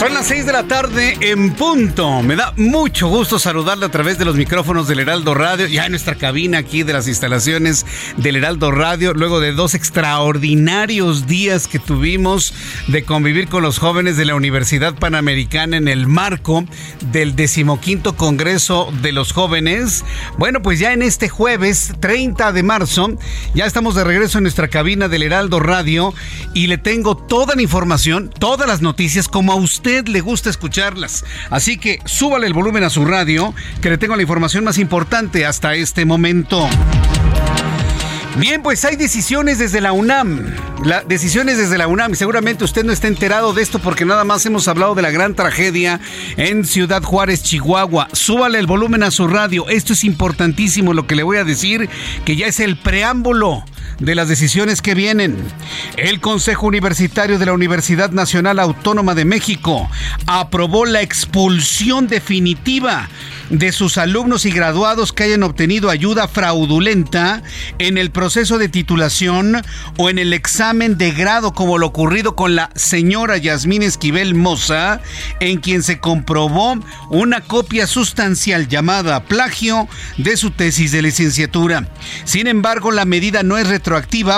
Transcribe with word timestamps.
Son 0.00 0.14
las 0.14 0.28
6 0.28 0.46
de 0.46 0.52
la 0.52 0.62
tarde 0.62 1.18
en 1.20 1.52
punto. 1.52 2.22
Me 2.22 2.34
da 2.34 2.54
mucho 2.56 3.08
gusto 3.08 3.38
saludarle 3.38 3.84
a 3.84 3.90
través 3.90 4.16
de 4.16 4.24
los 4.24 4.34
micrófonos 4.34 4.88
del 4.88 5.00
Heraldo 5.00 5.34
Radio, 5.34 5.66
ya 5.66 5.84
en 5.84 5.92
nuestra 5.92 6.14
cabina 6.14 6.56
aquí 6.56 6.84
de 6.84 6.94
las 6.94 7.06
instalaciones 7.06 7.84
del 8.16 8.36
Heraldo 8.36 8.70
Radio, 8.70 9.12
luego 9.12 9.40
de 9.40 9.52
dos 9.52 9.74
extraordinarios 9.74 11.26
días 11.26 11.68
que 11.68 11.78
tuvimos 11.78 12.54
de 12.86 13.04
convivir 13.04 13.48
con 13.48 13.62
los 13.62 13.78
jóvenes 13.78 14.16
de 14.16 14.24
la 14.24 14.34
Universidad 14.34 14.94
Panamericana 14.94 15.76
en 15.76 15.86
el 15.86 16.06
marco 16.06 16.64
del 17.12 17.36
decimoquinto 17.36 18.16
Congreso 18.16 18.90
de 19.02 19.12
los 19.12 19.34
Jóvenes. 19.34 20.06
Bueno, 20.38 20.62
pues 20.62 20.78
ya 20.78 20.94
en 20.94 21.02
este 21.02 21.28
jueves 21.28 21.92
30 22.00 22.52
de 22.52 22.62
marzo, 22.62 23.18
ya 23.54 23.66
estamos 23.66 23.96
de 23.96 24.04
regreso 24.04 24.38
en 24.38 24.44
nuestra 24.44 24.68
cabina 24.68 25.08
del 25.08 25.24
Heraldo 25.24 25.60
Radio 25.60 26.14
y 26.54 26.68
le 26.68 26.78
tengo 26.78 27.18
toda 27.18 27.54
la 27.54 27.60
información, 27.60 28.30
todas 28.30 28.66
las 28.66 28.80
noticias 28.80 29.28
como 29.28 29.52
a 29.52 29.56
usted 29.56 29.89
le 30.06 30.20
gusta 30.20 30.50
escucharlas. 30.50 31.24
Así 31.50 31.78
que 31.78 31.98
súbale 32.04 32.46
el 32.46 32.52
volumen 32.52 32.84
a 32.84 32.90
su 32.90 33.04
radio, 33.04 33.54
que 33.80 33.90
le 33.90 33.98
tengo 33.98 34.16
la 34.16 34.22
información 34.22 34.64
más 34.64 34.78
importante 34.78 35.46
hasta 35.46 35.74
este 35.74 36.04
momento. 36.04 36.68
Bien, 38.36 38.62
pues 38.62 38.84
hay 38.84 38.96
decisiones 38.96 39.58
desde 39.58 39.80
la 39.80 39.92
UNAM. 39.92 40.54
Decisiones 41.06 41.58
desde 41.58 41.76
la 41.76 41.88
UNAM. 41.88 42.14
Seguramente 42.14 42.64
usted 42.64 42.84
no 42.84 42.92
está 42.92 43.08
enterado 43.08 43.52
de 43.52 43.62
esto 43.62 43.80
porque 43.80 44.04
nada 44.04 44.24
más 44.24 44.46
hemos 44.46 44.66
hablado 44.68 44.94
de 44.94 45.02
la 45.02 45.10
gran 45.10 45.34
tragedia 45.34 46.00
en 46.36 46.64
Ciudad 46.64 47.02
Juárez, 47.02 47.42
Chihuahua. 47.42 48.08
Súbale 48.12 48.58
el 48.58 48.66
volumen 48.66 49.02
a 49.02 49.10
su 49.10 49.26
radio. 49.26 49.68
Esto 49.68 49.92
es 49.92 50.04
importantísimo 50.04 50.94
lo 50.94 51.06
que 51.06 51.16
le 51.16 51.22
voy 51.22 51.36
a 51.36 51.44
decir, 51.44 51.90
que 52.24 52.36
ya 52.36 52.46
es 52.46 52.60
el 52.60 52.78
preámbulo 52.78 53.64
de 54.00 54.14
las 54.14 54.28
decisiones 54.28 54.82
que 54.82 54.94
vienen. 54.94 55.36
El 55.96 56.20
Consejo 56.20 56.66
Universitario 56.66 57.38
de 57.38 57.46
la 57.46 57.52
Universidad 57.52 58.10
Nacional 58.10 58.58
Autónoma 58.58 59.14
de 59.14 59.24
México 59.24 59.88
aprobó 60.26 60.86
la 60.86 61.02
expulsión 61.02 62.08
definitiva 62.08 63.08
de 63.50 63.72
sus 63.72 63.98
alumnos 63.98 64.46
y 64.46 64.52
graduados 64.52 65.12
que 65.12 65.24
hayan 65.24 65.42
obtenido 65.42 65.90
ayuda 65.90 66.28
fraudulenta 66.28 67.42
en 67.78 67.98
el 67.98 68.10
proceso 68.10 68.58
de 68.58 68.68
titulación 68.68 69.62
o 69.98 70.08
en 70.08 70.18
el 70.18 70.32
examen 70.32 70.96
de 70.96 71.10
grado 71.10 71.52
como 71.52 71.76
lo 71.78 71.86
ocurrido 71.86 72.36
con 72.36 72.54
la 72.54 72.70
señora 72.74 73.36
Yasmín 73.36 73.82
Esquivel 73.82 74.34
Moza, 74.34 75.00
en 75.40 75.58
quien 75.58 75.82
se 75.82 75.98
comprobó 75.98 76.78
una 77.10 77.40
copia 77.40 77.86
sustancial 77.86 78.68
llamada 78.68 79.24
plagio 79.24 79.88
de 80.16 80.36
su 80.36 80.52
tesis 80.52 80.92
de 80.92 81.02
licenciatura. 81.02 81.88
Sin 82.24 82.46
embargo, 82.46 82.92
la 82.92 83.04
medida 83.04 83.42
no 83.42 83.58
es 83.58 83.68
retroactiva, 83.68 83.89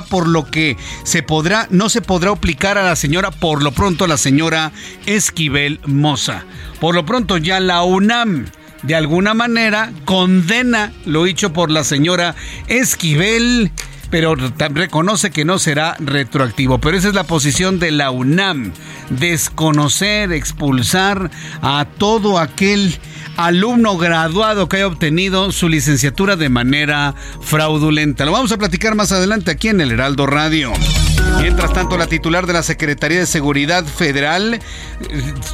por 0.09 0.29
lo 0.29 0.45
que 0.45 0.77
se 1.05 1.23
podrá, 1.23 1.67
no 1.71 1.89
se 1.89 2.01
podrá 2.01 2.31
aplicar 2.31 2.79
a 2.79 2.83
la 2.83 2.97
señora, 2.97 3.31
por 3.31 3.63
lo 3.63 3.73
pronto 3.73 4.05
a 4.05 4.09
la 4.09 4.17
señora 4.17 4.73
Esquivel 5.07 5.81
Moza. 5.87 6.45
Por 6.81 6.95
lo 6.95 7.05
pronto 7.05 7.37
ya 7.37 7.61
la 7.61 7.83
UNAM 7.83 8.47
de 8.83 8.95
alguna 8.95 9.35
manera 9.35 9.93
condena 10.05 10.93
lo 11.07 11.27
hecho 11.27 11.53
por 11.53 11.71
la 11.71 11.85
señora 11.85 12.35
Esquivel 12.67 13.71
pero 14.13 14.35
reconoce 14.35 15.31
que 15.31 15.47
no 15.47 15.59
será 15.59 15.97
retroactivo. 15.99 16.79
Pero 16.79 16.99
esa 16.99 17.09
es 17.09 17.15
la 17.15 17.25
posición 17.25 17.79
de 17.79 17.93
la 17.93 18.11
UNAM, 18.11 18.75
desconocer, 19.09 20.33
expulsar 20.33 21.31
a 21.63 21.87
todo 21.97 22.39
aquel 22.39 22.95
alumno 23.37 23.97
graduado 23.97 24.69
que 24.69 24.77
haya 24.77 24.87
obtenido 24.87 25.53
su 25.53 25.69
licenciatura 25.69 26.37
de 26.37 26.49
manera 26.49 27.15
fraudulenta. 27.41 28.25
Lo 28.25 28.33
vamos 28.33 28.53
a 28.53 28.59
platicar 28.59 28.95
más 28.95 29.13
adelante 29.13 29.51
aquí 29.51 29.69
en 29.69 29.81
el 29.81 29.93
Heraldo 29.93 30.27
Radio. 30.27 30.73
Mientras 31.41 31.73
tanto, 31.73 31.97
la 31.97 32.07
titular 32.07 32.47
de 32.47 32.53
la 32.53 32.63
Secretaría 32.63 33.19
de 33.19 33.27
Seguridad 33.27 33.85
Federal, 33.85 34.61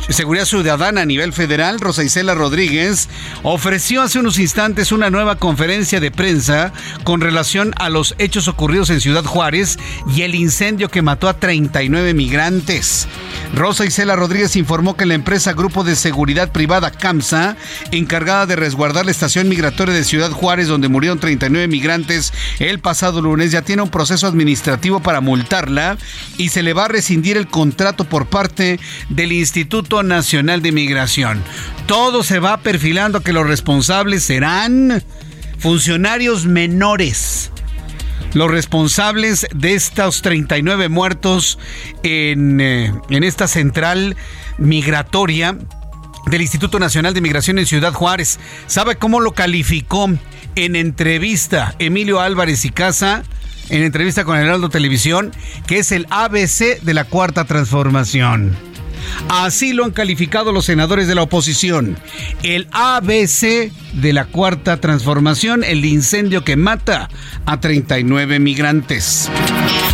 Seguridad 0.09 0.45
Ciudadana 0.45 1.03
a 1.03 1.07
nivel 1.07 1.33
federal, 1.33 1.81
Rosa 1.81 2.05
Isela 2.05 2.35
Rodríguez, 2.35 3.09
ofreció 3.43 4.03
hace 4.03 4.19
unos 4.19 4.39
instantes 4.39 4.93
una 4.93 5.11
nueva 5.11 5.37
conferencia 5.37 6.01
de 6.01 6.11
prensa 6.11 6.73
con 7.05 7.21
relación 7.21 7.73
a 7.77 7.89
los 7.89 8.15
hechos 8.19 8.49
ocurridos 8.49 8.91
en 8.91 9.01
Ciudad 9.01 9.25
Juárez 9.25 9.79
y 10.15 10.23
el 10.23 10.35
incendio 10.35 10.91
que 10.91 11.03
mató 11.03 11.29
a 11.29 11.39
39 11.39 12.15
migrantes. 12.15 13.09
Rosa 13.55 13.87
Isela 13.87 14.17
Rodríguez 14.17 14.57
informó 14.57 14.97
que 14.97 15.07
la 15.07 15.15
empresa 15.15 15.53
Grupo 15.53 15.85
de 15.85 15.97
Seguridad 15.97 16.53
Privada 16.53 16.91
CAMSA, 16.91 17.57
encargada 17.93 18.47
de 18.47 18.57
resguardar 18.57 19.07
la 19.07 19.11
estación 19.11 19.49
migratoria 19.49 19.95
de 19.95 20.05
Ciudad 20.05 20.31
Juárez, 20.31 20.69
donde 20.69 20.89
murieron 20.89 21.19
39 21.19 21.67
migrantes 21.69 22.33
el 22.59 22.79
pasado 22.79 23.23
lunes, 23.23 23.53
ya 23.53 23.63
tiene 23.63 23.83
un 23.83 23.91
proceso 23.91 24.27
administrativo 24.27 25.01
para 25.01 25.21
y 26.37 26.49
se 26.49 26.63
le 26.63 26.73
va 26.73 26.87
a 26.87 26.89
rescindir 26.89 27.37
el 27.37 27.49
contrato 27.49 28.05
por 28.05 28.27
parte 28.27 28.81
del 29.09 29.33
Instituto 29.33 30.03
Nacional 30.03 30.63
de 30.63 30.73
Migración. 30.73 31.43
Todo 31.87 32.23
se 32.23 32.39
va 32.39 32.59
perfilando 32.59 33.21
que 33.21 33.33
los 33.33 33.47
responsables 33.47 34.25
serán 34.25 35.03
funcionarios 35.59 36.47
menores 36.47 37.51
los 38.35 38.51
responsables 38.51 39.47
de 39.55 39.75
estos 39.75 40.23
39 40.23 40.89
muertos 40.89 41.59
en, 42.03 42.61
eh, 42.61 42.93
en 43.09 43.25
esta 43.25 43.49
central 43.49 44.17
migratoria 44.59 45.57
del 46.27 46.43
Instituto 46.43 46.79
Nacional 46.79 47.15
de 47.15 47.21
Migración 47.21 47.59
en 47.59 47.67
Ciudad 47.67 47.93
Juárez. 47.93 48.39
¿Sabe 48.67 48.97
cómo 48.97 49.21
lo 49.21 49.33
calificó 49.33 50.11
en 50.57 50.77
entrevista 50.77 51.75
Emilio 51.79 52.21
Álvarez 52.21 52.65
y 52.65 52.71
Casa? 52.71 53.25
En 53.71 53.83
entrevista 53.83 54.25
con 54.25 54.39
Heraldo 54.39 54.71
Televisión, 54.71 55.33
que 55.67 55.79
es 55.79 55.93
el 55.93 56.07
ABC 56.11 56.81
de 56.81 56.95
la 56.95 57.05
Cuarta 57.05 57.45
Transformación. 57.45 58.57
Así 59.29 59.73
lo 59.73 59.85
han 59.85 59.91
calificado 59.91 60.53
los 60.53 60.65
senadores 60.65 61.09
de 61.09 61.15
la 61.15 61.23
oposición. 61.23 61.99
El 62.43 62.69
ABC 62.73 63.71
de 63.93 64.13
la 64.13 64.27
cuarta 64.27 64.79
transformación, 64.79 65.65
el 65.65 65.85
incendio 65.85 66.45
que 66.45 66.57
mata 66.57 67.09
a 67.47 67.61
39 67.61 68.39
migrantes. 68.39 69.31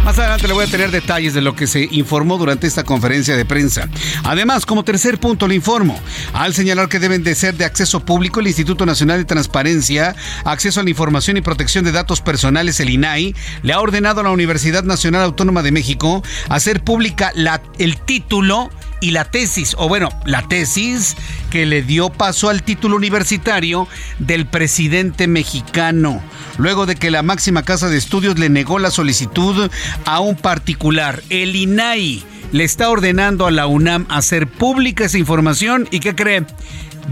Más 0.05 0.19
adelante 0.19 0.47
le 0.47 0.53
voy 0.53 0.67
a 0.67 0.71
tener 0.71 0.91
detalles 0.91 1.33
de 1.33 1.41
lo 1.41 1.57
que 1.57 1.67
se 1.67 1.89
informó 1.91 2.37
durante 2.37 2.67
esta 2.67 2.85
conferencia 2.85 3.39
de 3.39 3.47
prensa. 3.47 3.89
Además, 4.23 4.67
como 4.67 4.85
tercer 4.85 5.19
punto 5.19 5.49
le 5.49 5.55
informo, 5.55 5.99
al 6.35 6.53
señalar 6.53 6.91
que 6.91 6.99
deben 6.99 7.25
de 7.25 7.35
ser 7.35 7.55
de 7.55 7.65
acceso 7.65 8.05
público, 8.05 8.41
el 8.41 8.47
Instituto 8.47 8.85
Nacional 8.85 9.17
de 9.17 9.25
Transparencia, 9.25 10.15
Acceso 10.45 10.81
a 10.81 10.83
la 10.85 10.91
Información 10.91 11.39
y 11.39 11.41
Protección 11.41 11.87
de 11.87 11.93
Datos 11.93 12.21
Personales, 12.21 12.81
el 12.81 12.91
INAI, 12.91 13.35
le 13.63 13.73
ha 13.73 13.81
ordenado 13.81 14.21
a 14.21 14.25
la 14.25 14.31
Universidad 14.31 14.85
Nacional 14.85 15.23
Autónoma 15.23 15.63
de 15.63 15.73
México 15.73 16.23
hacer 16.51 16.85
pública 16.85 17.33
el 17.79 17.97
título 17.97 18.69
y 19.05 19.11
la 19.11 19.27
tesis, 19.27 19.77
o 19.79 19.87
bueno, 19.87 20.09
la 20.25 20.41
tesis 20.49 21.15
que 21.51 21.67
le 21.67 21.83
dio 21.83 22.09
paso 22.09 22.49
al 22.49 22.63
título 22.63 22.97
universitario 22.97 23.87
del 24.19 24.47
presidente 24.47 25.27
mexicano, 25.27 26.23
luego 26.57 26.87
de 26.87 26.97
que 26.97 27.11
la 27.11 27.23
máxima 27.23 27.65
casa 27.65 27.91
de 27.91 27.99
estudios 27.99 28.39
le 28.39 28.49
negó 28.49 28.79
la 28.79 28.91
solicitud 28.91 29.71
a 30.07 30.21
un 30.21 30.37
particular. 30.37 31.23
El 31.29 31.55
INAI 31.55 32.25
le 32.53 32.65
está 32.65 32.89
ordenando 32.89 33.47
a 33.47 33.51
la 33.51 33.67
UNAM 33.67 34.07
hacer 34.09 34.47
pública 34.47 35.05
esa 35.05 35.19
información 35.19 35.87
y 35.91 36.01
¿qué 36.01 36.15
cree? 36.15 36.47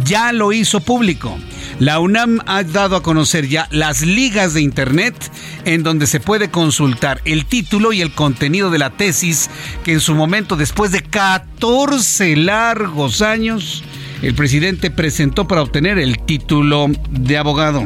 Ya 0.03 0.33
lo 0.33 0.55
hizo 0.55 0.81
público. 0.81 1.37
La 1.83 1.99
UNAM 1.99 2.39
ha 2.47 2.63
dado 2.63 2.95
a 2.95 3.03
conocer 3.03 3.49
ya 3.49 3.67
las 3.73 4.03
ligas 4.03 4.55
de 4.55 4.61
Internet 4.61 5.17
en 5.65 5.83
donde 5.83 6.07
se 6.07 6.21
puede 6.21 6.49
consultar 6.49 7.21
el 7.25 7.45
título 7.45 7.93
y 7.93 8.01
el 8.03 8.15
contenido 8.15 8.71
de 8.71 8.79
la 8.79 8.91
tesis 8.91 9.51
que 9.83 9.95
en 9.95 9.99
su 9.99 10.15
momento, 10.15 10.55
después 10.55 10.93
de 10.93 11.03
14 11.03 12.37
largos 12.37 13.21
años, 13.21 13.83
el 14.23 14.33
presidente 14.37 14.93
presentó 14.93 15.49
para 15.49 15.63
obtener 15.63 15.99
el 15.99 16.21
título 16.21 16.87
de 17.11 17.37
abogado. 17.37 17.83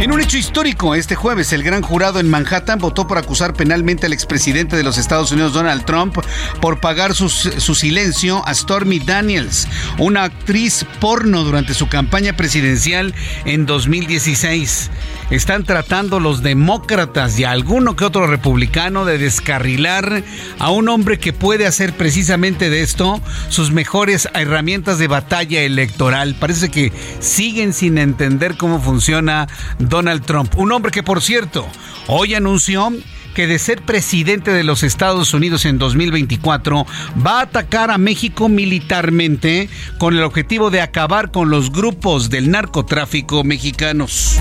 En 0.00 0.10
un 0.10 0.20
hecho 0.20 0.36
histórico, 0.36 0.96
este 0.96 1.14
jueves 1.14 1.52
el 1.52 1.62
gran 1.62 1.80
jurado 1.80 2.18
en 2.18 2.28
Manhattan 2.28 2.80
votó 2.80 3.06
por 3.06 3.16
acusar 3.16 3.54
penalmente 3.54 4.06
al 4.06 4.12
expresidente 4.12 4.76
de 4.76 4.82
los 4.82 4.98
Estados 4.98 5.30
Unidos, 5.30 5.52
Donald 5.52 5.84
Trump, 5.84 6.18
por 6.60 6.80
pagar 6.80 7.14
su, 7.14 7.28
su, 7.28 7.74
silencio 7.76 8.42
a 8.46 8.54
Stormy 8.54 8.98
Daniels, 8.98 9.68
una 9.98 10.24
actriz 10.24 10.84
porno 11.00 11.44
durante 11.44 11.74
su 11.74 11.88
campaña 11.88 12.36
presidencial 12.36 13.14
en 13.44 13.66
2016. 13.66 14.90
Están 15.34 15.64
tratando 15.64 16.20
los 16.20 16.44
demócratas 16.44 17.40
y 17.40 17.42
alguno 17.42 17.96
que 17.96 18.04
otro 18.04 18.28
republicano 18.28 19.04
de 19.04 19.18
descarrilar 19.18 20.22
a 20.60 20.70
un 20.70 20.88
hombre 20.88 21.18
que 21.18 21.32
puede 21.32 21.66
hacer 21.66 21.92
precisamente 21.92 22.70
de 22.70 22.82
esto 22.82 23.20
sus 23.48 23.72
mejores 23.72 24.28
herramientas 24.32 25.00
de 25.00 25.08
batalla 25.08 25.62
electoral. 25.62 26.36
Parece 26.38 26.70
que 26.70 26.92
siguen 27.18 27.72
sin 27.72 27.98
entender 27.98 28.56
cómo 28.56 28.80
funciona 28.80 29.48
Donald 29.80 30.24
Trump. 30.24 30.54
Un 30.56 30.70
hombre 30.70 30.92
que, 30.92 31.02
por 31.02 31.20
cierto, 31.20 31.66
hoy 32.06 32.34
anunció 32.34 32.92
que 33.34 33.48
de 33.48 33.58
ser 33.58 33.82
presidente 33.82 34.52
de 34.52 34.62
los 34.62 34.84
Estados 34.84 35.34
Unidos 35.34 35.64
en 35.64 35.78
2024 35.78 36.86
va 37.26 37.40
a 37.40 37.42
atacar 37.42 37.90
a 37.90 37.98
México 37.98 38.48
militarmente 38.48 39.68
con 39.98 40.14
el 40.14 40.22
objetivo 40.22 40.70
de 40.70 40.80
acabar 40.80 41.32
con 41.32 41.50
los 41.50 41.72
grupos 41.72 42.30
del 42.30 42.52
narcotráfico 42.52 43.42
mexicanos. 43.42 44.40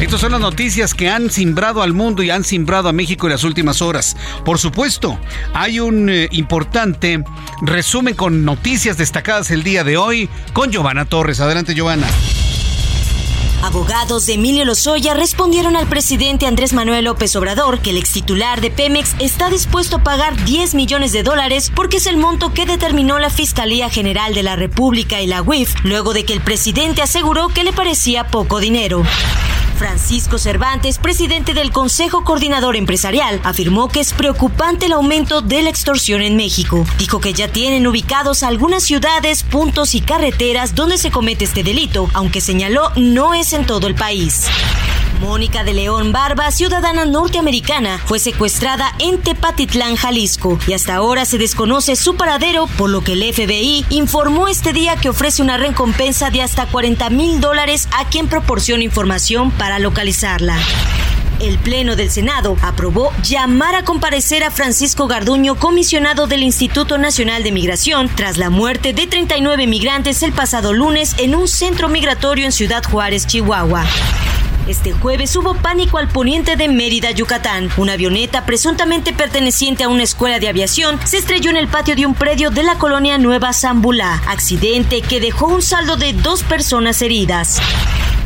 Estas 0.00 0.20
son 0.20 0.30
las 0.30 0.40
noticias 0.40 0.94
que 0.94 1.08
han 1.08 1.28
simbrado 1.28 1.82
al 1.82 1.92
mundo 1.92 2.22
y 2.22 2.30
han 2.30 2.44
simbrado 2.44 2.88
a 2.88 2.92
México 2.92 3.26
en 3.26 3.32
las 3.32 3.42
últimas 3.42 3.82
horas. 3.82 4.16
Por 4.44 4.58
supuesto, 4.58 5.18
hay 5.52 5.80
un 5.80 6.08
eh, 6.08 6.28
importante 6.30 7.24
resumen 7.62 8.14
con 8.14 8.44
noticias 8.44 8.96
destacadas 8.96 9.50
el 9.50 9.64
día 9.64 9.82
de 9.82 9.96
hoy 9.96 10.30
con 10.52 10.70
Giovanna 10.70 11.04
Torres. 11.04 11.40
Adelante, 11.40 11.74
Giovanna. 11.74 12.06
Abogados 13.64 14.26
de 14.26 14.34
Emilio 14.34 14.64
Lozoya 14.64 15.14
respondieron 15.14 15.74
al 15.74 15.88
presidente 15.88 16.46
Andrés 16.46 16.74
Manuel 16.74 17.06
López 17.06 17.34
Obrador 17.34 17.80
que 17.80 17.90
el 17.90 17.96
ex 17.96 18.12
titular 18.12 18.60
de 18.60 18.70
Pemex 18.70 19.16
está 19.18 19.50
dispuesto 19.50 19.96
a 19.96 20.04
pagar 20.04 20.44
10 20.44 20.76
millones 20.76 21.10
de 21.10 21.24
dólares 21.24 21.72
porque 21.74 21.96
es 21.96 22.06
el 22.06 22.18
monto 22.18 22.54
que 22.54 22.66
determinó 22.66 23.18
la 23.18 23.30
Fiscalía 23.30 23.90
General 23.90 24.32
de 24.32 24.44
la 24.44 24.54
República 24.54 25.20
y 25.20 25.26
la 25.26 25.42
UIF 25.42 25.74
luego 25.82 26.14
de 26.14 26.24
que 26.24 26.34
el 26.34 26.40
presidente 26.40 27.02
aseguró 27.02 27.48
que 27.48 27.64
le 27.64 27.72
parecía 27.72 28.28
poco 28.28 28.60
dinero. 28.60 29.02
Francisco 29.78 30.38
Cervantes, 30.38 30.98
presidente 30.98 31.54
del 31.54 31.70
Consejo 31.70 32.24
Coordinador 32.24 32.74
Empresarial, 32.74 33.40
afirmó 33.44 33.88
que 33.88 34.00
es 34.00 34.12
preocupante 34.12 34.86
el 34.86 34.92
aumento 34.92 35.40
de 35.40 35.62
la 35.62 35.70
extorsión 35.70 36.20
en 36.20 36.34
México. 36.34 36.84
Dijo 36.98 37.20
que 37.20 37.32
ya 37.32 37.46
tienen 37.46 37.86
ubicados 37.86 38.42
algunas 38.42 38.82
ciudades, 38.82 39.44
puntos 39.44 39.94
y 39.94 40.00
carreteras 40.00 40.74
donde 40.74 40.98
se 40.98 41.12
comete 41.12 41.44
este 41.44 41.62
delito, 41.62 42.10
aunque 42.12 42.40
señaló 42.40 42.90
no 42.96 43.34
es 43.34 43.52
en 43.52 43.66
todo 43.66 43.86
el 43.86 43.94
país. 43.94 44.48
Mónica 45.20 45.64
de 45.64 45.74
León 45.74 46.12
Barba, 46.12 46.50
ciudadana 46.50 47.04
norteamericana, 47.04 48.00
fue 48.04 48.18
secuestrada 48.18 48.94
en 48.98 49.20
Tepatitlán, 49.20 49.96
Jalisco, 49.96 50.58
y 50.66 50.72
hasta 50.72 50.94
ahora 50.94 51.24
se 51.24 51.38
desconoce 51.38 51.96
su 51.96 52.16
paradero, 52.16 52.66
por 52.78 52.90
lo 52.90 53.02
que 53.02 53.12
el 53.12 53.22
FBI 53.32 53.84
informó 53.90 54.48
este 54.48 54.72
día 54.72 54.96
que 54.96 55.08
ofrece 55.08 55.42
una 55.42 55.56
recompensa 55.56 56.30
de 56.30 56.42
hasta 56.42 56.66
40 56.66 57.10
mil 57.10 57.40
dólares 57.40 57.88
a 57.96 58.08
quien 58.08 58.28
proporcione 58.28 58.84
información 58.84 59.50
para 59.50 59.78
localizarla. 59.78 60.58
El 61.40 61.58
Pleno 61.58 61.94
del 61.94 62.10
Senado 62.10 62.56
aprobó 62.62 63.12
llamar 63.22 63.76
a 63.76 63.84
comparecer 63.84 64.42
a 64.42 64.50
Francisco 64.50 65.06
Garduño, 65.06 65.54
comisionado 65.54 66.26
del 66.26 66.42
Instituto 66.42 66.98
Nacional 66.98 67.44
de 67.44 67.52
Migración, 67.52 68.10
tras 68.14 68.38
la 68.38 68.50
muerte 68.50 68.92
de 68.92 69.06
39 69.06 69.66
migrantes 69.68 70.22
el 70.24 70.32
pasado 70.32 70.72
lunes 70.72 71.14
en 71.18 71.36
un 71.36 71.46
centro 71.46 71.88
migratorio 71.88 72.44
en 72.44 72.52
Ciudad 72.52 72.82
Juárez, 72.82 73.26
Chihuahua. 73.26 73.84
Este 74.68 74.92
jueves 74.92 75.34
hubo 75.34 75.54
pánico 75.54 75.96
al 75.96 76.08
poniente 76.08 76.56
de 76.56 76.68
Mérida, 76.68 77.10
Yucatán. 77.10 77.70
Una 77.78 77.94
avioneta 77.94 78.44
presuntamente 78.44 79.14
perteneciente 79.14 79.82
a 79.82 79.88
una 79.88 80.02
escuela 80.02 80.40
de 80.40 80.48
aviación 80.48 81.00
se 81.06 81.16
estrelló 81.16 81.48
en 81.48 81.56
el 81.56 81.68
patio 81.68 81.96
de 81.96 82.04
un 82.04 82.14
predio 82.14 82.50
de 82.50 82.62
la 82.62 82.74
colonia 82.74 83.16
Nueva 83.16 83.54
Zambulá, 83.54 84.22
accidente 84.28 85.00
que 85.00 85.20
dejó 85.20 85.46
un 85.46 85.62
saldo 85.62 85.96
de 85.96 86.12
dos 86.12 86.42
personas 86.42 87.00
heridas. 87.00 87.62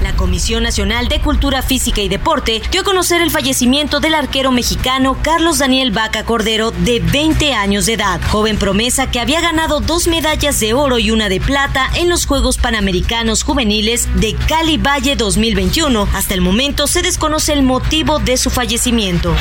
La 0.02 0.14
Comisión 0.14 0.62
Nacional 0.62 1.08
de 1.08 1.20
Cultura 1.20 1.62
Física 1.62 2.00
y 2.00 2.08
Deporte 2.08 2.60
dio 2.70 2.80
a 2.80 2.84
conocer 2.84 3.22
el 3.22 3.30
fallecimiento 3.30 4.00
del 4.00 4.14
arquero 4.14 4.50
mexicano 4.50 5.16
Carlos 5.22 5.58
Daniel 5.58 5.92
Vaca 5.92 6.24
Cordero, 6.24 6.72
de 6.72 7.00
20 7.00 7.54
años 7.54 7.86
de 7.86 7.94
edad, 7.94 8.20
joven 8.30 8.58
promesa 8.58 9.10
que 9.10 9.20
había 9.20 9.40
ganado 9.40 9.80
dos 9.80 10.08
medallas 10.08 10.58
de 10.60 10.74
oro 10.74 10.98
y 10.98 11.10
una 11.10 11.28
de 11.28 11.40
plata 11.40 11.88
en 11.94 12.08
los 12.08 12.26
Juegos 12.26 12.58
Panamericanos 12.58 13.44
Juveniles 13.44 14.08
de 14.16 14.34
Cali 14.34 14.76
Valle 14.76 15.16
2021. 15.16 16.08
Hasta 16.14 16.34
el 16.34 16.40
momento 16.40 16.86
se 16.86 17.02
desconoce 17.02 17.52
el 17.52 17.62
motivo 17.62 18.18
de 18.18 18.36
su 18.36 18.50
fallecimiento. 18.50 19.34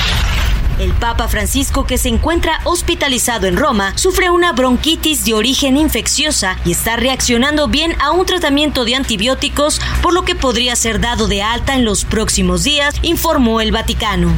El 0.82 0.94
Papa 0.94 1.28
Francisco, 1.28 1.86
que 1.86 2.00
se 2.00 2.10
encuentra 2.10 2.60
hospitalizado 2.64 3.46
en 3.46 3.56
Roma, 3.56 3.96
sufre 4.00 4.32
una 4.32 4.52
bronquitis 4.52 5.24
de 5.26 5.36
origen 5.36 5.78
infecciosa 5.78 6.58
y 6.66 6.72
está 6.72 6.96
reaccionando 6.96 7.68
bien 7.68 7.96
a 8.02 8.10
un 8.10 8.26
tratamiento 8.26 8.84
de 8.84 8.96
antibióticos, 8.96 9.80
por 10.02 10.12
lo 10.12 10.26
que 10.26 10.34
podría 10.34 10.76
ser 10.76 11.00
dado 11.00 11.28
de 11.28 11.44
alta 11.44 11.76
en 11.76 11.86
los 11.86 12.04
próximos 12.04 12.64
días, 12.64 12.96
informó 13.04 13.62
el 13.62 13.72
Vaticano. 13.72 14.34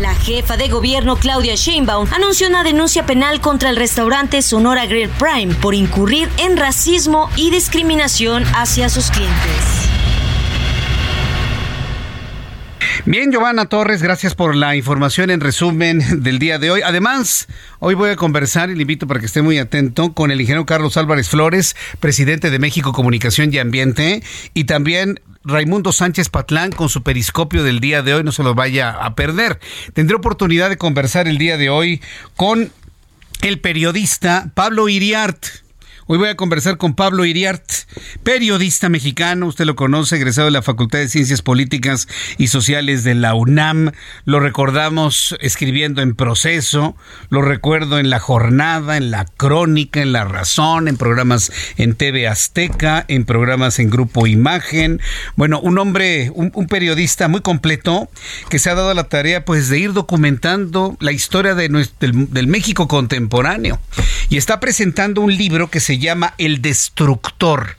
La 0.00 0.14
jefa 0.14 0.56
de 0.56 0.68
gobierno 0.68 1.16
Claudia 1.16 1.56
Sheinbaum 1.56 2.08
anunció 2.10 2.48
una 2.48 2.64
denuncia 2.64 3.04
penal 3.04 3.42
contra 3.42 3.68
el 3.68 3.76
restaurante 3.76 4.40
Sonora 4.40 4.86
Grill 4.86 5.10
Prime 5.10 5.54
por 5.56 5.74
incurrir 5.74 6.30
en 6.38 6.56
racismo 6.56 7.28
y 7.36 7.50
discriminación 7.50 8.44
hacia 8.54 8.88
sus 8.88 9.10
clientes. 9.10 9.79
Bien, 13.06 13.32
Giovanna 13.32 13.66
Torres, 13.66 14.02
gracias 14.02 14.34
por 14.34 14.54
la 14.54 14.76
información 14.76 15.30
en 15.30 15.40
resumen 15.40 16.22
del 16.22 16.38
día 16.38 16.58
de 16.58 16.70
hoy. 16.70 16.82
Además, 16.84 17.48
hoy 17.78 17.94
voy 17.94 18.10
a 18.10 18.16
conversar 18.16 18.68
y 18.68 18.74
le 18.74 18.82
invito 18.82 19.06
para 19.06 19.20
que 19.20 19.26
esté 19.26 19.40
muy 19.40 19.58
atento 19.58 20.12
con 20.12 20.30
el 20.30 20.40
ingeniero 20.40 20.66
Carlos 20.66 20.98
Álvarez 20.98 21.28
Flores, 21.28 21.76
presidente 21.98 22.50
de 22.50 22.58
México 22.58 22.92
Comunicación 22.92 23.52
y 23.54 23.58
Ambiente, 23.58 24.22
y 24.52 24.64
también 24.64 25.20
Raimundo 25.44 25.92
Sánchez 25.92 26.28
Patlán 26.28 26.72
con 26.72 26.90
su 26.90 27.02
periscopio 27.02 27.64
del 27.64 27.80
día 27.80 28.02
de 28.02 28.14
hoy, 28.14 28.22
no 28.22 28.32
se 28.32 28.42
lo 28.42 28.54
vaya 28.54 28.90
a 28.90 29.14
perder. 29.14 29.60
Tendré 29.94 30.16
oportunidad 30.16 30.68
de 30.68 30.76
conversar 30.76 31.26
el 31.26 31.38
día 31.38 31.56
de 31.56 31.70
hoy 31.70 32.02
con 32.36 32.70
el 33.40 33.60
periodista 33.60 34.50
Pablo 34.54 34.90
Iriart 34.90 35.46
Hoy 36.12 36.18
voy 36.18 36.28
a 36.28 36.34
conversar 36.34 36.76
con 36.76 36.94
Pablo 36.94 37.24
Iriart, 37.24 37.62
periodista 38.24 38.88
mexicano, 38.88 39.46
usted 39.46 39.64
lo 39.64 39.76
conoce, 39.76 40.16
egresado 40.16 40.46
de 40.46 40.50
la 40.50 40.60
Facultad 40.60 40.98
de 40.98 41.08
Ciencias 41.08 41.40
Políticas 41.40 42.08
y 42.36 42.48
Sociales 42.48 43.04
de 43.04 43.14
la 43.14 43.34
UNAM. 43.34 43.92
Lo 44.24 44.40
recordamos 44.40 45.36
escribiendo 45.38 46.02
en 46.02 46.16
proceso, 46.16 46.96
lo 47.28 47.42
recuerdo 47.42 48.00
en 48.00 48.10
La 48.10 48.18
Jornada, 48.18 48.96
en 48.96 49.12
La 49.12 49.24
Crónica, 49.24 50.02
en 50.02 50.10
La 50.10 50.24
Razón, 50.24 50.88
en 50.88 50.96
programas 50.96 51.52
en 51.76 51.94
TV 51.94 52.26
Azteca, 52.26 53.04
en 53.06 53.24
programas 53.24 53.78
en 53.78 53.88
Grupo 53.88 54.26
Imagen. 54.26 55.00
Bueno, 55.36 55.60
un 55.60 55.78
hombre, 55.78 56.32
un, 56.34 56.50
periodista 56.66 57.28
muy 57.28 57.42
completo 57.42 58.10
que 58.48 58.58
se 58.58 58.68
ha 58.68 58.74
dado 58.74 58.92
la 58.94 59.04
tarea 59.04 59.44
pues 59.44 59.68
de 59.68 59.78
ir 59.78 59.92
documentando 59.92 60.96
la 60.98 61.12
historia 61.12 61.54
de 61.54 61.68
del, 61.68 62.32
del 62.32 62.46
México 62.48 62.88
contemporáneo 62.88 63.78
y 64.28 64.38
está 64.38 64.58
presentando 64.58 65.20
un 65.20 65.36
libro 65.36 65.70
que 65.70 65.78
se 65.78 65.99
llama 66.00 66.34
El 66.38 66.60
Destructor. 66.60 67.76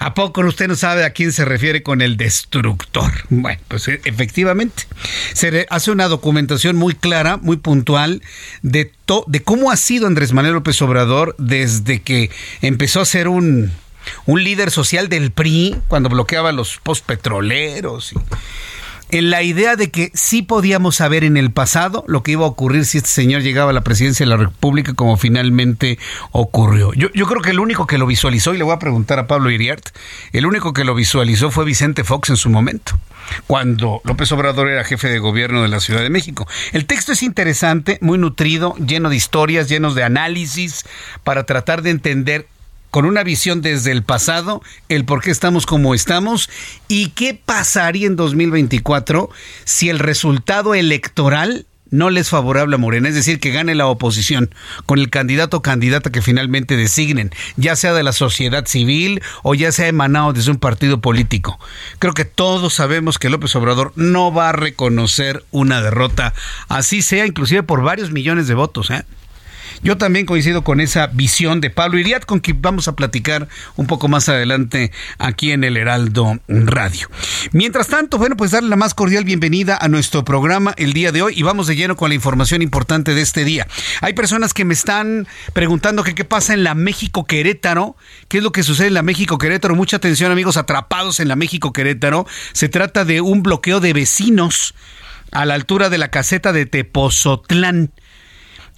¿A 0.00 0.14
poco 0.14 0.42
usted 0.42 0.68
no 0.68 0.76
sabe 0.76 1.04
a 1.04 1.10
quién 1.10 1.32
se 1.32 1.44
refiere 1.44 1.82
con 1.82 2.02
el 2.02 2.16
destructor? 2.16 3.10
Bueno, 3.30 3.60
pues 3.66 3.88
e, 3.88 4.00
efectivamente, 4.04 4.84
se 5.34 5.66
hace 5.70 5.90
una 5.90 6.06
documentación 6.06 6.76
muy 6.76 6.94
clara, 6.94 7.36
muy 7.36 7.56
puntual 7.56 8.22
de, 8.62 8.92
cómo 9.44 9.72
ha 9.72 9.76
sido 9.76 10.06
Andrés 10.06 10.32
Manuel 10.32 10.54
López 10.54 10.80
Obrador 10.82 11.34
desde 11.38 12.00
que 12.00 12.30
empezó 12.62 13.00
a 13.00 13.04
ser 13.04 13.26
un, 13.26 13.72
un 14.26 14.44
líder 14.44 14.70
social 14.70 15.08
del 15.08 15.32
PRI, 15.32 15.76
cuando 15.88 16.08
bloqueaba 16.08 16.52
los 16.52 16.78
postpetroleros 16.78 18.12
y 18.12 18.16
en 19.10 19.30
la 19.30 19.42
idea 19.42 19.76
de 19.76 19.90
que 19.90 20.10
sí 20.14 20.42
podíamos 20.42 20.96
saber 20.96 21.24
en 21.24 21.36
el 21.36 21.50
pasado 21.50 22.04
lo 22.06 22.22
que 22.22 22.32
iba 22.32 22.44
a 22.44 22.48
ocurrir 22.48 22.84
si 22.84 22.98
este 22.98 23.10
señor 23.10 23.42
llegaba 23.42 23.70
a 23.70 23.74
la 23.74 23.82
presidencia 23.82 24.24
de 24.24 24.30
la 24.30 24.36
República 24.36 24.94
como 24.94 25.16
finalmente 25.16 25.98
ocurrió. 26.32 26.92
Yo, 26.94 27.10
creo 27.10 27.42
que 27.42 27.50
el 27.50 27.60
único 27.60 27.86
que 27.86 27.98
lo 27.98 28.06
visualizó, 28.06 28.54
y 28.54 28.58
le 28.58 28.64
voy 28.64 28.74
a 28.74 28.78
preguntar 28.78 29.18
a 29.18 29.26
Pablo 29.26 29.50
Iriart, 29.50 29.88
el 30.32 30.46
único 30.46 30.72
que 30.72 30.84
lo 30.84 30.94
visualizó 30.94 31.50
fue 31.50 31.64
Vicente 31.64 32.04
Fox 32.04 32.30
en 32.30 32.36
su 32.36 32.50
momento 32.50 32.98
cuando 33.46 34.00
López 34.04 34.32
Obrador 34.32 34.68
era 34.68 34.84
jefe 34.84 35.08
de 35.08 35.18
gobierno 35.18 35.62
de 35.62 35.68
la 35.68 35.80
Ciudad 35.80 36.00
de 36.00 36.08
México. 36.08 36.48
El 36.72 36.86
texto 36.86 37.12
es 37.12 37.22
interesante, 37.22 37.98
muy 38.00 38.16
nutrido, 38.16 38.74
lleno 38.76 39.10
de 39.10 39.16
historias, 39.16 39.68
llenos 39.68 39.94
de 39.94 40.04
análisis, 40.04 40.86
para 41.24 41.44
tratar 41.44 41.82
de 41.82 41.90
entender 41.90 42.46
con 42.90 43.04
una 43.04 43.22
visión 43.22 43.62
desde 43.62 43.92
el 43.92 44.02
pasado, 44.02 44.62
el 44.88 45.04
por 45.04 45.22
qué 45.22 45.30
estamos 45.30 45.66
como 45.66 45.94
estamos 45.94 46.48
y 46.88 47.10
qué 47.10 47.34
pasaría 47.34 48.06
en 48.06 48.16
2024 48.16 49.30
si 49.64 49.88
el 49.88 49.98
resultado 49.98 50.74
electoral 50.74 51.66
no 51.90 52.10
le 52.10 52.20
es 52.20 52.28
favorable 52.28 52.74
a 52.74 52.78
Morena, 52.78 53.08
es 53.08 53.14
decir, 53.14 53.40
que 53.40 53.50
gane 53.50 53.74
la 53.74 53.86
oposición 53.86 54.54
con 54.86 54.98
el 54.98 55.10
candidato 55.10 55.58
o 55.58 55.62
candidata 55.62 56.10
que 56.10 56.22
finalmente 56.22 56.76
designen, 56.76 57.30
ya 57.56 57.76
sea 57.76 57.94
de 57.94 58.02
la 58.02 58.12
sociedad 58.12 58.66
civil 58.66 59.22
o 59.42 59.54
ya 59.54 59.72
sea 59.72 59.88
emanado 59.88 60.32
desde 60.32 60.50
un 60.50 60.58
partido 60.58 61.00
político. 61.00 61.58
Creo 61.98 62.12
que 62.12 62.24
todos 62.24 62.74
sabemos 62.74 63.18
que 63.18 63.30
López 63.30 63.54
Obrador 63.56 63.92
no 63.96 64.32
va 64.32 64.50
a 64.50 64.52
reconocer 64.52 65.44
una 65.50 65.80
derrota, 65.80 66.34
así 66.68 67.02
sea 67.02 67.26
inclusive 67.26 67.62
por 67.62 67.82
varios 67.82 68.10
millones 68.10 68.48
de 68.48 68.54
votos. 68.54 68.90
¿eh? 68.90 69.04
Yo 69.82 69.96
también 69.96 70.26
coincido 70.26 70.64
con 70.64 70.80
esa 70.80 71.06
visión 71.06 71.60
de 71.60 71.70
Pablo 71.70 71.98
Iriat, 71.98 72.24
con 72.24 72.40
quien 72.40 72.60
vamos 72.60 72.88
a 72.88 72.96
platicar 72.96 73.48
un 73.76 73.86
poco 73.86 74.08
más 74.08 74.28
adelante 74.28 74.90
aquí 75.18 75.52
en 75.52 75.64
el 75.64 75.76
Heraldo 75.76 76.40
Radio. 76.48 77.08
Mientras 77.52 77.86
tanto, 77.86 78.18
bueno, 78.18 78.36
pues 78.36 78.50
darle 78.50 78.68
la 78.68 78.76
más 78.76 78.94
cordial 78.94 79.24
bienvenida 79.24 79.78
a 79.80 79.88
nuestro 79.88 80.24
programa 80.24 80.74
el 80.76 80.92
día 80.92 81.12
de 81.12 81.22
hoy 81.22 81.34
y 81.36 81.42
vamos 81.42 81.66
de 81.68 81.76
lleno 81.76 81.96
con 81.96 82.08
la 82.08 82.14
información 82.14 82.60
importante 82.62 83.14
de 83.14 83.22
este 83.22 83.44
día. 83.44 83.66
Hay 84.00 84.14
personas 84.14 84.52
que 84.52 84.64
me 84.64 84.74
están 84.74 85.26
preguntando 85.52 86.02
qué 86.14 86.24
pasa 86.24 86.54
en 86.54 86.64
la 86.64 86.74
México 86.74 87.24
Querétaro, 87.24 87.96
qué 88.28 88.38
es 88.38 88.42
lo 88.42 88.52
que 88.52 88.62
sucede 88.62 88.88
en 88.88 88.94
la 88.94 89.02
México 89.02 89.38
Querétaro. 89.38 89.74
Mucha 89.74 89.96
atención, 89.96 90.32
amigos, 90.32 90.56
atrapados 90.56 91.20
en 91.20 91.28
la 91.28 91.36
México 91.36 91.72
Querétaro. 91.72 92.26
Se 92.52 92.68
trata 92.68 93.04
de 93.04 93.20
un 93.20 93.42
bloqueo 93.42 93.80
de 93.80 93.92
vecinos 93.92 94.74
a 95.30 95.44
la 95.44 95.54
altura 95.54 95.90
de 95.90 95.98
la 95.98 96.10
caseta 96.10 96.52
de 96.52 96.66
Tepozotlán. 96.66 97.92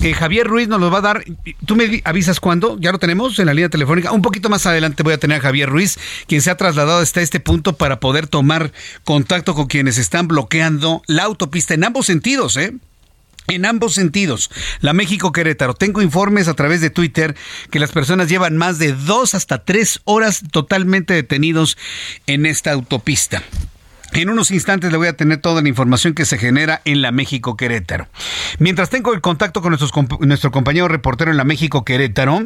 Javier 0.00 0.46
Ruiz 0.46 0.68
nos 0.68 0.80
lo 0.80 0.90
va 0.90 0.98
a 0.98 1.02
dar. 1.02 1.24
¿Tú 1.66 1.76
me 1.76 2.00
avisas 2.04 2.40
cuándo? 2.40 2.78
Ya 2.80 2.92
lo 2.92 2.98
tenemos 2.98 3.38
en 3.38 3.46
la 3.46 3.54
línea 3.54 3.68
telefónica. 3.68 4.12
Un 4.12 4.22
poquito 4.22 4.48
más 4.48 4.66
adelante 4.66 5.02
voy 5.02 5.12
a 5.12 5.18
tener 5.18 5.38
a 5.38 5.42
Javier 5.42 5.68
Ruiz, 5.68 5.98
quien 6.26 6.40
se 6.42 6.50
ha 6.50 6.56
trasladado 6.56 7.00
hasta 7.00 7.20
este 7.20 7.40
punto 7.40 7.76
para 7.76 8.00
poder 8.00 8.26
tomar 8.26 8.72
contacto 9.04 9.54
con 9.54 9.66
quienes 9.66 9.98
están 9.98 10.26
bloqueando 10.28 11.02
la 11.06 11.24
autopista 11.24 11.74
en 11.74 11.84
ambos 11.84 12.06
sentidos, 12.06 12.56
¿eh? 12.56 12.72
En 13.48 13.66
ambos 13.66 13.94
sentidos, 13.94 14.48
la 14.80 14.92
México 14.92 15.32
Querétaro. 15.32 15.74
Tengo 15.74 16.02
informes 16.02 16.46
a 16.46 16.54
través 16.54 16.80
de 16.80 16.90
Twitter 16.90 17.34
que 17.70 17.80
las 17.80 17.90
personas 17.90 18.28
llevan 18.28 18.56
más 18.56 18.78
de 18.78 18.92
dos 18.92 19.34
hasta 19.34 19.64
tres 19.64 20.00
horas 20.04 20.42
totalmente 20.52 21.14
detenidos 21.14 21.76
en 22.26 22.46
esta 22.46 22.70
autopista. 22.70 23.42
En 24.12 24.28
unos 24.28 24.50
instantes 24.50 24.90
le 24.90 24.98
voy 24.98 25.08
a 25.08 25.12
tener 25.12 25.38
toda 25.38 25.62
la 25.62 25.68
información 25.68 26.14
que 26.14 26.24
se 26.24 26.36
genera 26.36 26.82
en 26.84 27.00
la 27.00 27.12
México 27.12 27.56
Querétaro. 27.56 28.08
Mientras 28.58 28.90
tengo 28.90 29.14
el 29.14 29.20
contacto 29.20 29.62
con 29.62 29.76
nuestro 30.20 30.50
compañero 30.50 30.88
reportero 30.88 31.30
en 31.30 31.36
la 31.36 31.44
México 31.44 31.84
Querétaro, 31.84 32.42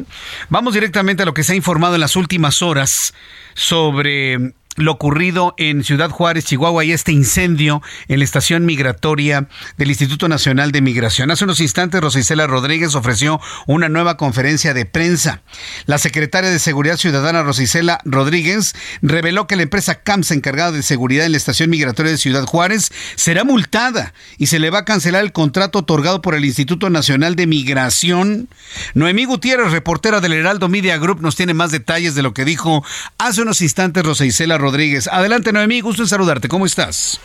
vamos 0.49 0.73
directamente 0.73 1.23
a 1.23 1.25
lo 1.25 1.33
que 1.33 1.43
se 1.43 1.53
ha 1.53 1.55
informado 1.55 1.95
en 1.95 2.01
las 2.01 2.15
últimas 2.15 2.61
horas 2.61 3.13
sobre 3.55 4.53
lo 4.75 4.91
ocurrido 4.91 5.53
en 5.57 5.83
Ciudad 5.83 6.09
Juárez, 6.09 6.45
Chihuahua, 6.45 6.83
y 6.83 6.91
este 6.91 7.11
incendio 7.11 7.81
en 8.07 8.19
la 8.19 8.25
estación 8.25 8.65
migratoria 8.65 9.47
del 9.77 9.89
Instituto 9.89 10.27
Nacional 10.27 10.71
de 10.71 10.81
Migración. 10.81 11.31
Hace 11.31 11.45
unos 11.45 11.61
instantes, 11.61 12.01
Rosicela 12.01 12.47
Rodríguez 12.47 12.95
ofreció 12.95 13.39
una 13.67 13.89
nueva 13.89 14.17
conferencia 14.17 14.73
de 14.73 14.85
prensa. 14.85 15.41
La 15.85 15.97
secretaria 15.97 16.49
de 16.49 16.59
Seguridad 16.59 16.97
Ciudadana, 16.97 17.43
Rosicela 17.43 17.99
Rodríguez, 18.03 18.75
reveló 19.01 19.47
que 19.47 19.55
la 19.55 19.63
empresa 19.63 19.95
CAMS, 19.95 20.31
encargada 20.31 20.71
de 20.71 20.83
seguridad 20.83 21.25
en 21.25 21.31
la 21.31 21.37
estación 21.37 21.69
migratoria 21.69 22.11
de 22.11 22.17
Ciudad 22.17 22.45
Juárez, 22.45 22.91
será 23.15 23.43
multada 23.43 24.13
y 24.37 24.47
se 24.47 24.59
le 24.59 24.69
va 24.69 24.79
a 24.79 24.85
cancelar 24.85 25.23
el 25.23 25.31
contrato 25.31 25.79
otorgado 25.79 26.21
por 26.21 26.35
el 26.35 26.45
Instituto 26.45 26.89
Nacional 26.89 27.35
de 27.35 27.47
Migración. 27.47 28.49
Noemí 28.93 29.25
Gutiérrez, 29.25 29.71
reportera 29.71 30.19
del 30.19 30.33
Heraldo 30.33 30.67
Media 30.67 30.97
Group, 30.97 31.21
nos 31.21 31.35
tiene 31.35 31.53
más 31.53 31.71
detalles 31.71 32.15
de 32.15 32.23
lo 32.23 32.33
que 32.33 32.45
dijo 32.45 32.83
hace 33.17 33.41
unos 33.41 33.61
instantes 33.61 34.03
Rosicela 34.03 34.57
Rodríguez 34.57 34.64
Rodríguez. 34.65 35.07
Adelante, 35.07 35.53
Noemí, 35.53 35.81
gusto 35.81 36.01
en 36.01 36.07
saludarte. 36.07 36.47
¿Cómo 36.47 36.65
estás? 36.65 37.21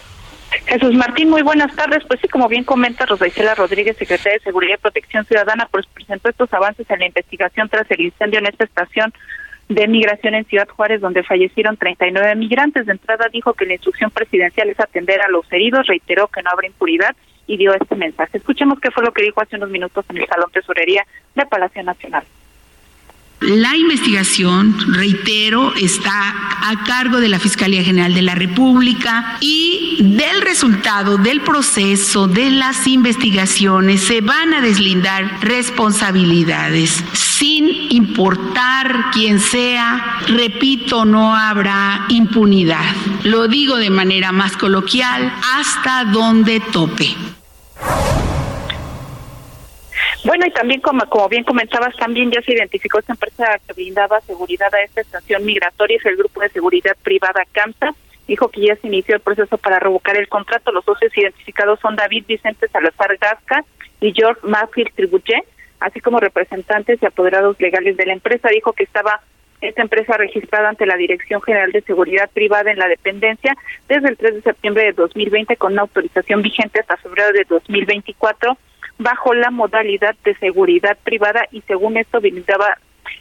Jesús 0.67 0.95
Martín, 0.95 1.31
muy 1.31 1.43
buenas 1.43 1.75
tardes. 1.75 2.05
Pues 2.07 2.21
sí, 2.21 2.29
como 2.29 2.49
bien 2.49 2.65
comenta 2.65 3.07
Rosa 3.07 3.27
Isela 3.27 3.55
Rodríguez, 3.55 3.97
secretaria 3.97 4.35
de 4.35 4.45
Seguridad 4.45 4.75
y 4.79 4.83
Protección 4.83 5.25
Ciudadana, 5.25 5.69
pues 5.71 5.87
presentó 5.87 6.29
estos 6.29 6.53
avances 6.53 6.89
en 6.91 6.99
la 6.99 7.07
investigación 7.07 7.69
tras 7.69 7.91
el 7.91 8.01
incendio 8.03 8.41
en 8.41 8.47
esta 8.47 8.65
estación 8.65 9.13
de 9.69 9.89
migración 9.89 10.35
en 10.35 10.45
Ciudad 10.45 10.69
Juárez, 10.69 11.01
donde 11.01 11.23
fallecieron 11.23 11.77
39 11.77 12.35
migrantes. 12.35 12.87
De 12.87 12.93
entrada 12.93 13.27
dijo 13.33 13.55
que 13.55 13.67
la 13.67 13.75
instrucción 13.75 14.11
presidencial 14.11 14.69
es 14.69 14.81
atender 14.81 15.23
a 15.23 15.31
los 15.31 15.51
heridos, 15.53 15.87
reiteró 15.87 16.27
que 16.29 16.43
no 16.43 16.51
habrá 16.53 16.67
impunidad 16.67 17.17
y 17.47 17.57
dio 17.57 17.73
este 17.75 17.95
mensaje. 17.95 18.39
Escuchemos 18.39 18.81
qué 18.81 18.91
fue 18.91 19.05
lo 19.05 19.13
que 19.13 19.23
dijo 19.23 19.41
hace 19.41 19.57
unos 19.57 19.71
minutos 19.71 20.05
en 20.09 20.19
el 20.19 20.27
Salón 20.27 20.51
Tesorería 20.53 21.07
de 21.35 21.47
Palacio 21.47 21.83
Nacional. 21.83 22.25
La 23.41 23.75
investigación, 23.75 24.77
reitero, 24.93 25.75
está 25.75 26.29
a 26.61 26.85
cargo 26.85 27.21
de 27.21 27.31
la 27.31 27.39
Fiscalía 27.39 27.83
General 27.83 28.13
de 28.13 28.21
la 28.21 28.35
República 28.35 29.39
y 29.41 29.97
del 29.99 30.43
resultado 30.43 31.17
del 31.17 31.41
proceso 31.41 32.29
de 32.29 32.51
las 32.51 32.87
investigaciones 32.87 34.03
se 34.03 34.21
van 34.21 34.53
a 34.53 34.61
deslindar 34.61 35.41
responsabilidades 35.41 37.03
sin 37.15 37.91
importar 37.91 39.07
quién 39.15 39.41
sea. 39.41 40.19
Repito, 40.29 41.07
no 41.07 41.35
habrá 41.35 42.05
impunidad. 42.11 42.95
Lo 43.25 43.49
digo 43.49 43.77
de 43.77 43.89
manera 43.89 44.33
más 44.33 44.59
coloquial, 44.59 45.33
hasta 45.57 46.05
donde 46.05 46.61
tope. 46.61 47.17
Bueno, 50.25 50.47
y 50.47 50.51
también 50.51 50.81
como, 50.81 51.05
como 51.07 51.29
bien 51.29 51.45
comentabas, 51.45 51.97
también 51.97 52.31
ya 52.31 52.43
se 52.43 52.53
identificó 52.53 52.99
esta 52.99 53.15
empresa 53.15 53.59
que 53.67 53.73
brindaba 53.73 54.21
seguridad 54.23 54.73
a 54.75 54.83
esta 54.83 55.01
estación 55.01 55.45
migratoria, 55.45 55.97
es 55.97 56.07
el 56.07 56.17
grupo 56.17 56.41
de 56.41 56.51
seguridad 56.51 56.97
privada 57.03 57.43
CAMSA. 57.53 57.95
Dijo 58.27 58.49
que 58.49 58.61
ya 58.61 58.77
se 58.77 58.87
inició 58.87 59.17
el 59.17 59.23
proceso 59.23 59.59
para 59.59 59.81
revocar 59.81 60.17
el 60.17 60.29
contrato. 60.29 60.71
Los 60.71 60.85
socios 60.85 61.17
identificados 61.17 61.81
son 61.81 61.97
David 61.97 62.27
Vicente 62.29 62.69
Salazar 62.69 63.17
Gasca 63.19 63.65
y 64.01 64.13
George 64.13 64.41
Mayfield 64.45 64.95
Tribuché, 64.95 65.43
así 65.81 66.01
como 66.01 66.21
representantes 66.21 67.03
y 67.03 67.07
apoderados 67.07 67.59
legales 67.59 67.97
de 67.97 68.07
la 68.07 68.13
empresa. 68.13 68.49
Dijo 68.51 68.73
que 68.73 68.85
estaba 68.85 69.21
esta 69.61 69.83
empresa 69.83 70.17
registrada 70.17 70.69
ante 70.69 70.87
la 70.87 70.97
Dirección 70.97 71.43
General 71.43 71.73
de 71.73 71.83
Seguridad 71.83 72.31
Privada 72.31 72.71
en 72.71 72.79
la 72.79 72.89
dependencia 72.89 73.57
desde 73.89 74.09
el 74.09 74.17
3 74.17 74.37
de 74.37 74.43
septiembre 74.43 74.85
de 74.85 74.93
2020 74.93 75.57
con 75.57 75.73
una 75.73 75.83
autorización 75.83 76.43
vigente 76.43 76.81
hasta 76.81 76.97
febrero 76.99 77.33
de 77.33 77.45
2024 77.49 78.57
bajo 79.01 79.33
la 79.33 79.51
modalidad 79.51 80.15
de 80.25 80.35
seguridad 80.37 80.97
privada 81.03 81.47
y 81.51 81.63
según 81.63 81.97
esto 81.97 82.21
brindaba 82.21 82.77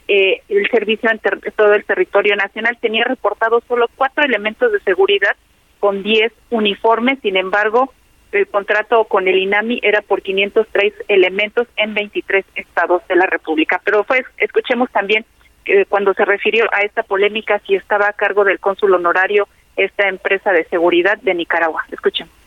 eh, 0.10 0.42
el 0.50 0.70
servicio 0.70 1.10
en 1.10 1.20
todo 1.56 1.74
el 1.74 1.86
territorio 1.86 2.36
nacional. 2.36 2.78
Tenía 2.82 3.06
reportados 3.06 3.64
solo 3.66 3.88
cuatro 3.96 4.26
elementos 4.26 4.72
de 4.74 4.82
seguridad 4.82 5.36
con 5.80 6.04
diez 6.04 6.34
uniformes, 6.50 7.20
sin 7.22 7.38
embargo, 7.38 7.94
el 8.34 8.46
contrato 8.48 9.06
con 9.06 9.30
el 9.30 9.38
INAMI 9.38 9.80
era 9.82 10.02
por 10.02 10.22
503 10.22 10.94
elementos 11.08 11.66
en 11.78 11.94
23 11.94 12.46
estados 12.56 13.02
de 13.08 13.16
la 13.16 13.26
República. 13.26 13.82
Pero 13.86 14.04
pues 14.04 14.24
escuchemos 14.38 14.92
también 14.92 15.26
que 15.64 15.86
cuando 15.86 16.14
se 16.14 16.26
refirió 16.26 16.66
a 16.74 16.82
esta 16.82 17.04
polémica 17.04 17.62
si 17.66 17.76
estaba 17.76 18.10
a 18.10 18.14
cargo 18.14 18.44
del 18.44 18.60
cónsul 18.60 18.94
honorario 18.94 19.48
esta 19.78 20.10
empresa 20.10 20.52
de 20.52 20.66
seguridad 20.66 21.18
de 21.20 21.34
Nicaragua. 21.34 21.86
Escuchemos. 21.90 22.39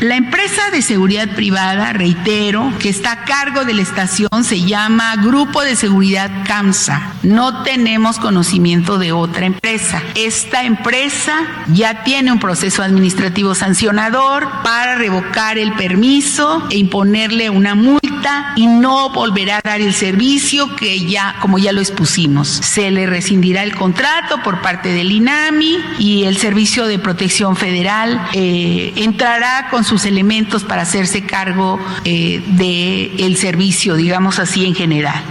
La 0.00 0.16
empresa 0.16 0.70
de 0.70 0.82
seguridad 0.82 1.34
privada, 1.34 1.94
reitero, 1.94 2.70
que 2.78 2.90
está 2.90 3.12
a 3.12 3.24
cargo 3.24 3.64
de 3.64 3.72
la 3.72 3.80
estación 3.80 4.44
se 4.44 4.60
llama 4.60 5.16
Grupo 5.16 5.62
de 5.62 5.74
Seguridad 5.74 6.30
CAMSA. 6.46 7.14
No 7.22 7.62
tenemos 7.62 8.18
conocimiento 8.18 8.98
de 8.98 9.12
otra 9.12 9.46
empresa. 9.46 10.02
Esta 10.14 10.64
empresa 10.64 11.46
ya 11.68 12.04
tiene 12.04 12.30
un 12.30 12.38
proceso 12.38 12.82
administrativo 12.82 13.54
sancionador 13.54 14.46
para 14.62 14.96
revocar 14.96 15.56
el 15.56 15.72
permiso 15.72 16.66
e 16.68 16.76
imponerle 16.76 17.48
una 17.48 17.74
multa 17.74 18.52
y 18.56 18.66
no 18.66 19.08
volverá 19.10 19.58
a 19.58 19.62
dar 19.62 19.80
el 19.80 19.94
servicio 19.94 20.76
que 20.76 21.06
ya, 21.06 21.36
como 21.40 21.56
ya 21.58 21.72
lo 21.72 21.80
expusimos. 21.80 22.48
Se 22.48 22.90
le 22.90 23.06
rescindirá 23.06 23.62
el 23.62 23.74
contrato 23.74 24.42
por 24.42 24.60
parte 24.60 24.92
del 24.92 25.10
INAMI 25.10 25.78
y 25.98 26.24
el 26.24 26.36
Servicio 26.36 26.86
de 26.86 26.98
Protección 26.98 27.56
Federal 27.56 28.28
eh, 28.34 28.92
entrará 28.96 29.68
con 29.70 29.85
sus 29.86 30.04
elementos 30.04 30.64
para 30.64 30.82
hacerse 30.82 31.24
cargo 31.24 31.78
eh, 32.04 32.42
del 32.46 33.36
servicio, 33.36 33.94
digamos 33.94 34.38
así, 34.38 34.66
en 34.66 34.74
general. 34.74 35.22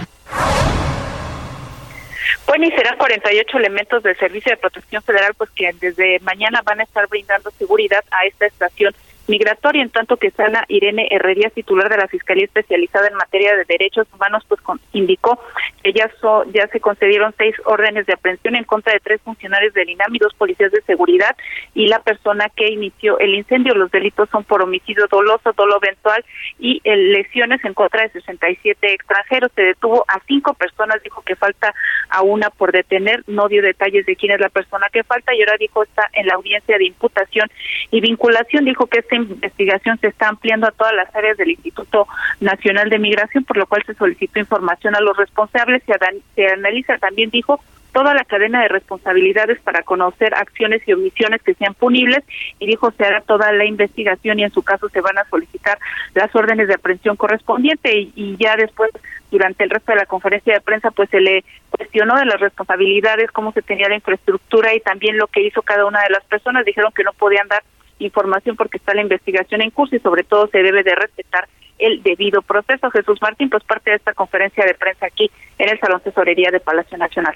Bueno, 2.46 2.66
y 2.66 2.70
serán 2.70 2.96
48 2.96 3.58
elementos 3.58 4.02
del 4.02 4.16
Servicio 4.16 4.50
de 4.50 4.56
Protección 4.56 5.02
Federal, 5.02 5.34
pues 5.36 5.50
que 5.50 5.72
desde 5.80 6.20
mañana 6.20 6.62
van 6.64 6.80
a 6.80 6.84
estar 6.84 7.06
brindando 7.08 7.50
seguridad 7.58 8.04
a 8.10 8.24
esta 8.24 8.46
estación 8.46 8.94
migratoria, 9.28 9.82
en 9.82 9.90
tanto 9.90 10.16
que 10.16 10.30
Sana 10.30 10.64
Irene 10.68 11.08
Herrería, 11.10 11.50
titular 11.50 11.88
de 11.88 11.96
la 11.96 12.08
Fiscalía 12.08 12.44
Especializada 12.44 13.08
en 13.08 13.14
Materia 13.14 13.56
de 13.56 13.64
Derechos 13.64 14.06
Humanos, 14.14 14.44
pues 14.48 14.60
indicó 14.92 15.40
que 15.82 15.92
ya, 15.92 16.10
ya 16.52 16.66
se 16.68 16.80
concedieron 16.80 17.34
seis 17.36 17.54
órdenes 17.64 18.06
de 18.06 18.14
aprehensión 18.14 18.56
en 18.56 18.64
contra 18.64 18.92
de 18.92 19.00
tres 19.00 19.20
funcionarios 19.22 19.72
del 19.74 19.90
INAM 19.90 20.14
y 20.14 20.18
dos 20.18 20.34
policías 20.34 20.72
de 20.72 20.82
seguridad 20.82 21.36
y 21.74 21.86
la 21.86 22.00
persona 22.00 22.50
que 22.54 22.70
inició 22.70 23.18
el 23.18 23.34
incendio. 23.34 23.74
Los 23.74 23.90
delitos 23.90 24.28
son 24.30 24.44
por 24.44 24.62
homicidio 24.62 25.06
doloso, 25.10 25.52
dolo 25.52 25.78
eventual 25.82 26.24
y 26.58 26.80
eh, 26.84 26.96
lesiones 26.96 27.64
en 27.64 27.74
contra 27.74 28.02
de 28.02 28.10
67 28.10 28.92
extranjeros. 28.92 29.52
Se 29.54 29.62
detuvo 29.62 30.04
a 30.08 30.20
cinco 30.26 30.54
personas, 30.54 31.02
dijo 31.02 31.22
que 31.22 31.36
falta 31.36 31.74
a 32.10 32.22
una 32.22 32.50
por 32.50 32.72
detener, 32.72 33.22
no 33.26 33.48
dio 33.48 33.62
detalles 33.62 34.06
de 34.06 34.16
quién 34.16 34.32
es 34.32 34.40
la 34.40 34.48
persona 34.48 34.88
que 34.92 35.04
falta 35.04 35.34
y 35.34 35.40
ahora 35.40 35.56
dijo 35.58 35.82
está 35.82 36.08
en 36.12 36.26
la 36.26 36.34
audiencia 36.34 36.78
de 36.78 36.86
imputación 36.86 37.48
y 37.90 38.00
vinculación. 38.00 38.64
Dijo 38.64 38.86
que 38.86 39.02
investigación 39.16 39.98
se 39.98 40.08
está 40.08 40.28
ampliando 40.28 40.66
a 40.66 40.72
todas 40.72 40.94
las 40.94 41.14
áreas 41.14 41.36
del 41.36 41.50
Instituto 41.50 42.06
Nacional 42.40 42.88
de 42.90 42.98
Migración, 42.98 43.44
por 43.44 43.56
lo 43.56 43.66
cual 43.66 43.82
se 43.86 43.94
solicitó 43.94 44.38
información 44.38 44.94
a 44.94 45.00
los 45.00 45.16
responsables. 45.16 45.82
Se, 45.84 45.94
se 46.34 46.46
analiza 46.46 46.98
también, 46.98 47.30
dijo, 47.30 47.60
toda 47.92 48.12
la 48.12 48.24
cadena 48.24 48.60
de 48.60 48.68
responsabilidades 48.68 49.58
para 49.60 49.82
conocer 49.82 50.34
acciones 50.34 50.82
y 50.86 50.92
omisiones 50.92 51.42
que 51.42 51.54
sean 51.54 51.72
punibles 51.72 52.22
y 52.58 52.66
dijo 52.66 52.90
se 52.90 53.06
hará 53.06 53.22
toda 53.22 53.50
la 53.52 53.64
investigación 53.64 54.38
y 54.38 54.44
en 54.44 54.50
su 54.50 54.62
caso 54.62 54.90
se 54.90 55.00
van 55.00 55.16
a 55.16 55.24
solicitar 55.30 55.78
las 56.12 56.34
órdenes 56.36 56.68
de 56.68 56.74
aprehensión 56.74 57.16
correspondiente 57.16 57.98
y, 57.98 58.12
y 58.14 58.36
ya 58.36 58.54
después 58.56 58.90
durante 59.30 59.64
el 59.64 59.70
resto 59.70 59.92
de 59.92 59.98
la 59.98 60.04
conferencia 60.04 60.52
de 60.52 60.60
prensa 60.60 60.90
pues 60.90 61.08
se 61.08 61.20
le 61.20 61.42
cuestionó 61.70 62.16
de 62.16 62.26
las 62.26 62.40
responsabilidades, 62.40 63.30
cómo 63.30 63.52
se 63.52 63.62
tenía 63.62 63.88
la 63.88 63.96
infraestructura 63.96 64.74
y 64.74 64.80
también 64.80 65.16
lo 65.16 65.26
que 65.26 65.42
hizo 65.42 65.62
cada 65.62 65.86
una 65.86 66.02
de 66.02 66.10
las 66.10 66.24
personas. 66.24 66.64
Dijeron 66.64 66.92
que 66.94 67.04
no 67.04 67.12
podían 67.12 67.48
dar 67.48 67.62
información 67.98 68.56
porque 68.56 68.78
está 68.78 68.94
la 68.94 69.02
investigación 69.02 69.62
en 69.62 69.70
curso 69.70 69.96
y 69.96 70.00
sobre 70.00 70.24
todo 70.24 70.48
se 70.48 70.58
debe 70.58 70.82
de 70.82 70.94
respetar 70.94 71.48
el 71.78 72.02
debido 72.02 72.42
proceso. 72.42 72.90
Jesús 72.90 73.18
Martín, 73.20 73.50
pues 73.50 73.64
parte 73.64 73.90
de 73.90 73.96
esta 73.96 74.14
conferencia 74.14 74.64
de 74.64 74.74
prensa 74.74 75.06
aquí 75.06 75.30
en 75.58 75.68
el 75.68 75.80
Salón 75.80 76.00
Tesorería 76.02 76.50
de 76.50 76.60
Palacio 76.60 76.96
Nacional. 76.96 77.34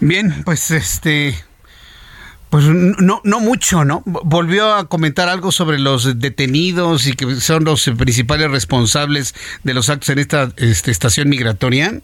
Bien, 0.00 0.42
pues 0.44 0.70
este 0.70 1.34
pues 2.50 2.64
no, 2.64 3.20
no 3.24 3.40
mucho, 3.40 3.84
¿no? 3.84 4.02
Volvió 4.06 4.72
a 4.74 4.88
comentar 4.88 5.28
algo 5.28 5.50
sobre 5.50 5.78
los 5.78 6.20
detenidos 6.20 7.06
y 7.06 7.14
que 7.14 7.34
son 7.36 7.64
los 7.64 7.90
principales 7.98 8.50
responsables 8.50 9.34
de 9.64 9.74
los 9.74 9.90
actos 9.90 10.10
en 10.10 10.20
esta 10.20 10.52
este, 10.56 10.90
estación 10.90 11.28
migratoria. 11.28 12.00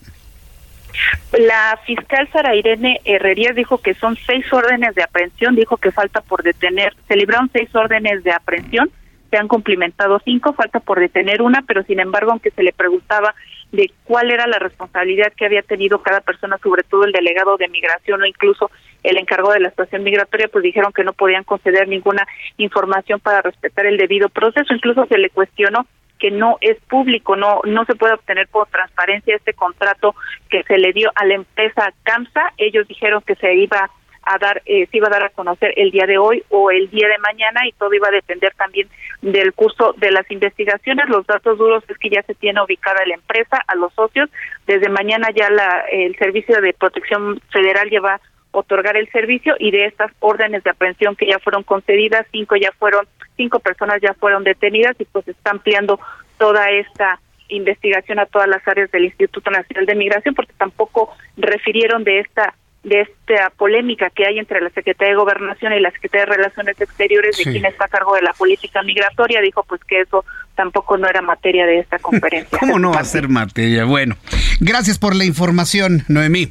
La 1.39 1.79
fiscal 1.87 2.29
Sara 2.33 2.55
Irene 2.55 3.01
Herrerías 3.05 3.57
dijo 3.57 3.79
que 3.79 3.95
son 3.95 4.17
seis 4.27 4.45
órdenes 4.53 4.95
de 4.95 5.03
aprehensión, 5.03 5.55
dijo 5.55 5.77
que 5.77 5.91
falta 5.91 6.21
por 6.21 6.43
detener, 6.43 6.95
se 7.09 7.17
libraron 7.17 7.51
seis 7.53 7.75
órdenes 7.75 8.23
de 8.25 8.33
aprehensión, 8.33 8.91
se 9.31 9.39
han 9.39 9.49
cumplimentado 9.49 10.21
cinco, 10.23 10.53
falta 10.53 10.79
por 10.81 11.01
detener 11.01 11.41
una, 11.41 11.63
pero 11.63 11.83
sin 11.85 12.01
embargo, 12.01 12.33
aunque 12.33 12.51
se 12.51 12.63
le 12.63 12.73
preguntaba 12.73 13.35
de 13.73 13.91
cuál 14.05 14.31
era 14.31 14.47
la 14.47 14.59
responsabilidad 14.59 15.33
que 15.35 15.47
había 15.47 15.63
tenido 15.63 16.03
cada 16.03 16.21
persona, 16.21 16.59
sobre 16.63 16.83
todo 16.83 17.05
el 17.05 17.13
delegado 17.13 17.57
de 17.57 17.69
migración 17.69 18.21
o 18.21 18.27
incluso 18.27 18.71
el 19.03 19.17
encargado 19.17 19.53
de 19.53 19.61
la 19.61 19.69
estación 19.69 20.03
migratoria, 20.03 20.49
pues 20.49 20.63
dijeron 20.63 20.93
que 20.93 21.05
no 21.05 21.15
podían 21.15 21.45
conceder 21.45 21.89
ninguna 21.89 22.27
información 22.59 23.21
para 23.21 23.41
respetar 23.41 23.87
el 23.87 23.97
debido 23.97 24.29
proceso. 24.29 24.75
Incluso 24.75 25.07
se 25.07 25.17
le 25.17 25.31
cuestionó 25.31 25.87
que 26.23 26.31
no 26.31 26.57
es 26.61 26.79
público, 26.83 27.35
no 27.35 27.62
no 27.64 27.85
se 27.85 27.97
puede 27.97 28.14
obtener 28.14 28.47
por 28.47 28.69
transparencia 28.69 29.35
este 29.35 29.55
contrato 29.55 30.14
que 30.49 30.62
se 30.62 30.79
le 30.79 30.93
dio 30.93 31.11
a 31.17 31.26
la 31.26 31.35
empresa 31.35 31.93
CAMSA. 32.05 32.52
Ellos 32.59 32.87
dijeron 32.87 33.23
que 33.26 33.35
se 33.35 33.52
iba 33.57 33.91
a 34.23 34.38
dar, 34.38 34.62
eh, 34.67 34.87
se 34.87 34.99
iba 34.99 35.09
a 35.09 35.11
dar 35.11 35.25
a 35.25 35.31
conocer 35.31 35.75
el 35.76 35.91
día 35.91 36.07
de 36.07 36.19
hoy 36.19 36.45
o 36.49 36.71
el 36.71 36.88
día 36.91 37.09
de 37.09 37.19
mañana 37.19 37.67
y 37.67 37.73
todo 37.73 37.93
iba 37.93 38.07
a 38.07 38.12
depender 38.12 38.55
también 38.55 38.88
del 39.21 39.52
curso 39.52 39.95
de 39.97 40.12
las 40.12 40.31
investigaciones. 40.31 41.09
Los 41.09 41.26
datos 41.26 41.59
duros 41.59 41.83
es 41.88 41.99
que 41.99 42.09
ya 42.09 42.23
se 42.23 42.37
tiene 42.37 42.62
ubicada 42.62 43.05
la 43.05 43.14
empresa, 43.14 43.59
a 43.67 43.75
los 43.75 43.93
socios. 43.95 44.31
Desde 44.69 44.88
mañana 44.91 45.26
ya 45.35 45.50
la, 45.50 45.87
el 45.91 46.17
Servicio 46.19 46.61
de 46.61 46.73
Protección 46.73 47.41
Federal 47.50 47.91
lleva 47.91 48.21
otorgar 48.53 48.97
el 48.97 49.11
servicio 49.11 49.55
y 49.59 49.71
de 49.71 49.87
estas 49.87 50.13
órdenes 50.21 50.63
de 50.63 50.71
aprehensión 50.71 51.17
que 51.17 51.27
ya 51.27 51.39
fueron 51.39 51.63
concedidas, 51.63 52.27
cinco 52.31 52.57
ya 52.57 52.71
fueron, 52.79 53.07
cinco 53.37 53.59
personas 53.59 54.01
ya 54.01 54.15
fueron 54.15 54.45
detenidas 54.45 54.95
y 55.01 55.05
pues 55.07 55.27
está 55.27 55.51
ampliando 55.51 55.99
toda 56.39 56.71
esta 56.71 57.19
investigación 57.49 58.19
a 58.19 58.27
todas 58.27 58.49
las 58.49 58.67
áreas 58.67 58.91
del 58.91 59.05
Instituto 59.05 59.51
Nacional 59.51 59.87
de 59.87 59.95
Migración 59.95 60.35
porque 60.35 60.53
tampoco 60.57 61.11
refirieron 61.37 62.05
de 62.05 62.21
esta 62.21 62.55
de 62.83 63.03
esta 63.03 63.51
polémica 63.51 64.11
que 64.11 64.27
hay 64.27 64.41
entre 64.41 64.61
la 64.61 64.69
Secretaría 64.71 65.13
de 65.13 65.19
Gobernación 65.19 65.73
y 65.73 65.79
la 65.79 65.93
Secretaría 65.93 66.27
de 66.27 66.33
Relaciones 66.37 66.81
Exteriores 66.81 67.37
de 67.37 67.45
quién 67.45 67.65
está 67.65 67.85
a 67.85 67.89
cargo 67.89 68.17
de 68.17 68.23
la 68.23 68.33
política 68.33 68.83
migratoria, 68.83 69.41
dijo 69.41 69.63
pues 69.63 69.81
que 69.85 70.01
eso 70.01 70.25
tampoco 70.57 70.99
no 70.99 71.09
era 71.09 71.23
materia 71.23 71.65
de 71.65 71.79
esta 71.79 71.99
conferencia. 72.01 72.59
¿Cómo 72.59 72.81
no 72.81 72.91
va 72.93 73.01
a 73.01 73.05
ser 73.05 73.29
materia? 73.29 73.85
Bueno, 73.85 74.17
gracias 74.61 74.99
por 74.99 75.15
la 75.15 75.25
información, 75.25 76.05
Noemí. 76.09 76.51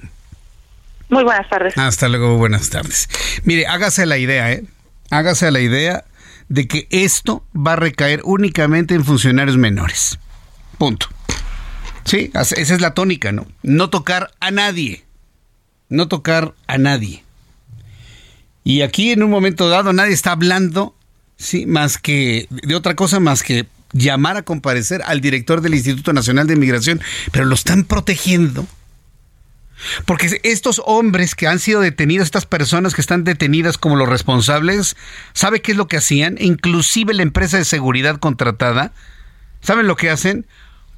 Muy 1.12 1.24
buenas 1.24 1.47
tardes. 1.50 1.78
Hasta 1.78 2.10
luego, 2.10 2.38
buenas 2.38 2.71
tardes. 2.71 3.08
Mire, 3.43 3.67
hágase 3.67 4.08
la 4.08 4.17
idea, 4.17 4.52
¿eh? 4.52 4.63
Hágase 5.12 5.52
la 5.52 5.60
idea 5.60 6.06
de 6.50 6.67
que 6.67 6.88
esto 6.89 7.45
va 7.56 7.74
a 7.74 7.76
recaer 7.76 8.21
únicamente 8.24 8.95
en 8.95 9.06
funcionarios 9.06 9.58
menores. 9.58 10.17
Punto. 10.80 11.08
Sí, 12.06 12.32
esa 12.34 12.56
es 12.56 12.82
la 12.82 12.95
tónica, 12.95 13.32
¿no? 13.32 13.45
No 13.62 13.91
tocar 13.91 14.32
a 14.39 14.50
nadie 14.50 15.06
no 15.91 16.08
tocar 16.08 16.56
a 16.65 16.80
nadie. 16.80 17.24
Y 18.63 18.82
aquí 18.82 19.12
en 19.12 19.21
un 19.21 19.30
momento 19.30 19.69
dado 19.69 19.93
nadie 19.93 20.13
está 20.13 20.32
hablando, 20.32 20.95
sí, 21.38 21.67
más 21.67 21.97
que 21.97 22.47
de 22.50 22.76
otra 22.76 22.95
cosa 22.95 23.19
más 23.19 23.43
que 23.43 23.67
llamar 23.91 24.38
a 24.38 24.43
comparecer 24.43 25.02
al 25.06 25.19
director 25.19 25.62
del 25.62 25.76
Instituto 25.76 26.13
Nacional 26.13 26.47
de 26.47 26.56
Migración, 26.56 27.02
pero 27.32 27.45
lo 27.45 27.54
están 27.54 27.84
protegiendo. 27.84 28.65
Porque 30.06 30.39
estos 30.44 30.82
hombres 30.86 31.36
que 31.36 31.48
han 31.48 31.60
sido 31.60 31.82
detenidos, 31.82 32.26
estas 32.26 32.46
personas 32.46 32.94
que 32.94 33.02
están 33.02 33.24
detenidas 33.24 33.78
como 33.78 33.96
los 33.96 34.10
responsables, 34.10 34.96
¿sabe 35.34 35.62
qué 35.62 35.72
es 35.72 35.78
lo 35.78 35.88
que 35.88 35.98
hacían? 35.98 36.38
Inclusive 36.39 37.13
la 37.13 37.24
empresa 37.24 37.58
de 37.58 37.65
seguridad 37.65 38.17
contratada, 38.17 38.94
¿saben 39.62 39.88
lo 39.88 39.96
que 39.96 40.10
hacen? 40.10 40.46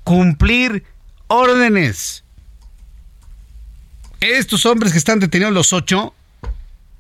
Cumplir 0.04 0.84
órdenes. 1.28 2.24
Estos 4.20 4.66
hombres 4.66 4.92
que 4.92 4.98
están 4.98 5.20
detenidos, 5.20 5.54
los 5.54 5.74
ocho 5.74 6.14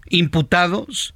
imputados, 0.09 1.13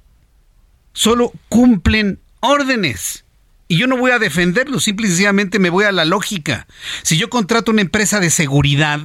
solo 0.92 1.32
cumplen 1.48 2.18
órdenes. 2.40 3.24
Y 3.68 3.76
yo 3.76 3.86
no 3.86 3.98
voy 3.98 4.12
a 4.12 4.18
defenderlos, 4.18 4.84
simple 4.84 5.06
y 5.06 5.10
sencillamente 5.10 5.58
me 5.58 5.68
voy 5.68 5.84
a 5.84 5.92
la 5.92 6.06
lógica. 6.06 6.66
Si 7.02 7.18
yo 7.18 7.28
contrato 7.28 7.70
una 7.70 7.82
empresa 7.82 8.18
de 8.18 8.30
seguridad, 8.30 9.00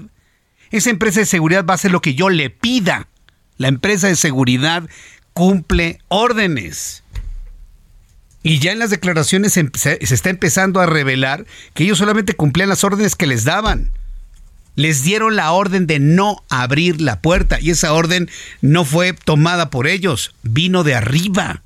esa 0.77 0.89
empresa 0.89 1.19
de 1.19 1.25
seguridad 1.25 1.65
va 1.65 1.73
a 1.73 1.75
hacer 1.75 1.91
lo 1.91 2.01
que 2.01 2.15
yo 2.15 2.29
le 2.29 2.49
pida. 2.49 3.07
La 3.57 3.67
empresa 3.67 4.07
de 4.07 4.15
seguridad 4.15 4.89
cumple 5.33 5.99
órdenes. 6.07 7.03
Y 8.41 8.59
ya 8.59 8.71
en 8.71 8.79
las 8.79 8.89
declaraciones 8.89 9.53
se, 9.53 9.69
se 9.73 9.97
está 9.99 10.29
empezando 10.29 10.81
a 10.81 10.86
revelar 10.86 11.45
que 11.73 11.83
ellos 11.86 11.97
solamente 11.97 12.33
cumplían 12.33 12.69
las 12.69 12.83
órdenes 12.83 13.15
que 13.15 13.27
les 13.27 13.45
daban 13.45 13.91
les 14.75 15.03
dieron 15.03 15.36
la 15.36 15.51
orden 15.51 15.88
de 15.88 15.99
no 15.99 16.43
abrir 16.49 16.99
la 16.99 17.21
puerta 17.21 17.59
y 17.59 17.69
esa 17.69 17.93
orden 17.93 18.29
no 18.62 18.86
fue 18.86 19.13
tomada 19.13 19.69
por 19.69 19.88
ellos, 19.88 20.33
vino 20.41 20.83
de 20.83 20.95
arriba. 20.95 21.62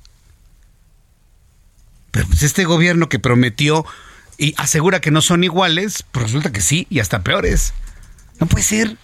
Pero 2.10 2.26
pues 2.26 2.42
este 2.42 2.64
gobierno 2.64 3.08
que 3.08 3.18
prometió 3.18 3.86
y 4.36 4.54
asegura 4.56 5.00
que 5.00 5.10
no 5.10 5.20
son 5.20 5.44
iguales, 5.44 6.04
pues 6.12 6.26
resulta 6.26 6.52
que 6.52 6.60
sí 6.60 6.86
y 6.90 7.00
hasta 7.00 7.22
peores. 7.22 7.72
No 8.40 8.46
puede 8.46 8.64
ser. 8.64 8.96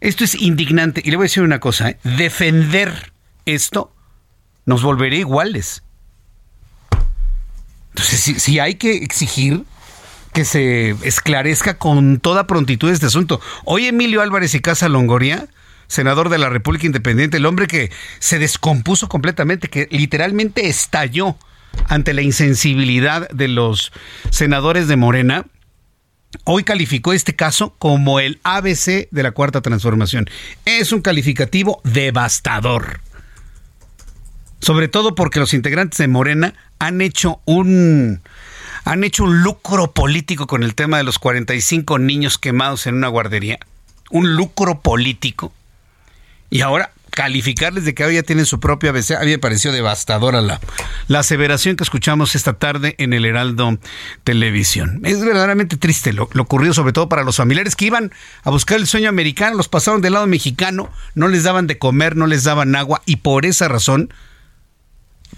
Esto 0.00 0.24
es 0.24 0.34
indignante. 0.34 1.02
Y 1.04 1.10
le 1.10 1.16
voy 1.16 1.24
a 1.24 1.28
decir 1.28 1.42
una 1.42 1.60
cosa, 1.60 1.90
¿eh? 1.90 1.98
defender 2.04 3.12
esto 3.46 3.92
nos 4.66 4.82
volvería 4.82 5.20
iguales. 5.20 5.82
Entonces, 7.90 8.42
si 8.42 8.58
hay 8.58 8.76
que 8.76 8.96
exigir 8.96 9.64
que 10.32 10.44
se 10.44 10.90
esclarezca 11.02 11.78
con 11.78 12.20
toda 12.20 12.46
prontitud 12.46 12.90
este 12.90 13.06
asunto. 13.06 13.40
Hoy 13.64 13.86
Emilio 13.86 14.22
Álvarez 14.22 14.54
y 14.54 14.60
Casa 14.60 14.88
Longoria, 14.88 15.48
senador 15.86 16.28
de 16.28 16.38
la 16.38 16.48
República 16.48 16.86
Independiente, 16.86 17.38
el 17.38 17.46
hombre 17.46 17.66
que 17.66 17.90
se 18.18 18.38
descompuso 18.38 19.08
completamente, 19.08 19.68
que 19.68 19.88
literalmente 19.90 20.68
estalló 20.68 21.36
ante 21.86 22.14
la 22.14 22.22
insensibilidad 22.22 23.28
de 23.30 23.48
los 23.48 23.92
senadores 24.30 24.86
de 24.86 24.96
Morena, 24.96 25.44
hoy 26.44 26.64
calificó 26.64 27.12
este 27.12 27.36
caso 27.36 27.74
como 27.78 28.20
el 28.20 28.40
ABC 28.42 29.08
de 29.10 29.22
la 29.22 29.32
Cuarta 29.32 29.60
Transformación. 29.60 30.28
Es 30.64 30.92
un 30.92 31.00
calificativo 31.00 31.80
devastador. 31.84 33.00
Sobre 34.60 34.88
todo 34.88 35.14
porque 35.14 35.40
los 35.40 35.54
integrantes 35.54 35.98
de 35.98 36.08
Morena 36.08 36.54
han 36.78 37.00
hecho 37.00 37.40
un 37.44 38.20
han 38.84 39.04
hecho 39.04 39.24
un 39.24 39.42
lucro 39.42 39.92
político 39.92 40.46
con 40.46 40.62
el 40.62 40.74
tema 40.74 40.96
de 40.96 41.04
los 41.04 41.18
45 41.18 41.98
niños 41.98 42.38
quemados 42.38 42.86
en 42.86 42.94
una 42.94 43.08
guardería. 43.08 43.58
Un 44.10 44.34
lucro 44.34 44.80
político. 44.80 45.52
Y 46.48 46.62
ahora 46.62 46.92
calificarles 47.18 47.84
de 47.84 47.94
que 47.94 48.04
hoy 48.04 48.14
ya 48.14 48.22
tienen 48.22 48.46
su 48.46 48.60
propia 48.60 48.90
ABC. 48.90 49.16
A 49.16 49.24
mí 49.24 49.32
me 49.32 49.40
pareció 49.40 49.72
devastadora 49.72 50.40
la, 50.40 50.60
la 51.08 51.18
aseveración 51.18 51.74
que 51.74 51.82
escuchamos 51.82 52.36
esta 52.36 52.52
tarde 52.52 52.94
en 52.98 53.12
el 53.12 53.24
Heraldo 53.24 53.76
Televisión. 54.22 55.00
Es 55.02 55.20
verdaderamente 55.20 55.76
triste 55.76 56.12
lo, 56.12 56.28
lo 56.32 56.44
ocurrido, 56.44 56.74
sobre 56.74 56.92
todo 56.92 57.08
para 57.08 57.24
los 57.24 57.38
familiares 57.38 57.74
que 57.74 57.86
iban 57.86 58.12
a 58.44 58.50
buscar 58.50 58.78
el 58.78 58.86
sueño 58.86 59.08
americano, 59.08 59.56
los 59.56 59.66
pasaron 59.66 60.00
del 60.00 60.12
lado 60.12 60.28
mexicano, 60.28 60.92
no 61.16 61.26
les 61.26 61.42
daban 61.42 61.66
de 61.66 61.76
comer, 61.76 62.14
no 62.14 62.28
les 62.28 62.44
daban 62.44 62.76
agua 62.76 63.02
y 63.04 63.16
por 63.16 63.46
esa 63.46 63.66
razón 63.66 64.14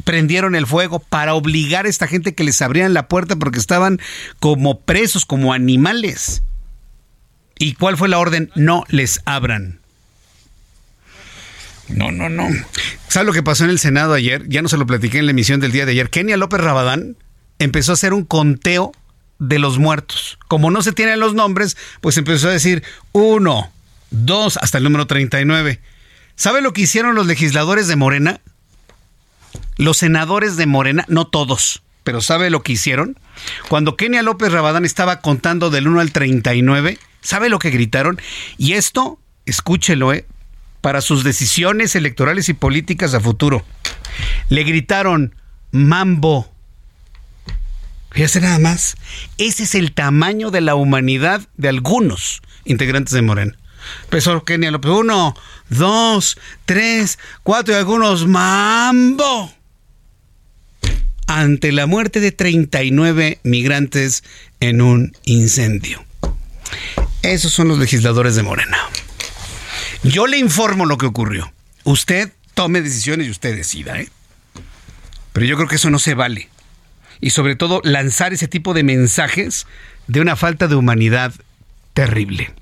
prendieron 0.04 0.54
el 0.56 0.66
fuego 0.66 0.98
para 0.98 1.32
obligar 1.32 1.86
a 1.86 1.88
esta 1.88 2.06
gente 2.06 2.34
que 2.34 2.44
les 2.44 2.60
abrían 2.60 2.92
la 2.92 3.08
puerta 3.08 3.36
porque 3.36 3.58
estaban 3.58 4.00
como 4.38 4.80
presos, 4.80 5.24
como 5.24 5.54
animales. 5.54 6.42
¿Y 7.58 7.72
cuál 7.72 7.96
fue 7.96 8.10
la 8.10 8.18
orden? 8.18 8.50
No 8.54 8.84
les 8.90 9.22
abran. 9.24 9.79
No, 11.94 12.12
no, 12.12 12.28
no. 12.28 12.48
¿Sabes 13.08 13.26
lo 13.26 13.32
que 13.32 13.42
pasó 13.42 13.64
en 13.64 13.70
el 13.70 13.78
Senado 13.78 14.14
ayer? 14.14 14.48
Ya 14.48 14.62
no 14.62 14.68
se 14.68 14.76
lo 14.76 14.86
platiqué 14.86 15.18
en 15.18 15.26
la 15.26 15.32
emisión 15.32 15.60
del 15.60 15.72
día 15.72 15.86
de 15.86 15.92
ayer. 15.92 16.10
Kenia 16.10 16.36
López 16.36 16.60
Rabadán 16.60 17.16
empezó 17.58 17.92
a 17.92 17.94
hacer 17.94 18.12
un 18.14 18.24
conteo 18.24 18.92
de 19.38 19.58
los 19.58 19.78
muertos. 19.78 20.38
Como 20.48 20.70
no 20.70 20.82
se 20.82 20.92
tienen 20.92 21.18
los 21.18 21.34
nombres, 21.34 21.76
pues 22.00 22.16
empezó 22.16 22.48
a 22.48 22.52
decir 22.52 22.84
uno, 23.12 23.72
dos, 24.10 24.56
hasta 24.58 24.78
el 24.78 24.84
número 24.84 25.06
39. 25.06 25.80
¿Sabe 26.36 26.62
lo 26.62 26.72
que 26.72 26.82
hicieron 26.82 27.14
los 27.14 27.26
legisladores 27.26 27.88
de 27.88 27.96
Morena? 27.96 28.40
Los 29.76 29.98
senadores 29.98 30.56
de 30.56 30.66
Morena, 30.66 31.04
no 31.08 31.26
todos, 31.26 31.82
pero 32.04 32.20
¿sabe 32.20 32.50
lo 32.50 32.62
que 32.62 32.72
hicieron? 32.72 33.18
Cuando 33.68 33.96
Kenia 33.96 34.22
López 34.22 34.52
Rabadán 34.52 34.84
estaba 34.84 35.20
contando 35.20 35.70
del 35.70 35.88
1 35.88 36.00
al 36.00 36.12
39, 36.12 36.98
¿sabe 37.20 37.48
lo 37.48 37.58
que 37.58 37.70
gritaron? 37.70 38.20
Y 38.58 38.74
esto, 38.74 39.18
escúchelo, 39.46 40.12
¿eh? 40.12 40.26
Para 40.80 41.00
sus 41.00 41.24
decisiones 41.24 41.94
electorales 41.94 42.48
y 42.48 42.54
políticas 42.54 43.14
a 43.14 43.20
futuro. 43.20 43.64
Le 44.48 44.64
gritaron, 44.64 45.34
mambo. 45.70 46.50
Fíjese 48.10 48.40
nada 48.40 48.58
más. 48.58 48.96
Ese 49.38 49.64
es 49.64 49.74
el 49.74 49.92
tamaño 49.92 50.50
de 50.50 50.60
la 50.60 50.74
humanidad 50.74 51.42
de 51.56 51.68
algunos 51.68 52.42
integrantes 52.64 53.14
de 53.14 53.22
Morena. 53.22 53.56
Empezó 54.04 54.44
Kenia 54.44 54.70
López. 54.70 54.90
Uno, 54.90 55.34
dos, 55.68 56.36
tres, 56.64 57.18
cuatro 57.42 57.74
y 57.74 57.76
algunos. 57.76 58.26
¡Mambo! 58.26 59.52
Ante 61.26 61.70
la 61.70 61.86
muerte 61.86 62.18
de 62.20 62.32
39 62.32 63.38
migrantes 63.44 64.24
en 64.58 64.80
un 64.80 65.16
incendio. 65.24 66.04
Esos 67.22 67.52
son 67.52 67.68
los 67.68 67.78
legisladores 67.78 68.34
de 68.34 68.42
Morena. 68.42 68.78
Yo 70.02 70.26
le 70.26 70.38
informo 70.38 70.86
lo 70.86 70.96
que 70.96 71.06
ocurrió. 71.06 71.52
Usted 71.84 72.32
tome 72.54 72.80
decisiones 72.80 73.26
y 73.26 73.30
usted 73.30 73.54
decida, 73.54 74.00
¿eh? 74.00 74.08
Pero 75.32 75.46
yo 75.46 75.56
creo 75.56 75.68
que 75.68 75.76
eso 75.76 75.90
no 75.90 75.98
se 75.98 76.14
vale. 76.14 76.48
Y 77.20 77.30
sobre 77.30 77.54
todo 77.54 77.82
lanzar 77.84 78.32
ese 78.32 78.48
tipo 78.48 78.72
de 78.72 78.82
mensajes 78.82 79.66
de 80.06 80.20
una 80.20 80.36
falta 80.36 80.68
de 80.68 80.74
humanidad 80.74 81.32
terrible. 81.92 82.52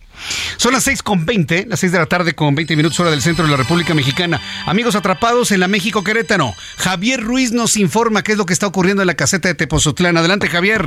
Son 0.57 0.73
las 0.73 0.83
6 0.83 1.05
con 1.05 1.27
20, 1.27 1.67
las 1.69 1.79
6 1.79 1.93
de 1.93 1.99
la 1.99 2.07
tarde 2.07 2.35
con 2.35 2.57
20 2.57 2.75
minutos 2.75 2.99
hora 2.99 3.13
del 3.13 3.23
centro 3.23 3.45
de 3.45 3.53
la 3.53 3.57
República 3.57 3.95
Mexicana. 3.95 4.41
Amigos 4.67 4.97
atrapados 4.97 5.53
en 5.53 5.61
la 5.61 5.69
México 5.69 6.03
Querétaro. 6.03 6.53
Javier 6.77 7.23
Ruiz 7.23 7.53
nos 7.53 7.77
informa 7.77 8.23
qué 8.23 8.33
es 8.33 8.39
lo 8.39 8.47
que 8.47 8.53
está 8.53 8.67
ocurriendo 8.67 9.03
en 9.03 9.07
la 9.07 9.15
caseta 9.15 9.47
de 9.47 9.55
Tepozotlán. 9.55 10.17
Adelante, 10.17 10.49
Javier. 10.49 10.85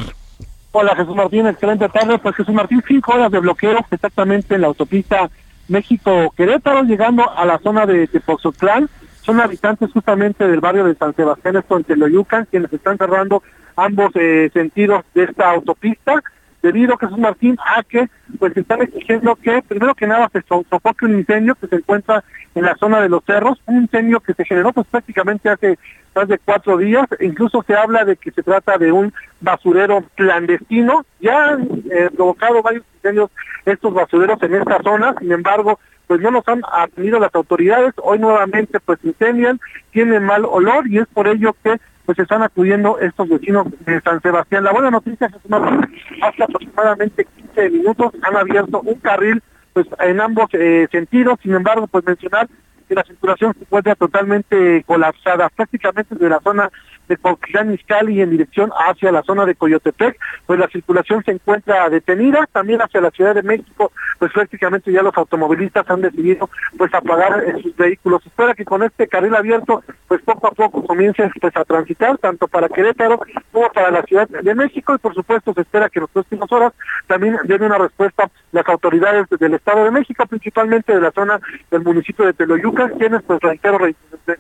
Hola, 0.74 0.96
Jesús 0.98 1.16
Martín, 1.16 1.48
excelente 1.48 1.88
tarde. 1.88 2.18
Pues 2.20 2.36
Jesús 2.36 2.54
Martín, 2.54 2.84
cinco 2.86 3.14
horas 3.14 3.32
de 3.32 3.40
bloqueo 3.40 3.86
exactamente 3.90 4.56
en 4.56 4.62
la 4.62 4.68
autopista 4.68 5.30
México-Querétaro, 5.72 6.84
llegando 6.84 7.30
a 7.30 7.46
la 7.46 7.58
zona 7.60 7.86
de 7.86 8.08
Tepozotlán. 8.08 8.90
Son 9.22 9.40
habitantes 9.40 9.92
justamente 9.92 10.48
del 10.48 10.60
barrio 10.60 10.86
de 10.86 10.96
San 10.96 11.16
Sebastián, 11.16 11.56
esto 11.56 11.78
en 11.78 11.84
Teloyucan, 11.84 12.48
quienes 12.50 12.74
están 12.74 12.98
cerrando 12.98 13.42
ambos 13.76 14.12
eh, 14.16 14.50
sentidos 14.54 15.04
de 15.14 15.24
esta 15.24 15.52
autopista 15.52 16.22
debido, 16.62 16.98
Jesús 16.98 17.18
Martín, 17.18 17.58
a 17.66 17.84
que 17.84 18.10
pues 18.40 18.56
están 18.56 18.82
exigiendo 18.82 19.36
que, 19.36 19.62
primero 19.68 19.96
que 19.96 20.08
nada, 20.08 20.30
se 20.32 20.42
sofoque 20.42 21.06
un 21.06 21.20
incendio 21.20 21.56
que 21.56 21.68
se 21.68 21.76
encuentra 21.78 22.24
en 22.56 22.64
la 22.64 22.76
zona 22.76 23.02
de 23.02 23.10
los 23.10 23.24
cerros, 23.26 23.62
un 23.66 23.84
incendio 23.84 24.20
que 24.20 24.34
se 24.34 24.46
generó 24.46 24.74
pues 24.74 24.88
prácticamente 24.88 25.50
hace 25.50 25.78
más 26.14 26.28
de 26.28 26.40
cuatro 26.40 26.78
días, 26.78 27.06
incluso 27.22 27.64
se 27.66 27.74
habla 27.74 28.04
de 28.04 28.18
que 28.18 28.32
se 28.32 28.44
trata 28.44 28.78
de 28.78 28.92
un 28.92 29.14
basurero 29.40 30.04
clandestino, 30.16 31.06
ya 31.20 31.52
han 31.52 31.84
eh, 31.90 32.10
provocado 32.16 32.62
varios 32.62 32.84
incendios 32.96 33.32
estos 33.66 33.94
basureros 33.94 34.42
en 34.44 34.56
esta 34.56 34.82
zona, 34.84 35.16
sin 35.20 35.32
embargo, 35.32 35.80
pues 36.08 36.20
no 36.20 36.32
nos 36.32 36.46
han 36.50 36.62
atendido 36.74 37.20
las 37.20 37.34
autoridades, 37.34 37.94
hoy 38.04 38.20
nuevamente 38.20 38.82
pues 38.82 39.00
incendian, 39.04 39.62
tienen 39.92 40.24
mal 40.24 40.44
olor 40.44 40.86
y 40.90 40.98
es 40.98 41.08
por 41.08 41.28
ello 41.28 41.56
que 41.64 41.80
pues 42.06 42.20
están 42.20 42.44
acudiendo 42.44 43.00
estos 43.00 43.30
vecinos 43.30 43.68
de 43.86 44.02
San 44.02 44.22
Sebastián. 44.22 44.64
La 44.64 44.72
buena 44.72 44.92
noticia 44.92 45.28
es 45.28 45.34
que 45.34 46.24
hace 46.24 46.44
aproximadamente 46.44 47.26
15 47.26 47.70
minutos 47.70 48.12
han 48.22 48.36
abierto 48.36 48.82
un 48.82 48.96
carril 48.96 49.42
pues 49.74 49.88
en 50.00 50.20
ambos 50.20 50.50
eh, 50.54 50.88
sentidos, 50.92 51.40
sin 51.42 51.54
embargo, 51.54 51.88
pues 51.88 52.06
mencionar 52.06 52.48
que 52.92 52.96
la 52.96 53.04
circulación 53.04 53.54
se 53.54 53.62
encuentra 53.62 53.96
totalmente 53.96 54.84
colapsada, 54.86 55.48
prácticamente 55.48 56.14
de 56.14 56.28
la 56.28 56.42
zona 56.42 56.70
de 57.08 57.18
Coquilán 57.18 57.74
Izcalli 57.74 58.22
en 58.22 58.30
dirección 58.30 58.72
hacia 58.88 59.12
la 59.12 59.24
zona 59.24 59.46
de 59.46 59.56
Coyotepec, 59.56 60.18
pues 60.46 60.60
la 60.60 60.68
circulación 60.68 61.24
se 61.24 61.32
encuentra 61.32 61.90
detenida, 61.90 62.48
también 62.52 62.82
hacia 62.82 63.02
la 63.02 63.12
Ciudad 63.12 63.36
de 63.36 63.44
México, 63.44 63.92
pues 64.20 64.32
prácticamente 64.32 64.92
ya 64.92 65.02
los 65.02 65.18
automovilistas 65.18 65.90
han 65.90 66.02
decidido 66.02 66.50
pues 66.78 66.94
apagar 66.94 67.44
sus 67.62 67.76
vehículos. 67.76 68.26
Espera 68.26 68.54
que 68.54 68.66
con 68.66 68.84
este 68.84 69.08
carril 69.08 69.36
abierto, 69.36 69.84
pues 70.08 70.22
poco 70.22 70.48
a 70.48 70.52
poco 70.52 70.86
comience 70.86 71.30
pues 71.40 71.56
a 71.56 71.66
transitar, 71.66 72.18
tanto 72.18 72.48
para 72.48 72.70
Querétaro 72.70 73.20
como 73.52 73.70
para 73.72 73.92
la 73.92 74.04
Ciudad 74.04 74.28
de 74.30 74.56
México, 74.56 74.96
y 74.96 74.98
por 74.98 75.14
supuesto 75.14 75.54
se 75.54 75.62
espera 75.62 75.90
que 75.90 76.00
en 76.00 76.04
las 76.04 76.12
próximas 76.12 76.52
horas 76.52 76.74
también 77.08 77.38
den 77.44 77.64
una 77.64 77.78
respuesta 77.78 78.30
las 78.52 78.68
autoridades 78.68 79.28
del 79.30 79.54
Estado 79.54 79.84
de 79.86 79.92
México, 79.92 80.26
principalmente 80.26 80.94
de 80.94 81.02
la 81.02 81.12
zona 81.12 81.40
del 81.70 81.84
municipio 81.84 82.26
de 82.26 82.34
Teloyuca, 82.34 82.81
quienes 82.98 83.22
pues 83.24 83.40
reitero 83.42 83.80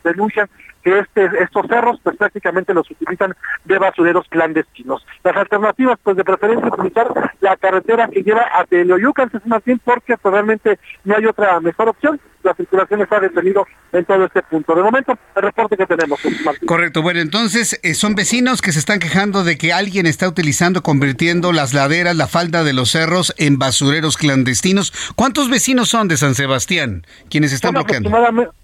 denuncian 0.03 0.49
que 0.83 0.99
este, 0.99 1.25
estos 1.41 1.67
cerros 1.67 1.99
pues 2.03 2.17
prácticamente 2.17 2.73
los 2.73 2.89
utilizan 2.89 3.35
de 3.65 3.77
basureros 3.77 4.27
clandestinos. 4.29 5.05
Las 5.23 5.35
alternativas 5.35 5.99
pues 6.03 6.17
de 6.17 6.23
preferencia 6.23 6.67
utilizar 6.67 7.11
la 7.39 7.57
carretera 7.57 8.07
que 8.07 8.23
lleva 8.23 8.45
a 8.53 8.65
Teloyucan, 8.65 9.29
es 9.33 9.45
más 9.45 9.63
bien 9.63 9.79
porque 9.83 10.17
pues, 10.17 10.31
realmente 10.33 10.79
no 11.03 11.15
hay 11.15 11.25
otra 11.25 11.59
mejor 11.59 11.89
opción. 11.89 12.19
La 12.43 12.53
circulación 12.53 13.01
está 13.01 13.19
detenida 13.19 13.61
en 13.91 14.05
todo 14.05 14.25
este 14.25 14.41
punto. 14.43 14.75
De 14.75 14.81
momento, 14.81 15.17
el 15.35 15.41
reporte 15.41 15.77
que 15.77 15.85
tenemos. 15.85 16.19
Correcto. 16.65 17.01
Bueno, 17.01 17.19
entonces 17.19 17.79
eh, 17.83 17.93
son 17.93 18.15
vecinos 18.15 18.61
que 18.61 18.71
se 18.71 18.79
están 18.79 18.99
quejando 18.99 19.43
de 19.43 19.57
que 19.57 19.73
alguien 19.73 20.05
está 20.05 20.27
utilizando, 20.27 20.81
convirtiendo 20.81 21.51
las 21.51 21.73
laderas, 21.73 22.15
la 22.15 22.27
falda 22.27 22.63
de 22.63 22.73
los 22.73 22.91
cerros 22.91 23.33
en 23.37 23.57
basureros 23.59 24.17
clandestinos. 24.17 24.93
¿Cuántos 25.15 25.49
vecinos 25.49 25.89
son 25.89 26.07
de 26.07 26.17
San 26.17 26.35
Sebastián 26.35 27.05
quienes 27.29 27.53
están 27.53 27.73
bloqueando? 27.73 28.09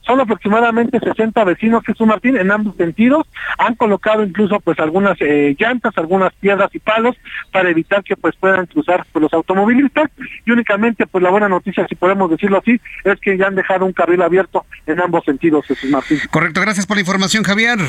son 0.07 0.21
aproximadamente 0.21 0.99
60 0.99 1.43
vecinos, 1.43 1.83
Jesús 1.85 2.07
Martín, 2.07 2.37
en 2.37 2.49
ambos 2.49 2.75
sentidos. 2.77 3.27
Han 3.57 3.75
colocado 3.75 4.23
incluso 4.23 4.59
pues 4.61 4.79
algunas 4.79 5.17
eh, 5.19 5.53
llantas, 5.59 5.97
algunas 5.97 6.33
piedras 6.35 6.73
y 6.73 6.79
palos 6.79 7.15
para 7.51 7.69
evitar 7.69 8.03
que 8.03 8.15
pues 8.15 8.33
puedan 8.37 8.65
cruzar 8.67 9.05
pues, 9.11 9.21
los 9.21 9.33
automovilistas. 9.33 10.09
Y 10.45 10.51
únicamente 10.51 11.05
pues 11.05 11.21
la 11.21 11.29
buena 11.29 11.49
noticia, 11.49 11.85
si 11.87 11.95
podemos 11.95 12.31
decirlo 12.31 12.59
así, 12.59 12.79
es 13.03 13.19
que 13.19 13.37
ya 13.37 13.47
han 13.47 13.55
dejado 13.55 13.66
un 13.83 13.93
carril 13.93 14.21
abierto 14.21 14.65
en 14.85 14.99
ambos 15.01 15.23
sentidos, 15.25 15.65
Jesús 15.65 15.89
Martín. 15.89 16.19
Correcto, 16.31 16.61
gracias 16.61 16.85
por 16.85 16.97
la 16.97 17.01
información, 17.01 17.43
Javier. 17.43 17.79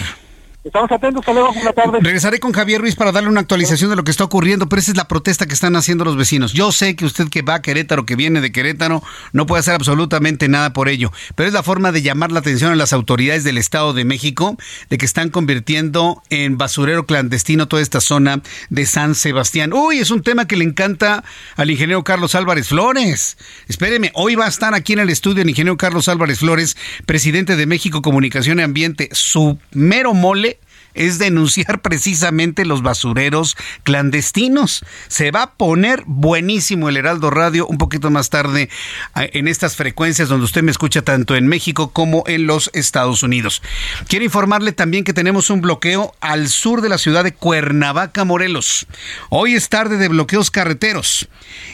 Estamos 0.64 0.90
atentos, 0.90 1.20
hasta 1.20 1.32
luego, 1.32 1.52
buena 1.54 1.72
tarde. 1.72 1.98
Regresaré 2.02 2.40
con 2.40 2.52
Javier 2.52 2.80
Ruiz 2.80 2.96
para 2.96 3.12
darle 3.12 3.28
una 3.28 3.40
actualización 3.40 3.90
de 3.90 3.96
lo 3.96 4.02
que 4.02 4.10
está 4.10 4.24
ocurriendo, 4.24 4.68
pero 4.68 4.80
esa 4.80 4.90
es 4.90 4.96
la 4.96 5.06
protesta 5.06 5.46
que 5.46 5.54
están 5.54 5.76
haciendo 5.76 6.04
los 6.04 6.16
vecinos. 6.16 6.52
Yo 6.52 6.72
sé 6.72 6.96
que 6.96 7.04
usted 7.04 7.28
que 7.28 7.42
va 7.42 7.54
a 7.54 7.62
Querétaro, 7.62 8.04
que 8.04 8.16
viene 8.16 8.40
de 8.40 8.50
Querétaro, 8.50 9.00
no 9.32 9.46
puede 9.46 9.60
hacer 9.60 9.74
absolutamente 9.74 10.48
nada 10.48 10.72
por 10.72 10.88
ello, 10.88 11.12
pero 11.36 11.46
es 11.46 11.52
la 11.52 11.62
forma 11.62 11.92
de 11.92 12.02
llamar 12.02 12.32
la 12.32 12.40
atención 12.40 12.72
a 12.72 12.76
las 12.76 12.92
autoridades 12.92 13.44
del 13.44 13.56
Estado 13.56 13.92
de 13.92 14.04
México 14.04 14.58
de 14.90 14.98
que 14.98 15.06
están 15.06 15.30
convirtiendo 15.30 16.22
en 16.28 16.58
basurero 16.58 17.06
clandestino 17.06 17.68
toda 17.68 17.80
esta 17.80 18.00
zona 18.00 18.42
de 18.68 18.84
San 18.84 19.14
Sebastián. 19.14 19.72
Uy, 19.72 20.00
es 20.00 20.10
un 20.10 20.22
tema 20.22 20.46
que 20.48 20.56
le 20.56 20.64
encanta 20.64 21.22
al 21.56 21.70
ingeniero 21.70 22.02
Carlos 22.02 22.34
Álvarez 22.34 22.68
Flores. 22.68 23.38
Espéreme, 23.68 24.10
hoy 24.14 24.34
va 24.34 24.46
a 24.46 24.48
estar 24.48 24.74
aquí 24.74 24.94
en 24.94 24.98
el 24.98 25.10
estudio 25.10 25.42
el 25.42 25.48
ingeniero 25.48 25.76
Carlos 25.76 26.08
Álvarez 26.08 26.40
Flores, 26.40 26.76
presidente 27.06 27.54
de 27.54 27.66
México 27.66 28.02
Comunicación 28.02 28.58
y 28.58 28.62
Ambiente, 28.62 29.08
su 29.12 29.58
mero 29.72 30.14
mole 30.14 30.57
es 30.94 31.18
denunciar 31.18 31.80
precisamente 31.82 32.64
los 32.64 32.82
basureros 32.82 33.56
clandestinos. 33.82 34.84
Se 35.08 35.30
va 35.30 35.42
a 35.42 35.54
poner 35.54 36.02
buenísimo 36.06 36.88
el 36.88 36.96
Heraldo 36.96 37.30
Radio 37.30 37.66
un 37.66 37.78
poquito 37.78 38.10
más 38.10 38.30
tarde 38.30 38.68
en 39.14 39.48
estas 39.48 39.76
frecuencias 39.76 40.28
donde 40.28 40.44
usted 40.44 40.62
me 40.62 40.70
escucha 40.70 41.02
tanto 41.02 41.36
en 41.36 41.46
México 41.46 41.90
como 41.90 42.24
en 42.26 42.46
los 42.46 42.70
Estados 42.74 43.22
Unidos. 43.22 43.62
Quiero 44.08 44.24
informarle 44.24 44.72
también 44.72 45.04
que 45.04 45.12
tenemos 45.12 45.50
un 45.50 45.60
bloqueo 45.60 46.14
al 46.20 46.48
sur 46.48 46.80
de 46.80 46.88
la 46.88 46.98
ciudad 46.98 47.24
de 47.24 47.32
Cuernavaca, 47.32 48.24
Morelos. 48.24 48.86
Hoy 49.30 49.54
es 49.54 49.68
tarde 49.68 49.96
de 49.96 50.08
bloqueos 50.08 50.50
carreteros. 50.50 51.28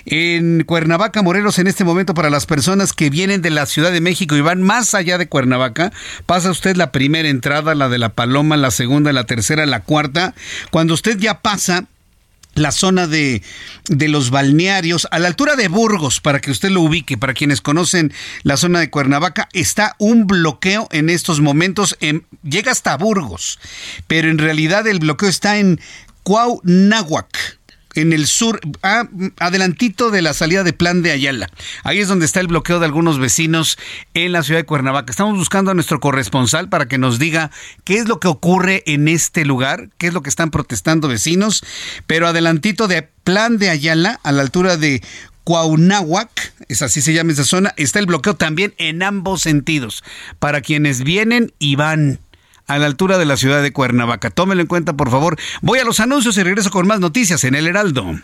En 0.07 0.65
Cuernavaca, 0.65 1.23
Morelos, 1.23 1.59
en 1.59 1.67
este 1.67 1.85
momento 1.85 2.15
para 2.15 2.31
las 2.31 2.47
personas 2.47 2.93
que 2.93 3.11
vienen 3.11 3.43
de 3.43 3.51
la 3.51 3.67
Ciudad 3.67 3.93
de 3.93 4.01
México 4.01 4.37
y 4.37 4.41
van 4.41 4.63
más 4.63 4.95
allá 4.95 5.19
de 5.19 5.29
Cuernavaca, 5.29 5.93
pasa 6.27 6.51
usted 6.51 6.77
la 6.77 6.93
primera 6.93 7.29
entrada, 7.29 7.75
la 7.75 7.89
de 7.89 7.99
la 7.99 8.11
Paloma, 8.11 8.57
la 8.57 8.71
segunda, 8.71 9.04
la 9.13 9.25
tercera, 9.25 9.67
la 9.67 9.81
cuarta. 9.81 10.35
Cuando 10.71 10.95
usted 10.95 11.19
ya 11.19 11.41
pasa 11.41 11.87
la 12.55 12.71
zona 12.71 13.07
de, 13.07 13.43
de, 13.89 14.09
los 14.09 14.31
balnearios, 14.31 15.09
a 15.11 15.19
la 15.19 15.29
altura 15.29 15.57
de 15.57 15.69
Burgos, 15.69 16.21
para 16.21 16.41
que 16.41 16.51
usted 16.51 16.71
lo 16.71 16.83
ubique, 16.83 17.19
para 17.19 17.35
quienes 17.35 17.61
conocen 17.61 18.13
la 18.43 18.57
zona 18.57 18.81
de 18.81 18.91
Cuernavaca, 18.91 19.49
está 19.53 19.97
un 19.99 20.27
bloqueo 20.27 20.89
en 20.93 21.11
estos 21.11 21.41
momentos, 21.41 21.97
en, 22.01 22.25
llega 22.43 22.71
hasta 22.71 22.97
Burgos, 22.97 23.59
pero 24.07 24.31
en 24.31 24.39
realidad 24.39 24.87
el 24.87 25.01
bloqueo 25.01 25.29
está 25.29 25.59
en 25.59 25.81
Cuauhnáhuac 26.23 27.59
en 27.95 28.13
el 28.13 28.27
sur, 28.27 28.61
adelantito 29.39 30.11
de 30.11 30.23
la 30.23 30.35
salida 30.35 30.65
de 30.65 30.73
Plan 30.73 31.03
de 31.03 31.13
Ayala. 31.13 31.49
Ahí 31.83 32.01
es 32.01 32.09
donde 32.09 32.27
está 32.27 32.41
el 32.41 32.47
bloqueo 32.47 32.79
de 32.79 32.87
algunos 32.87 33.19
vecinos 33.19 33.79
en 34.15 34.33
la 34.33 34.43
ciudad 34.43 34.61
de 34.61 34.67
Cuernavaca. 34.67 35.11
Estamos 35.11 35.39
buscando 35.39 35.71
a 35.71 35.75
nuestro 35.75 36.01
corresponsal 36.01 36.69
para 36.69 36.87
que 36.87 36.99
nos 36.99 37.19
diga 37.19 37.51
qué 37.85 37.99
es 37.99 38.09
lo 38.09 38.21
que 38.21 38.29
ocurre 38.29 38.83
en 38.87 39.09
este 39.09 39.45
lugar, 39.45 39.91
qué 39.99 40.09
es 40.09 40.15
lo 40.15 40.23
que 40.23 40.31
están 40.31 40.51
protestando 40.51 41.09
vecinos, 41.09 41.65
pero 42.07 42.27
adelantito 42.27 42.89
de 42.89 43.03
Plan 43.03 43.59
de 43.59 43.71
Ayala, 43.71 44.21
a 44.23 44.33
la 44.33 44.43
altura 44.43 44.77
de 44.77 45.03
Cuauhnáhuac, 45.45 46.55
es 46.69 46.83
así 46.83 47.03
se 47.03 47.13
llama 47.13 47.33
esa 47.33 47.45
zona, 47.45 47.75
está 47.77 47.99
el 47.99 48.07
bloqueo 48.07 48.35
también 48.35 48.75
en 48.79 49.03
ambos 49.03 49.43
sentidos, 49.43 50.03
para 50.39 50.63
quienes 50.63 51.05
vienen 51.05 51.53
y 51.59 51.77
van 51.77 52.19
a 52.67 52.79
la 52.79 52.87
altura 52.87 53.19
de 53.19 53.25
la 53.25 53.37
ciudad 53.37 53.63
de 53.63 53.73
Cuernavaca. 53.73 54.31
Tómelo 54.31 54.61
en 54.61 54.67
cuenta, 54.67 54.95
por 54.95 55.11
favor. 55.11 55.39
Voy 55.63 55.79
a 55.79 55.85
los 55.85 56.01
anuncios 56.01 56.37
y 56.37 56.43
regreso 56.43 56.71
con 56.71 56.87
más 56.87 57.01
noticias 57.01 57.45
en 57.45 57.55
El 57.55 57.67
Heraldo. 57.67 58.15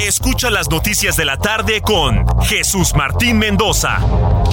Escucha 0.00 0.50
las 0.50 0.70
noticias 0.70 1.16
de 1.16 1.24
la 1.24 1.38
tarde 1.38 1.80
con 1.80 2.26
Jesús 2.42 2.94
Martín 2.94 3.38
Mendoza. 3.38 3.98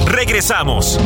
Regresamos. 0.08 1.00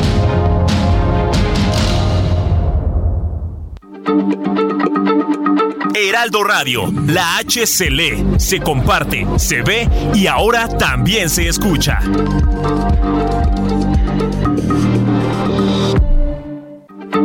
Heraldo 5.96 6.44
Radio, 6.44 6.94
la 7.08 7.38
H 7.38 7.66
se 7.66 7.90
lee, 7.90 8.24
se 8.38 8.60
comparte, 8.60 9.26
se 9.38 9.64
ve 9.64 9.90
y 10.14 10.28
ahora 10.28 10.68
también 10.78 11.30
se 11.30 11.48
escucha. 11.48 12.00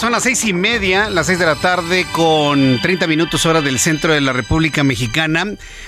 Son 0.00 0.12
las 0.12 0.22
seis 0.22 0.46
y 0.46 0.54
media, 0.54 1.10
las 1.10 1.26
seis 1.26 1.38
de 1.38 1.44
la 1.44 1.56
tarde, 1.56 2.06
con 2.12 2.80
30 2.80 3.06
minutos 3.06 3.44
hora 3.44 3.60
del 3.60 3.78
centro 3.78 4.14
de 4.14 4.22
la 4.22 4.32
República 4.32 4.82
Mexicana. 4.82 5.44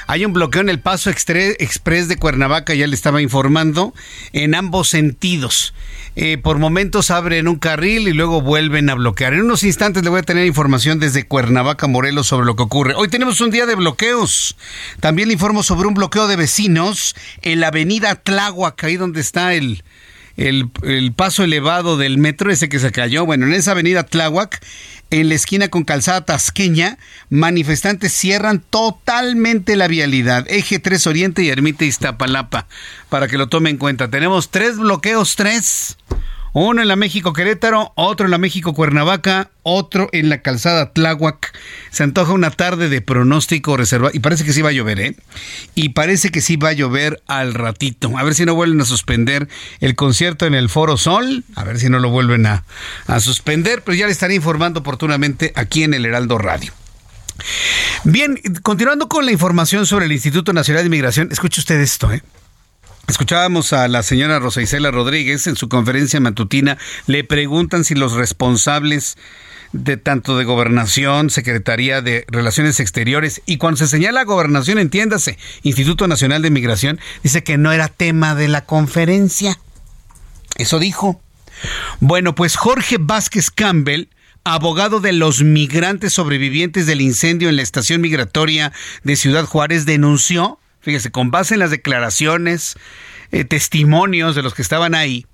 Hay 0.06 0.26
un 0.26 0.34
bloqueo 0.34 0.60
en 0.60 0.68
el 0.68 0.80
paso 0.80 1.08
express 1.08 2.08
de 2.08 2.16
Cuernavaca, 2.18 2.74
ya 2.74 2.86
le 2.86 2.94
estaba 2.94 3.22
informando, 3.22 3.94
en 4.34 4.54
ambos 4.54 4.90
sentidos. 4.90 5.72
Eh, 6.14 6.36
por 6.36 6.58
momentos 6.58 7.10
abren 7.10 7.48
un 7.48 7.56
carril 7.56 8.06
y 8.06 8.12
luego 8.12 8.42
vuelven 8.42 8.90
a 8.90 8.94
bloquear. 8.96 9.32
En 9.32 9.44
unos 9.44 9.62
instantes 9.62 10.02
le 10.02 10.10
voy 10.10 10.18
a 10.18 10.24
tener 10.24 10.46
información 10.46 10.98
desde 10.98 11.26
Cuernavaca, 11.26 11.86
Morelos, 11.86 12.26
sobre 12.26 12.44
lo 12.44 12.54
que 12.54 12.64
ocurre. 12.64 12.92
Hoy 12.94 13.08
tenemos 13.08 13.40
un 13.40 13.50
día 13.50 13.64
de 13.64 13.76
bloqueos. 13.76 14.56
También 15.00 15.28
le 15.28 15.34
informo 15.34 15.62
sobre 15.62 15.88
un 15.88 15.94
bloqueo 15.94 16.26
de 16.26 16.36
vecinos 16.36 17.16
en 17.40 17.60
la 17.60 17.68
avenida 17.68 18.16
Tláhuac, 18.16 18.84
ahí 18.84 18.98
donde 18.98 19.22
está 19.22 19.54
el 19.54 19.82
el, 20.36 21.12
paso 21.14 21.44
elevado 21.44 21.96
del 21.96 22.18
metro, 22.18 22.50
ese 22.50 22.68
que 22.68 22.78
se 22.78 22.92
cayó. 22.92 23.24
Bueno, 23.26 23.46
en 23.46 23.54
esa 23.54 23.72
avenida 23.72 24.04
Tláhuac, 24.04 24.64
en 25.10 25.28
la 25.28 25.34
esquina 25.34 25.68
con 25.68 25.84
calzada 25.84 26.24
tasqueña, 26.24 26.98
manifestantes 27.28 28.12
cierran 28.12 28.60
totalmente 28.60 29.76
la 29.76 29.88
vialidad. 29.88 30.46
Eje 30.48 30.78
3 30.78 31.06
Oriente 31.06 31.42
y 31.42 31.50
Ermita 31.50 31.84
Iztapalapa, 31.84 32.66
para 33.08 33.28
que 33.28 33.38
lo 33.38 33.48
tome 33.48 33.70
en 33.70 33.78
cuenta. 33.78 34.08
Tenemos 34.08 34.50
tres 34.50 34.78
bloqueos, 34.78 35.36
tres. 35.36 35.96
Uno 36.54 36.82
en 36.82 36.88
la 36.88 36.96
México 36.96 37.32
Querétaro, 37.32 37.92
otro 37.94 38.26
en 38.26 38.30
la 38.30 38.36
México 38.36 38.74
Cuernavaca, 38.74 39.50
otro 39.62 40.10
en 40.12 40.28
la 40.28 40.42
calzada 40.42 40.92
Tláhuac. 40.92 41.58
Se 41.90 42.02
antoja 42.02 42.32
una 42.32 42.50
tarde 42.50 42.90
de 42.90 43.00
pronóstico 43.00 43.76
reservado. 43.78 44.10
Y 44.14 44.20
parece 44.20 44.44
que 44.44 44.52
sí 44.52 44.60
va 44.60 44.68
a 44.68 44.72
llover, 44.72 45.00
¿eh? 45.00 45.16
Y 45.74 45.90
parece 45.90 46.30
que 46.30 46.42
sí 46.42 46.56
va 46.56 46.68
a 46.68 46.72
llover 46.74 47.22
al 47.26 47.54
ratito. 47.54 48.12
A 48.18 48.22
ver 48.22 48.34
si 48.34 48.44
no 48.44 48.54
vuelven 48.54 48.82
a 48.82 48.84
suspender 48.84 49.48
el 49.80 49.94
concierto 49.94 50.44
en 50.44 50.54
el 50.54 50.68
Foro 50.68 50.98
Sol. 50.98 51.42
A 51.54 51.64
ver 51.64 51.78
si 51.78 51.88
no 51.88 52.00
lo 52.00 52.10
vuelven 52.10 52.44
a, 52.44 52.64
a 53.06 53.20
suspender. 53.20 53.80
Pero 53.82 53.96
ya 53.96 54.04
le 54.04 54.12
estaré 54.12 54.34
informando 54.34 54.80
oportunamente 54.80 55.52
aquí 55.56 55.84
en 55.84 55.94
el 55.94 56.04
Heraldo 56.04 56.36
Radio. 56.36 56.72
Bien, 58.04 58.38
continuando 58.62 59.08
con 59.08 59.24
la 59.24 59.32
información 59.32 59.86
sobre 59.86 60.04
el 60.04 60.12
Instituto 60.12 60.52
Nacional 60.52 60.82
de 60.82 60.88
Inmigración, 60.88 61.28
escuche 61.32 61.60
usted 61.60 61.80
esto, 61.80 62.12
¿eh? 62.12 62.22
Escuchábamos 63.08 63.72
a 63.72 63.88
la 63.88 64.02
señora 64.02 64.38
Rosa 64.38 64.62
Isela 64.62 64.90
Rodríguez 64.90 65.46
en 65.46 65.56
su 65.56 65.68
conferencia 65.68 66.20
matutina. 66.20 66.78
Le 67.06 67.24
preguntan 67.24 67.84
si 67.84 67.94
los 67.94 68.12
responsables 68.12 69.16
de 69.72 69.96
tanto 69.96 70.36
de 70.36 70.44
gobernación, 70.44 71.30
Secretaría 71.30 72.00
de 72.00 72.24
Relaciones 72.28 72.78
Exteriores 72.78 73.42
y 73.44 73.56
cuando 73.56 73.78
se 73.78 73.88
señala 73.88 74.24
gobernación, 74.24 74.78
entiéndase, 74.78 75.38
Instituto 75.62 76.06
Nacional 76.06 76.42
de 76.42 76.50
Migración, 76.50 77.00
dice 77.22 77.42
que 77.42 77.58
no 77.58 77.72
era 77.72 77.88
tema 77.88 78.34
de 78.34 78.48
la 78.48 78.64
conferencia. 78.64 79.58
Eso 80.56 80.78
dijo. 80.78 81.20
Bueno, 82.00 82.34
pues 82.34 82.56
Jorge 82.56 82.98
Vázquez 83.00 83.50
Campbell, 83.50 84.08
abogado 84.44 85.00
de 85.00 85.12
los 85.12 85.42
migrantes 85.42 86.12
sobrevivientes 86.12 86.86
del 86.86 87.00
incendio 87.00 87.48
en 87.48 87.56
la 87.56 87.62
estación 87.62 88.00
migratoria 88.00 88.72
de 89.02 89.16
Ciudad 89.16 89.44
Juárez, 89.44 89.86
denunció 89.86 90.58
fíjese, 90.82 91.10
con 91.10 91.30
base 91.30 91.54
en 91.54 91.60
las 91.60 91.70
declaraciones, 91.70 92.76
eh, 93.30 93.44
testimonios 93.44 94.34
de 94.34 94.42
los 94.42 94.54
que 94.54 94.62
estaban 94.62 94.94
ahí, 94.94 95.26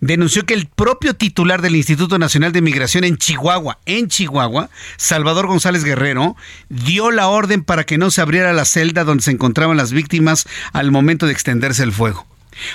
denunció 0.00 0.44
que 0.44 0.54
el 0.54 0.66
propio 0.66 1.14
titular 1.14 1.62
del 1.62 1.76
Instituto 1.76 2.18
Nacional 2.18 2.52
de 2.52 2.62
Migración 2.62 3.04
en 3.04 3.16
Chihuahua, 3.16 3.78
en 3.86 4.08
Chihuahua, 4.08 4.70
Salvador 4.96 5.46
González 5.46 5.84
Guerrero, 5.84 6.36
dio 6.68 7.10
la 7.10 7.28
orden 7.28 7.64
para 7.64 7.84
que 7.84 7.98
no 7.98 8.10
se 8.10 8.20
abriera 8.20 8.52
la 8.52 8.64
celda 8.64 9.04
donde 9.04 9.22
se 9.22 9.30
encontraban 9.30 9.76
las 9.76 9.92
víctimas 9.92 10.46
al 10.72 10.90
momento 10.90 11.26
de 11.26 11.32
extenderse 11.32 11.82
el 11.82 11.92
fuego. 11.92 12.26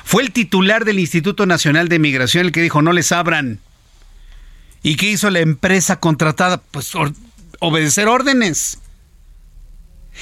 Fue 0.04 0.24
el 0.24 0.32
titular 0.32 0.86
del 0.86 1.00
Instituto 1.00 1.46
Nacional 1.46 1.90
de 1.90 2.00
Migración 2.00 2.46
el 2.46 2.52
que 2.52 2.62
dijo 2.62 2.82
no 2.82 2.92
les 2.92 3.12
abran. 3.12 3.60
¿Y 4.82 4.96
qué 4.96 5.10
hizo 5.10 5.30
la 5.30 5.40
empresa 5.40 6.00
contratada? 6.00 6.58
Pues 6.58 6.92
obedecer 7.60 8.08
órdenes. 8.08 8.80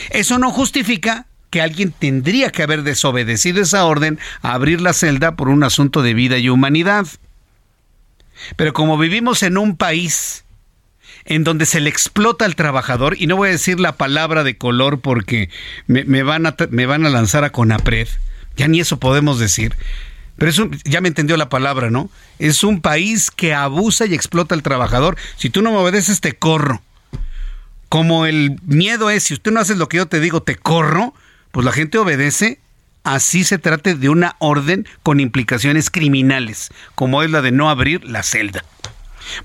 Eso 0.10 0.40
no 0.40 0.52
justifica 0.52 1.28
que 1.54 1.62
alguien 1.62 1.92
tendría 1.92 2.50
que 2.50 2.64
haber 2.64 2.82
desobedecido 2.82 3.62
esa 3.62 3.86
orden 3.86 4.18
a 4.42 4.56
abrir 4.56 4.82
la 4.82 4.92
celda 4.92 5.36
por 5.36 5.50
un 5.50 5.64
asunto 5.64 6.02
de 6.02 6.16
vida 6.16 6.40
y 6.40 6.50
humanidad. 6.50 7.06
Pero 8.56 8.74
como 8.74 8.98
vivimos 8.98 9.44
en 9.44 9.60
un 9.60 9.78
país 9.78 10.46
en 11.26 11.44
donde 11.44 11.68
se 11.68 11.80
le 11.80 11.92
explota 11.92 12.46
al 12.46 12.56
trabajador, 12.56 13.16
y 13.20 13.28
no 13.28 13.36
voy 13.36 13.50
a 13.50 13.52
decir 13.52 13.80
la 13.80 13.98
palabra 13.98 14.44
de 14.44 14.58
color 14.58 15.02
porque 15.02 15.52
me, 15.86 16.24
van, 16.24 16.48
a, 16.48 16.56
me 16.72 16.88
van 16.88 17.06
a 17.06 17.12
lanzar 17.12 17.44
a 17.44 17.52
Conapred, 17.52 18.08
ya 18.58 18.68
ni 18.68 18.80
eso 18.80 19.00
podemos 19.00 19.38
decir, 19.38 19.76
pero 20.38 20.52
ya 20.86 21.02
me 21.02 21.08
entendió 21.08 21.38
la 21.38 21.50
palabra, 21.50 21.92
¿no? 21.92 22.10
Es 22.40 22.64
un 22.64 22.82
país 22.82 23.30
que 23.30 23.54
abusa 23.54 24.08
y 24.08 24.16
explota 24.16 24.56
al 24.56 24.64
trabajador. 24.64 25.18
Si 25.38 25.52
tú 25.52 25.62
no 25.62 25.70
me 25.70 25.78
obedeces, 25.78 26.20
te 26.20 26.34
corro. 26.34 26.82
Como 27.90 28.26
el 28.26 28.60
miedo 28.66 29.12
es, 29.12 29.26
si 29.26 29.36
usted 29.36 29.52
no 29.52 29.60
haces 29.60 29.78
lo 29.78 29.88
que 29.88 29.98
yo 29.98 30.08
te 30.08 30.20
digo, 30.20 30.42
te 30.42 30.56
corro, 30.56 31.14
pues 31.54 31.66
la 31.66 31.72
gente 31.72 32.00
obedece 32.00 32.60
así 33.04 33.44
se 33.44 33.60
trate 33.60 33.94
de 33.94 34.10
una 34.10 34.36
orden 34.40 34.88
con 35.04 35.20
implicaciones 35.20 35.92
criminales, 35.92 36.72
como 36.96 37.22
es 37.22 37.30
la 37.30 37.44
de 37.44 37.52
no 37.52 37.70
abrir 37.70 38.04
la 38.06 38.24
celda. 38.24 38.66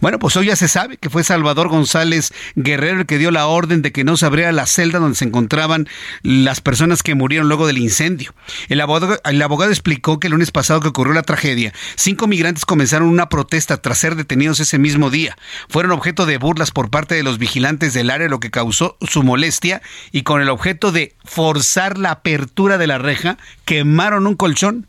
Bueno, 0.00 0.18
pues 0.18 0.36
hoy 0.36 0.46
ya 0.46 0.56
se 0.56 0.68
sabe 0.68 0.96
que 0.96 1.10
fue 1.10 1.24
Salvador 1.24 1.68
González 1.68 2.32
Guerrero 2.54 3.00
el 3.00 3.06
que 3.06 3.18
dio 3.18 3.30
la 3.30 3.46
orden 3.46 3.82
de 3.82 3.92
que 3.92 4.04
no 4.04 4.16
se 4.16 4.26
abriera 4.26 4.52
la 4.52 4.66
celda 4.66 4.98
donde 4.98 5.16
se 5.16 5.24
encontraban 5.24 5.88
las 6.22 6.60
personas 6.60 7.02
que 7.02 7.14
murieron 7.14 7.48
luego 7.48 7.66
del 7.66 7.78
incendio. 7.78 8.34
El 8.68 8.80
abogado, 8.80 9.70
explicó 9.70 10.20
que 10.20 10.28
el 10.28 10.32
lunes 10.32 10.50
pasado 10.50 10.80
que 10.80 10.88
ocurrió 10.88 11.12
la 11.12 11.22
tragedia, 11.22 11.72
cinco 11.96 12.26
migrantes 12.26 12.64
comenzaron 12.64 13.08
una 13.08 13.28
protesta 13.28 13.76
tras 13.78 13.98
ser 13.98 14.16
detenidos 14.16 14.60
ese 14.60 14.78
mismo 14.78 15.10
día. 15.10 15.36
Fueron 15.68 15.92
objeto 15.92 16.26
de 16.26 16.38
burlas 16.38 16.70
por 16.70 16.90
parte 16.90 17.14
de 17.14 17.22
los 17.22 17.38
vigilantes 17.38 17.94
del 17.94 18.10
área, 18.10 18.28
lo 18.28 18.40
que 18.40 18.50
causó 18.50 18.96
su 19.00 19.22
molestia 19.22 19.82
y 20.12 20.22
con 20.22 20.40
el 20.40 20.48
objeto 20.48 20.92
de 20.92 21.14
forzar 21.24 21.98
la 21.98 22.10
apertura 22.10 22.78
de 22.78 22.86
la 22.86 22.98
reja, 22.98 23.38
quemaron 23.64 24.26
un 24.26 24.34
colchón 24.36 24.86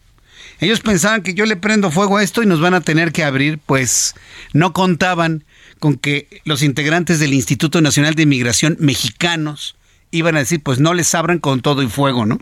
ellos 0.59 0.81
pensaban 0.81 1.21
que 1.21 1.33
yo 1.33 1.45
le 1.45 1.55
prendo 1.55 1.91
fuego 1.91 2.17
a 2.17 2.23
esto 2.23 2.43
y 2.43 2.45
nos 2.45 2.59
van 2.59 2.73
a 2.73 2.81
tener 2.81 3.11
que 3.11 3.23
abrir, 3.23 3.59
pues 3.65 4.15
no 4.53 4.73
contaban 4.73 5.45
con 5.79 5.95
que 5.95 6.41
los 6.43 6.63
integrantes 6.63 7.19
del 7.19 7.33
Instituto 7.33 7.81
Nacional 7.81 8.15
de 8.15 8.23
Inmigración 8.23 8.75
mexicanos 8.79 9.75
iban 10.11 10.35
a 10.35 10.39
decir, 10.39 10.61
pues 10.61 10.79
no 10.79 10.93
les 10.93 11.13
abran 11.15 11.39
con 11.39 11.61
todo 11.61 11.81
y 11.81 11.87
fuego, 11.87 12.25
¿no? 12.25 12.39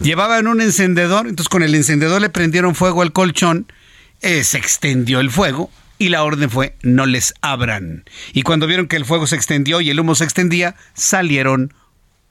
Llevaban 0.00 0.46
un 0.46 0.60
encendedor, 0.60 1.26
entonces 1.26 1.48
con 1.48 1.62
el 1.62 1.74
encendedor 1.74 2.20
le 2.20 2.30
prendieron 2.30 2.74
fuego 2.74 3.02
al 3.02 3.12
colchón, 3.12 3.72
eh, 4.20 4.44
se 4.44 4.58
extendió 4.58 5.20
el 5.20 5.30
fuego 5.30 5.70
y 5.98 6.08
la 6.08 6.22
orden 6.22 6.50
fue 6.50 6.76
no 6.82 7.06
les 7.06 7.34
abran. 7.40 8.04
Y 8.32 8.42
cuando 8.42 8.66
vieron 8.66 8.86
que 8.86 8.96
el 8.96 9.04
fuego 9.04 9.26
se 9.26 9.36
extendió 9.36 9.80
y 9.80 9.90
el 9.90 10.00
humo 10.00 10.14
se 10.14 10.24
extendía, 10.24 10.76
salieron 10.94 11.74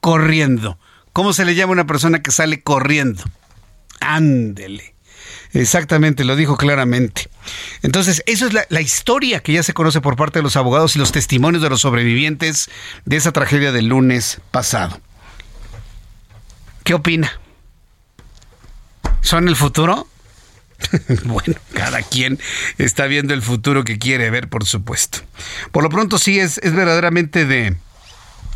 corriendo. 0.02 0.80
¿Cómo 1.14 1.34
se 1.34 1.46
le 1.46 1.56
llama 1.56 1.72
a 1.72 1.74
una 1.74 1.88
persona 1.88 2.22
que 2.22 2.32
sale 2.32 2.62
corriendo? 2.62 3.24
Ándele. 4.00 4.96
Exactamente, 5.54 6.26
lo 6.26 6.36
dijo 6.36 6.58
claramente. 6.58 7.30
Entonces, 7.82 8.24
eso 8.28 8.48
es 8.48 8.54
la, 8.70 8.82
historia 8.82 9.40
que 9.40 9.54
ya 9.54 9.64
se 9.64 9.74
conoce 9.74 10.00
por 10.00 10.16
parte 10.16 10.40
de 10.40 10.44
los 10.44 10.56
abogados 10.56 10.96
y 10.96 11.00
los 11.00 11.12
testimonios 11.12 11.64
de 11.64 11.70
los 11.70 11.82
sobrevivientes 11.82 12.70
de 13.06 13.18
esa 13.18 13.32
tragedia 13.32 13.72
del 13.72 13.88
lunes 13.88 14.42
pasado. 14.52 15.00
¿Qué 16.84 16.94
opina? 16.94 17.40
¿Son 19.22 19.48
el 19.48 19.56
futuro? 19.56 20.08
bueno, 21.26 21.56
cada 21.74 22.04
quien 22.04 22.40
está 22.78 23.08
viendo 23.08 23.34
el 23.34 23.42
futuro 23.42 23.84
que 23.84 23.98
quiere 23.98 24.30
ver, 24.30 24.50
por 24.50 24.66
supuesto. 24.66 25.20
Por 25.72 25.84
lo 25.84 25.90
pronto 25.90 26.20
sí 26.20 26.40
es, 26.40 26.60
es 26.60 26.74
verdaderamente 26.74 27.46
de, 27.46 27.76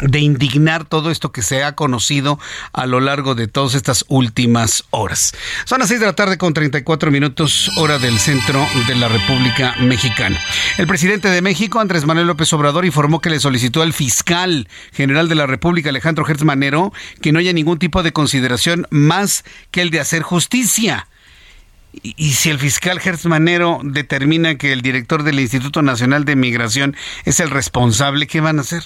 de 0.01 0.19
indignar 0.19 0.85
todo 0.85 1.11
esto 1.11 1.31
que 1.31 1.41
se 1.41 1.63
ha 1.63 1.75
conocido 1.75 2.39
a 2.71 2.85
lo 2.85 2.99
largo 2.99 3.35
de 3.35 3.47
todas 3.47 3.75
estas 3.75 4.05
últimas 4.07 4.85
horas. 4.89 5.33
Son 5.65 5.79
las 5.79 5.89
6 5.89 5.99
de 5.99 6.05
la 6.05 6.13
tarde 6.13 6.37
con 6.37 6.53
34 6.53 7.11
minutos 7.11 7.71
hora 7.77 7.99
del 7.99 8.19
centro 8.19 8.65
de 8.87 8.95
la 8.95 9.07
República 9.07 9.75
Mexicana. 9.79 10.39
El 10.77 10.87
presidente 10.87 11.29
de 11.29 11.41
México, 11.41 11.79
Andrés 11.79 12.05
Manuel 12.05 12.27
López 12.27 12.51
Obrador, 12.53 12.85
informó 12.85 13.19
que 13.19 13.29
le 13.29 13.39
solicitó 13.39 13.81
al 13.81 13.93
fiscal 13.93 14.67
general 14.91 15.29
de 15.29 15.35
la 15.35 15.47
República, 15.47 15.89
Alejandro 15.89 16.25
Gertz 16.25 16.43
Manero, 16.43 16.93
que 17.21 17.31
no 17.31 17.39
haya 17.39 17.53
ningún 17.53 17.79
tipo 17.79 18.03
de 18.03 18.13
consideración 18.13 18.87
más 18.89 19.43
que 19.71 19.81
el 19.81 19.89
de 19.89 19.99
hacer 19.99 20.21
justicia. 20.23 21.07
Y, 22.01 22.33
si 22.33 22.49
el 22.49 22.57
fiscal 22.57 22.99
Gertz 22.99 23.25
Manero 23.25 23.79
determina 23.83 24.55
que 24.55 24.73
el 24.73 24.81
director 24.81 25.21
del 25.21 25.39
Instituto 25.39 25.83
Nacional 25.83 26.25
de 26.25 26.35
Migración 26.35 26.95
es 27.23 27.39
el 27.39 27.51
responsable, 27.51 28.25
¿qué 28.25 28.41
van 28.41 28.57
a 28.57 28.61
hacer? 28.61 28.83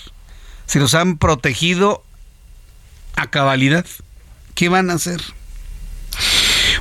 Se 0.67 0.80
los 0.80 0.93
han 0.93 1.17
protegido 1.17 2.03
a 3.15 3.27
cabalidad. 3.32 3.86
¿Qué 4.53 4.69
van 4.69 4.89
a 4.89 4.93
hacer? 4.93 5.21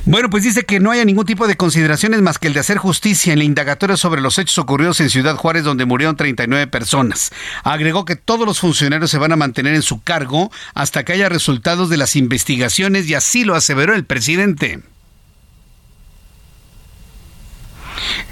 Bueno, 0.05 0.29
pues 0.29 0.43
dice 0.43 0.63
que 0.63 0.79
no 0.79 0.91
haya 0.91 1.03
ningún 1.03 1.25
tipo 1.25 1.47
de 1.47 1.57
consideraciones 1.57 2.21
más 2.21 2.37
que 2.37 2.47
el 2.47 2.53
de 2.53 2.61
hacer 2.61 2.77
justicia 2.77 3.33
en 3.33 3.39
la 3.39 3.45
indagatoria 3.45 3.97
sobre 3.97 4.21
los 4.21 4.37
hechos 4.37 4.57
ocurridos 4.57 5.01
en 5.01 5.09
Ciudad 5.09 5.35
Juárez, 5.35 5.63
donde 5.63 5.85
murieron 5.85 6.15
39 6.15 6.67
personas. 6.67 7.31
Agregó 7.63 8.05
que 8.05 8.15
todos 8.15 8.45
los 8.45 8.59
funcionarios 8.59 9.11
se 9.11 9.17
van 9.17 9.33
a 9.33 9.35
mantener 9.35 9.75
en 9.75 9.81
su 9.81 10.01
cargo 10.01 10.49
hasta 10.73 11.03
que 11.03 11.13
haya 11.13 11.27
resultados 11.27 11.89
de 11.89 11.97
las 11.97 12.15
investigaciones 12.15 13.09
y 13.09 13.15
así 13.15 13.43
lo 13.43 13.55
aseveró 13.55 13.95
el 13.95 14.05
presidente. 14.05 14.81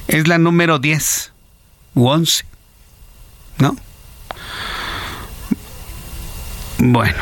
Es 0.07 0.27
la 0.27 0.37
número 0.37 0.79
10 0.79 1.33
u 1.95 2.07
11, 2.07 2.45
¿no? 3.57 3.75
Bueno, 6.77 7.17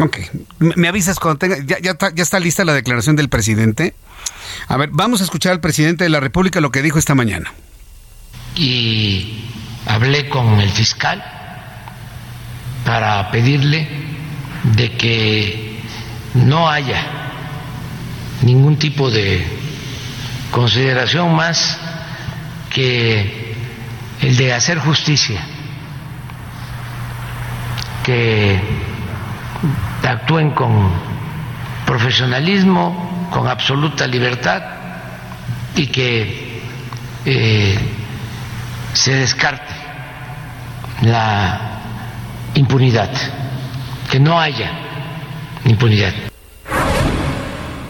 ok. 0.00 0.18
Me 0.58 0.88
avisas 0.88 1.18
cuando 1.18 1.38
tenga. 1.38 1.58
Ya, 1.64 1.78
ya, 1.80 1.92
está, 1.92 2.14
ya 2.14 2.22
está 2.22 2.40
lista 2.40 2.64
la 2.64 2.74
declaración 2.74 3.16
del 3.16 3.28
presidente. 3.28 3.94
A 4.66 4.76
ver, 4.76 4.90
vamos 4.92 5.20
a 5.20 5.24
escuchar 5.24 5.52
al 5.52 5.60
presidente 5.60 6.04
de 6.04 6.10
la 6.10 6.20
República 6.20 6.60
lo 6.60 6.70
que 6.70 6.82
dijo 6.82 6.98
esta 6.98 7.14
mañana. 7.14 7.52
Y 8.56 9.44
hablé 9.86 10.28
con 10.28 10.60
el 10.60 10.70
fiscal 10.70 11.24
para 12.84 13.30
pedirle 13.30 13.88
de 14.76 14.92
que 14.96 15.80
no 16.34 16.68
haya 16.68 17.02
ningún 18.42 18.78
tipo 18.78 19.10
de 19.10 19.46
consideración 20.50 21.34
más 21.34 21.78
que 22.70 23.54
el 24.20 24.36
de 24.36 24.52
hacer 24.52 24.78
justicia, 24.78 25.40
que 28.04 28.60
actúen 30.02 30.50
con 30.50 30.90
profesionalismo, 31.86 33.28
con 33.32 33.48
absoluta 33.48 34.06
libertad 34.06 34.62
y 35.74 35.86
que 35.86 36.62
eh, 37.24 37.78
se 38.92 39.12
descarte 39.14 39.74
la 41.02 41.80
impunidad, 42.54 43.10
que 44.10 44.18
no 44.18 44.40
haya 44.40 44.70
impunidad. 45.64 46.14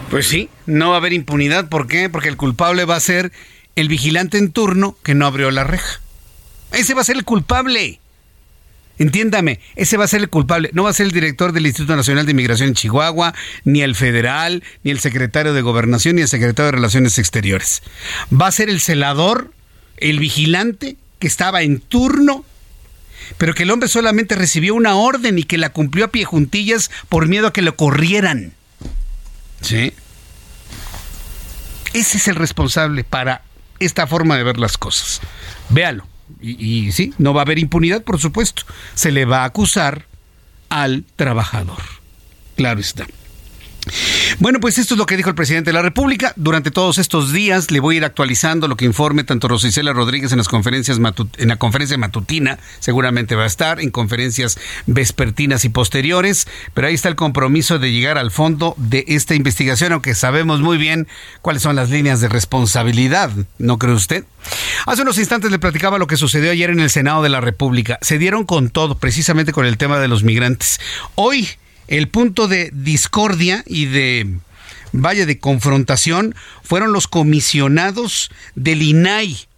Pues 0.09 0.27
sí, 0.27 0.49
no 0.65 0.89
va 0.89 0.95
a 0.95 0.97
haber 0.97 1.13
impunidad. 1.13 1.69
¿Por 1.69 1.87
qué? 1.87 2.09
Porque 2.09 2.29
el 2.29 2.37
culpable 2.37 2.85
va 2.85 2.95
a 2.95 2.99
ser 2.99 3.31
el 3.75 3.87
vigilante 3.87 4.37
en 4.37 4.51
turno 4.51 4.95
que 5.03 5.13
no 5.13 5.25
abrió 5.25 5.51
la 5.51 5.63
reja. 5.63 5.99
Ese 6.71 6.93
va 6.93 7.01
a 7.01 7.05
ser 7.05 7.15
el 7.15 7.25
culpable. 7.25 7.99
Entiéndame, 8.99 9.61
ese 9.77 9.95
va 9.95 10.03
a 10.03 10.09
ser 10.09 10.19
el 10.19 10.29
culpable. 10.29 10.69
No 10.73 10.83
va 10.83 10.89
a 10.89 10.93
ser 10.93 11.05
el 11.05 11.13
director 11.13 11.53
del 11.53 11.65
Instituto 11.65 11.95
Nacional 11.95 12.25
de 12.25 12.33
Inmigración 12.33 12.69
en 12.69 12.75
Chihuahua, 12.75 13.33
ni 13.63 13.81
el 13.81 13.95
federal, 13.95 14.61
ni 14.83 14.91
el 14.91 14.99
secretario 14.99 15.53
de 15.53 15.61
Gobernación, 15.61 16.17
ni 16.17 16.21
el 16.21 16.27
secretario 16.27 16.65
de 16.65 16.73
Relaciones 16.73 17.17
Exteriores. 17.17 17.81
Va 18.29 18.47
a 18.47 18.51
ser 18.51 18.69
el 18.69 18.81
celador, 18.81 19.53
el 19.97 20.19
vigilante 20.19 20.97
que 21.17 21.27
estaba 21.27 21.61
en 21.61 21.79
turno, 21.79 22.43
pero 23.37 23.53
que 23.53 23.63
el 23.63 23.71
hombre 23.71 23.87
solamente 23.87 24.35
recibió 24.35 24.75
una 24.75 24.95
orden 24.95 25.39
y 25.39 25.43
que 25.43 25.57
la 25.57 25.69
cumplió 25.69 26.05
a 26.05 26.09
pie 26.09 26.25
juntillas 26.25 26.91
por 27.07 27.27
miedo 27.29 27.47
a 27.47 27.53
que 27.53 27.61
lo 27.61 27.77
corrieran. 27.77 28.53
¿Sí? 29.61 29.93
Ese 31.93 32.17
es 32.17 32.27
el 32.27 32.35
responsable 32.35 33.05
para 33.05 33.43
esta 33.79 34.07
forma 34.07 34.35
de 34.35 34.43
ver 34.43 34.57
las 34.57 34.77
cosas. 34.77 35.21
Véalo. 35.69 36.05
Y, 36.41 36.91
sí, 36.91 37.13
no 37.17 37.33
va 37.33 37.41
a 37.41 37.43
haber 37.43 37.59
impunidad, 37.59 38.03
por 38.03 38.19
supuesto. 38.19 38.63
Se 38.93 39.11
le 39.11 39.25
va 39.25 39.41
a 39.41 39.45
acusar 39.45 40.05
al 40.69 41.03
trabajador. 41.15 41.81
Claro 42.55 42.79
está. 42.79 43.05
Bueno, 44.39 44.59
pues 44.59 44.77
esto 44.77 44.93
es 44.93 44.97
lo 44.97 45.05
que 45.05 45.17
dijo 45.17 45.29
el 45.29 45.35
presidente 45.35 45.69
de 45.69 45.73
la 45.73 45.81
República. 45.81 46.33
Durante 46.35 46.71
todos 46.71 46.97
estos 46.97 47.33
días 47.33 47.71
le 47.71 47.79
voy 47.79 47.95
a 47.95 47.97
ir 47.97 48.05
actualizando 48.05 48.67
lo 48.67 48.77
que 48.77 48.85
informe 48.85 49.23
tanto 49.23 49.47
Rosicela 49.47 49.93
Rodríguez 49.93 50.31
en 50.31 50.37
las 50.37 50.47
conferencias 50.47 50.99
en 51.37 51.47
la 51.47 51.57
conferencia 51.57 51.97
matutina, 51.97 52.59
seguramente 52.79 53.35
va 53.35 53.43
a 53.43 53.47
estar, 53.47 53.79
en 53.79 53.91
conferencias 53.91 54.57
vespertinas 54.85 55.65
y 55.65 55.69
posteriores, 55.69 56.47
pero 56.73 56.87
ahí 56.87 56.93
está 56.93 57.09
el 57.09 57.15
compromiso 57.15 57.79
de 57.79 57.91
llegar 57.91 58.17
al 58.17 58.31
fondo 58.31 58.75
de 58.77 59.05
esta 59.07 59.35
investigación, 59.35 59.93
aunque 59.93 60.15
sabemos 60.15 60.61
muy 60.61 60.77
bien 60.77 61.07
cuáles 61.41 61.63
son 61.63 61.75
las 61.75 61.89
líneas 61.89 62.21
de 62.21 62.29
responsabilidad, 62.29 63.31
¿no 63.57 63.77
cree 63.77 63.93
usted? 63.93 64.23
Hace 64.85 65.01
unos 65.01 65.17
instantes 65.17 65.51
le 65.51 65.59
platicaba 65.59 65.97
lo 65.97 66.07
que 66.07 66.17
sucedió 66.17 66.51
ayer 66.51 66.69
en 66.69 66.79
el 66.79 66.89
Senado 66.89 67.23
de 67.23 67.29
la 67.29 67.41
República. 67.41 67.97
Se 68.01 68.17
dieron 68.17 68.45
con 68.45 68.69
todo, 68.69 68.97
precisamente 68.97 69.51
con 69.51 69.65
el 69.65 69.77
tema 69.77 69.99
de 69.99 70.07
los 70.07 70.23
migrantes. 70.23 70.79
Hoy 71.15 71.49
el 71.89 72.07
punto 72.07 72.47
de 72.47 72.69
discordia 72.71 73.63
y 73.67 73.85
de 73.85 74.37
vaya 74.91 75.25
de 75.25 75.39
confrontación 75.39 76.35
fueron 76.63 76.93
los 76.93 77.07
comisionados 77.07 78.31
del 78.55 78.81
INAI 78.81 79.48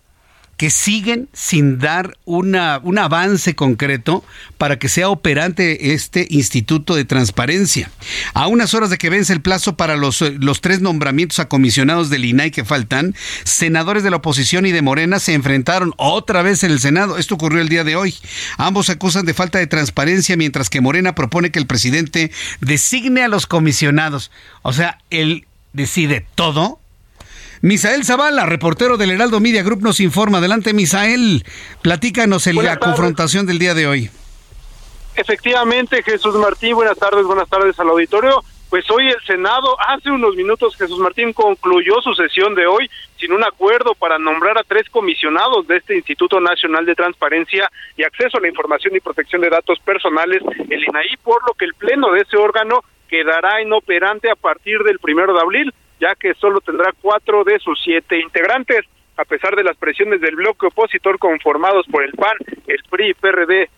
que 0.62 0.70
siguen 0.70 1.28
sin 1.34 1.80
dar 1.80 2.20
una, 2.24 2.80
un 2.84 3.00
avance 3.00 3.56
concreto 3.56 4.24
para 4.60 4.78
que 4.78 4.90
sea 4.90 5.10
operante 5.10 5.96
este 5.96 6.28
Instituto 6.30 6.94
de 6.94 7.04
Transparencia. 7.04 7.90
A 8.36 8.46
unas 8.46 8.76
horas 8.76 8.92
de 8.92 9.00
que 9.00 9.10
vence 9.10 9.34
el 9.34 9.42
plazo 9.42 9.76
para 9.76 9.96
los, 9.96 10.22
los 10.22 10.62
tres 10.62 10.80
nombramientos 10.80 11.40
a 11.40 11.50
comisionados 11.50 12.12
del 12.12 12.26
INAI 12.26 12.52
que 12.52 12.64
faltan, 12.64 13.16
senadores 13.44 14.04
de 14.04 14.12
la 14.12 14.18
oposición 14.18 14.68
y 14.68 14.72
de 14.72 14.84
Morena 14.84 15.18
se 15.18 15.34
enfrentaron 15.34 15.96
otra 15.98 16.44
vez 16.44 16.64
en 16.64 16.70
el 16.70 16.80
Senado. 16.80 17.18
Esto 17.18 17.34
ocurrió 17.34 17.60
el 17.60 17.68
día 17.68 17.84
de 17.84 17.96
hoy. 17.96 18.14
Ambos 18.58 18.92
acusan 18.92 19.26
de 19.26 19.34
falta 19.34 19.58
de 19.58 19.66
transparencia, 19.66 20.38
mientras 20.38 20.70
que 20.70 20.80
Morena 20.80 21.16
propone 21.16 21.50
que 21.50 21.58
el 21.58 21.66
presidente 21.66 22.30
designe 22.60 23.24
a 23.24 23.30
los 23.30 23.48
comisionados. 23.48 24.30
O 24.62 24.74
sea, 24.74 25.00
él 25.10 25.48
decide 25.74 26.28
todo 26.36 26.80
Misael 27.64 28.04
Zavala, 28.04 28.48
reportero 28.48 28.98
del 28.98 29.12
Heraldo 29.12 29.40
Media 29.40 29.62
Group, 29.62 29.84
nos 29.84 30.00
informa. 30.00 30.40
Adelante, 30.40 30.74
Misael. 30.74 31.44
Platícanos 31.84 32.48
en 32.48 32.56
la 32.56 32.78
confrontación 32.78 33.46
del 33.46 33.60
día 33.60 33.76
de 33.76 33.86
hoy. 33.86 34.10
Efectivamente, 35.16 36.02
Jesús 36.02 36.34
Martín, 36.36 36.74
buenas 36.74 36.98
tardes, 36.98 37.24
buenas 37.24 37.48
tardes 37.48 37.80
al 37.80 37.90
auditorio. 37.90 38.44
Pues 38.72 38.90
hoy 38.90 39.10
el 39.10 39.22
Senado, 39.28 39.76
hace 39.80 40.10
unos 40.10 40.36
minutos 40.36 40.76
Jesús 40.76 40.98
Martín 40.98 41.34
concluyó 41.34 42.02
su 42.02 42.16
sesión 42.16 42.56
de 42.56 42.66
hoy 42.66 42.90
sin 43.20 43.32
un 43.34 43.44
acuerdo 43.44 43.94
para 43.94 44.18
nombrar 44.18 44.58
a 44.58 44.64
tres 44.64 44.90
comisionados 44.90 45.68
de 45.68 45.78
este 45.78 45.96
Instituto 45.96 46.40
Nacional 46.40 46.86
de 46.86 46.96
Transparencia 46.96 47.70
y 47.96 48.04
Acceso 48.04 48.38
a 48.38 48.42
la 48.42 48.48
Información 48.48 48.96
y 48.96 49.02
Protección 49.02 49.42
de 49.42 49.50
Datos 49.50 49.78
Personales, 49.82 50.42
el 50.70 50.84
INAI, 50.84 51.18
por 51.22 51.46
lo 51.46 51.54
que 51.54 51.66
el 51.66 51.76
pleno 51.76 52.12
de 52.12 52.22
ese 52.22 52.38
órgano 52.38 52.82
quedará 53.08 53.62
inoperante 53.62 54.32
a 54.32 54.36
partir 54.36 54.80
del 54.84 54.98
primero 55.00 55.34
de 55.34 55.42
abril, 55.42 55.74
ya 56.02 56.16
que 56.16 56.34
solo 56.34 56.60
tendrá 56.60 56.92
cuatro 57.00 57.44
de 57.44 57.60
sus 57.60 57.80
siete 57.82 58.20
integrantes. 58.20 58.86
A 59.18 59.24
pesar 59.24 59.56
de 59.56 59.64
las 59.64 59.78
presiones 59.78 60.20
del 60.20 60.36
bloque 60.36 60.66
opositor 60.66 61.20
conformados 61.20 61.86
por 61.92 62.04
el 62.04 62.12
PAN, 62.14 62.36
el 62.66 62.84
PRI, 62.90 63.14
PRD, 63.14 63.70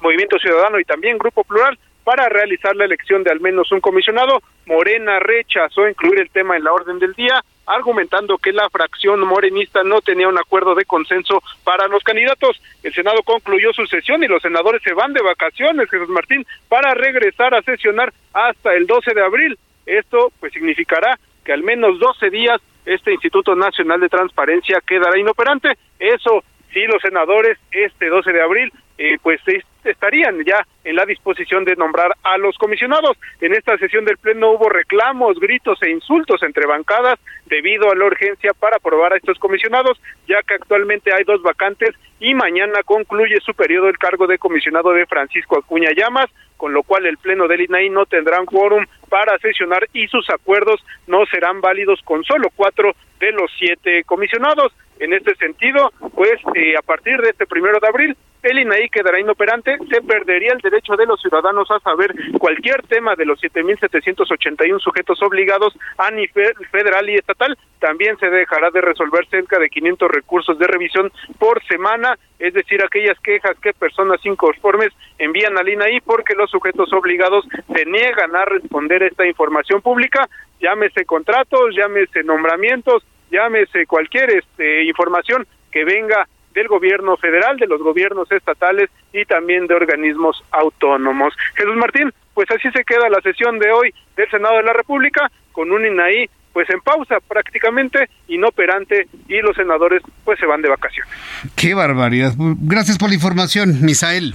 Movimiento 0.00 0.38
Ciudadano 0.38 0.78
y 0.78 0.84
también 0.84 1.16
Grupo 1.16 1.42
Plural, 1.42 1.78
para 2.04 2.28
realizar 2.28 2.76
la 2.76 2.84
elección 2.84 3.22
de 3.22 3.30
al 3.30 3.40
menos 3.40 3.72
un 3.72 3.80
comisionado. 3.80 4.42
Morena 4.66 5.20
rechazó 5.20 5.88
incluir 5.88 6.20
el 6.20 6.30
tema 6.30 6.56
en 6.56 6.64
la 6.64 6.72
orden 6.72 6.98
del 6.98 7.14
día, 7.14 7.42
argumentando 7.66 8.36
que 8.36 8.52
la 8.52 8.68
fracción 8.68 9.20
morenista 9.20 9.82
no 9.84 10.00
tenía 10.02 10.28
un 10.28 10.38
acuerdo 10.38 10.74
de 10.74 10.84
consenso 10.84 11.42
para 11.64 11.86
los 11.86 12.02
candidatos. 12.02 12.60
El 12.82 12.92
Senado 12.92 13.22
concluyó 13.22 13.72
su 13.72 13.86
sesión 13.86 14.22
y 14.22 14.28
los 14.28 14.42
senadores 14.42 14.82
se 14.82 14.92
van 14.92 15.12
de 15.12 15.22
vacaciones, 15.22 15.88
Jesús 15.88 16.08
Martín, 16.08 16.44
para 16.68 16.92
regresar 16.94 17.54
a 17.54 17.62
sesionar 17.62 18.12
hasta 18.34 18.74
el 18.74 18.86
12 18.86 19.14
de 19.14 19.24
abril. 19.24 19.58
Esto 19.86 20.32
pues 20.40 20.52
significará 20.52 21.18
que 21.44 21.52
al 21.52 21.62
menos 21.62 21.98
12 21.98 22.30
días 22.30 22.60
este 22.84 23.12
Instituto 23.12 23.54
Nacional 23.54 24.00
de 24.00 24.08
Transparencia 24.08 24.80
quedará 24.86 25.18
inoperante. 25.18 25.76
Eso 25.98 26.42
si 26.72 26.84
los 26.84 27.02
senadores 27.02 27.58
este 27.70 28.08
12 28.08 28.32
de 28.32 28.42
abril 28.42 28.72
eh, 29.00 29.16
pues 29.22 29.40
estarían 29.82 30.44
ya 30.44 30.66
en 30.84 30.94
la 30.94 31.06
disposición 31.06 31.64
de 31.64 31.74
nombrar 31.74 32.14
a 32.22 32.36
los 32.36 32.58
comisionados. 32.58 33.16
En 33.40 33.54
esta 33.54 33.78
sesión 33.78 34.04
del 34.04 34.18
Pleno 34.18 34.50
hubo 34.50 34.68
reclamos, 34.68 35.40
gritos 35.40 35.82
e 35.82 35.88
insultos 35.88 36.42
entre 36.42 36.66
bancadas 36.66 37.18
debido 37.46 37.90
a 37.90 37.96
la 37.96 38.04
urgencia 38.04 38.52
para 38.52 38.76
aprobar 38.76 39.14
a 39.14 39.16
estos 39.16 39.38
comisionados, 39.38 39.98
ya 40.28 40.42
que 40.42 40.54
actualmente 40.54 41.14
hay 41.14 41.24
dos 41.24 41.40
vacantes 41.40 41.96
y 42.18 42.34
mañana 42.34 42.82
concluye 42.84 43.40
su 43.40 43.54
periodo 43.54 43.88
el 43.88 43.96
cargo 43.96 44.26
de 44.26 44.36
comisionado 44.36 44.92
de 44.92 45.06
Francisco 45.06 45.58
Acuña 45.58 45.92
Llamas, 45.96 46.28
con 46.58 46.74
lo 46.74 46.82
cual 46.82 47.06
el 47.06 47.16
Pleno 47.16 47.48
del 47.48 47.62
INAI 47.62 47.88
no 47.88 48.04
tendrá 48.04 48.38
un 48.38 48.44
quórum 48.44 48.84
para 49.08 49.38
sesionar 49.38 49.88
y 49.94 50.08
sus 50.08 50.28
acuerdos 50.28 50.84
no 51.06 51.24
serán 51.24 51.62
válidos 51.62 52.02
con 52.04 52.22
solo 52.22 52.50
cuatro 52.54 52.92
de 53.18 53.32
los 53.32 53.50
siete 53.58 54.04
comisionados. 54.04 54.74
En 54.98 55.14
este 55.14 55.34
sentido, 55.36 55.90
pues 56.14 56.34
eh, 56.54 56.74
a 56.76 56.82
partir 56.82 57.18
de 57.22 57.30
este 57.30 57.46
primero 57.46 57.80
de 57.80 57.88
abril, 57.88 58.16
el 58.42 58.58
INAI 58.58 58.88
quedará 58.88 59.20
inoperante, 59.20 59.76
se 59.90 60.00
perdería 60.02 60.52
el 60.52 60.60
derecho 60.60 60.96
de 60.96 61.06
los 61.06 61.20
ciudadanos 61.20 61.70
a 61.70 61.80
saber 61.80 62.14
cualquier 62.38 62.82
tema 62.86 63.14
de 63.14 63.26
los 63.26 63.40
7.781 63.40 64.80
sujetos 64.80 65.22
obligados 65.22 65.74
a 65.98 66.10
nivel 66.10 66.54
federal 66.70 67.08
y 67.10 67.16
estatal. 67.16 67.56
También 67.78 68.16
se 68.18 68.30
dejará 68.30 68.70
de 68.70 68.80
resolver 68.80 69.26
cerca 69.28 69.58
de 69.58 69.68
500 69.68 70.10
recursos 70.10 70.58
de 70.58 70.66
revisión 70.66 71.12
por 71.38 71.62
semana, 71.64 72.18
es 72.38 72.54
decir, 72.54 72.82
aquellas 72.82 73.18
quejas 73.20 73.58
que 73.60 73.72
personas 73.72 74.24
inconformes 74.24 74.92
envían 75.18 75.58
al 75.58 75.68
INAI 75.68 76.00
porque 76.00 76.34
los 76.34 76.50
sujetos 76.50 76.92
obligados 76.92 77.44
se 77.74 77.84
niegan 77.84 78.34
a 78.34 78.44
responder 78.44 79.02
esta 79.02 79.26
información 79.26 79.82
pública, 79.82 80.28
llámese 80.60 81.04
contratos, 81.04 81.74
llámese 81.76 82.22
nombramientos, 82.24 83.04
llámese 83.30 83.86
cualquier 83.86 84.30
este, 84.30 84.84
información 84.84 85.46
que 85.70 85.84
venga 85.84 86.26
del 86.54 86.68
gobierno 86.68 87.16
federal, 87.16 87.56
de 87.56 87.66
los 87.66 87.80
gobiernos 87.82 88.30
estatales 88.32 88.90
y 89.12 89.24
también 89.24 89.66
de 89.66 89.74
organismos 89.74 90.42
autónomos. 90.50 91.34
Jesús 91.54 91.76
Martín, 91.76 92.12
pues 92.34 92.50
así 92.50 92.70
se 92.70 92.84
queda 92.84 93.08
la 93.08 93.20
sesión 93.20 93.58
de 93.58 93.70
hoy 93.70 93.94
del 94.16 94.30
Senado 94.30 94.56
de 94.56 94.64
la 94.64 94.72
República 94.72 95.30
con 95.52 95.70
un 95.70 95.86
INAI 95.86 96.28
pues 96.52 96.68
en 96.70 96.80
pausa 96.80 97.18
prácticamente 97.28 98.10
inoperante 98.28 99.08
y 99.28 99.40
los 99.40 99.54
senadores 99.54 100.02
pues 100.24 100.38
se 100.38 100.46
van 100.46 100.62
de 100.62 100.68
vacaciones. 100.68 101.12
Qué 101.54 101.74
barbaridad. 101.74 102.34
Gracias 102.36 102.98
por 102.98 103.08
la 103.08 103.14
información, 103.14 103.82
Misael. 103.82 104.34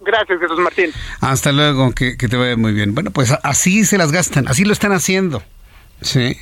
Gracias, 0.00 0.38
Jesús 0.38 0.58
Martín. 0.58 0.90
Hasta 1.20 1.52
luego, 1.52 1.92
que, 1.92 2.16
que 2.16 2.28
te 2.28 2.36
vaya 2.36 2.56
muy 2.56 2.72
bien. 2.72 2.94
Bueno, 2.94 3.10
pues 3.10 3.32
así 3.42 3.84
se 3.84 3.98
las 3.98 4.12
gastan, 4.12 4.46
así 4.48 4.64
lo 4.64 4.72
están 4.72 4.92
haciendo. 4.92 5.42
Sí, 6.00 6.36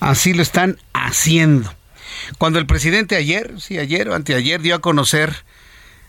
así 0.00 0.32
lo 0.32 0.42
están 0.42 0.78
haciendo. 0.92 1.70
Cuando 2.38 2.58
el 2.58 2.66
presidente 2.66 3.16
ayer, 3.16 3.54
sí, 3.58 3.78
ayer 3.78 4.08
o 4.08 4.14
anteayer, 4.14 4.60
dio 4.60 4.74
a 4.74 4.80
conocer, 4.80 5.44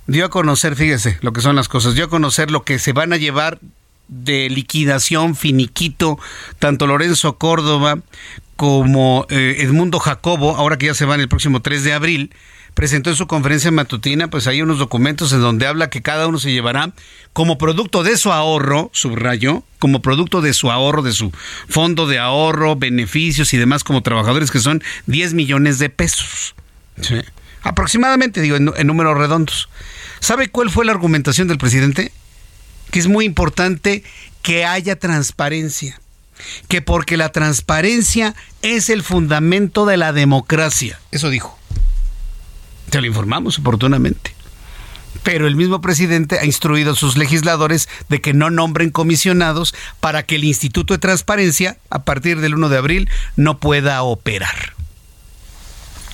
dio 0.08 0.26
a 0.26 0.30
conocer, 0.30 0.76
fíjese 0.76 1.18
lo 1.22 1.34
que 1.34 1.42
son 1.42 1.56
las 1.56 1.68
cosas, 1.68 1.96
dio 1.96 2.06
a 2.06 2.10
conocer 2.10 2.52
lo 2.52 2.64
que 2.64 2.80
se 2.80 2.94
van 2.94 3.14
a 3.14 3.18
llevar 3.18 3.60
de 4.08 4.50
liquidación, 4.50 5.36
finiquito, 5.36 6.20
tanto 6.60 6.88
Lorenzo 6.88 7.38
Córdoba 7.38 8.00
como 8.56 9.26
eh, 9.30 9.58
Edmundo 9.60 10.00
Jacobo, 10.00 10.56
ahora 10.56 10.78
que 10.78 10.88
ya 10.88 10.94
se 10.94 11.06
van 11.06 11.20
el 11.20 11.28
próximo 11.28 11.62
3 11.62 11.84
de 11.84 11.94
abril, 11.94 12.34
presentó 12.76 13.10
en 13.10 13.16
su 13.16 13.26
conferencia 13.26 13.72
matutina, 13.72 14.30
pues 14.30 14.46
hay 14.48 14.62
unos 14.62 14.78
documentos 14.78 15.32
en 15.32 15.40
donde 15.42 15.66
habla 15.66 15.90
que 15.90 16.02
cada 16.02 16.28
uno 16.28 16.40
se 16.40 16.52
llevará 16.52 16.92
como 17.34 17.58
producto 17.58 18.04
de 18.04 18.18
su 18.18 18.32
ahorro, 18.32 18.92
subrayo, 18.94 19.64
como 19.80 20.02
producto 20.02 20.42
de 20.42 20.54
su 20.54 20.70
ahorro, 20.70 21.02
de 21.02 21.14
su 21.14 21.32
fondo 21.70 22.06
de 22.06 22.20
ahorro, 22.20 22.76
beneficios 22.76 23.54
y 23.54 23.58
demás 23.58 23.84
como 23.84 24.04
trabajadores 24.04 24.52
que 24.52 24.60
son 24.60 24.84
10 25.08 25.34
millones 25.34 25.80
de 25.80 25.90
pesos. 25.90 26.54
Aproximadamente, 27.64 28.42
digo, 28.42 28.58
en, 28.58 28.72
en 28.76 28.88
números 28.88 29.18
redondos. 29.18 29.70
¿Sabe 30.20 30.50
cuál 30.50 30.70
fue 30.70 30.86
la 30.86 30.92
argumentación 30.92 31.48
del 31.48 31.58
presidente? 31.58 32.12
Que 32.92 33.00
es 33.00 33.08
muy 33.08 33.26
importante 33.26 34.04
que 34.42 34.66
haya 34.66 34.98
transparencia 34.98 36.00
que 36.68 36.82
porque 36.82 37.16
la 37.16 37.30
transparencia 37.30 38.36
es 38.62 38.90
el 38.90 39.04
fundamento 39.04 39.86
de 39.86 39.96
la 39.96 40.12
democracia. 40.12 41.00
Eso 41.12 41.30
dijo. 41.30 41.58
Te 42.90 43.02
lo 43.02 43.08
informamos 43.08 43.60
oportunamente. 43.60 44.34
Pero 45.24 45.48
el 45.48 45.56
mismo 45.56 45.82
presidente 45.82 46.40
ha 46.40 46.46
instruido 46.46 46.92
a 46.92 46.96
sus 46.96 47.18
legisladores 47.18 47.90
de 48.10 48.22
que 48.22 48.34
no 48.34 48.50
nombren 48.50 48.92
comisionados 48.92 49.74
para 50.00 50.24
que 50.24 50.36
el 50.36 50.44
Instituto 50.44 50.94
de 50.94 51.00
Transparencia, 51.00 51.78
a 51.90 52.04
partir 52.04 52.42
del 52.42 52.54
1 52.56 52.70
de 52.70 52.78
abril, 52.78 53.10
no 53.36 53.60
pueda 53.60 54.04
operar. 54.04 54.74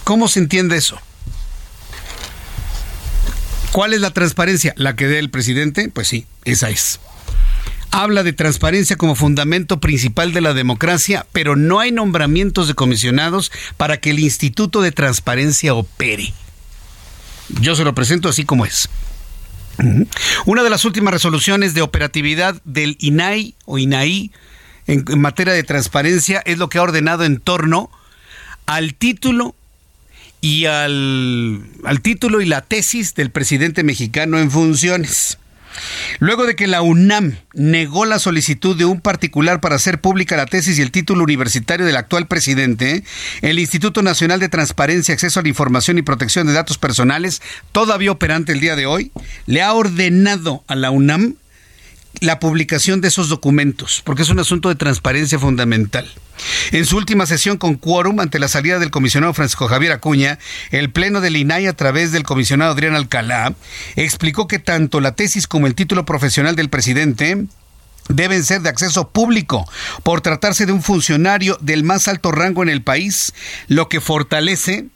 ¿Cómo 0.03 0.27
se 0.27 0.39
entiende 0.39 0.77
eso? 0.77 0.99
¿Cuál 3.71 3.93
es 3.93 4.01
la 4.01 4.11
transparencia? 4.11 4.73
¿La 4.75 4.95
que 4.95 5.07
dé 5.07 5.19
el 5.19 5.29
presidente? 5.29 5.89
Pues 5.89 6.07
sí, 6.07 6.25
esa 6.43 6.69
es. 6.69 6.99
Habla 7.89 8.23
de 8.23 8.33
transparencia 8.33 8.95
como 8.95 9.15
fundamento 9.15 9.79
principal 9.79 10.33
de 10.33 10.41
la 10.41 10.53
democracia, 10.53 11.25
pero 11.31 11.55
no 11.55 11.79
hay 11.79 11.91
nombramientos 11.91 12.67
de 12.67 12.73
comisionados 12.73 13.51
para 13.77 13.97
que 13.97 14.11
el 14.11 14.19
Instituto 14.19 14.81
de 14.81 14.91
Transparencia 14.91 15.73
opere. 15.73 16.33
Yo 17.59 17.75
se 17.75 17.83
lo 17.83 17.93
presento 17.93 18.29
así 18.29 18.45
como 18.45 18.65
es. 18.65 18.89
Una 20.45 20.63
de 20.63 20.69
las 20.69 20.85
últimas 20.85 21.13
resoluciones 21.13 21.73
de 21.73 21.81
operatividad 21.81 22.61
del 22.65 22.97
INAI 22.99 23.55
o 23.65 23.77
INAI 23.77 24.31
en, 24.87 25.05
materia 25.19 25.53
de 25.53 25.63
transparencia 25.63 26.41
es 26.45 26.57
lo 26.57 26.69
que 26.69 26.77
ha 26.77 26.83
ordenado 26.83 27.23
en 27.23 27.39
torno 27.39 27.89
al 28.65 28.93
título 28.93 29.55
y 30.39 30.65
al, 30.65 31.63
al 31.83 32.01
título 32.01 32.41
y 32.41 32.45
la 32.45 32.61
tesis 32.61 33.15
del 33.15 33.31
presidente 33.31 33.83
mexicano 33.83 34.39
en 34.39 34.51
funciones. 34.51 35.37
Luego 36.19 36.45
de 36.45 36.55
que 36.55 36.67
la 36.67 36.81
UNAM 36.81 37.37
negó 37.53 38.05
la 38.05 38.19
solicitud 38.19 38.75
de 38.75 38.85
un 38.85 39.01
particular 39.01 39.61
para 39.61 39.75
hacer 39.75 40.01
pública 40.01 40.37
la 40.37 40.45
tesis 40.45 40.77
y 40.77 40.81
el 40.81 40.91
título 40.91 41.23
universitario 41.23 41.85
del 41.85 41.95
actual 41.95 42.27
presidente, 42.27 43.03
el 43.41 43.59
Instituto 43.59 44.01
Nacional 44.01 44.39
de 44.39 44.49
Transparencia, 44.49 45.13
Acceso 45.13 45.39
a 45.39 45.43
la 45.43 45.49
Información 45.49 45.97
y 45.97 46.01
Protección 46.01 46.47
de 46.47 46.53
Datos 46.53 46.77
Personales, 46.77 47.41
todavía 47.71 48.11
operante 48.11 48.51
el 48.51 48.59
día 48.59 48.75
de 48.75 48.85
hoy, 48.85 49.11
le 49.45 49.61
ha 49.61 49.73
ordenado 49.73 50.63
a 50.67 50.75
la 50.75 50.91
UNAM 50.91 51.35
la 52.19 52.39
publicación 52.39 53.01
de 53.01 53.07
esos 53.07 53.29
documentos, 53.29 54.01
porque 54.03 54.23
es 54.23 54.29
un 54.29 54.39
asunto 54.39 54.69
de 54.69 54.75
transparencia 54.75 55.39
fundamental. 55.39 56.09
En 56.71 56.85
su 56.85 56.97
última 56.97 57.25
sesión 57.25 57.57
con 57.57 57.75
quórum 57.75 58.19
ante 58.19 58.39
la 58.39 58.47
salida 58.47 58.79
del 58.79 58.91
comisionado 58.91 59.33
Francisco 59.33 59.67
Javier 59.67 59.91
Acuña, 59.91 60.39
el 60.71 60.91
Pleno 60.91 61.21
del 61.21 61.35
INAI 61.35 61.67
a 61.67 61.73
través 61.73 62.11
del 62.11 62.23
comisionado 62.23 62.71
Adrián 62.71 62.95
Alcalá 62.95 63.53
explicó 63.95 64.47
que 64.47 64.59
tanto 64.59 64.99
la 64.99 65.13
tesis 65.13 65.47
como 65.47 65.67
el 65.67 65.75
título 65.75 66.05
profesional 66.05 66.55
del 66.55 66.69
presidente 66.69 67.45
deben 68.09 68.43
ser 68.43 68.61
de 68.61 68.69
acceso 68.69 69.09
público 69.09 69.69
por 70.03 70.21
tratarse 70.21 70.65
de 70.65 70.71
un 70.71 70.81
funcionario 70.81 71.57
del 71.61 71.83
más 71.83 72.07
alto 72.07 72.31
rango 72.31 72.63
en 72.63 72.69
el 72.69 72.81
país, 72.81 73.33
lo 73.67 73.89
que 73.89 74.01
fortalece 74.01 74.87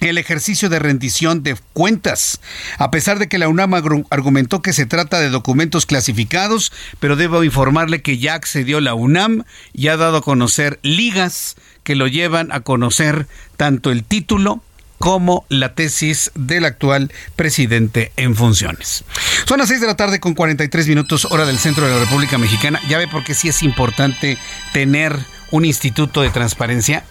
el 0.00 0.18
ejercicio 0.18 0.68
de 0.68 0.78
rendición 0.78 1.42
de 1.42 1.56
cuentas. 1.72 2.40
A 2.78 2.90
pesar 2.90 3.18
de 3.18 3.28
que 3.28 3.38
la 3.38 3.48
UNAM 3.48 3.74
argumentó 4.10 4.62
que 4.62 4.72
se 4.72 4.86
trata 4.86 5.20
de 5.20 5.30
documentos 5.30 5.86
clasificados, 5.86 6.72
pero 6.98 7.16
debo 7.16 7.44
informarle 7.44 8.02
que 8.02 8.18
ya 8.18 8.34
accedió 8.34 8.80
la 8.80 8.94
UNAM 8.94 9.44
y 9.72 9.88
ha 9.88 9.96
dado 9.96 10.18
a 10.18 10.22
conocer 10.22 10.78
ligas 10.82 11.56
que 11.84 11.94
lo 11.94 12.06
llevan 12.06 12.52
a 12.52 12.60
conocer 12.60 13.26
tanto 13.56 13.90
el 13.90 14.04
título 14.04 14.62
como 14.98 15.46
la 15.48 15.74
tesis 15.74 16.30
del 16.34 16.66
actual 16.66 17.10
presidente 17.34 18.12
en 18.16 18.36
funciones. 18.36 19.02
Son 19.46 19.58
las 19.58 19.68
6 19.68 19.80
de 19.80 19.86
la 19.86 19.96
tarde 19.96 20.20
con 20.20 20.34
43 20.34 20.88
minutos 20.88 21.26
hora 21.30 21.46
del 21.46 21.58
centro 21.58 21.86
de 21.86 21.94
la 21.94 22.00
República 22.00 22.36
Mexicana. 22.36 22.80
Ya 22.86 22.98
ve 22.98 23.08
por 23.08 23.24
qué 23.24 23.32
sí 23.32 23.48
es 23.48 23.62
importante 23.62 24.36
tener 24.74 25.16
un 25.50 25.64
instituto 25.64 26.20
de 26.20 26.28
transparencia 26.28 27.04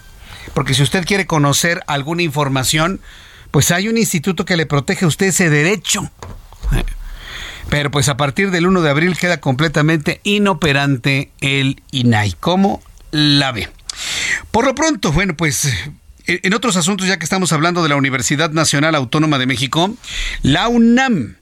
porque 0.54 0.74
si 0.74 0.82
usted 0.82 1.04
quiere 1.04 1.26
conocer 1.26 1.82
alguna 1.86 2.22
información, 2.22 3.00
pues 3.50 3.70
hay 3.70 3.88
un 3.88 3.98
instituto 3.98 4.44
que 4.44 4.56
le 4.56 4.66
protege 4.66 5.04
a 5.04 5.08
usted 5.08 5.26
ese 5.26 5.50
derecho. 5.50 6.10
Pero 7.68 7.90
pues 7.90 8.08
a 8.08 8.16
partir 8.16 8.50
del 8.50 8.66
1 8.66 8.82
de 8.82 8.90
abril 8.90 9.16
queda 9.16 9.40
completamente 9.40 10.20
inoperante 10.24 11.30
el 11.40 11.82
INAI. 11.92 12.34
¿Cómo 12.40 12.82
la 13.12 13.52
ve? 13.52 13.68
Por 14.50 14.64
lo 14.64 14.74
pronto, 14.74 15.12
bueno, 15.12 15.36
pues 15.36 15.72
en 16.26 16.54
otros 16.54 16.76
asuntos, 16.76 17.06
ya 17.06 17.18
que 17.18 17.24
estamos 17.24 17.52
hablando 17.52 17.82
de 17.82 17.88
la 17.88 17.96
Universidad 17.96 18.50
Nacional 18.50 18.94
Autónoma 18.94 19.38
de 19.38 19.46
México, 19.46 19.94
la 20.42 20.68
UNAM 20.68 21.36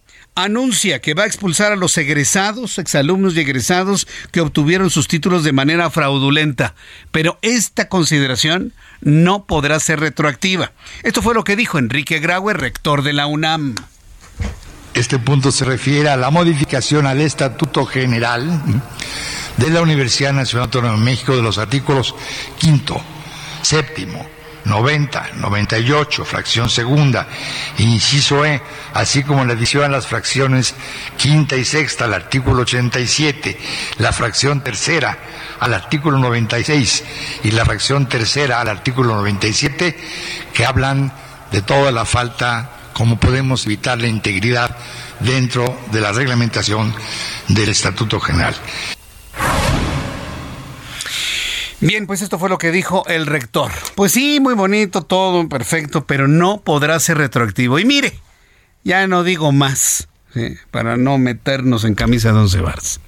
anuncia 0.45 1.01
que 1.01 1.15
va 1.15 1.25
a 1.25 1.27
expulsar 1.27 1.73
a 1.73 1.77
los 1.77 1.97
egresados, 1.99 2.79
exalumnos 2.79 3.35
y 3.35 3.41
egresados 3.41 4.07
que 4.31 4.41
obtuvieron 4.41 4.91
sus 4.91 5.09
títulos 5.09 5.43
de 5.45 5.53
manera 5.53 5.91
fraudulenta. 5.91 6.75
Pero 7.11 7.39
esta 7.43 7.89
consideración 7.89 8.73
no 9.01 9.45
podrá 9.45 9.81
ser 9.81 10.01
retroactiva. 10.01 10.73
Esto 11.03 11.23
fue 11.23 11.35
lo 11.35 11.45
que 11.45 11.57
dijo 11.57 11.79
Enrique 11.79 12.21
Graue, 12.21 12.55
rector 12.55 13.03
de 13.03 13.13
la 13.13 13.27
UNAM. 13.27 13.75
Este 14.95 15.19
punto 15.19 15.51
se 15.53 15.65
refiere 15.65 16.09
a 16.09 16.17
la 16.17 16.31
modificación 16.31 17.07
al 17.07 17.21
Estatuto 17.21 17.85
General 17.85 18.83
de 19.57 19.71
la 19.71 19.83
Universidad 19.83 20.33
Nacional 20.33 20.67
Autónoma 20.67 20.99
de 20.99 21.05
México 21.05 21.37
de 21.37 21.43
los 21.43 21.59
artículos 21.59 22.15
quinto, 22.59 23.01
séptimo, 23.63 24.25
90, 24.69 25.31
98, 25.37 26.25
fracción 26.25 26.69
segunda, 26.69 27.27
inciso 27.79 28.45
E, 28.45 28.63
así 28.95 29.25
como 29.25 29.45
la 29.45 29.55
adición 29.55 29.85
a 29.85 29.89
las 29.89 30.07
fracciones 30.07 30.75
quinta 31.17 31.57
y 31.57 31.65
sexta 31.65 32.05
al 32.05 32.15
artículo 32.15 32.63
87, 32.63 33.59
la 33.99 34.13
fracción 34.13 34.61
tercera 34.63 35.19
al 35.59 35.75
artículo 35.75 36.19
96 36.19 37.05
y 37.45 37.51
la 37.51 37.65
fracción 37.65 38.09
tercera 38.09 38.61
al 38.61 38.69
artículo 38.69 39.15
97, 39.17 39.99
que 40.53 40.65
hablan 40.65 41.13
de 41.51 41.63
toda 41.63 41.91
la 41.91 42.05
falta, 42.05 42.71
cómo 42.93 43.19
podemos 43.19 43.65
evitar 43.67 43.99
la 43.99 44.07
integridad 44.07 44.77
dentro 45.21 45.79
de 45.91 46.01
la 46.01 46.13
reglamentación 46.13 46.95
del 47.49 47.71
Estatuto 47.71 48.21
General. 48.21 48.55
Bien, 51.81 52.07
pues 52.09 52.23
esto 52.23 52.39
fue 52.39 52.49
lo 52.49 52.59
que 52.59 52.73
dijo 52.73 53.05
el 53.07 53.27
rector. 53.27 53.71
Pues 53.95 54.13
sí, 54.13 54.41
muy 54.41 54.55
bonito, 54.55 55.03
todo 55.03 55.49
perfecto, 55.49 56.05
pero 56.07 56.27
no 56.27 56.61
podrá 56.61 56.99
ser 56.99 57.19
retroactivo. 57.19 57.79
Y 57.79 57.85
mire, 57.85 58.19
ya 58.83 59.07
no 59.07 59.23
digo 59.23 59.53
más, 59.53 60.09
para 60.73 60.97
no 60.97 61.19
meternos 61.19 61.85
en 61.85 61.95
camisa 61.95 62.33
de 62.33 62.39
once 62.39 62.61
bars. 62.61 63.01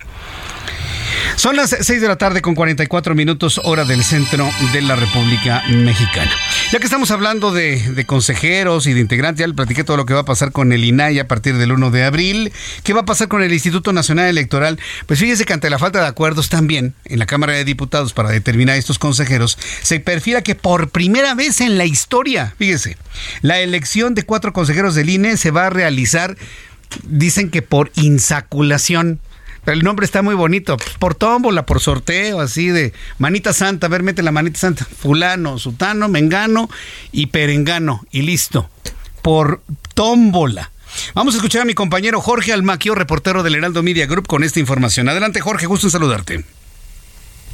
Son 1.37 1.57
las 1.57 1.71
6 1.81 2.01
de 2.01 2.09
la 2.09 2.17
tarde 2.17 2.43
con 2.43 2.55
44 2.55 3.15
minutos 3.15 3.61
hora 3.65 3.85
del 3.85 4.05
centro 4.05 4.51
de 4.73 4.83
la 4.83 4.97
República 4.97 5.63
Mexicana. 5.69 6.31
Ya 6.71 6.79
que 6.79 6.85
estamos 6.85 7.11
hablando 7.11 7.51
de, 7.53 8.05
consejeros 8.07 8.87
y 8.87 8.93
de 8.93 9.01
integrantes, 9.01 9.41
ya 9.41 9.47
le 9.47 9.55
platiqué 9.55 9.83
todo 9.83 9.97
lo 9.97 10.07
que 10.07 10.15
va 10.15 10.21
a 10.21 10.25
pasar 10.25 10.53
con 10.53 10.73
el 10.73 10.85
INAI 10.85 11.19
a 11.19 11.29
partir 11.29 11.57
del 11.57 11.73
1 11.73 11.91
de 11.91 12.05
abril. 12.05 12.53
¿Qué 12.83 12.93
va 12.93 13.01
a 13.01 13.05
pasar 13.05 13.29
con 13.29 13.43
el 13.43 13.53
Instituto 13.53 13.93
Nacional 13.93 14.29
Electoral? 14.29 14.79
Pues 15.07 15.19
fíjese 15.19 15.45
que 15.45 15.53
ante 15.53 15.71
la 15.71 15.79
falta 15.79 16.01
de 16.01 16.07
acuerdos 16.07 16.49
también 16.49 16.95
en 17.07 17.19
la 17.19 17.27
Cámara 17.27 17.55
de 17.55 17.65
Diputados 17.65 18.13
para 18.13 18.31
determinar 18.31 18.77
estos 18.77 18.99
consejeros, 18.99 19.59
se 19.83 20.01
perfila 20.01 20.43
que 20.43 20.55
por 20.55 20.91
primera 20.91 21.35
vez 21.35 21.61
en 21.61 21.79
la 21.79 21.87
historia, 21.87 22.55
fíjese, 22.59 22.97
la 23.41 23.61
elección 23.61 24.15
de 24.15 24.25
cuatro 24.25 24.53
consejeros 24.53 24.95
del 24.95 25.09
INE 25.09 25.37
se 25.37 25.51
va 25.51 25.67
a 25.67 25.71
realizar, 25.71 26.37
dicen 27.05 27.51
que 27.51 27.63
por 27.63 27.91
insaculación. 27.95 29.21
El 29.67 29.83
nombre 29.83 30.05
está 30.05 30.23
muy 30.23 30.35
bonito. 30.35 30.77
Por 30.99 31.15
tómbola, 31.15 31.67
por 31.67 31.81
sorteo, 31.81 32.41
así 32.41 32.69
de 32.69 32.93
manita 33.19 33.53
santa. 33.53 33.87
A 33.87 33.91
ver, 33.91 34.03
mete 34.03 34.23
la 34.23 34.33
manita 34.33 34.59
santa. 34.59 34.85
Fulano, 34.85 35.59
sutano, 35.59 36.09
mengano 36.09 36.69
y 37.13 37.27
perengano. 37.27 38.05
Y 38.11 38.23
listo. 38.23 38.69
Por 39.23 39.63
tómbola. 39.95 40.71
Vamos 41.15 41.35
a 41.35 41.39
escuchar 41.39 41.63
a 41.63 41.67
mi 41.67 41.75
compañero 41.75 42.21
Jorge 42.21 42.53
Almaquio, 42.53 42.95
reportero 42.95 43.43
del 43.43 43.55
Heraldo 43.55 43.83
Media 43.83 44.07
Group, 44.07 44.27
con 44.27 44.43
esta 44.43 44.61
información. 44.61 45.09
Adelante, 45.09 45.41
Jorge, 45.41 45.67
gusto 45.67 45.87
en 45.87 45.91
saludarte. 45.93 46.45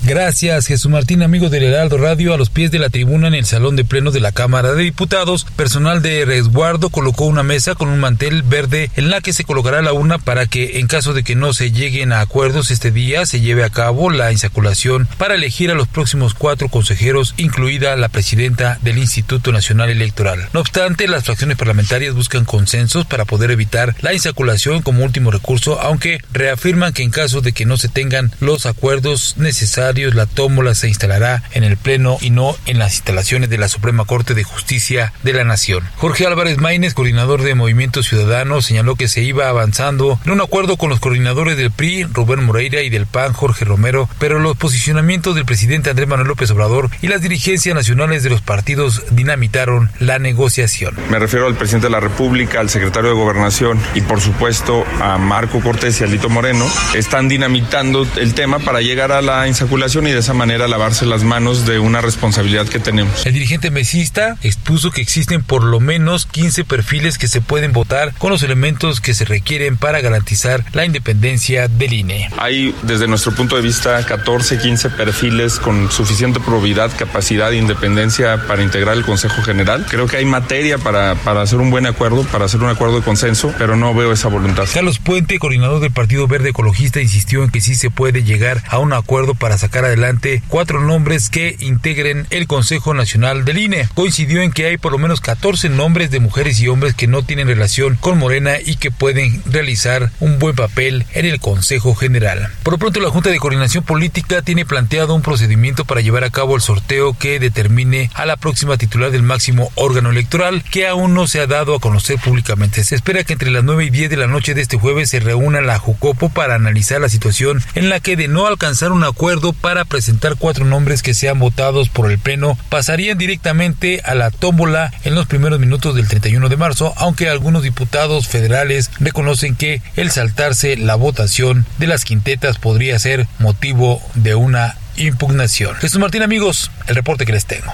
Gracias, 0.02 0.66
Jesús 0.66 0.90
Martín, 0.90 1.22
amigo 1.22 1.48
del 1.48 1.64
Heraldo 1.64 1.98
Radio. 1.98 2.32
A 2.32 2.36
los 2.36 2.50
pies 2.50 2.70
de 2.70 2.78
la 2.78 2.90
tribuna 2.90 3.26
en 3.26 3.34
el 3.34 3.44
Salón 3.44 3.74
de 3.74 3.84
Pleno 3.84 4.12
de 4.12 4.20
la 4.20 4.30
Cámara 4.30 4.72
de 4.72 4.84
Diputados, 4.84 5.44
personal 5.56 6.00
de 6.00 6.24
resguardo 6.24 6.90
colocó 6.90 7.24
una 7.24 7.42
mesa 7.42 7.74
con 7.74 7.88
un 7.88 7.98
mantel 7.98 8.42
verde 8.42 8.90
en 8.94 9.10
la 9.10 9.20
que 9.20 9.32
se 9.32 9.44
colocará 9.44 9.82
la 9.82 9.92
urna 9.92 10.18
para 10.18 10.46
que, 10.46 10.78
en 10.78 10.86
caso 10.86 11.12
de 11.12 11.24
que 11.24 11.34
no 11.34 11.52
se 11.52 11.72
lleguen 11.72 12.12
a 12.12 12.20
acuerdos 12.20 12.70
este 12.70 12.92
día, 12.92 13.26
se 13.26 13.40
lleve 13.40 13.64
a 13.64 13.70
cabo 13.70 14.10
la 14.10 14.30
insaculación 14.30 15.08
para 15.18 15.34
elegir 15.34 15.70
a 15.70 15.74
los 15.74 15.88
próximos 15.88 16.34
cuatro 16.34 16.68
consejeros, 16.68 17.34
incluida 17.36 17.96
la 17.96 18.08
presidenta 18.08 18.78
del 18.82 18.98
Instituto 18.98 19.50
Nacional 19.50 19.90
Electoral. 19.90 20.48
No 20.52 20.60
obstante, 20.60 21.08
las 21.08 21.24
fracciones 21.24 21.56
parlamentarias 21.56 22.14
buscan 22.14 22.44
consensos 22.44 23.06
para 23.06 23.24
poder 23.24 23.50
evitar 23.50 23.96
la 24.02 24.14
insaculación 24.14 24.82
como 24.82 25.04
último 25.04 25.30
recurso, 25.30 25.80
aunque 25.80 26.20
reafirman 26.32 26.92
que 26.92 27.02
en 27.02 27.10
caso 27.10 27.40
de 27.40 27.52
que 27.52 27.66
no 27.66 27.76
se 27.76 27.88
tengan 27.88 28.30
los 28.40 28.66
acuerdos 28.66 29.34
necesarios, 29.36 29.85
la 29.94 30.26
tómbola 30.26 30.74
se 30.74 30.88
instalará 30.88 31.44
en 31.52 31.62
el 31.62 31.76
Pleno 31.76 32.18
y 32.20 32.30
no 32.30 32.56
en 32.66 32.78
las 32.78 32.94
instalaciones 32.94 33.48
de 33.50 33.56
la 33.56 33.68
Suprema 33.68 34.04
Corte 34.04 34.34
de 34.34 34.42
Justicia 34.42 35.12
de 35.22 35.32
la 35.32 35.44
Nación. 35.44 35.84
Jorge 35.96 36.26
Álvarez 36.26 36.58
Maínez, 36.58 36.92
coordinador 36.92 37.42
de 37.42 37.54
Movimiento 37.54 38.02
Ciudadano, 38.02 38.62
señaló 38.62 38.96
que 38.96 39.06
se 39.06 39.22
iba 39.22 39.48
avanzando 39.48 40.18
en 40.24 40.32
un 40.32 40.40
acuerdo 40.40 40.76
con 40.76 40.90
los 40.90 40.98
coordinadores 40.98 41.56
del 41.56 41.70
PRI, 41.70 42.02
Rubén 42.04 42.44
Moreira, 42.44 42.82
y 42.82 42.90
del 42.90 43.06
PAN, 43.06 43.32
Jorge 43.32 43.64
Romero, 43.64 44.08
pero 44.18 44.40
los 44.40 44.56
posicionamientos 44.56 45.36
del 45.36 45.44
presidente 45.44 45.90
Andrés 45.90 46.08
Manuel 46.08 46.28
López 46.28 46.50
Obrador 46.50 46.90
y 47.00 47.06
las 47.06 47.22
dirigencias 47.22 47.74
nacionales 47.74 48.24
de 48.24 48.30
los 48.30 48.42
partidos 48.42 49.04
dinamitaron 49.10 49.90
la 50.00 50.18
negociación. 50.18 50.96
Me 51.10 51.20
refiero 51.20 51.46
al 51.46 51.54
presidente 51.54 51.86
de 51.86 51.92
la 51.92 52.00
República, 52.00 52.58
al 52.58 52.70
secretario 52.70 53.10
de 53.10 53.16
Gobernación 53.16 53.80
y 53.94 54.00
por 54.00 54.20
supuesto 54.20 54.84
a 55.00 55.16
Marco 55.16 55.60
Cortés 55.60 56.00
y 56.00 56.04
a 56.04 56.06
Lito 56.08 56.28
Moreno, 56.28 56.66
están 56.94 57.28
dinamitando 57.28 58.06
el 58.16 58.34
tema 58.34 58.58
para 58.58 58.80
llegar 58.80 59.12
a 59.12 59.22
la 59.22 59.46
y 59.76 60.10
de 60.10 60.18
esa 60.18 60.32
manera 60.32 60.68
lavarse 60.68 61.04
las 61.04 61.22
manos 61.22 61.66
de 61.66 61.78
una 61.78 62.00
responsabilidad 62.00 62.66
que 62.66 62.78
tenemos. 62.78 63.26
El 63.26 63.34
dirigente 63.34 63.70
mesista 63.70 64.36
expuso 64.42 64.90
que 64.90 65.02
existen 65.02 65.42
por 65.42 65.62
lo 65.62 65.80
menos 65.80 66.24
15 66.24 66.64
perfiles 66.64 67.18
que 67.18 67.28
se 67.28 67.42
pueden 67.42 67.72
votar 67.72 68.14
con 68.14 68.30
los 68.30 68.42
elementos 68.42 69.02
que 69.02 69.12
se 69.12 69.26
requieren 69.26 69.76
para 69.76 70.00
garantizar 70.00 70.64
la 70.72 70.86
independencia 70.86 71.68
del 71.68 71.92
INE. 71.92 72.30
Hay 72.38 72.74
desde 72.82 73.06
nuestro 73.06 73.32
punto 73.32 73.56
de 73.56 73.62
vista 73.62 74.04
14, 74.04 74.58
15 74.58 74.90
perfiles 74.90 75.58
con 75.58 75.92
suficiente 75.92 76.40
probidad, 76.40 76.90
capacidad 76.96 77.52
e 77.52 77.58
independencia 77.58 78.46
para 78.46 78.62
integrar 78.62 78.96
el 78.96 79.04
Consejo 79.04 79.42
General. 79.42 79.84
Creo 79.88 80.06
que 80.06 80.16
hay 80.16 80.24
materia 80.24 80.78
para, 80.78 81.16
para 81.16 81.42
hacer 81.42 81.58
un 81.58 81.70
buen 81.70 81.84
acuerdo, 81.86 82.24
para 82.24 82.46
hacer 82.46 82.62
un 82.62 82.70
acuerdo 82.70 82.96
de 82.96 83.02
consenso, 83.02 83.54
pero 83.58 83.76
no 83.76 83.94
veo 83.94 84.10
esa 84.12 84.28
voluntad. 84.28 84.64
Carlos 84.72 84.98
Puente, 84.98 85.38
coordinador 85.38 85.80
del 85.80 85.92
Partido 85.92 86.26
Verde 86.26 86.48
Ecologista, 86.48 87.00
insistió 87.00 87.44
en 87.44 87.50
que 87.50 87.60
sí 87.60 87.74
se 87.74 87.90
puede 87.90 88.24
llegar 88.24 88.62
a 88.68 88.78
un 88.78 88.94
acuerdo 88.94 89.34
para 89.34 89.58
sacar 89.58 89.65
adelante 89.74 90.42
cuatro 90.48 90.80
nombres 90.80 91.30
que 91.30 91.56
integren 91.60 92.26
el 92.30 92.46
Consejo 92.46 92.94
Nacional 92.94 93.44
del 93.44 93.58
INE. 93.58 93.88
Coincidió 93.94 94.42
en 94.42 94.52
que 94.52 94.66
hay 94.66 94.76
por 94.76 94.92
lo 94.92 94.98
menos 94.98 95.20
14 95.20 95.68
nombres 95.68 96.10
de 96.10 96.20
mujeres 96.20 96.60
y 96.60 96.68
hombres 96.68 96.94
que 96.94 97.06
no 97.06 97.22
tienen 97.22 97.48
relación 97.48 97.96
con 97.96 98.18
Morena 98.18 98.54
y 98.64 98.76
que 98.76 98.90
pueden 98.90 99.42
realizar 99.46 100.10
un 100.20 100.38
buen 100.38 100.56
papel 100.56 101.04
en 101.12 101.26
el 101.26 101.40
Consejo 101.40 101.94
General. 101.94 102.48
Por 102.62 102.74
lo 102.74 102.78
pronto, 102.78 103.00
la 103.00 103.10
Junta 103.10 103.30
de 103.30 103.38
Coordinación 103.38 103.84
Política 103.84 104.42
tiene 104.42 104.64
planteado 104.64 105.14
un 105.14 105.22
procedimiento 105.22 105.84
para 105.84 106.00
llevar 106.00 106.24
a 106.24 106.30
cabo 106.30 106.56
el 106.56 106.62
sorteo 106.62 107.16
que 107.18 107.38
determine 107.40 108.10
a 108.14 108.26
la 108.26 108.36
próxima 108.36 108.76
titular 108.76 109.10
del 109.10 109.22
máximo 109.22 109.70
órgano 109.74 110.10
electoral, 110.10 110.62
que 110.62 110.86
aún 110.86 111.14
no 111.14 111.26
se 111.26 111.40
ha 111.40 111.46
dado 111.46 111.74
a 111.74 111.80
conocer 111.80 112.18
públicamente. 112.18 112.84
Se 112.84 112.94
espera 112.94 113.24
que 113.24 113.32
entre 113.32 113.50
las 113.50 113.64
9 113.64 113.84
y 113.84 113.90
10 113.90 114.10
de 114.10 114.16
la 114.16 114.26
noche 114.26 114.54
de 114.54 114.62
este 114.62 114.78
jueves 114.78 115.10
se 115.10 115.20
reúna 115.20 115.60
la 115.60 115.78
Jucopo 115.78 116.28
para 116.28 116.54
analizar 116.54 117.00
la 117.00 117.08
situación 117.08 117.62
en 117.74 117.88
la 117.88 118.00
que 118.00 118.16
de 118.16 118.28
no 118.28 118.46
alcanzar 118.46 118.92
un 118.92 119.04
acuerdo 119.04 119.52
para 119.60 119.84
presentar 119.84 120.36
cuatro 120.36 120.64
nombres 120.64 121.02
que 121.02 121.14
sean 121.14 121.38
votados 121.38 121.88
por 121.88 122.10
el 122.10 122.18
Pleno 122.18 122.58
pasarían 122.68 123.18
directamente 123.18 124.00
a 124.04 124.14
la 124.14 124.30
tómbola 124.30 124.92
en 125.04 125.14
los 125.14 125.26
primeros 125.26 125.58
minutos 125.58 125.94
del 125.94 126.08
31 126.08 126.48
de 126.48 126.56
marzo, 126.56 126.94
aunque 126.96 127.28
algunos 127.28 127.62
diputados 127.62 128.28
federales 128.28 128.90
reconocen 129.00 129.56
que 129.56 129.82
el 129.96 130.10
saltarse 130.10 130.76
la 130.76 130.94
votación 130.94 131.66
de 131.78 131.86
las 131.86 132.04
quintetas 132.04 132.58
podría 132.58 132.98
ser 132.98 133.26
motivo 133.38 134.00
de 134.14 134.34
una 134.34 134.76
impugnación. 134.96 135.74
Jesús 135.76 136.00
Martín, 136.00 136.22
amigos, 136.22 136.70
el 136.86 136.94
reporte 136.94 137.26
que 137.26 137.32
les 137.32 137.46
tengo. 137.46 137.72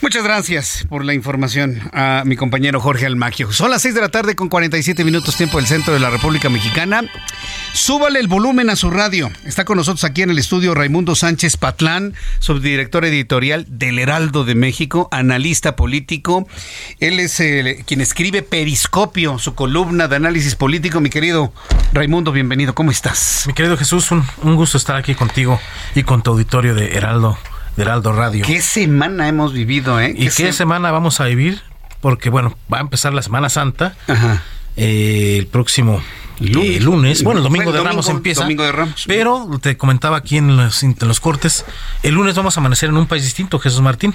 Muchas 0.00 0.22
gracias 0.22 0.86
por 0.88 1.04
la 1.04 1.14
información 1.14 1.80
a 1.92 2.22
mi 2.24 2.36
compañero 2.36 2.80
Jorge 2.80 3.06
Almaquio. 3.06 3.52
Son 3.52 3.70
las 3.70 3.82
6 3.82 3.94
de 3.94 4.00
la 4.00 4.08
tarde 4.08 4.36
con 4.36 4.48
47 4.48 5.04
minutos 5.04 5.36
tiempo 5.36 5.58
del 5.58 5.66
centro 5.66 5.94
de 5.94 6.00
la 6.00 6.10
República 6.10 6.48
Mexicana. 6.48 7.02
Súbale 7.72 8.20
el 8.20 8.28
volumen 8.28 8.70
a 8.70 8.76
su 8.76 8.90
radio. 8.90 9.30
Está 9.44 9.64
con 9.64 9.76
nosotros 9.76 10.04
aquí 10.04 10.22
en 10.22 10.30
el 10.30 10.38
estudio 10.38 10.74
Raimundo 10.74 11.14
Sánchez 11.14 11.56
Patlán, 11.56 12.14
subdirector 12.38 13.04
editorial 13.04 13.66
del 13.68 13.98
Heraldo 13.98 14.44
de 14.44 14.54
México, 14.54 15.08
analista 15.10 15.76
político. 15.76 16.46
Él 17.00 17.18
es 17.20 17.40
eh, 17.40 17.82
quien 17.86 18.00
escribe 18.00 18.42
Periscopio, 18.42 19.38
su 19.38 19.54
columna 19.54 20.08
de 20.08 20.16
análisis 20.16 20.54
político. 20.54 21.00
Mi 21.00 21.10
querido 21.10 21.52
Raimundo, 21.92 22.32
bienvenido. 22.32 22.74
¿Cómo 22.74 22.90
estás? 22.90 23.44
Mi 23.46 23.52
querido 23.52 23.76
Jesús, 23.76 24.10
un, 24.10 24.24
un 24.42 24.56
gusto 24.56 24.76
estar 24.76 24.96
aquí 24.96 25.14
contigo 25.14 25.60
y 25.94 26.02
con 26.02 26.22
tu 26.22 26.32
auditorio 26.32 26.57
de 26.62 26.96
Heraldo 26.96 27.38
de 27.76 27.82
Heraldo 27.84 28.12
Radio. 28.12 28.44
¿Qué 28.44 28.60
semana 28.60 29.28
hemos 29.28 29.52
vivido, 29.52 30.00
eh? 30.00 30.12
¿Y 30.16 30.28
qué, 30.30 30.52
semana 30.52 30.90
vamos 30.90 31.20
a 31.20 31.26
vivir? 31.26 31.62
Porque, 32.00 32.28
bueno, 32.28 32.56
va 32.72 32.78
a 32.78 32.80
empezar 32.80 33.14
la 33.14 33.22
Semana 33.22 33.48
Santa. 33.48 33.94
Ajá. 34.08 34.42
Eh, 34.76 35.36
el 35.38 35.46
próximo 35.46 36.02
lunes. 36.40 36.82
lunes. 36.82 37.22
Bueno, 37.22 37.38
el 37.38 37.44
domingo 37.44 37.70
de 37.70 37.80
Ramos 37.80 38.08
empieza. 38.08 38.42
Domingo 38.42 38.64
de 38.64 38.72
Ramos. 38.72 39.04
Pero 39.06 39.48
te 39.62 39.76
comentaba 39.76 40.16
aquí 40.16 40.36
en 40.36 40.56
los, 40.56 40.82
en 40.82 40.96
los 41.00 41.20
cortes, 41.20 41.64
el 42.02 42.14
lunes 42.14 42.34
vamos 42.34 42.56
a 42.56 42.60
amanecer 42.60 42.88
en 42.88 42.96
un 42.96 43.06
país 43.06 43.22
distinto, 43.22 43.58
Jesús 43.58 43.80
Martín. 43.80 44.14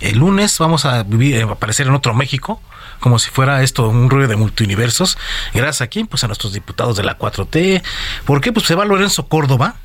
El 0.00 0.18
lunes 0.18 0.58
vamos 0.58 0.84
a 0.84 1.02
vivir, 1.04 1.40
a 1.40 1.44
aparecer 1.44 1.86
en 1.86 1.94
otro 1.94 2.12
México, 2.12 2.60
como 3.00 3.18
si 3.18 3.30
fuera 3.30 3.62
esto 3.62 3.88
un 3.88 4.10
ruido 4.10 4.28
de 4.28 4.36
multiuniversos. 4.36 5.16
Gracias 5.54 5.80
aquí, 5.80 6.04
pues 6.04 6.24
a 6.24 6.26
nuestros 6.26 6.52
diputados 6.52 6.96
de 6.96 7.04
la 7.04 7.16
4T. 7.16 7.82
¿Por 8.26 8.40
qué? 8.42 8.52
Pues 8.52 8.66
se 8.66 8.74
va 8.74 8.84
Lorenzo 8.84 9.28
Córdoba. 9.28 9.76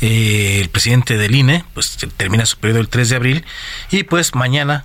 Eh, 0.00 0.60
el 0.60 0.68
presidente 0.68 1.16
del 1.16 1.34
INE, 1.34 1.64
pues 1.74 1.96
termina 2.16 2.46
su 2.46 2.58
periodo 2.58 2.80
el 2.80 2.88
3 2.88 3.08
de 3.08 3.16
abril 3.16 3.44
y 3.90 4.02
pues 4.04 4.34
mañana, 4.34 4.84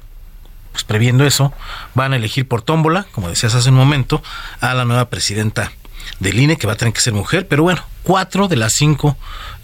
pues 0.71 0.83
previendo 0.83 1.25
eso, 1.25 1.53
van 1.93 2.13
a 2.13 2.17
elegir 2.17 2.47
por 2.47 2.61
tómbola, 2.61 3.05
como 3.11 3.29
decías 3.29 3.55
hace 3.55 3.69
un 3.69 3.75
momento, 3.75 4.21
a 4.61 4.73
la 4.73 4.85
nueva 4.85 5.09
presidenta 5.09 5.71
del 6.19 6.39
INE, 6.39 6.57
que 6.57 6.67
va 6.67 6.73
a 6.73 6.77
tener 6.77 6.93
que 6.93 7.01
ser 7.01 7.13
mujer, 7.13 7.47
pero 7.47 7.63
bueno, 7.63 7.83
cuatro 8.03 8.47
de 8.47 8.55
las 8.55 8.73
cinco 8.73 9.17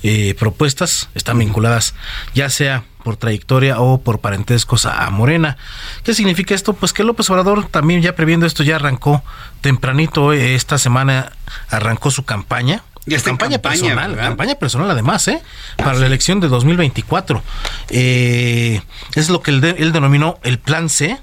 eh, 0.04 0.36
propuestas 0.38 1.10
están 1.14 1.38
vinculadas 1.38 1.94
ya 2.34 2.50
sea 2.50 2.84
por 3.04 3.18
trayectoria 3.18 3.80
o 3.80 4.02
por 4.02 4.20
parentescos 4.20 4.86
a, 4.86 5.10
Morena. 5.10 5.58
¿Qué 6.04 6.14
significa 6.14 6.54
esto? 6.54 6.74
Pues 6.74 6.94
que 6.94 7.04
López 7.04 7.30
Obrador 7.30 7.68
también 7.68 8.02
ya 8.02 8.16
previendo 8.16 8.46
esto 8.46 8.64
ya 8.64 8.76
arrancó 8.76 9.24
tempranito 9.62 10.34
eh, 10.34 10.56
esta 10.56 10.78
semana 10.78 11.32
arrancó 11.70 12.12
su 12.12 12.26
campaña 12.26 12.84
y 13.06 13.16
esta 13.16 13.30
campaña, 13.32 13.54
campaña, 13.62 13.80
personal, 13.82 14.12
¿verdad? 14.12 14.24
campaña 14.30 14.56
personal 14.56 14.92
además, 14.92 15.28
¿eh? 15.28 15.42
Para 15.78 15.94
la 15.96 16.06
elección 16.06 16.40
de 16.40 16.48
2024. 16.48 17.42
Eh, 17.90 18.82
es 19.16 19.30
lo 19.30 19.42
que 19.42 19.52
él, 19.52 19.62
de- 19.62 19.76
él 19.80 19.92
denominó 19.92 20.40
el 20.44 20.60
Plan 20.60 20.90
C. 20.90 21.18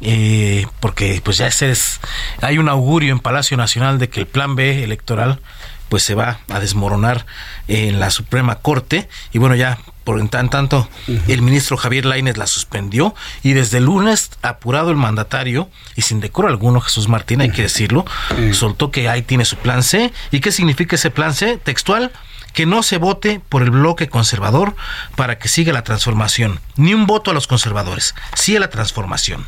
eh, 0.00 0.64
porque 0.80 1.20
pues 1.24 1.38
ya 1.38 1.48
ese 1.48 1.70
es 1.72 1.98
hay 2.40 2.58
un 2.58 2.68
augurio 2.68 3.10
en 3.12 3.18
Palacio 3.18 3.56
Nacional 3.56 3.98
de 3.98 4.08
que 4.08 4.20
el 4.20 4.26
plan 4.28 4.54
B 4.54 4.84
electoral 4.84 5.40
pues 5.88 6.04
se 6.04 6.14
va 6.14 6.38
a 6.48 6.60
desmoronar 6.60 7.26
en 7.66 7.98
la 7.98 8.10
Suprema 8.12 8.56
Corte 8.56 9.08
y 9.32 9.38
bueno 9.38 9.56
ya 9.56 9.78
por 10.08 10.20
en 10.20 10.30
tan 10.30 10.48
tanto 10.48 10.88
el 11.06 11.42
ministro 11.42 11.76
Javier 11.76 12.06
Lainez 12.06 12.38
la 12.38 12.46
suspendió 12.46 13.14
y 13.42 13.52
desde 13.52 13.76
el 13.76 13.84
lunes 13.84 14.30
apurado 14.40 14.88
el 14.90 14.96
mandatario 14.96 15.68
y 15.96 16.00
sin 16.00 16.20
decoro 16.20 16.48
alguno 16.48 16.80
Jesús 16.80 17.10
Martín 17.10 17.42
hay 17.42 17.50
que 17.50 17.60
decirlo 17.60 18.06
soltó 18.54 18.90
que 18.90 19.06
ahí 19.10 19.20
tiene 19.20 19.44
su 19.44 19.56
plan 19.56 19.82
C. 19.82 20.10
Y 20.30 20.40
qué 20.40 20.50
significa 20.50 20.96
ese 20.96 21.10
plan 21.10 21.34
C 21.34 21.58
textual 21.58 22.10
que 22.54 22.64
no 22.64 22.82
se 22.82 22.96
vote 22.96 23.42
por 23.50 23.62
el 23.62 23.70
bloque 23.70 24.08
conservador 24.08 24.74
para 25.14 25.38
que 25.38 25.48
siga 25.48 25.74
la 25.74 25.84
transformación. 25.84 26.58
Ni 26.76 26.94
un 26.94 27.06
voto 27.06 27.30
a 27.30 27.34
los 27.34 27.46
conservadores 27.46 28.14
sí 28.32 28.56
a 28.56 28.60
la 28.60 28.70
transformación. 28.70 29.46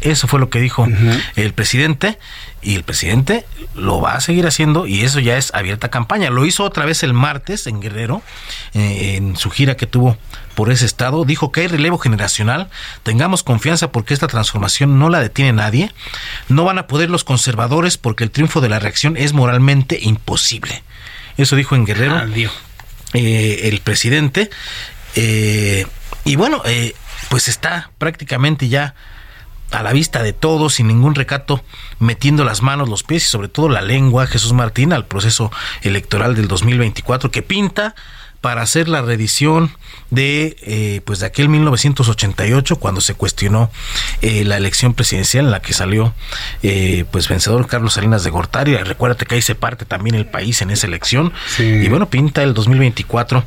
Eso 0.00 0.26
fue 0.26 0.40
lo 0.40 0.50
que 0.50 0.60
dijo 0.60 0.88
el 1.36 1.54
presidente 1.54 2.18
y 2.64 2.74
el 2.76 2.82
presidente 2.82 3.44
lo 3.74 4.00
va 4.00 4.14
a 4.14 4.20
seguir 4.20 4.46
haciendo 4.46 4.86
y 4.86 5.02
eso 5.02 5.20
ya 5.20 5.36
es 5.36 5.54
abierta 5.54 5.90
campaña. 5.90 6.30
Lo 6.30 6.46
hizo 6.46 6.64
otra 6.64 6.84
vez 6.86 7.02
el 7.02 7.12
martes 7.12 7.66
en 7.66 7.80
Guerrero, 7.80 8.22
eh, 8.72 9.16
en 9.16 9.36
su 9.36 9.50
gira 9.50 9.76
que 9.76 9.86
tuvo 9.86 10.16
por 10.54 10.72
ese 10.72 10.86
estado. 10.86 11.24
Dijo 11.24 11.52
que 11.52 11.60
hay 11.60 11.66
relevo 11.68 11.98
generacional, 11.98 12.70
tengamos 13.02 13.42
confianza 13.42 13.92
porque 13.92 14.14
esta 14.14 14.26
transformación 14.28 14.98
no 14.98 15.10
la 15.10 15.20
detiene 15.20 15.52
nadie. 15.52 15.92
No 16.48 16.64
van 16.64 16.78
a 16.78 16.86
poder 16.86 17.10
los 17.10 17.22
conservadores 17.22 17.98
porque 17.98 18.24
el 18.24 18.30
triunfo 18.30 18.60
de 18.60 18.68
la 18.70 18.78
reacción 18.78 19.16
es 19.16 19.32
moralmente 19.34 19.98
imposible. 20.00 20.82
Eso 21.36 21.56
dijo 21.56 21.74
en 21.76 21.84
Guerrero 21.84 22.16
Adiós. 22.16 22.52
eh, 23.12 23.60
el 23.64 23.80
presidente. 23.80 24.50
eh, 25.16 25.86
y 26.24 26.36
bueno, 26.36 26.62
eh, 26.64 26.94
pues 27.28 27.48
está 27.48 27.90
prácticamente 27.98 28.68
ya 28.68 28.94
a 29.70 29.82
la 29.82 29.92
vista 29.92 30.22
de 30.22 30.32
todos, 30.32 30.74
sin 30.74 30.88
ningún 30.88 31.14
recato, 31.14 31.62
metiendo 31.98 32.44
las 32.44 32.62
manos, 32.62 32.88
los 32.88 33.02
pies 33.02 33.24
y 33.24 33.26
sobre 33.26 33.48
todo 33.48 33.68
la 33.68 33.82
lengua, 33.82 34.26
Jesús 34.26 34.52
Martín, 34.52 34.92
al 34.92 35.06
proceso 35.06 35.50
electoral 35.82 36.34
del 36.34 36.48
2024 36.48 37.30
que 37.30 37.42
pinta 37.42 37.94
para 38.44 38.60
hacer 38.60 38.90
la 38.90 39.00
reedición 39.00 39.70
de 40.10 40.58
eh, 40.60 41.00
pues 41.06 41.20
de 41.20 41.24
aquel 41.24 41.48
1988 41.48 42.76
cuando 42.76 43.00
se 43.00 43.14
cuestionó 43.14 43.70
eh, 44.20 44.44
la 44.44 44.58
elección 44.58 44.92
presidencial 44.92 45.46
en 45.46 45.50
la 45.50 45.62
que 45.62 45.72
salió 45.72 46.12
eh, 46.62 47.06
pues 47.10 47.26
vencedor 47.26 47.66
Carlos 47.66 47.94
Salinas 47.94 48.22
de 48.22 48.28
Gortari. 48.28 48.76
Recuérdate 48.76 49.24
que 49.24 49.36
ahí 49.36 49.40
se 49.40 49.54
parte 49.54 49.86
también 49.86 50.14
el 50.14 50.26
país 50.26 50.60
en 50.60 50.70
esa 50.70 50.86
elección. 50.86 51.32
Y 51.58 51.88
bueno 51.88 52.10
pinta 52.10 52.42
el 52.42 52.52
2024 52.52 53.46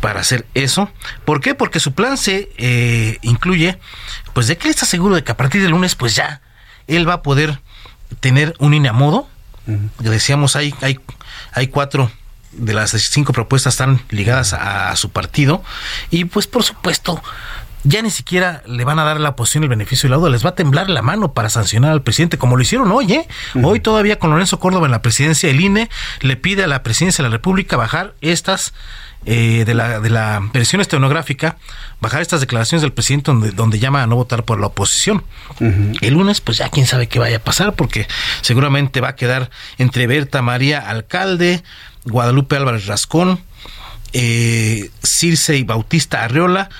para 0.00 0.20
hacer 0.20 0.46
eso. 0.54 0.90
¿por 1.26 1.42
qué? 1.42 1.54
porque 1.54 1.78
su 1.78 1.92
plan 1.92 2.16
se 2.16 2.48
eh, 2.56 3.18
incluye 3.20 3.78
pues 4.32 4.46
de 4.46 4.56
que 4.56 4.68
él 4.68 4.70
está 4.70 4.86
seguro 4.86 5.14
de 5.14 5.24
que 5.24 5.32
a 5.32 5.36
partir 5.36 5.60
del 5.60 5.72
lunes 5.72 5.94
pues 5.94 6.16
ya 6.16 6.40
él 6.86 7.06
va 7.06 7.12
a 7.12 7.22
poder 7.22 7.60
tener 8.20 8.54
un 8.60 8.72
INE 8.72 8.88
a 8.88 8.94
modo. 8.94 9.28
Ya 9.66 10.10
decíamos 10.10 10.56
hay 10.56 10.74
hay 10.80 10.98
hay 11.52 11.66
cuatro 11.66 12.10
de 12.52 12.74
las 12.74 12.90
cinco 12.90 13.32
propuestas 13.32 13.74
están 13.74 14.00
ligadas 14.10 14.52
a, 14.52 14.90
a 14.90 14.96
su 14.96 15.10
partido. 15.10 15.62
Y 16.10 16.24
pues 16.24 16.46
por 16.46 16.62
supuesto 16.62 17.22
ya 17.84 18.02
ni 18.02 18.10
siquiera 18.10 18.62
le 18.66 18.84
van 18.84 18.98
a 18.98 19.04
dar 19.04 19.20
la 19.20 19.30
oposición 19.30 19.62
el 19.62 19.70
beneficio 19.70 20.08
de 20.08 20.10
la 20.10 20.16
duda, 20.16 20.30
les 20.30 20.44
va 20.44 20.50
a 20.50 20.54
temblar 20.54 20.90
la 20.90 21.02
mano 21.02 21.32
para 21.32 21.48
sancionar 21.48 21.92
al 21.92 22.02
presidente, 22.02 22.38
como 22.38 22.56
lo 22.56 22.62
hicieron 22.62 22.90
hoy, 22.90 23.12
¿eh? 23.12 23.28
Hoy 23.62 23.80
todavía 23.80 24.18
con 24.18 24.30
Lorenzo 24.30 24.58
Córdoba 24.58 24.86
en 24.86 24.92
la 24.92 25.02
presidencia, 25.02 25.48
el 25.48 25.60
INE 25.60 25.88
le 26.20 26.36
pide 26.36 26.64
a 26.64 26.66
la 26.66 26.82
presidencia 26.82 27.22
de 27.22 27.30
la 27.30 27.36
República 27.36 27.76
bajar 27.76 28.14
estas 28.20 28.74
eh, 29.26 29.64
de, 29.66 29.74
la, 29.74 30.00
de 30.00 30.10
la 30.10 30.40
versión 30.52 30.80
estenográfica, 30.80 31.56
bajar 32.00 32.22
estas 32.22 32.40
declaraciones 32.40 32.82
del 32.82 32.92
presidente 32.92 33.30
donde, 33.30 33.50
donde 33.50 33.78
llama 33.78 34.02
a 34.02 34.06
no 34.06 34.16
votar 34.16 34.44
por 34.44 34.60
la 34.60 34.68
oposición. 34.68 35.24
El 35.60 36.14
lunes, 36.14 36.40
pues 36.40 36.58
ya 36.58 36.70
quién 36.70 36.86
sabe 36.86 37.08
qué 37.08 37.18
vaya 37.18 37.38
a 37.38 37.40
pasar, 37.40 37.74
porque 37.74 38.06
seguramente 38.40 39.00
va 39.00 39.08
a 39.08 39.16
quedar 39.16 39.50
entre 39.76 40.06
Berta 40.06 40.40
María 40.40 40.78
Alcalde, 40.78 41.62
Guadalupe 42.04 42.56
Álvarez 42.56 42.86
Rascón, 42.86 43.40
eh, 44.12 44.90
Circe 45.02 45.56
y 45.56 45.64
Bautista 45.64 46.22
Arreola, 46.22 46.70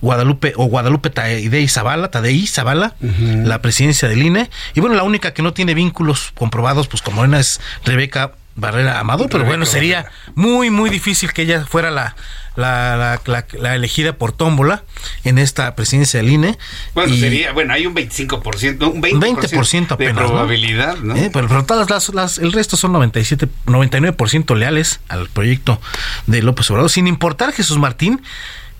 Guadalupe 0.00 0.52
o 0.56 0.66
Guadalupe 0.66 1.10
Tadei 1.10 1.68
Zavala, 1.68 2.10
Tadei 2.10 2.46
Zavala, 2.46 2.94
la 3.00 3.60
presidencia 3.60 4.08
del 4.08 4.22
INE. 4.22 4.48
Y 4.74 4.80
bueno, 4.80 4.94
la 4.94 5.02
única 5.02 5.34
que 5.34 5.42
no 5.42 5.52
tiene 5.52 5.74
vínculos 5.74 6.32
comprobados, 6.34 6.86
pues 6.86 7.02
como 7.02 7.16
Morena 7.16 7.40
es 7.40 7.60
Rebeca 7.84 8.32
Barrera 8.58 8.98
Amado, 8.98 9.28
pero 9.28 9.44
bueno, 9.44 9.64
sería 9.66 10.06
muy, 10.34 10.68
muy 10.70 10.90
difícil 10.90 11.32
que 11.32 11.42
ella 11.42 11.64
fuera 11.64 11.90
la, 11.92 12.16
la, 12.56 13.20
la, 13.24 13.46
la- 13.60 13.74
elegida 13.76 14.14
por 14.14 14.32
tómbola 14.32 14.82
en 15.22 15.38
esta 15.38 15.74
presidencia 15.76 16.20
del 16.20 16.30
INE. 16.30 16.58
Bueno, 16.92 17.14
Y- 17.14 17.20
sería, 17.20 17.52
bueno, 17.52 17.72
hay 17.72 17.86
un 17.86 17.94
25%, 17.94 18.92
un 18.92 19.00
20%, 19.00 19.20
20% 19.20 19.92
apenas, 19.92 20.16
de 20.16 20.20
probabilidad, 20.20 20.96
¿no? 20.98 21.16
Eh, 21.16 21.30
pero, 21.32 21.46
pero 21.46 21.64
todas 21.64 21.88
las, 21.88 22.08
las- 22.14 22.38
el 22.38 22.52
resto 22.52 22.76
son 22.76 22.92
97, 22.92 23.46
99% 23.66 24.56
leales 24.56 24.98
al 25.08 25.28
proyecto 25.28 25.80
de 26.26 26.42
López 26.42 26.68
Obrador, 26.72 26.90
sin 26.90 27.06
importar 27.06 27.52
Jesús 27.52 27.78
Martín, 27.78 28.20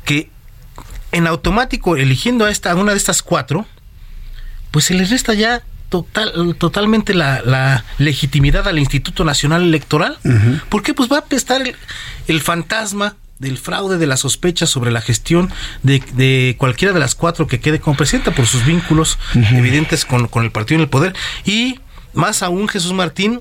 que 0.05 0.29
en 1.13 1.27
automático, 1.29 1.97
eligiendo 1.97 2.47
a 2.47 2.51
esta, 2.51 2.73
a 2.73 2.75
una 2.75 2.93
de 2.93 2.99
estas 2.99 3.23
cuatro, 3.23 3.65
pues 4.73 4.87
se 4.87 4.95
le 4.95 5.05
resta 5.05 5.35
ya 5.35 5.63
total, 5.89 6.57
totalmente 6.59 7.15
la, 7.15 7.43
la 7.43 7.85
legitimidad 7.99 8.69
al 8.69 8.79
Instituto 8.79 9.25
Nacional 9.25 9.63
Electoral. 9.63 10.19
¿Por 10.69 10.83
qué? 10.83 10.95
Pues 10.95 11.11
va 11.11 11.17
a 11.17 11.21
apestar 11.21 11.63
el, 11.63 11.77
el 12.27 12.41
fantasma 12.41 13.17
del 13.39 13.57
fraude, 13.57 13.99
de 13.99 14.07
la 14.07 14.17
sospecha 14.17 14.67
sobre 14.67 14.91
la 14.91 15.01
gestión 15.01 15.51
de, 15.83 16.03
de 16.15 16.57
cualquiera 16.59 16.93
de 16.93 17.01
las 17.01 17.15
cuatro 17.15 17.47
que 17.47 17.61
quede 17.61 17.79
como 17.79 17.97
presidenta 17.97 18.33
por 18.33 18.47
sus 18.47 18.65
vínculos 18.65 19.19
evidentes 19.35 20.05
con, 20.05 20.27
con 20.27 20.45
el 20.45 20.51
partido 20.51 20.77
en 20.77 20.83
el 20.83 20.89
poder. 20.89 21.15
Y 21.45 21.79
más 22.15 22.43
aún, 22.43 22.67
Jesús 22.69 22.93
Martín, 22.93 23.41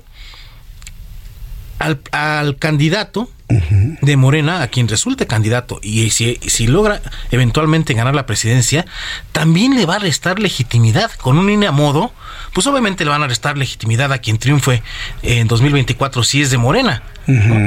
al, 1.78 2.00
al 2.12 2.56
candidato 2.56 3.30
de 3.48 4.16
Morena, 4.18 4.60
a 4.60 4.68
quien 4.68 4.88
resulte 4.88 5.26
candidato, 5.26 5.80
y 5.82 6.10
si, 6.10 6.38
si 6.46 6.66
logra 6.66 7.00
eventualmente 7.30 7.94
ganar 7.94 8.14
la 8.14 8.26
presidencia, 8.26 8.84
también 9.32 9.74
le 9.74 9.86
va 9.86 9.96
a 9.96 9.98
restar 9.98 10.38
legitimidad 10.38 11.10
con 11.12 11.38
un 11.38 11.48
INE 11.48 11.66
a 11.66 11.72
modo, 11.72 12.12
pues 12.52 12.66
obviamente 12.66 13.04
le 13.04 13.10
van 13.10 13.22
a 13.22 13.26
restar 13.26 13.56
legitimidad 13.56 14.12
a 14.12 14.18
quien 14.18 14.36
triunfe 14.36 14.82
en 15.22 15.48
2024 15.48 16.22
si 16.24 16.42
es 16.42 16.50
de 16.50 16.58
Morena. 16.58 17.02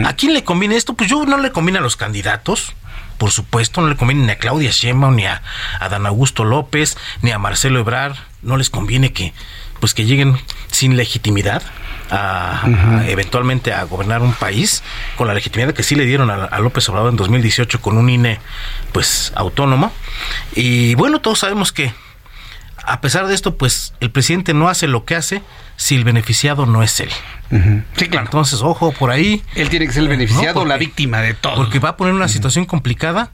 ¿A 0.06 0.14
quién 0.14 0.34
le 0.34 0.44
conviene 0.44 0.76
esto? 0.76 0.94
Pues 0.94 1.10
yo 1.10 1.26
no 1.26 1.38
le 1.38 1.52
conviene 1.52 1.80
a 1.80 1.82
los 1.82 1.96
candidatos, 1.96 2.74
por 3.18 3.32
supuesto, 3.32 3.82
no 3.82 3.90
le 3.90 3.96
conviene 3.96 4.26
ni 4.26 4.32
a 4.32 4.38
Claudia 4.38 4.72
Sheinbaum, 4.72 5.16
ni 5.16 5.26
a, 5.26 5.42
a 5.80 5.90
Dan 5.90 6.06
Augusto 6.06 6.44
López, 6.44 6.98
ni 7.22 7.32
a 7.32 7.40
Marcelo 7.40 7.80
Ebrard, 7.80 8.16
no 8.44 8.58
les 8.58 8.70
conviene 8.70 9.14
que 9.14 9.34
pues 9.80 9.96
que 9.96 10.06
lleguen 10.06 10.38
sin 10.70 10.96
legitimidad 10.96 11.64
a, 12.12 12.66
a 13.00 13.08
eventualmente 13.08 13.74
a 13.74 13.84
gobernar 13.86 14.22
un 14.22 14.34
país 14.34 14.84
con 15.16 15.28
la 15.28 15.34
legitimidad 15.34 15.74
que 15.74 15.82
sí 15.84 15.96
le 15.96 16.06
dieron 16.06 16.30
a, 16.30 16.46
a 16.46 16.60
López 16.60 16.88
Obrador 16.90 17.10
en 17.12 17.16
2018 17.18 17.82
con 17.82 17.98
un 17.98 18.10
INE 18.10 18.40
pues 18.92 19.32
autónomo 19.36 19.92
y 20.54 20.94
bueno 20.96 21.22
todos 21.22 21.40
sabemos 21.40 21.72
que 21.72 21.94
a 22.84 23.00
pesar 23.02 23.28
de 23.28 23.34
esto 23.36 23.58
pues 23.58 23.94
el 24.00 24.12
presidente 24.12 24.54
no 24.54 24.68
hace 24.68 24.88
lo 24.88 25.06
que 25.06 25.16
hace 25.16 25.42
si 25.78 25.96
el 25.96 26.04
beneficiado 26.04 26.66
no 26.66 26.84
es 26.84 27.00
él 27.00 27.10
Sí, 27.98 28.08
claro. 28.08 28.26
entonces 28.28 28.62
ojo 28.62 28.92
por 28.94 29.12
ahí 29.12 29.44
Él 29.56 29.68
tiene 29.70 29.86
que 29.88 29.92
ser 29.94 30.04
el 30.04 30.10
beneficiado 30.10 30.62
o 30.62 30.64
No, 30.64 30.70
la 30.70 30.78
víctima 30.78 31.20
de 31.20 31.34
todo. 31.34 31.56
porque 31.56 31.80
va 31.80 31.90
a 31.90 31.98
poner 31.98 32.14
una 32.14 32.28
situación 32.30 32.66
complicada 32.66 33.32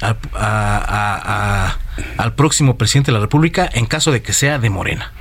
al, 0.00 0.16
a- 0.34 0.76
a- 0.76 1.66
a- 1.66 1.78
al 2.16 2.34
próximo 2.34 2.76
presidente 2.78 3.10
de 3.12 3.14
la 3.18 3.20
República 3.20 3.68
en 3.72 3.86
caso 3.86 4.10
de 4.12 4.22
que 4.22 4.32
sea 4.32 4.58
de 4.58 4.70
Morena. 4.70 5.12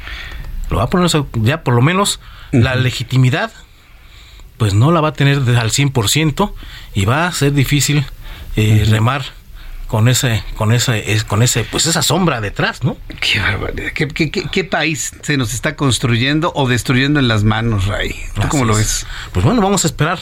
Lo 0.69 0.77
va 0.77 0.83
a 0.83 0.89
poner 0.89 1.09
ya 1.35 1.63
por 1.63 1.73
lo 1.73 1.81
menos 1.81 2.19
la 2.51 2.75
legitimidad, 2.75 3.51
pues 4.57 4.73
no 4.73 4.91
la 4.91 5.01
va 5.01 5.09
a 5.09 5.13
tener 5.13 5.37
al 5.37 5.71
100% 5.71 6.53
y 6.93 7.05
va 7.05 7.27
a 7.27 7.31
ser 7.31 7.53
difícil 7.53 8.05
eh, 8.55 8.85
remar 8.89 9.23
con 9.87 10.07
ese, 10.07 10.43
con 10.55 10.71
ese, 10.71 11.13
es- 11.13 11.23
con 11.23 11.41
ese, 11.41 11.63
pues 11.63 11.85
esa 11.87 12.01
sombra 12.03 12.41
detrás, 12.41 12.83
¿no? 12.83 12.97
Qué 13.19 13.39
barbaridad. 13.39 13.91
¿Qué, 13.93 14.07
qué- 14.07 14.29
qué- 14.29 14.43
qué 14.51 14.63
país 14.63 15.13
se 15.23 15.37
nos 15.37 15.53
está 15.53 15.75
construyendo 15.75 16.51
o 16.55 16.67
destruyendo 16.67 17.19
en 17.19 17.27
las 17.27 17.43
manos, 17.43 17.87
Ray? 17.87 18.15
¿Tú 18.35 18.41
Así 18.41 18.49
cómo 18.49 18.65
lo 18.65 18.73
es. 18.73 18.79
ves? 18.79 19.07
Pues 19.31 19.43
bueno, 19.45 19.61
vamos 19.61 19.85
a 19.85 19.87
esperar. 19.87 20.19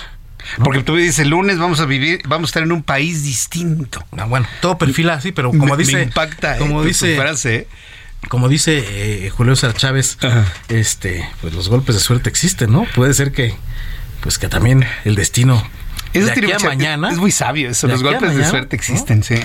Porque 0.64 0.82
tú 0.84 0.96
dices, 0.96 1.20
el 1.20 1.30
lunes 1.30 1.58
vamos 1.58 1.82
a 1.82 1.86
vivir, 1.86 2.22
vamos 2.26 2.48
a 2.48 2.50
estar 2.52 2.64
en 2.64 2.72
un 2.72 2.82
país 2.84 3.24
distinto. 3.24 4.06
Ah, 4.18 4.24
bueno, 4.24 4.48
todo 4.62 4.78
perfila 4.78 5.16
así, 5.16 5.34
pero 5.34 5.50
como 5.50 5.66
Me- 5.66 5.76
dice, 5.78 5.96
me 5.98 6.04
impacta, 6.04 6.56
eh, 6.56 6.60
como 6.60 6.76
tu- 6.76 6.82
tu 6.84 6.88
dice, 6.88 7.18
frase, 7.18 7.56
eh. 7.56 7.68
Como 8.30 8.50
dice 8.50 8.84
eh, 9.26 9.30
Julio 9.30 9.56
César 9.56 9.76
Chávez, 9.76 10.18
este, 10.68 11.28
pues 11.42 11.54
los 11.54 11.70
golpes 11.70 11.96
de 11.96 12.02
suerte 12.02 12.30
existen, 12.30 12.72
¿no? 12.72 12.86
Puede 12.96 13.14
ser 13.14 13.32
que, 13.32 13.56
pues 14.22 14.38
que 14.38 14.50
también 14.50 14.86
el 15.06 15.16
destino 15.16 15.64
Eso 16.14 16.26
de 16.26 16.32
aquí 16.32 16.52
a 16.52 16.60
mañana, 16.60 17.10
Es 17.10 17.18
muy 17.18 17.32
sabio 17.32 17.70
eso. 17.70 17.88
Los 17.88 18.04
golpes 18.04 18.36
de 18.36 18.44
suerte 18.46 18.76
¿no? 18.76 18.80
existen, 18.80 19.24
sí. 19.24 19.36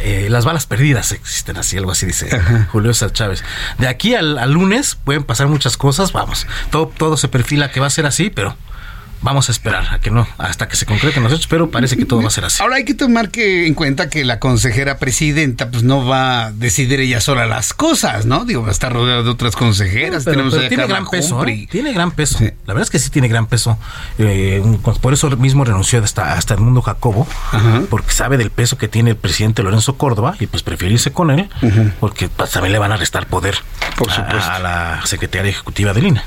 eh, 0.00 0.26
las 0.30 0.44
balas 0.44 0.66
perdidas 0.66 1.12
existen, 1.12 1.56
así 1.56 1.76
algo 1.76 1.92
así 1.92 2.06
dice 2.06 2.28
Julio 2.72 2.92
César 2.94 3.12
Chávez. 3.12 3.44
De 3.78 3.86
aquí 3.86 4.14
al, 4.14 4.38
al 4.38 4.52
lunes 4.52 4.96
pueden 5.04 5.22
pasar 5.22 5.46
muchas 5.48 5.76
cosas, 5.76 6.12
vamos, 6.12 6.46
todo, 6.70 6.88
todo 6.88 7.16
se 7.16 7.28
perfila 7.28 7.70
que 7.70 7.80
va 7.80 7.86
a 7.86 7.90
ser 7.90 8.06
así, 8.06 8.30
pero 8.30 8.56
vamos 9.22 9.48
a 9.48 9.52
esperar 9.52 9.86
a 9.94 9.98
que 10.00 10.10
no, 10.10 10.26
hasta 10.38 10.68
que 10.68 10.76
se 10.76 10.86
concreten 10.86 11.22
los 11.22 11.32
hechos, 11.32 11.46
pero 11.46 11.70
parece 11.70 11.96
que 11.96 12.04
todo 12.04 12.22
va 12.22 12.28
a 12.28 12.30
ser 12.30 12.44
así. 12.44 12.62
Ahora 12.62 12.76
hay 12.76 12.84
que 12.84 12.94
tomar 12.94 13.30
que 13.30 13.66
en 13.66 13.74
cuenta 13.74 14.08
que 14.08 14.24
la 14.24 14.38
consejera 14.38 14.98
presidenta 14.98 15.70
pues 15.70 15.82
no 15.82 16.04
va 16.06 16.46
a 16.46 16.52
decidir 16.52 17.00
ella 17.00 17.20
sola 17.20 17.46
las 17.46 17.72
cosas, 17.74 18.26
¿no? 18.26 18.44
Digo, 18.44 18.62
va 18.62 18.68
a 18.68 18.72
estar 18.72 18.92
rodeada 18.92 19.22
de 19.22 19.28
otras 19.30 19.56
consejeras. 19.56 20.24
Pero- 20.24 20.32
Tenemos 20.36 20.52
pero 20.54 20.60
ahí 20.62 20.66
a 20.66 20.68
tiene 20.68 20.86
gran 20.86 21.06
peso. 21.08 21.46
¿eh? 21.46 21.68
tiene 21.70 21.92
gran 21.92 22.10
peso. 22.12 22.38
La 22.40 22.74
verdad 22.74 22.82
es 22.82 22.90
que 22.90 22.98
sí 22.98 23.10
tiene 23.10 23.28
gran 23.28 23.46
peso. 23.46 23.78
Eh, 24.18 24.60
un- 24.64 24.78
por 24.80 25.12
eso 25.12 25.28
mismo 25.36 25.64
renunció 25.64 26.02
hasta, 26.02 26.34
hasta 26.34 26.54
el 26.54 26.60
mundo 26.60 26.82
Jacobo, 26.82 27.26
porque 27.90 28.12
sabe 28.12 28.36
del 28.38 28.50
peso 28.50 28.78
que 28.78 28.88
tiene 28.88 29.10
el 29.10 29.16
presidente 29.16 29.62
Lorenzo 29.62 29.96
Córdoba 29.96 30.34
y 30.40 30.46
pues 30.46 30.62
prefiere 30.62 30.94
irse 30.94 31.12
con 31.12 31.30
él, 31.30 31.48
porque 32.00 32.28
pues, 32.28 32.50
también 32.50 32.72
le 32.72 32.78
van 32.78 32.92
a 32.92 32.96
restar 32.96 33.26
poder 33.26 33.56
Por 33.96 34.10
a- 34.10 34.56
a, 34.56 34.58
la 34.58 35.00
secretaria 35.04 35.50
ejecutiva 35.50 35.92
del 35.92 36.06
INE. 36.06 36.22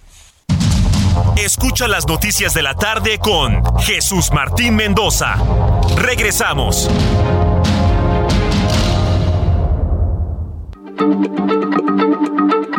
Escucha 1.37 1.89
las 1.89 2.07
noticias 2.07 2.55
de 2.55 2.63
la 2.63 2.75
tarde 2.75 3.19
con 3.19 3.63
Jesús 3.81 4.31
Martín 4.33 4.77
Mendoza. 4.77 5.37
Regresamos. 5.97 6.89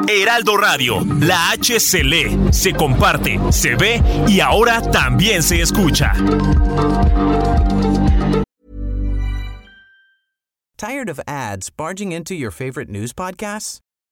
Heraldo 0.08 0.58
Radio, 0.58 1.06
la 1.20 1.52
H 1.52 1.80
se 1.80 2.04
lee, 2.04 2.38
se 2.52 2.74
comparte, 2.74 3.40
se 3.52 3.76
ve 3.76 4.02
y 4.28 4.40
ahora 4.40 4.82
también 4.82 5.44
se 5.44 5.62
escucha. 5.62 6.14
Tired 10.78 11.10
of 11.10 11.20
ads 11.28 11.70
barging 11.70 12.12
into 12.12 12.34
your 12.34 12.52
favorite 12.52 12.90
news 12.90 13.14
podcasts? 13.14 13.82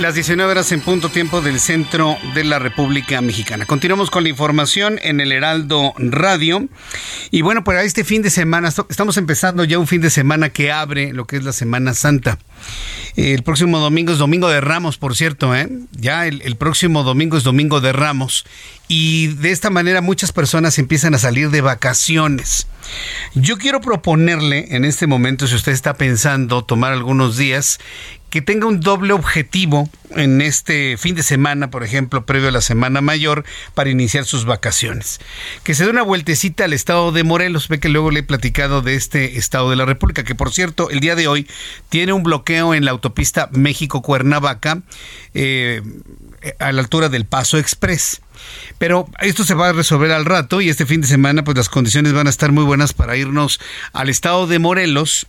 las 0.00 0.14
19 0.14 0.50
horas 0.50 0.72
en 0.72 0.80
punto 0.80 1.08
tiempo 1.08 1.40
del 1.40 1.60
centro 1.60 2.16
de 2.34 2.44
la 2.44 2.58
República 2.58 3.20
Mexicana. 3.20 3.66
Continuamos 3.66 4.10
con 4.10 4.22
la 4.22 4.28
información 4.28 4.98
en 5.02 5.20
el 5.20 5.30
Heraldo 5.30 5.94
Radio. 5.98 6.68
Y 7.30 7.42
bueno, 7.42 7.64
para 7.64 7.82
este 7.82 8.04
fin 8.04 8.22
de 8.22 8.30
semana, 8.30 8.68
estamos 8.68 9.16
empezando 9.16 9.62
ya 9.64 9.78
un 9.78 9.86
fin 9.86 10.00
de 10.00 10.10
semana 10.10 10.50
que 10.50 10.72
abre 10.72 11.12
lo 11.12 11.26
que 11.26 11.36
es 11.36 11.44
la 11.44 11.52
Semana 11.52 11.94
Santa. 11.94 12.38
El 13.16 13.42
próximo 13.44 13.78
domingo 13.78 14.12
es 14.12 14.18
Domingo 14.18 14.48
de 14.48 14.60
Ramos, 14.60 14.98
por 14.98 15.16
cierto, 15.16 15.54
¿eh? 15.54 15.68
Ya 15.92 16.26
el, 16.26 16.42
el 16.42 16.56
próximo 16.56 17.04
domingo 17.04 17.36
es 17.36 17.44
Domingo 17.44 17.80
de 17.80 17.92
Ramos. 17.92 18.44
Y 18.88 19.28
de 19.28 19.52
esta 19.52 19.70
manera 19.70 20.00
muchas 20.00 20.32
personas 20.32 20.78
empiezan 20.78 21.14
a 21.14 21.18
salir 21.18 21.50
de 21.50 21.60
vacaciones. 21.60 22.66
Yo 23.34 23.56
quiero 23.56 23.80
proponerle 23.80 24.66
en 24.70 24.84
este 24.84 25.06
momento, 25.06 25.46
si 25.46 25.54
usted 25.54 25.72
está 25.72 25.94
pensando 25.94 26.64
tomar 26.64 26.92
algunos 26.92 27.36
días, 27.36 27.78
que 28.34 28.42
tenga 28.42 28.66
un 28.66 28.80
doble 28.80 29.12
objetivo 29.12 29.88
en 30.10 30.40
este 30.40 30.96
fin 30.96 31.14
de 31.14 31.22
semana, 31.22 31.70
por 31.70 31.84
ejemplo, 31.84 32.26
previo 32.26 32.48
a 32.48 32.50
la 32.50 32.62
Semana 32.62 33.00
Mayor, 33.00 33.44
para 33.74 33.90
iniciar 33.90 34.24
sus 34.24 34.44
vacaciones. 34.44 35.20
Que 35.62 35.72
se 35.74 35.84
dé 35.84 35.90
una 35.90 36.02
vueltecita 36.02 36.64
al 36.64 36.72
estado 36.72 37.12
de 37.12 37.22
Morelos. 37.22 37.68
Ve 37.68 37.78
que 37.78 37.88
luego 37.88 38.10
le 38.10 38.20
he 38.20 38.22
platicado 38.24 38.82
de 38.82 38.96
este 38.96 39.38
estado 39.38 39.70
de 39.70 39.76
la 39.76 39.84
República, 39.84 40.24
que 40.24 40.34
por 40.34 40.52
cierto, 40.52 40.90
el 40.90 40.98
día 40.98 41.14
de 41.14 41.28
hoy 41.28 41.46
tiene 41.90 42.12
un 42.12 42.24
bloqueo 42.24 42.53
en 42.54 42.84
la 42.84 42.90
autopista 42.92 43.48
México-Cuernavaca 43.52 44.82
eh, 45.34 45.82
a 46.58 46.72
la 46.72 46.80
altura 46.80 47.08
del 47.08 47.24
Paso 47.24 47.58
Express. 47.58 48.20
Pero 48.78 49.08
esto 49.20 49.44
se 49.44 49.54
va 49.54 49.68
a 49.68 49.72
resolver 49.72 50.10
al 50.12 50.24
rato 50.24 50.60
y 50.60 50.68
este 50.68 50.86
fin 50.86 51.00
de 51.00 51.06
semana 51.06 51.44
pues 51.44 51.56
las 51.56 51.68
condiciones 51.68 52.12
van 52.12 52.26
a 52.26 52.30
estar 52.30 52.52
muy 52.52 52.64
buenas 52.64 52.92
para 52.92 53.16
irnos 53.16 53.60
al 53.92 54.08
estado 54.08 54.46
de 54.46 54.58
Morelos 54.58 55.26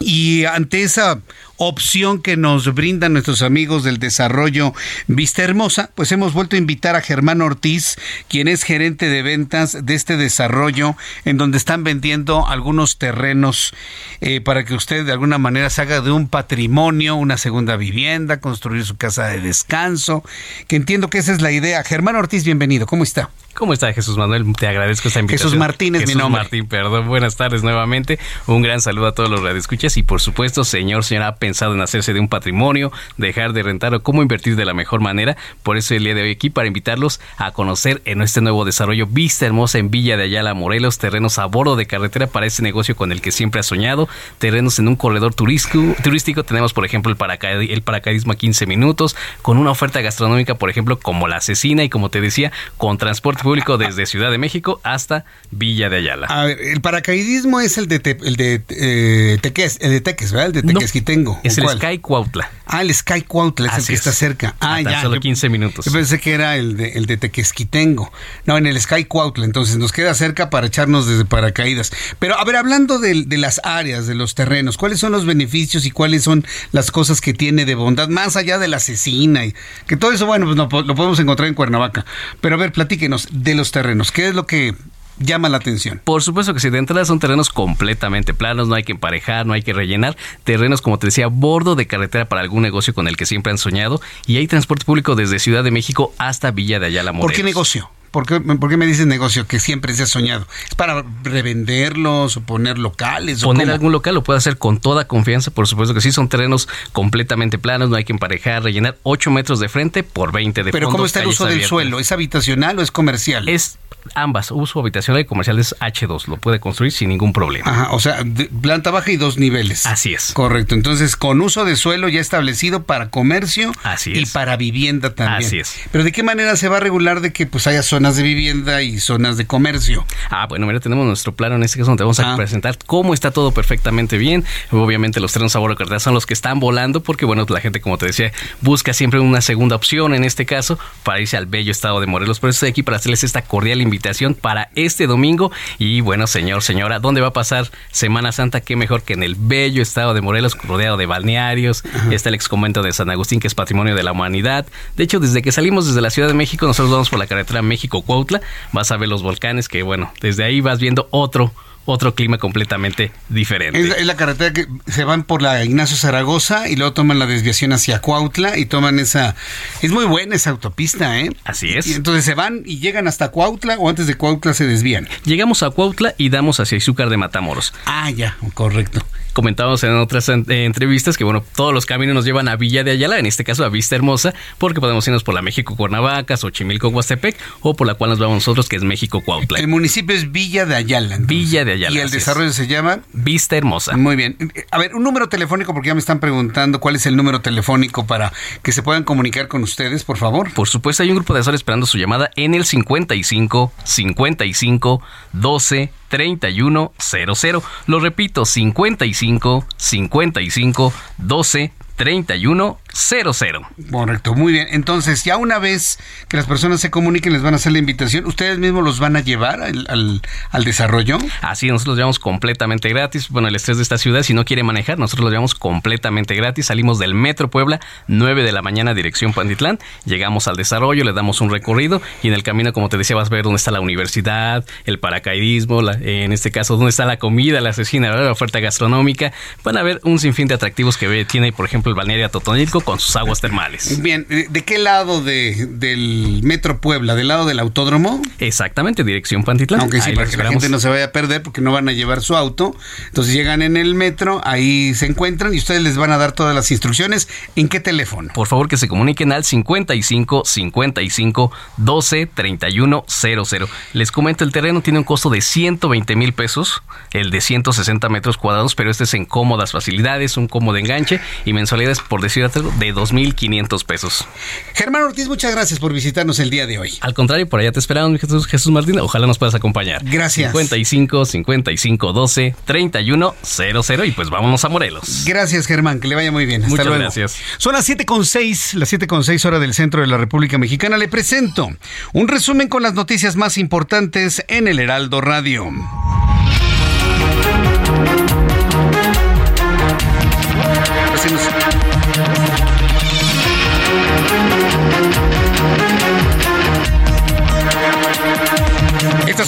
y 0.00 0.44
ante 0.46 0.82
esa 0.82 1.20
opción 1.62 2.22
que 2.22 2.38
nos 2.38 2.72
brindan 2.74 3.12
nuestros 3.12 3.42
amigos 3.42 3.84
del 3.84 3.98
desarrollo 3.98 4.72
Vista 5.08 5.42
Hermosa, 5.42 5.90
pues 5.94 6.10
hemos 6.10 6.32
vuelto 6.32 6.56
a 6.56 6.58
invitar 6.58 6.96
a 6.96 7.02
Germán 7.02 7.42
Ortiz, 7.42 7.96
quien 8.28 8.48
es 8.48 8.62
gerente 8.62 9.10
de 9.10 9.20
ventas 9.20 9.84
de 9.84 9.94
este 9.94 10.16
desarrollo, 10.16 10.96
en 11.26 11.36
donde 11.36 11.58
están 11.58 11.84
vendiendo 11.84 12.48
algunos 12.48 12.96
terrenos 12.96 13.74
eh, 14.22 14.40
para 14.40 14.64
que 14.64 14.72
usted 14.72 15.04
de 15.04 15.12
alguna 15.12 15.36
manera 15.36 15.68
se 15.68 15.82
haga 15.82 16.00
de 16.00 16.10
un 16.10 16.28
patrimonio, 16.28 17.16
una 17.16 17.36
segunda 17.36 17.76
vivienda, 17.76 18.40
construir 18.40 18.86
su 18.86 18.96
casa 18.96 19.26
de 19.26 19.40
descanso, 19.40 20.24
que 20.66 20.76
entiendo 20.76 21.10
que 21.10 21.18
esa 21.18 21.32
es 21.32 21.42
la 21.42 21.52
idea. 21.52 21.84
Germán 21.84 22.16
Ortiz, 22.16 22.42
bienvenido, 22.42 22.86
¿cómo 22.86 23.02
está? 23.02 23.28
¿Cómo 23.54 23.72
está 23.72 23.92
Jesús 23.92 24.16
Manuel? 24.16 24.46
Te 24.58 24.68
agradezco 24.68 25.08
esta 25.08 25.20
invitación. 25.20 25.50
Jesús 25.50 25.58
Martínez, 25.58 26.02
Jesús 26.02 26.14
mi 26.14 26.22
nombre. 26.22 26.42
Martín, 26.42 26.66
perdón. 26.66 27.08
Buenas 27.08 27.36
tardes 27.36 27.62
nuevamente. 27.62 28.18
Un 28.46 28.62
gran 28.62 28.80
saludo 28.80 29.08
a 29.08 29.12
todos 29.12 29.28
los 29.28 29.42
radioescuchas 29.42 29.96
y 29.96 30.02
por 30.02 30.20
supuesto, 30.20 30.64
señor, 30.64 31.04
señora, 31.04 31.36
pensado 31.50 31.74
en 31.74 31.80
hacerse 31.80 32.12
de 32.12 32.20
un 32.20 32.28
patrimonio, 32.28 32.92
dejar 33.16 33.52
de 33.52 33.64
rentar 33.64 33.92
o 33.92 34.04
cómo 34.04 34.22
invertir 34.22 34.54
de 34.54 34.64
la 34.64 34.72
mejor 34.72 35.00
manera. 35.00 35.36
Por 35.64 35.76
eso 35.76 35.96
el 35.96 36.04
día 36.04 36.14
de 36.14 36.22
hoy 36.22 36.30
aquí 36.30 36.48
para 36.48 36.68
invitarlos 36.68 37.20
a 37.38 37.50
conocer 37.50 38.02
en 38.04 38.22
este 38.22 38.40
nuevo 38.40 38.64
desarrollo 38.64 39.08
Vista 39.08 39.46
Hermosa 39.46 39.78
en 39.78 39.90
Villa 39.90 40.16
de 40.16 40.22
Ayala, 40.22 40.54
Morelos, 40.54 40.98
terrenos 40.98 41.40
a 41.40 41.46
bordo 41.46 41.74
de 41.74 41.86
carretera 41.86 42.28
para 42.28 42.46
ese 42.46 42.62
negocio 42.62 42.94
con 42.94 43.10
el 43.10 43.20
que 43.20 43.32
siempre 43.32 43.58
ha 43.58 43.64
soñado, 43.64 44.08
terrenos 44.38 44.78
en 44.78 44.86
un 44.86 44.94
corredor 44.94 45.34
turístico. 45.34 45.96
turístico. 46.04 46.44
Tenemos, 46.44 46.72
por 46.72 46.84
ejemplo, 46.84 47.10
el, 47.10 47.16
paracaid 47.16 47.68
el 47.68 47.82
paracaidismo 47.82 48.34
a 48.34 48.36
15 48.36 48.66
minutos, 48.66 49.16
con 49.42 49.58
una 49.58 49.72
oferta 49.72 50.00
gastronómica, 50.02 50.54
por 50.54 50.70
ejemplo, 50.70 51.00
como 51.00 51.26
la 51.26 51.38
asesina 51.38 51.82
y 51.82 51.88
como 51.88 52.10
te 52.10 52.20
decía, 52.20 52.52
con 52.76 52.96
transporte 52.96 53.42
público 53.42 53.76
desde 53.76 54.06
Ciudad 54.06 54.30
de 54.30 54.38
México 54.38 54.80
hasta 54.84 55.24
Villa 55.50 55.88
de 55.88 55.96
Ayala. 55.96 56.28
A 56.28 56.44
ver, 56.44 56.60
el 56.60 56.80
paracaidismo 56.80 57.58
es 57.60 57.76
el 57.76 57.88
de, 57.88 57.98
te, 57.98 58.16
el 58.22 58.36
de 58.36 58.62
eh, 58.68 59.38
Teques, 59.40 59.78
el 59.80 59.90
de 59.90 60.00
Teques, 60.00 60.30
¿verdad? 60.30 60.46
El 60.46 60.52
de 60.52 60.62
Tequesquitengo. 60.62 61.39
Es 61.42 61.58
el 61.58 61.68
Sky 61.68 61.98
Cuautla. 61.98 62.50
Ah, 62.66 62.82
el 62.82 62.94
Sky 62.94 63.22
Cuautla 63.22 63.66
es 63.66 63.72
Así 63.72 63.80
el 63.80 63.86
que 63.86 63.92
es. 63.94 63.98
está 64.00 64.12
cerca. 64.12 64.54
Ah, 64.60 64.80
ya. 64.80 65.02
solo 65.02 65.16
yo- 65.16 65.20
15 65.20 65.48
minutos. 65.48 65.84
Yo 65.84 65.92
pensé 65.92 66.20
que 66.20 66.32
era 66.32 66.56
el 66.56 66.76
de, 66.76 66.90
el 66.90 67.06
de 67.06 67.16
Tequesquitengo. 67.16 68.12
No, 68.46 68.56
en 68.58 68.66
el 68.66 68.80
Sky 68.80 69.04
Cuautla. 69.06 69.44
Entonces 69.44 69.76
nos 69.78 69.92
queda 69.92 70.14
cerca 70.14 70.50
para 70.50 70.66
echarnos 70.66 71.06
desde 71.06 71.24
paracaídas. 71.24 71.90
Pero 72.18 72.38
a 72.38 72.44
ver, 72.44 72.56
hablando 72.56 72.98
de, 72.98 73.24
de 73.24 73.38
las 73.38 73.60
áreas, 73.64 74.06
de 74.06 74.14
los 74.14 74.34
terrenos, 74.34 74.76
¿cuáles 74.76 75.00
son 75.00 75.12
los 75.12 75.26
beneficios 75.26 75.84
y 75.86 75.90
cuáles 75.90 76.22
son 76.24 76.46
las 76.72 76.90
cosas 76.90 77.20
que 77.20 77.32
tiene 77.34 77.64
de 77.64 77.74
bondad, 77.74 78.08
más 78.08 78.36
allá 78.36 78.58
de 78.58 78.68
la 78.68 78.76
asesina? 78.76 79.44
Y 79.44 79.54
que 79.86 79.96
todo 79.96 80.12
eso, 80.12 80.26
bueno, 80.26 80.46
pues 80.46 80.56
no, 80.56 80.68
lo 80.82 80.94
podemos 80.94 81.18
encontrar 81.18 81.48
en 81.48 81.54
Cuernavaca. 81.54 82.04
Pero 82.40 82.54
a 82.54 82.58
ver, 82.58 82.72
platíquenos 82.72 83.28
de 83.32 83.54
los 83.54 83.72
terrenos. 83.72 84.12
¿Qué 84.12 84.28
es 84.28 84.34
lo 84.34 84.46
que 84.46 84.74
llama 85.20 85.48
la 85.48 85.58
atención? 85.58 86.00
Por 86.02 86.22
supuesto 86.22 86.52
que 86.52 86.60
sí, 86.60 86.70
de 86.70 86.78
entrada 86.78 87.04
son 87.04 87.20
terrenos 87.20 87.50
completamente 87.50 88.34
planos, 88.34 88.66
no 88.66 88.74
hay 88.74 88.82
que 88.82 88.92
emparejar, 88.92 89.46
no 89.46 89.52
hay 89.52 89.62
que 89.62 89.72
rellenar. 89.72 90.16
Terrenos, 90.44 90.82
como 90.82 90.98
te 90.98 91.06
decía, 91.06 91.28
bordo 91.28 91.76
de 91.76 91.86
carretera 91.86 92.24
para 92.24 92.40
algún 92.40 92.62
negocio 92.62 92.94
con 92.94 93.06
el 93.06 93.16
que 93.16 93.26
siempre 93.26 93.52
han 93.52 93.58
soñado. 93.58 94.00
Y 94.26 94.38
hay 94.38 94.48
transporte 94.48 94.84
público 94.84 95.14
desde 95.14 95.38
Ciudad 95.38 95.62
de 95.62 95.70
México 95.70 96.12
hasta 96.18 96.50
Villa 96.50 96.80
de 96.80 96.86
Ayala, 96.86 97.12
Morelos. 97.12 97.30
¿Por 97.30 97.36
qué 97.36 97.42
negocio? 97.44 97.90
¿Por 98.10 98.26
qué, 98.26 98.40
por 98.40 98.68
qué 98.68 98.76
me 98.76 98.86
dices 98.86 99.06
negocio 99.06 99.46
que 99.46 99.60
siempre 99.60 99.94
se 99.94 100.02
ha 100.02 100.06
soñado? 100.06 100.46
¿Es 100.68 100.74
para 100.74 101.04
revenderlos 101.22 102.36
o 102.36 102.40
poner 102.40 102.78
locales? 102.78 103.42
Poner 103.42 103.70
algún 103.70 103.92
local 103.92 104.14
lo 104.14 104.22
puede 104.24 104.38
hacer 104.38 104.58
con 104.58 104.80
toda 104.80 105.06
confianza, 105.06 105.50
por 105.50 105.66
supuesto 105.68 105.94
que 105.94 106.00
sí, 106.00 106.12
son 106.12 106.28
terrenos 106.28 106.68
completamente 106.92 107.58
planos, 107.58 107.88
no 107.90 107.96
hay 107.96 108.04
que 108.04 108.12
emparejar, 108.12 108.62
rellenar 108.62 108.96
8 109.04 109.30
metros 109.30 109.60
de 109.60 109.68
frente 109.68 110.02
por 110.02 110.32
20 110.32 110.64
de 110.64 110.72
Pero 110.72 110.86
fondo, 110.86 110.96
¿cómo 110.98 111.06
está 111.06 111.20
el 111.20 111.28
uso 111.28 111.46
del 111.46 111.64
suelo? 111.64 112.00
¿Es 112.00 112.12
habitacional 112.12 112.78
o 112.78 112.82
es 112.82 112.90
comercial? 112.90 113.48
Es 113.48 113.78
ambas, 114.14 114.50
uso 114.50 114.80
habitacional 114.80 115.22
y 115.22 115.26
comercial 115.26 115.58
es 115.58 115.76
H2, 115.78 116.26
lo 116.26 116.36
puede 116.38 116.58
construir 116.58 116.90
sin 116.92 117.10
ningún 117.10 117.32
problema. 117.32 117.70
Ajá, 117.70 117.92
o 117.92 118.00
sea, 118.00 118.22
de- 118.24 118.46
planta 118.46 118.90
baja 118.90 119.10
y 119.12 119.16
dos 119.16 119.36
niveles. 119.38 119.84
Así 119.86 120.14
es. 120.14 120.32
Correcto. 120.32 120.74
Entonces, 120.74 121.16
con 121.16 121.40
uso 121.42 121.64
de 121.64 121.76
suelo 121.76 122.08
ya 122.08 122.20
establecido 122.20 122.84
para 122.84 123.10
comercio 123.10 123.72
Así 123.82 124.12
y 124.12 124.22
es. 124.22 124.30
para 124.32 124.56
vivienda 124.56 125.14
también. 125.14 125.46
Así 125.46 125.58
es. 125.58 125.74
Pero 125.92 126.02
¿de 126.04 126.12
qué 126.12 126.22
manera 126.22 126.56
se 126.56 126.68
va 126.68 126.78
a 126.78 126.80
regular 126.80 127.20
de 127.20 127.32
que 127.32 127.46
pues 127.46 127.66
haya 127.66 127.82
zonas 128.00 128.16
de 128.16 128.22
vivienda 128.22 128.80
y 128.82 128.98
zonas 128.98 129.36
de 129.36 129.46
comercio? 129.46 130.06
Ah, 130.30 130.46
bueno, 130.48 130.66
mira, 130.66 130.80
tenemos 130.80 131.04
nuestro 131.06 131.34
plano 131.34 131.56
en 131.56 131.64
este 131.64 131.78
caso 131.78 131.90
donde 131.90 132.02
vamos 132.04 132.18
a 132.18 132.32
Ah. 132.32 132.36
presentar 132.36 132.78
cómo 132.86 133.12
está 133.12 133.30
todo 133.30 133.52
perfectamente 133.52 134.16
bien. 134.16 134.42
Obviamente 134.70 135.20
los 135.20 135.32
trenes 135.34 135.54
a 135.54 135.58
bordo 135.58 135.76
carretera 135.76 136.00
son 136.00 136.14
los 136.14 136.24
que 136.24 136.32
están 136.32 136.60
volando 136.60 137.02
porque, 137.02 137.26
bueno, 137.26 137.44
la 137.50 137.60
gente, 137.60 137.82
como 137.82 137.98
te 137.98 138.06
decía, 138.06 138.32
busca 138.62 138.94
siempre 138.94 139.20
una 139.20 139.42
segunda 139.42 139.76
opción 139.76 140.14
en 140.14 140.24
este 140.24 140.46
caso 140.46 140.78
para 141.02 141.20
irse 141.20 141.36
al 141.36 141.44
bello 141.44 141.70
estado 141.72 142.00
de 142.00 142.06
Morelos. 142.06 142.40
Por 142.40 142.48
eso 142.48 142.56
estoy 142.56 142.70
aquí 142.70 142.82
para 142.82 142.96
hacerles 142.96 143.22
esta 143.22 143.42
cordial 143.42 143.82
invitación 143.82 144.32
para 144.32 144.70
este 144.76 145.06
domingo. 145.06 145.52
Y 145.78 146.00
bueno, 146.00 146.26
señor, 146.26 146.62
señora, 146.62 147.00
¿dónde 147.00 147.20
va 147.20 147.28
a 147.28 147.32
pasar 147.34 147.70
Semana 147.92 148.32
Santa? 148.32 148.62
Qué 148.62 148.76
mejor 148.76 149.02
que 149.02 149.12
en 149.12 149.22
el 149.22 149.34
bello 149.34 149.82
estado 149.82 150.14
de 150.14 150.22
Morelos, 150.22 150.56
rodeado 150.62 150.96
de 150.96 151.04
balnearios. 151.04 151.84
Está 152.10 152.30
el 152.30 152.34
ex 152.36 152.48
convento 152.48 152.80
de 152.82 152.92
San 152.94 153.10
Agustín, 153.10 153.40
que 153.40 153.46
es 153.46 153.54
patrimonio 153.54 153.94
de 153.94 154.02
la 154.04 154.12
humanidad. 154.12 154.64
De 154.96 155.04
hecho, 155.04 155.20
desde 155.20 155.42
que 155.42 155.52
salimos 155.52 155.86
desde 155.86 156.00
la 156.00 156.08
Ciudad 156.08 156.28
de 156.28 156.34
México, 156.34 156.66
nosotros 156.66 156.90
vamos 156.90 157.10
por 157.10 157.18
la 157.18 157.26
carretera 157.26 157.60
México-Cuautla. 157.90 158.40
Vas 158.72 158.90
a 158.90 158.96
ver 158.96 159.08
los 159.08 159.22
volcanes, 159.22 159.68
que 159.68 159.82
bueno, 159.82 160.12
desde 160.20 160.44
ahí 160.44 160.60
vas 160.60 160.78
viendo 160.78 161.08
otro 161.10 161.52
otro 161.86 162.14
clima 162.14 162.38
completamente 162.38 163.10
diferente. 163.30 163.80
Es, 163.80 163.96
es 163.96 164.06
la 164.06 164.14
carretera 164.14 164.52
que 164.52 164.66
se 164.86 165.02
van 165.02 165.24
por 165.24 165.42
la 165.42 165.64
Ignacio 165.64 165.96
Zaragoza 165.96 166.68
y 166.68 166.76
luego 166.76 166.92
toman 166.92 167.18
la 167.18 167.26
desviación 167.26 167.72
hacia 167.72 168.00
Cuautla 168.00 168.56
y 168.58 168.66
toman 168.66 168.98
esa... 169.00 169.34
Es 169.82 169.90
muy 169.90 170.04
buena 170.04 170.36
esa 170.36 170.50
autopista, 170.50 171.18
¿eh? 171.18 171.30
Así 171.42 171.70
es. 171.70 171.88
Y 171.88 171.94
entonces 171.94 172.24
se 172.24 172.34
van 172.34 172.62
y 172.64 172.78
llegan 172.78 173.08
hasta 173.08 173.30
Cuautla 173.30 173.76
o 173.78 173.88
antes 173.88 174.06
de 174.06 174.14
Cuautla 174.14 174.54
se 174.54 174.66
desvían. 174.66 175.08
Llegamos 175.24 175.62
a 175.64 175.70
Cuautla 175.70 176.14
y 176.16 176.28
damos 176.28 176.60
hacia 176.60 176.76
Izúcar 176.76 177.08
de 177.08 177.16
Matamoros. 177.16 177.72
Ah, 177.86 178.10
ya, 178.10 178.36
correcto. 178.54 179.04
Comentábamos 179.32 179.82
en 179.84 179.96
otras 179.96 180.28
eh, 180.28 180.42
entrevistas 180.64 181.16
que, 181.16 181.24
bueno, 181.24 181.44
todos 181.54 181.72
los 181.72 181.86
caminos 181.86 182.14
nos 182.14 182.24
llevan 182.24 182.48
a 182.48 182.56
Villa 182.56 182.84
de 182.84 182.90
Ayala, 182.92 183.18
en 183.18 183.26
este 183.26 183.44
caso 183.44 183.64
a 183.64 183.68
Vista 183.68 183.96
Hermosa, 183.96 184.34
porque 184.58 184.80
podemos 184.80 185.06
irnos 185.06 185.22
por 185.24 185.34
la 185.34 185.42
México-Cuernavaca, 185.42 186.36
Xochimilco, 186.36 186.88
Huastepec, 186.88 187.36
o 187.60 187.74
por 187.74 187.86
la 187.86 187.94
cual 187.94 188.10
nos 188.10 188.18
vamos 188.18 188.36
nosotros, 188.36 188.68
que 188.68 188.76
es 188.76 188.82
México-Cuautla. 188.82 189.58
El 189.58 189.68
municipio 189.68 190.14
es 190.14 190.32
Villa 190.32 190.66
de 190.66 190.76
Ayala. 190.76 191.16
entonces. 191.16 191.26
Villa 191.26 191.64
de 191.64 191.72
Ayala. 191.72 191.94
Y 191.96 191.98
el 191.98 192.06
es. 192.06 192.12
desarrollo 192.12 192.52
se 192.52 192.66
llama 192.66 193.00
Vista 193.12 193.56
Hermosa. 193.56 193.96
Muy 193.96 194.16
bien. 194.16 194.36
A 194.70 194.78
ver, 194.78 194.94
un 194.94 195.02
número 195.02 195.28
telefónico, 195.28 195.72
porque 195.72 195.88
ya 195.88 195.94
me 195.94 196.00
están 196.00 196.20
preguntando 196.20 196.80
cuál 196.80 196.96
es 196.96 197.06
el 197.06 197.16
número 197.16 197.40
telefónico 197.40 198.06
para 198.06 198.32
que 198.62 198.72
se 198.72 198.82
puedan 198.82 199.04
comunicar 199.04 199.48
con 199.48 199.62
ustedes, 199.62 200.04
por 200.04 200.16
favor. 200.16 200.52
Por 200.52 200.68
supuesto, 200.68 201.02
hay 201.02 201.10
un 201.10 201.16
grupo 201.16 201.34
de 201.34 201.40
asesores 201.40 201.60
esperando 201.60 201.86
su 201.86 201.98
llamada 201.98 202.30
en 202.36 202.54
el 202.54 202.64
55 202.64 203.72
55 203.84 205.02
12 205.32 205.92
31 206.08 206.92
00. 206.98 207.62
Lo 207.86 208.00
repito, 208.00 208.44
55 208.44 209.19
55 209.20 210.92
12 211.18 211.70
31 211.96 212.76
00. 212.92 213.62
Correcto, 213.90 214.34
muy 214.34 214.52
bien. 214.52 214.68
Entonces, 214.70 215.24
ya 215.24 215.36
una 215.36 215.58
vez 215.58 215.98
que 216.28 216.36
las 216.36 216.46
personas 216.46 216.80
se 216.80 216.90
comuniquen, 216.90 217.32
les 217.32 217.42
van 217.42 217.54
a 217.54 217.56
hacer 217.56 217.72
la 217.72 217.78
invitación, 217.78 218.26
¿ustedes 218.26 218.58
mismos 218.58 218.84
los 218.84 218.98
van 219.00 219.16
a 219.16 219.20
llevar 219.20 219.62
al, 219.62 219.86
al- 219.88 220.22
al 220.50 220.64
desarrollo? 220.64 221.18
Así, 221.42 221.66
nosotros 221.68 221.92
los 221.92 221.96
llevamos 221.98 222.18
completamente 222.18 222.88
gratis. 222.88 223.28
Bueno, 223.28 223.48
el 223.48 223.54
estrés 223.56 223.76
de 223.76 223.82
esta 223.82 223.98
ciudad, 223.98 224.22
si 224.22 224.34
no 224.34 224.44
quiere 224.44 224.62
manejar, 224.62 224.98
nosotros 224.98 225.24
los 225.24 225.30
llevamos 225.32 225.54
completamente 225.54 226.34
gratis. 226.34 226.66
Salimos 226.66 226.98
del 226.98 227.14
Metro 227.14 227.48
Puebla, 227.50 227.80
9 228.08 228.42
de 228.42 228.52
la 228.52 228.62
mañana, 228.62 228.94
dirección 228.94 229.32
Pantitlán. 229.32 229.78
Llegamos 230.04 230.48
al 230.48 230.56
desarrollo, 230.56 231.04
le 231.04 231.12
damos 231.12 231.40
un 231.40 231.50
recorrido 231.50 232.00
y 232.22 232.28
en 232.28 232.34
el 232.34 232.42
camino, 232.42 232.72
como 232.72 232.88
te 232.88 232.98
decía, 232.98 233.16
vas 233.16 233.28
a 233.28 233.30
ver 233.34 233.44
dónde 233.44 233.56
está 233.58 233.70
la 233.70 233.80
universidad, 233.80 234.64
el 234.84 234.98
paracaidismo, 234.98 235.82
la- 235.82 235.92
en 236.00 236.32
este 236.32 236.50
caso, 236.50 236.76
dónde 236.76 236.90
está 236.90 237.04
la 237.04 237.18
comida, 237.18 237.60
la 237.60 237.70
asesina, 237.70 238.10
la 238.14 238.32
oferta 238.32 238.60
gastronómica. 238.60 239.32
Van 239.64 239.76
a 239.76 239.82
ver 239.82 240.00
un 240.04 240.18
sinfín 240.18 240.48
de 240.48 240.54
atractivos 240.54 240.96
que 240.96 241.08
ve- 241.08 241.24
tiene, 241.24 241.52
por 241.52 241.66
ejemplo, 241.66 241.90
el 241.90 241.96
balneario 241.96 242.28
Totonilco 242.28 242.79
con 242.82 243.00
sus 243.00 243.16
aguas 243.16 243.40
termales. 243.40 244.00
Bien, 244.00 244.26
¿de, 244.28 244.48
de 244.48 244.64
qué 244.64 244.78
lado 244.78 245.22
de, 245.22 245.66
del 245.70 246.40
Metro 246.42 246.80
Puebla? 246.80 247.14
¿Del 247.14 247.28
lado 247.28 247.46
del 247.46 247.58
autódromo? 247.58 248.20
Exactamente, 248.38 249.04
dirección 249.04 249.44
Pantitlán. 249.44 249.80
Aunque 249.80 250.00
sí, 250.00 250.10
Ahí 250.10 250.16
para 250.16 250.28
que 250.28 250.36
la 250.36 250.50
gente 250.50 250.68
no 250.68 250.80
se 250.80 250.88
vaya 250.88 251.06
a 251.06 251.12
perder 251.12 251.42
porque 251.42 251.60
no 251.60 251.72
van 251.72 251.88
a 251.88 251.92
llevar 251.92 252.20
su 252.22 252.36
auto. 252.36 252.74
Entonces 253.08 253.34
llegan 253.34 253.62
en 253.62 253.76
el 253.76 253.94
metro, 253.94 254.40
ahí 254.44 254.94
se 254.94 255.06
encuentran 255.06 255.54
y 255.54 255.58
ustedes 255.58 255.82
les 255.82 255.96
van 255.96 256.12
a 256.12 256.18
dar 256.18 256.32
todas 256.32 256.54
las 256.54 256.70
instrucciones. 256.70 257.28
¿En 257.56 257.68
qué 257.68 257.80
teléfono? 257.80 258.32
Por 258.34 258.46
favor, 258.46 258.68
que 258.68 258.76
se 258.76 258.88
comuniquen 258.88 259.32
al 259.32 259.44
55 259.44 260.42
55 260.44 261.52
12 261.76 262.26
31 262.26 263.04
00. 263.06 263.68
Les 263.92 264.12
comento, 264.12 264.44
el 264.44 264.52
terreno 264.52 264.80
tiene 264.80 264.98
un 264.98 265.04
costo 265.04 265.30
de 265.30 265.40
120 265.40 266.16
mil 266.16 266.32
pesos, 266.32 266.82
el 267.12 267.30
de 267.30 267.40
160 267.40 268.08
metros 268.08 268.36
cuadrados, 268.36 268.74
pero 268.74 268.90
este 268.90 269.04
es 269.04 269.14
en 269.14 269.24
cómodas 269.24 269.72
facilidades, 269.72 270.36
un 270.36 270.48
cómodo 270.48 270.76
enganche 270.76 271.20
y 271.44 271.52
mensualidades, 271.52 272.00
por 272.00 272.20
decir 272.20 272.44
algo, 272.44 272.69
de 272.78 272.94
2.500 272.94 273.84
pesos. 273.84 274.26
Germán 274.74 275.02
Ortiz, 275.02 275.28
muchas 275.28 275.52
gracias 275.52 275.78
por 275.80 275.92
visitarnos 275.92 276.38
el 276.38 276.50
día 276.50 276.66
de 276.66 276.78
hoy. 276.78 276.98
Al 277.00 277.14
contrario, 277.14 277.48
por 277.48 277.60
allá 277.60 277.72
te 277.72 277.78
esperamos, 277.78 278.20
Jesús, 278.20 278.46
Jesús 278.46 278.72
Martín. 278.72 278.98
Ojalá 279.00 279.26
nos 279.26 279.38
puedas 279.38 279.54
acompañar. 279.54 280.02
Gracias. 280.04 280.52
55 280.52 281.24
55 281.24 282.12
12 282.12 282.54
31 282.64 283.34
00 283.42 284.04
y 284.04 284.10
pues 284.12 284.30
vámonos 284.30 284.64
a 284.64 284.68
Morelos. 284.68 285.24
Gracias, 285.26 285.66
Germán, 285.66 286.00
que 286.00 286.08
le 286.08 286.14
vaya 286.14 286.32
muy 286.32 286.46
bien. 286.46 286.62
Hasta 286.62 286.70
Muchas 286.70 286.86
luego. 286.86 287.00
gracias. 287.02 287.36
Son 287.58 287.72
las 287.72 287.88
7.6, 287.88 288.74
las 288.74 288.92
7.6 288.92 289.44
hora 289.44 289.58
del 289.58 289.74
centro 289.74 290.00
de 290.00 290.06
la 290.06 290.16
República 290.16 290.58
Mexicana. 290.58 290.96
Le 290.96 291.08
presento 291.08 291.70
un 292.12 292.28
resumen 292.28 292.68
con 292.68 292.82
las 292.82 292.94
noticias 292.94 293.36
más 293.36 293.58
importantes 293.58 294.44
en 294.48 294.68
el 294.68 294.78
Heraldo 294.78 295.20
Radio. 295.20 295.70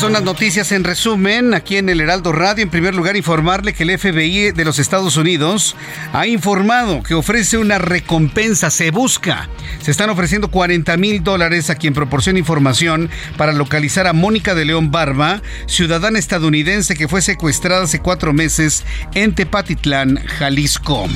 Son 0.03 0.15
las 0.15 0.25
noticias 0.25 0.73
en 0.73 0.83
resumen 0.83 1.55
aquí 1.55 1.77
en 1.77 1.89
el 1.89 2.01
Heraldo 2.01 2.33
Radio. 2.33 2.65
En 2.65 2.71
primer 2.71 2.93
lugar, 2.93 3.15
informarle 3.17 3.73
que 3.73 3.85
el 3.85 3.97
FBI 3.97 4.51
de 4.51 4.65
los 4.65 4.81
Estados 4.81 5.17
Unidos 5.17 5.77
ha 6.13 6.27
informado 6.27 7.05
que 7.05 7.15
ofrece 7.15 7.57
una 7.57 7.79
recompensa, 7.79 8.71
se 8.71 8.91
busca. 8.91 9.49
Se 9.81 9.93
están 9.93 10.11
ofreciendo 10.11 10.51
40 10.51 10.97
mil 10.97 11.23
dólares 11.23 11.71
a 11.71 11.77
quien 11.77 11.95
proporcione 11.95 12.41
información 12.41 13.11
para 13.37 13.53
localizar 13.53 14.09
a 14.09 14.13
Mónica 14.13 14.57
de 14.57 14.65
León 14.65 14.91
Barba, 14.91 15.41
ciudadana 15.67 16.19
estadounidense 16.19 16.97
que 16.97 17.07
fue 17.07 17.23
secuestrada 17.23 17.85
hace 17.85 18.01
cuatro 18.01 18.33
meses 18.33 18.85
en 19.15 19.37
Tepatitlán, 19.37 20.17
Jalisco. 20.27 21.07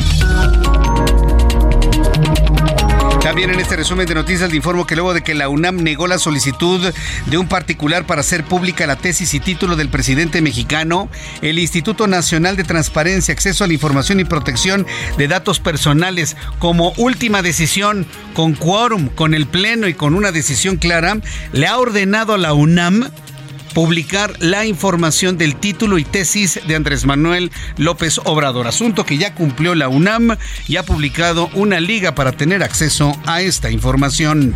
También 3.27 3.51
en 3.51 3.59
este 3.59 3.74
resumen 3.74 4.07
de 4.07 4.14
noticias 4.14 4.51
le 4.51 4.57
informo 4.57 4.87
que 4.87 4.95
luego 4.95 5.12
de 5.12 5.20
que 5.20 5.35
la 5.35 5.49
UNAM 5.49 5.83
negó 5.83 6.07
la 6.07 6.20
solicitud 6.20 6.81
de 7.27 7.39
un 7.39 7.49
particular 7.49 8.07
para 8.07 8.20
hacer 8.20 8.45
pública 8.45 8.87
la 8.87 8.95
tesis 8.95 9.35
y 9.35 9.41
título 9.41 9.74
del 9.74 9.89
presidente 9.89 10.41
mexicano, 10.41 11.09
el 11.43 11.59
Instituto 11.59 12.07
Nacional 12.07 12.57
de 12.57 12.62
Transparencia, 12.62 13.35
Acceso 13.35 13.64
a 13.64 13.66
la 13.66 13.72
Información 13.72 14.20
y 14.20 14.24
Protección 14.24 14.87
de 15.18 15.27
Datos 15.27 15.59
Personales, 15.59 16.37
como 16.61 16.93
última 16.99 17.43
decisión, 17.43 18.07
con 18.33 18.55
quórum, 18.55 19.09
con 19.09 19.35
el 19.35 19.49
Pleno 19.49 19.89
y 19.89 19.95
con 19.95 20.14
una 20.14 20.31
decisión 20.31 20.77
clara, 20.77 21.18
le 21.51 21.66
ha 21.66 21.79
ordenado 21.79 22.33
a 22.33 22.39
la 22.39 22.53
UNAM 22.53 23.11
publicar 23.77 24.33
la 24.41 24.64
información 24.64 25.37
del 25.37 25.55
título 25.55 25.99
y 25.99 26.05
tesis 26.05 26.59
de 26.66 26.77
Andrés 26.77 27.05
Manuel 27.05 27.53
López 27.77 28.18
Obrador, 28.24 28.66
asunto 28.66 29.05
que 29.05 29.18
ya 29.18 29.35
cumplió 29.35 29.74
la 29.74 29.89
UNAM 29.89 30.39
y 30.66 30.77
ha 30.77 30.83
publicado 30.83 31.51
una 31.53 31.79
liga 31.79 32.14
para 32.14 32.33
tener 32.33 32.62
acceso 32.62 33.12
a 33.27 33.43
esta 33.43 33.70
información. 33.70 34.55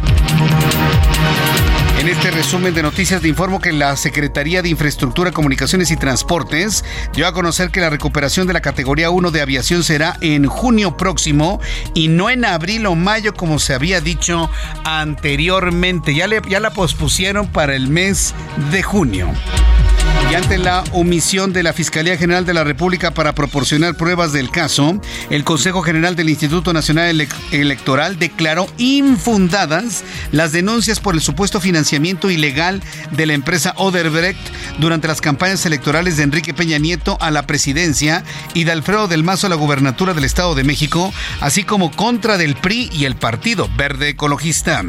En 2.00 2.08
este 2.08 2.30
resumen 2.30 2.72
de 2.72 2.82
noticias 2.82 3.22
le 3.22 3.28
informo 3.28 3.60
que 3.60 3.74
la 3.74 3.94
Secretaría 3.94 4.62
de 4.62 4.70
Infraestructura, 4.70 5.32
Comunicaciones 5.32 5.90
y 5.90 5.98
Transportes 5.98 6.82
dio 7.12 7.26
a 7.26 7.34
conocer 7.34 7.70
que 7.70 7.80
la 7.80 7.90
recuperación 7.90 8.46
de 8.46 8.54
la 8.54 8.62
categoría 8.62 9.10
1 9.10 9.30
de 9.30 9.42
aviación 9.42 9.84
será 9.84 10.16
en 10.22 10.46
junio 10.46 10.96
próximo 10.96 11.60
y 11.92 12.08
no 12.08 12.30
en 12.30 12.46
abril 12.46 12.86
o 12.86 12.94
mayo 12.94 13.34
como 13.34 13.58
se 13.58 13.74
había 13.74 14.00
dicho 14.00 14.48
anteriormente. 14.82 16.14
Ya, 16.14 16.26
le, 16.26 16.40
ya 16.48 16.58
la 16.58 16.70
pospusieron 16.70 17.48
para 17.48 17.76
el 17.76 17.88
mes 17.88 18.34
de 18.72 18.82
junio. 18.82 19.28
Y 20.30 20.34
ante 20.36 20.58
la 20.58 20.84
omisión 20.92 21.52
de 21.52 21.64
la 21.64 21.72
Fiscalía 21.72 22.16
General 22.16 22.46
de 22.46 22.54
la 22.54 22.62
República 22.62 23.10
para 23.10 23.34
proporcionar 23.34 23.96
pruebas 23.96 24.32
del 24.32 24.48
caso, 24.48 25.00
el 25.28 25.42
Consejo 25.42 25.82
General 25.82 26.14
del 26.14 26.28
Instituto 26.28 26.72
Nacional 26.72 27.26
Electoral 27.50 28.16
declaró 28.16 28.68
infundadas 28.78 30.04
las 30.30 30.52
denuncias 30.52 31.00
por 31.00 31.14
el 31.16 31.20
supuesto 31.20 31.60
financiamiento 31.60 32.30
ilegal 32.30 32.80
de 33.10 33.26
la 33.26 33.32
empresa 33.32 33.74
Oderbrecht 33.76 34.38
durante 34.78 35.08
las 35.08 35.20
campañas 35.20 35.66
electorales 35.66 36.16
de 36.16 36.22
Enrique 36.22 36.54
Peña 36.54 36.78
Nieto 36.78 37.18
a 37.20 37.32
la 37.32 37.48
presidencia 37.48 38.22
y 38.54 38.62
de 38.62 38.70
Alfredo 38.70 39.08
del 39.08 39.24
Mazo 39.24 39.48
a 39.48 39.50
la 39.50 39.56
gubernatura 39.56 40.14
del 40.14 40.24
Estado 40.24 40.54
de 40.54 40.62
México, 40.62 41.12
así 41.40 41.64
como 41.64 41.90
contra 41.90 42.38
del 42.38 42.54
PRI 42.54 42.88
y 42.92 43.04
el 43.04 43.16
Partido 43.16 43.68
Verde 43.76 44.10
Ecologista. 44.10 44.84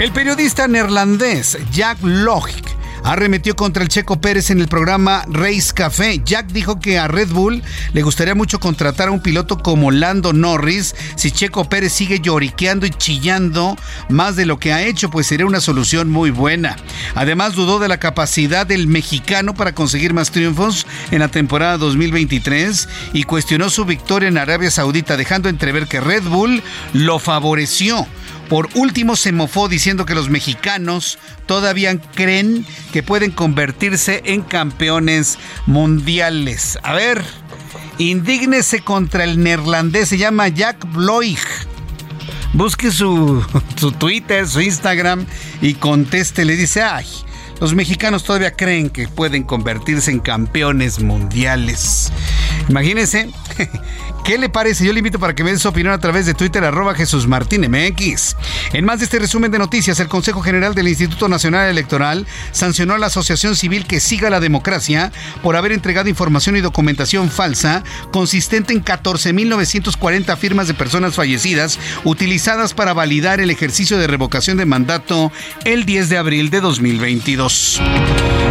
El 0.00 0.10
periodista 0.10 0.66
neerlandés 0.66 1.58
Jack 1.70 1.98
Logic 2.02 2.78
arremetió 3.04 3.56
contra 3.56 3.82
el 3.82 3.88
Checo 3.88 4.20
Pérez 4.20 4.50
en 4.50 4.60
el 4.60 4.68
programa 4.68 5.24
Race 5.28 5.72
Café. 5.74 6.20
Jack 6.24 6.48
dijo 6.48 6.80
que 6.80 6.98
a 6.98 7.08
Red 7.08 7.28
Bull 7.28 7.62
le 7.92 8.02
gustaría 8.02 8.34
mucho 8.34 8.60
contratar 8.60 9.08
a 9.08 9.12
un 9.12 9.22
piloto 9.22 9.58
como 9.58 9.90
Lando 9.90 10.32
Norris 10.32 10.94
si 11.16 11.30
Checo 11.30 11.68
Pérez 11.68 11.92
sigue 11.92 12.20
lloriqueando 12.20 12.86
y 12.86 12.90
chillando 12.90 13.76
más 14.08 14.36
de 14.36 14.46
lo 14.46 14.58
que 14.58 14.72
ha 14.72 14.82
hecho, 14.82 15.10
pues 15.10 15.26
sería 15.26 15.46
una 15.46 15.60
solución 15.60 16.10
muy 16.10 16.30
buena. 16.30 16.76
Además 17.14 17.54
dudó 17.54 17.78
de 17.78 17.88
la 17.88 17.98
capacidad 17.98 18.66
del 18.66 18.86
mexicano 18.86 19.54
para 19.54 19.74
conseguir 19.74 20.14
más 20.14 20.30
triunfos 20.30 20.86
en 21.10 21.20
la 21.20 21.28
temporada 21.28 21.78
2023 21.78 22.88
y 23.12 23.22
cuestionó 23.24 23.70
su 23.70 23.84
victoria 23.84 24.28
en 24.28 24.38
Arabia 24.38 24.70
Saudita, 24.70 25.16
dejando 25.16 25.48
entrever 25.48 25.86
que 25.86 26.00
Red 26.00 26.24
Bull 26.24 26.62
lo 26.92 27.18
favoreció 27.18 28.06
por 28.48 28.68
último, 28.74 29.16
se 29.16 29.32
mofó 29.32 29.68
diciendo 29.68 30.06
que 30.06 30.14
los 30.14 30.30
mexicanos 30.30 31.18
todavía 31.46 31.98
creen 32.00 32.64
que 32.92 33.02
pueden 33.02 33.30
convertirse 33.30 34.22
en 34.24 34.42
campeones 34.42 35.38
mundiales. 35.66 36.78
A 36.82 36.94
ver, 36.94 37.22
indígnese 37.98 38.80
contra 38.80 39.24
el 39.24 39.42
neerlandés, 39.42 40.08
se 40.08 40.18
llama 40.18 40.48
Jack 40.48 40.90
Bloig. 40.92 41.38
Busque 42.54 42.90
su, 42.90 43.44
su 43.76 43.92
Twitter, 43.92 44.48
su 44.48 44.60
Instagram 44.60 45.26
y 45.60 45.74
conteste. 45.74 46.46
Le 46.46 46.56
dice, 46.56 46.82
ay, 46.82 47.06
los 47.60 47.74
mexicanos 47.74 48.24
todavía 48.24 48.52
creen 48.52 48.88
que 48.88 49.08
pueden 49.08 49.42
convertirse 49.42 50.10
en 50.10 50.20
campeones 50.20 51.00
mundiales. 51.00 52.12
Imagínense 52.68 53.30
¿Qué 54.24 54.38
le 54.38 54.48
parece? 54.48 54.84
Yo 54.84 54.92
le 54.92 54.98
invito 54.98 55.18
para 55.18 55.34
que 55.34 55.42
me 55.42 55.56
su 55.56 55.68
opinión 55.68 55.92
a 55.92 55.98
través 55.98 56.26
de 56.26 56.34
Twitter, 56.34 56.62
arroba 56.64 56.94
Jesús 56.94 57.26
Martín 57.26 57.62
MX. 57.62 58.36
En 58.72 58.84
más 58.84 58.98
de 58.98 59.06
este 59.06 59.18
resumen 59.18 59.50
de 59.50 59.58
noticias, 59.58 59.98
el 60.00 60.08
Consejo 60.08 60.42
General 60.42 60.74
del 60.74 60.88
Instituto 60.88 61.28
Nacional 61.28 61.68
Electoral 61.68 62.26
sancionó 62.52 62.94
a 62.94 62.98
la 62.98 63.06
Asociación 63.06 63.56
Civil 63.56 63.86
que 63.86 64.00
siga 64.00 64.30
la 64.30 64.40
democracia 64.40 65.12
por 65.42 65.56
haber 65.56 65.72
entregado 65.72 66.08
información 66.08 66.56
y 66.56 66.60
documentación 66.60 67.30
falsa 67.30 67.82
consistente 68.12 68.72
en 68.72 68.84
14.940 68.84 70.36
firmas 70.36 70.68
de 70.68 70.74
personas 70.74 71.14
fallecidas 71.14 71.78
utilizadas 72.04 72.74
para 72.74 72.92
validar 72.92 73.40
el 73.40 73.50
ejercicio 73.50 73.98
de 73.98 74.06
revocación 74.06 74.58
de 74.58 74.66
mandato 74.66 75.32
el 75.64 75.84
10 75.84 76.08
de 76.10 76.18
abril 76.18 76.50
de 76.50 76.60
2022. 76.60 77.80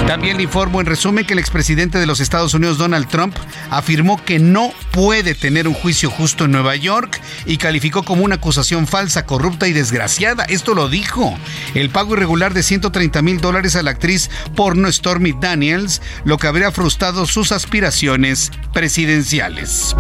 También 0.08 0.38
le 0.38 0.44
informo 0.44 0.80
en 0.80 0.88
resumen 0.88 1.26
que 1.26 1.34
el 1.34 1.40
expresidente 1.40 2.00
de 2.00 2.06
los 2.06 2.22
Estados 2.22 2.54
Unidos, 2.54 2.78
Donald 2.78 3.10
Trump, 3.10 3.36
afirmó 3.70 4.24
que 4.24 4.40
no 4.40 4.72
puede 4.92 5.36
tener 5.36 5.68
un 5.68 5.74
juicio 5.74 6.10
justo 6.10 6.46
en 6.46 6.52
Nueva 6.52 6.78
York 6.78 7.20
y 7.46 7.58
calificó 7.58 8.04
como 8.04 8.24
una 8.24 8.36
acusación 8.36 8.88
falsa, 8.88 9.26
corrupta 9.26 9.68
y 9.68 9.74
desgraciada. 9.74 10.46
Esto 10.46 10.74
lo 10.74 10.88
dijo. 10.88 11.38
El 11.76 11.90
pago 11.90 12.14
irregular 12.14 12.54
de 12.54 12.64
130 12.64 13.22
mil 13.22 13.42
dólares 13.42 13.76
a 13.76 13.84
la 13.84 13.92
actriz 13.92 14.30
porno 14.56 14.90
Stormy 14.90 15.34
Daniels, 15.34 16.02
lo 16.24 16.38
que 16.38 16.48
habría 16.48 16.72
frustrado 16.72 17.26
sus 17.26 17.52
aspiraciones 17.52 18.52
presidenciales. 18.72 19.94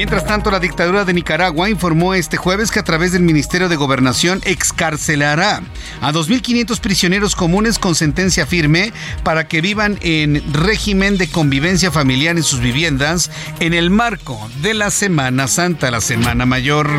Mientras 0.00 0.24
tanto, 0.24 0.50
la 0.50 0.60
dictadura 0.60 1.04
de 1.04 1.12
Nicaragua 1.12 1.68
informó 1.68 2.14
este 2.14 2.38
jueves 2.38 2.70
que 2.70 2.78
a 2.78 2.84
través 2.84 3.12
del 3.12 3.20
Ministerio 3.20 3.68
de 3.68 3.76
Gobernación 3.76 4.40
excarcelará 4.46 5.60
a 6.00 6.10
2.500 6.10 6.80
prisioneros 6.80 7.36
comunes 7.36 7.78
con 7.78 7.94
sentencia 7.94 8.46
firme 8.46 8.94
para 9.24 9.46
que 9.46 9.60
vivan 9.60 9.98
en 10.00 10.42
régimen 10.54 11.18
de 11.18 11.28
convivencia 11.28 11.90
familiar 11.90 12.38
en 12.38 12.44
sus 12.44 12.60
viviendas 12.60 13.30
en 13.60 13.74
el 13.74 13.90
marco 13.90 14.40
de 14.62 14.72
la 14.72 14.90
Semana 14.90 15.48
Santa, 15.48 15.90
la 15.90 16.00
Semana 16.00 16.46
Mayor. 16.46 16.90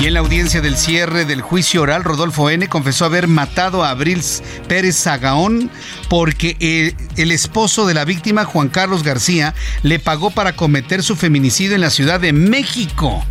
Y 0.00 0.06
en 0.06 0.14
la 0.14 0.20
audiencia 0.20 0.60
del 0.62 0.76
cierre 0.76 1.26
del 1.26 1.42
juicio 1.42 1.82
oral, 1.82 2.04
Rodolfo 2.04 2.48
N. 2.48 2.68
confesó 2.68 3.04
haber 3.04 3.26
matado 3.26 3.84
a 3.84 3.90
Abril 3.90 4.22
Pérez 4.68 4.96
Zagaón 4.96 5.70
porque 6.08 6.56
el, 6.60 6.94
el 7.16 7.32
esposo 7.32 7.84
de 7.84 7.94
la 7.94 8.04
víctima, 8.04 8.44
Juan 8.44 8.68
Carlos 8.68 9.02
García, 9.02 9.54
le 9.82 9.98
pagó 9.98 10.30
para 10.30 10.54
cometer 10.54 11.02
su 11.02 11.16
feminicidio 11.16 11.74
en 11.74 11.80
la 11.80 11.90
Ciudad 11.98 12.20
de 12.20 12.32
México. 12.32 13.24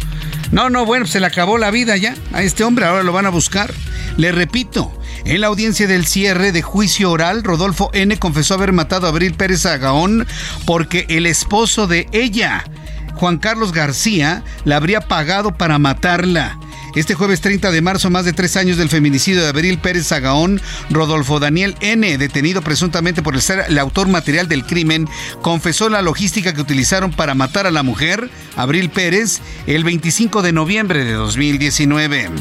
No, 0.51 0.69
no, 0.69 0.85
bueno, 0.85 1.05
se 1.07 1.21
le 1.21 1.25
acabó 1.25 1.57
la 1.57 1.71
vida 1.71 1.95
ya 1.95 2.15
a 2.33 2.43
este 2.43 2.65
hombre, 2.65 2.83
ahora 2.83 3.01
lo 3.01 3.13
van 3.13 3.25
a 3.25 3.29
buscar. 3.29 3.73
Le 4.17 4.33
repito, 4.33 4.91
en 5.23 5.39
la 5.39 5.47
audiencia 5.47 5.87
del 5.87 6.05
cierre 6.05 6.51
de 6.51 6.61
juicio 6.61 7.09
oral, 7.09 7.45
Rodolfo 7.45 7.89
N. 7.93 8.19
confesó 8.19 8.55
haber 8.55 8.73
matado 8.73 9.07
a 9.07 9.11
Abril 9.11 9.35
Pérez 9.35 9.65
Agaón 9.65 10.27
porque 10.65 11.05
el 11.07 11.27
esposo 11.27 11.87
de 11.87 12.09
ella, 12.11 12.65
Juan 13.13 13.37
Carlos 13.37 13.71
García, 13.71 14.43
la 14.65 14.75
habría 14.75 14.99
pagado 14.99 15.55
para 15.55 15.79
matarla. 15.79 16.59
Este 16.97 17.13
jueves 17.13 17.41
30 17.41 17.69
de 17.69 17.81
marzo, 17.83 18.09
más 18.09 18.25
de 18.25 18.33
tres 18.33 18.57
años 18.57 18.77
del 18.77 18.89
feminicidio 18.89 19.43
de 19.43 19.49
Abril 19.49 19.77
Pérez 19.77 20.07
Zagaón, 20.07 20.59
Rodolfo 20.89 21.39
Daniel 21.39 21.75
N., 21.79 22.17
detenido 22.17 22.63
presuntamente 22.63 23.21
por 23.21 23.39
ser 23.39 23.65
el 23.69 23.77
autor 23.77 24.07
material 24.07 24.47
del 24.47 24.65
crimen, 24.65 25.07
confesó 25.43 25.89
la 25.89 26.01
logística 26.01 26.55
que 26.55 26.61
utilizaron 26.61 27.11
para 27.11 27.35
matar 27.35 27.67
a 27.67 27.71
la 27.71 27.83
mujer, 27.83 28.31
Abril 28.55 28.89
Pérez, 28.89 29.41
el 29.67 29.83
25 29.83 30.41
de 30.41 30.53
noviembre 30.53 31.05
de 31.05 31.13
2019. 31.13 32.31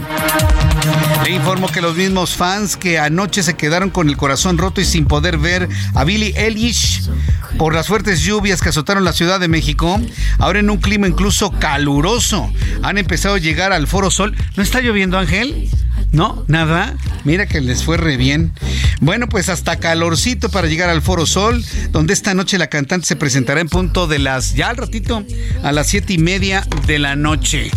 Le 1.22 1.30
informo 1.30 1.68
que 1.68 1.82
los 1.82 1.94
mismos 1.94 2.34
fans 2.34 2.78
que 2.78 2.98
anoche 2.98 3.42
se 3.42 3.57
quedaron 3.57 3.90
con 3.90 4.09
el 4.09 4.16
corazón 4.16 4.57
roto 4.57 4.80
y 4.80 4.86
sin 4.86 5.04
poder 5.04 5.36
ver 5.36 5.68
a 5.92 6.04
Billy 6.04 6.32
Eilish 6.34 7.11
por 7.59 7.74
las 7.74 7.86
fuertes 7.86 8.20
lluvias 8.20 8.61
que 8.61 8.68
azotaron 8.68 9.04
la 9.04 9.12
Ciudad 9.12 9.40
de 9.40 9.48
México, 9.48 9.98
ahora 10.38 10.59
en 10.59 10.68
un 10.68 10.76
clima 10.76 11.09
incluso 11.09 11.50
caluroso, 11.52 12.52
han 12.82 12.98
empezado 12.98 13.36
a 13.36 13.38
llegar 13.38 13.72
al 13.72 13.86
Foro 13.86 14.11
Sol. 14.11 14.36
¿No 14.55 14.62
está 14.62 14.80
lloviendo, 14.80 15.18
Ángel? 15.18 15.70
No, 16.12 16.44
nada. 16.47 16.94
Mira 17.24 17.47
que 17.47 17.61
les 17.61 17.84
fue 17.84 17.97
re 17.97 18.16
bien. 18.16 18.53
Bueno, 19.01 19.28
pues 19.28 19.49
hasta 19.49 19.76
calorcito 19.76 20.49
para 20.49 20.68
llegar 20.68 20.88
al 20.88 21.03
Foro 21.03 21.26
Sol, 21.26 21.64
donde 21.90 22.14
esta 22.14 22.34
noche 22.34 22.59
la 22.59 22.68
cantante 22.68 23.07
se 23.07 23.16
presentará 23.16 23.61
en 23.61 23.68
punto 23.68 24.07
de 24.07 24.18
las, 24.18 24.55
ya 24.55 24.68
al 24.70 24.76
ratito, 24.76 25.24
a 25.62 25.72
las 25.72 25.88
siete 25.88 26.14
y 26.14 26.18
media 26.18 26.66
de 26.86 26.99
la 26.99 27.16
noche. 27.16 27.70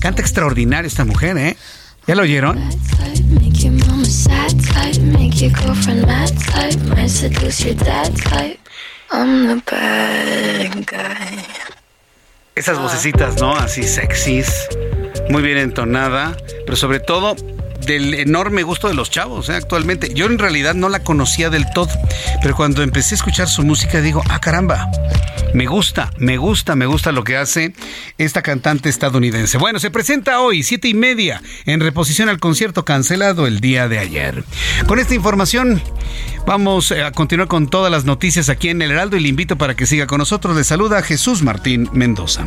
Canta 0.00 0.20
extraordinaria 0.20 0.86
esta 0.86 1.04
mujer, 1.04 1.38
¿eh? 1.38 1.56
¿Ya 2.06 2.14
lo 2.14 2.22
oyeron? 2.22 2.58
Esas 12.54 12.78
vocecitas, 12.78 13.40
¿no? 13.40 13.54
Así 13.56 13.84
sexys, 13.84 14.52
muy 15.30 15.42
bien 15.42 15.58
entonada, 15.58 16.36
pero 16.66 16.76
sobre 16.76 17.00
todo 17.00 17.36
del 17.86 18.14
enorme 18.14 18.62
gusto 18.62 18.88
de 18.88 18.94
los 18.94 19.10
chavos 19.10 19.48
¿eh? 19.48 19.54
actualmente. 19.54 20.12
Yo 20.12 20.26
en 20.26 20.38
realidad 20.38 20.74
no 20.74 20.88
la 20.88 21.02
conocía 21.02 21.50
del 21.50 21.64
todo, 21.72 21.88
pero 22.42 22.54
cuando 22.54 22.82
empecé 22.82 23.14
a 23.14 23.16
escuchar 23.16 23.48
su 23.48 23.62
música 23.62 24.00
digo, 24.00 24.22
ah 24.28 24.40
caramba, 24.40 24.90
me 25.54 25.66
gusta, 25.66 26.10
me 26.18 26.36
gusta, 26.36 26.76
me 26.76 26.86
gusta 26.86 27.12
lo 27.12 27.24
que 27.24 27.36
hace 27.36 27.72
esta 28.18 28.42
cantante 28.42 28.88
estadounidense. 28.88 29.56
Bueno, 29.56 29.78
se 29.78 29.90
presenta 29.90 30.40
hoy, 30.40 30.62
siete 30.62 30.88
y 30.88 30.94
media, 30.94 31.42
en 31.64 31.80
reposición 31.80 32.28
al 32.28 32.40
concierto 32.40 32.84
cancelado 32.84 33.46
el 33.46 33.60
día 33.60 33.88
de 33.88 33.98
ayer. 33.98 34.44
Con 34.86 34.98
esta 34.98 35.14
información 35.14 35.80
vamos 36.44 36.90
eh, 36.90 37.04
a 37.04 37.12
continuar 37.12 37.48
con 37.48 37.68
todas 37.68 37.90
las 37.90 38.04
noticias 38.04 38.48
aquí 38.48 38.68
en 38.68 38.82
El 38.82 38.90
Heraldo 38.90 39.16
y 39.16 39.20
le 39.20 39.28
invito 39.28 39.56
para 39.56 39.74
que 39.74 39.86
siga 39.86 40.06
con 40.06 40.18
nosotros. 40.18 40.56
Le 40.56 40.64
saluda 40.64 41.02
Jesús 41.02 41.42
Martín 41.42 41.88
Mendoza. 41.92 42.44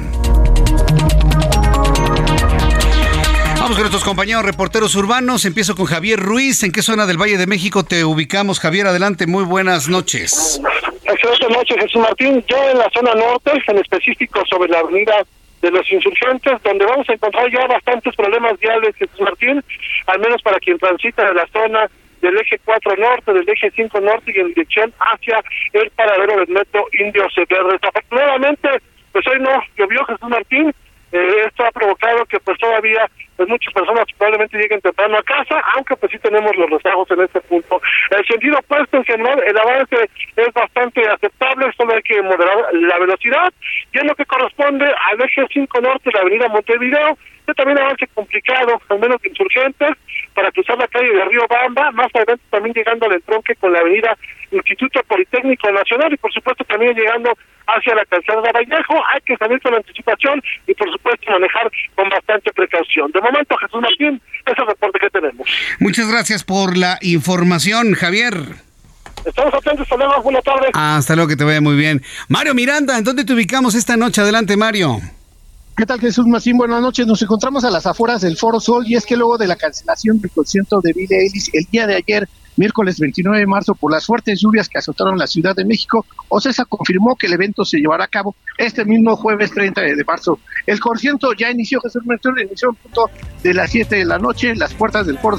Nuestros 3.84 4.06
compañeros 4.06 4.46
reporteros 4.46 4.96
urbanos. 4.96 5.44
Empiezo 5.44 5.76
con 5.76 5.88
Javier 5.88 6.18
Ruiz. 6.18 6.64
¿En 6.64 6.72
qué 6.72 6.82
zona 6.82 7.06
del 7.06 7.22
Valle 7.22 7.38
de 7.38 7.48
México 7.48 7.84
te 7.84 8.06
ubicamos? 8.06 8.62
Javier, 8.62 8.88
adelante. 8.88 9.28
Muy 9.28 9.44
buenas 9.44 9.90
noches. 9.90 10.62
Excelente 11.04 11.50
noche, 11.50 11.76
Jesús 11.78 12.02
Martín. 12.02 12.42
Yo 12.48 12.70
en 12.70 12.78
la 12.78 12.90
zona 12.92 13.14
norte, 13.14 13.52
en 13.68 13.78
específico 13.80 14.42
sobre 14.50 14.72
la 14.72 14.80
avenida 14.80 15.26
de 15.62 15.70
los 15.70 15.92
insurgentes, 15.92 16.64
donde 16.64 16.86
vamos 16.86 17.10
a 17.10 17.14
encontrar 17.14 17.52
ya 17.52 17.68
bastantes 17.68 18.16
problemas 18.16 18.58
viales, 18.58 18.96
Jesús 18.96 19.20
Martín, 19.20 19.62
al 20.08 20.20
menos 20.22 20.42
para 20.42 20.60
quien 20.60 20.78
transita 20.78 21.26
de 21.26 21.34
la 21.34 21.48
zona 21.48 21.90
del 22.22 22.38
eje 22.38 22.62
4 22.64 22.96
norte, 22.96 23.34
del 23.34 23.50
eje 23.50 23.70
5 23.76 24.00
norte 24.00 24.32
y 24.34 24.40
en 24.40 24.48
dirección 24.48 24.94
hacia 24.98 25.44
el 25.74 25.92
paradero 25.92 26.38
del 26.38 26.48
metro 26.48 26.86
Indio 26.98 27.30
Severo. 27.36 27.68
Desafortunadamente, 27.74 28.70
pues 29.12 29.28
hoy 29.28 29.42
no 29.42 29.62
llovió 29.76 30.06
Jesús 30.06 30.30
Martín, 30.30 30.74
eh, 31.14 31.46
esto 31.46 31.64
ha 31.64 31.72
provocado 31.72 32.26
que 32.26 32.40
pues 32.40 32.58
todavía 32.58 33.08
pues 33.36 33.48
muchas 33.48 33.74
personas 33.74 34.06
probablemente 34.18 34.58
lleguen 34.58 34.82
temprano 34.82 35.18
a 35.18 35.24
casa, 35.24 35.62
aunque 35.76 35.96
pues 35.96 36.12
sí 36.12 36.18
tenemos 36.20 36.56
los 36.56 36.70
rezagos 36.70 37.10
en 37.12 37.22
este 37.22 37.40
punto. 37.42 37.82
El 38.10 38.26
sentido 38.26 38.58
opuesto 38.58 38.98
en 38.98 39.06
general, 39.06 39.42
el 39.46 39.58
avance 39.58 40.10
es 40.36 40.54
bastante 40.54 41.08
aceptable, 41.08 41.72
solo 41.78 41.94
hay 41.94 42.02
que 42.02 42.22
moderar 42.22 42.74
la 42.74 42.98
velocidad, 43.00 43.54
y 43.92 44.00
en 44.00 44.08
lo 44.08 44.16
que 44.16 44.26
corresponde 44.26 44.86
al 44.86 45.22
eje 45.22 45.46
5 45.52 45.82
norte, 45.82 46.10
la 46.14 46.22
avenida 46.22 46.48
Montevideo, 46.48 47.18
que 47.46 47.54
también 47.54 47.80
avance 47.80 48.08
complicado, 48.14 48.82
al 48.90 49.00
menos 49.00 49.22
de 49.22 49.30
insurgentes, 49.30 49.92
para 50.34 50.52
cruzar 50.52 50.78
la 50.78 50.88
calle 50.88 51.14
de 51.14 51.26
Río 51.26 51.48
Bamba, 51.50 51.92
más 51.92 52.08
adelante 52.14 52.44
también 52.50 52.74
llegando 52.74 53.06
al 53.06 53.14
entronque 53.14 53.56
con 53.56 53.74
la 53.74 53.80
avenida 53.80 54.18
Instituto 54.52 55.02
Politécnico 55.08 55.72
Nacional 55.72 56.14
y 56.14 56.18
por 56.18 56.32
supuesto 56.32 56.64
también 56.66 56.96
llegando 56.96 57.32
hacia 57.68 57.96
la 57.96 58.06
calzada 58.06 58.42
de 58.42 58.52
Vallejo, 58.52 58.96
hay 59.14 59.22
que 59.22 59.38
salir 59.38 59.60
con 59.62 59.74
anticipación 59.74 60.42
y 60.68 60.74
por 60.74 60.92
supuesto 60.92 61.32
manejar 61.32 61.72
con 61.96 62.10
bastante 62.10 62.52
precaución. 62.52 63.12
De 63.12 63.22
momento, 63.22 63.56
Jesús 63.58 63.82
Martín, 63.82 64.22
ese 64.46 64.52
es 64.52 64.60
el 64.60 64.68
reporte 64.68 65.00
que 65.00 65.10
tenemos. 65.10 65.48
Muchas 65.80 66.12
gracias 66.12 66.44
por 66.44 66.78
la 66.78 66.98
información, 67.02 67.94
Javier. 67.94 68.34
Estamos 69.26 69.54
atentos, 69.54 69.82
hasta 69.82 69.96
luego, 69.96 70.22
buenas 70.22 70.44
tardes. 70.44 70.70
Hasta 70.74 71.16
luego, 71.16 71.30
que 71.30 71.38
te 71.38 71.46
vaya 71.46 71.62
muy 71.62 71.76
bien. 71.76 72.02
Mario 72.28 72.54
Miranda, 72.54 72.98
¿en 72.98 73.06
dónde 73.06 73.24
te 73.24 73.34
ubicamos 73.34 73.74
esta 73.76 73.96
noche? 73.96 74.22
Adelante, 74.22 74.58
Mario. 74.58 75.00
¿Qué 75.76 75.88
tal 75.88 76.00
Jesús 76.00 76.28
Macín? 76.28 76.56
Buenas 76.56 76.82
noches. 76.82 77.08
Nos 77.08 77.24
encontramos 77.24 77.64
a 77.64 77.72
las 77.72 77.88
afueras 77.88 78.22
del 78.22 78.38
Foro 78.38 78.60
Sol 78.60 78.86
y 78.88 78.96
es 78.96 79.08
que 79.08 79.18
luego 79.18 79.40
de 79.40 79.48
la 79.48 79.56
cancelación 79.56 80.20
del 80.20 80.30
concierto 80.30 80.80
de 80.84 80.94
Billie 80.94 81.18
Eilish 81.18 81.50
el 81.52 81.66
día 81.72 81.88
de 81.88 81.96
ayer, 81.96 82.30
miércoles 82.56 83.00
29 83.00 83.40
de 83.40 83.46
marzo, 83.46 83.76
por 83.76 83.92
las 83.92 84.06
fuertes 84.06 84.40
lluvias 84.40 84.70
que 84.70 84.78
azotaron 84.78 85.18
la 85.18 85.28
Ciudad 85.28 85.56
de 85.56 85.66
México, 85.66 86.06
OCESA 86.30 86.66
confirmó 86.66 87.16
que 87.16 87.28
el 87.28 87.34
evento 87.34 87.66
se 87.66 87.78
llevará 87.78 88.06
a 88.06 88.08
cabo 88.08 88.36
este 88.58 88.86
mismo 88.86 89.16
jueves 89.16 89.52
30 89.52 89.82
de 89.82 90.04
marzo. 90.06 90.40
El 90.66 90.80
concierto 90.80 91.34
ya 91.34 91.52
inició, 91.52 91.82
Jesús 91.82 92.06
Martín, 92.06 92.34
inició 92.40 92.70
un 92.70 92.76
punto 92.76 93.10
de 93.42 93.54
las 93.54 93.72
7 93.72 93.96
de 93.96 94.06
la 94.06 94.18
noche. 94.18 94.56
Las 94.56 94.74
puertas 94.74 95.06
del 95.06 95.18
Foro 95.18 95.38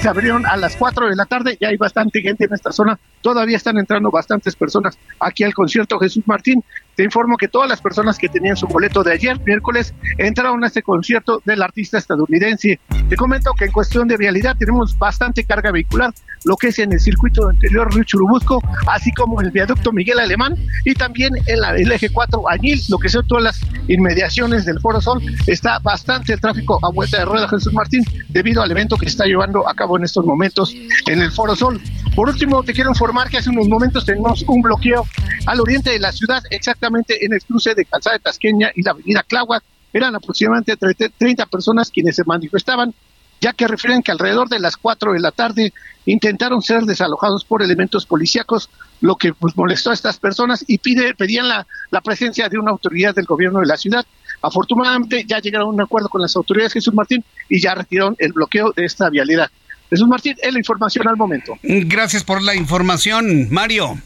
se 0.00 0.08
abrieron 0.08 0.44
a 0.46 0.56
las 0.56 0.76
4 0.76 1.08
de 1.08 1.16
la 1.16 1.24
tarde. 1.24 1.56
Ya 1.60 1.68
hay 1.68 1.76
bastante 1.76 2.20
gente 2.20 2.44
en 2.44 2.52
esta 2.52 2.72
zona. 2.72 2.98
Todavía 3.22 3.56
están 3.56 3.78
entrando 3.78 4.10
bastantes 4.10 4.54
personas 4.56 4.98
aquí 5.20 5.44
al 5.44 5.54
concierto 5.54 5.98
Jesús 5.98 6.24
Martín. 6.26 6.62
Te 6.94 7.04
informo 7.04 7.36
que 7.36 7.48
todas 7.48 7.68
las 7.68 7.80
personas 7.80 8.18
que 8.18 8.28
tenían 8.28 8.56
su 8.56 8.66
boleto 8.66 9.02
de 9.02 9.12
ayer, 9.12 9.38
miércoles, 9.44 9.94
entraron 10.18 10.64
a 10.64 10.66
este 10.66 10.82
concierto 10.82 11.42
del 11.44 11.62
artista 11.62 11.98
estadounidense. 11.98 12.80
Te 13.08 13.16
comento 13.16 13.52
que 13.58 13.66
en 13.66 13.72
cuestión 13.72 14.08
de 14.08 14.16
vialidad 14.16 14.56
tenemos 14.58 14.98
bastante 14.98 15.44
carga 15.44 15.70
vehicular, 15.70 16.12
lo 16.46 16.56
que 16.56 16.68
es 16.68 16.78
en 16.78 16.92
el 16.92 17.00
circuito 17.00 17.48
anterior 17.48 17.92
Río 17.92 18.04
Churubusco, 18.04 18.62
así 18.86 19.12
como 19.12 19.40
el 19.40 19.50
viaducto 19.50 19.92
Miguel 19.92 20.20
Alemán 20.20 20.56
y 20.84 20.94
también 20.94 21.32
en 21.46 21.60
la, 21.60 21.76
el 21.76 21.90
eje 21.90 22.08
4 22.08 22.48
Añil, 22.48 22.80
lo 22.88 22.98
que 22.98 23.08
son 23.08 23.26
todas 23.26 23.42
las 23.42 23.60
inmediaciones 23.88 24.64
del 24.64 24.80
Foro 24.80 25.00
Sol. 25.00 25.20
Está 25.46 25.80
bastante 25.80 26.36
tráfico 26.36 26.78
a 26.82 26.90
vuelta 26.90 27.18
de 27.18 27.24
rueda 27.24 27.48
Jesús 27.48 27.72
Martín 27.72 28.04
debido 28.28 28.62
al 28.62 28.70
evento 28.70 28.96
que 28.96 29.06
se 29.06 29.10
está 29.10 29.24
llevando 29.24 29.68
a 29.68 29.74
cabo 29.74 29.98
en 29.98 30.04
estos 30.04 30.24
momentos 30.24 30.72
en 31.06 31.20
el 31.20 31.32
Foro 31.32 31.56
Sol. 31.56 31.80
Por 32.14 32.28
último, 32.28 32.62
te 32.62 32.72
quiero 32.72 32.90
informar 32.90 33.28
que 33.28 33.38
hace 33.38 33.50
unos 33.50 33.68
momentos 33.68 34.06
tenemos 34.06 34.44
un 34.46 34.62
bloqueo 34.62 35.04
al 35.46 35.60
oriente 35.60 35.90
de 35.90 35.98
la 35.98 36.12
ciudad, 36.12 36.42
exactamente 36.50 37.24
en 37.26 37.32
el 37.32 37.42
cruce 37.42 37.74
de 37.74 37.84
Calzada 37.84 38.14
de 38.14 38.20
Tasqueña 38.20 38.70
y 38.74 38.82
la 38.82 38.92
avenida 38.92 39.24
Cláhuac. 39.24 39.64
Eran 39.92 40.14
aproximadamente 40.14 40.76
30 40.76 41.46
personas 41.46 41.90
quienes 41.90 42.14
se 42.14 42.24
manifestaban, 42.24 42.94
ya 43.40 43.52
que 43.52 43.68
refieren 43.68 44.02
que 44.02 44.12
alrededor 44.12 44.48
de 44.48 44.58
las 44.58 44.76
4 44.76 45.12
de 45.12 45.20
la 45.20 45.30
tarde 45.30 45.72
intentaron 46.06 46.62
ser 46.62 46.82
desalojados 46.82 47.44
por 47.44 47.62
elementos 47.62 48.06
policíacos, 48.06 48.70
lo 49.00 49.16
que 49.16 49.32
pues, 49.32 49.56
molestó 49.56 49.90
a 49.90 49.94
estas 49.94 50.18
personas 50.18 50.64
y 50.66 50.78
pide, 50.78 51.14
pedían 51.14 51.48
la, 51.48 51.66
la 51.90 52.00
presencia 52.00 52.48
de 52.48 52.58
una 52.58 52.70
autoridad 52.70 53.14
del 53.14 53.26
gobierno 53.26 53.60
de 53.60 53.66
la 53.66 53.76
ciudad. 53.76 54.06
Afortunadamente 54.42 55.24
ya 55.26 55.40
llegaron 55.40 55.68
a 55.68 55.72
un 55.72 55.80
acuerdo 55.80 56.08
con 56.08 56.22
las 56.22 56.36
autoridades 56.36 56.72
Jesús 56.72 56.94
Martín 56.94 57.24
y 57.48 57.60
ya 57.60 57.74
retiraron 57.74 58.14
el 58.18 58.32
bloqueo 58.32 58.72
de 58.74 58.84
esta 58.84 59.10
vialidad. 59.10 59.50
Jesús 59.90 60.08
Martín, 60.08 60.36
es 60.42 60.52
la 60.52 60.58
información 60.58 61.06
al 61.08 61.16
momento. 61.16 61.56
Gracias 61.62 62.24
por 62.24 62.42
la 62.42 62.54
información, 62.54 63.48
Mario. 63.50 63.96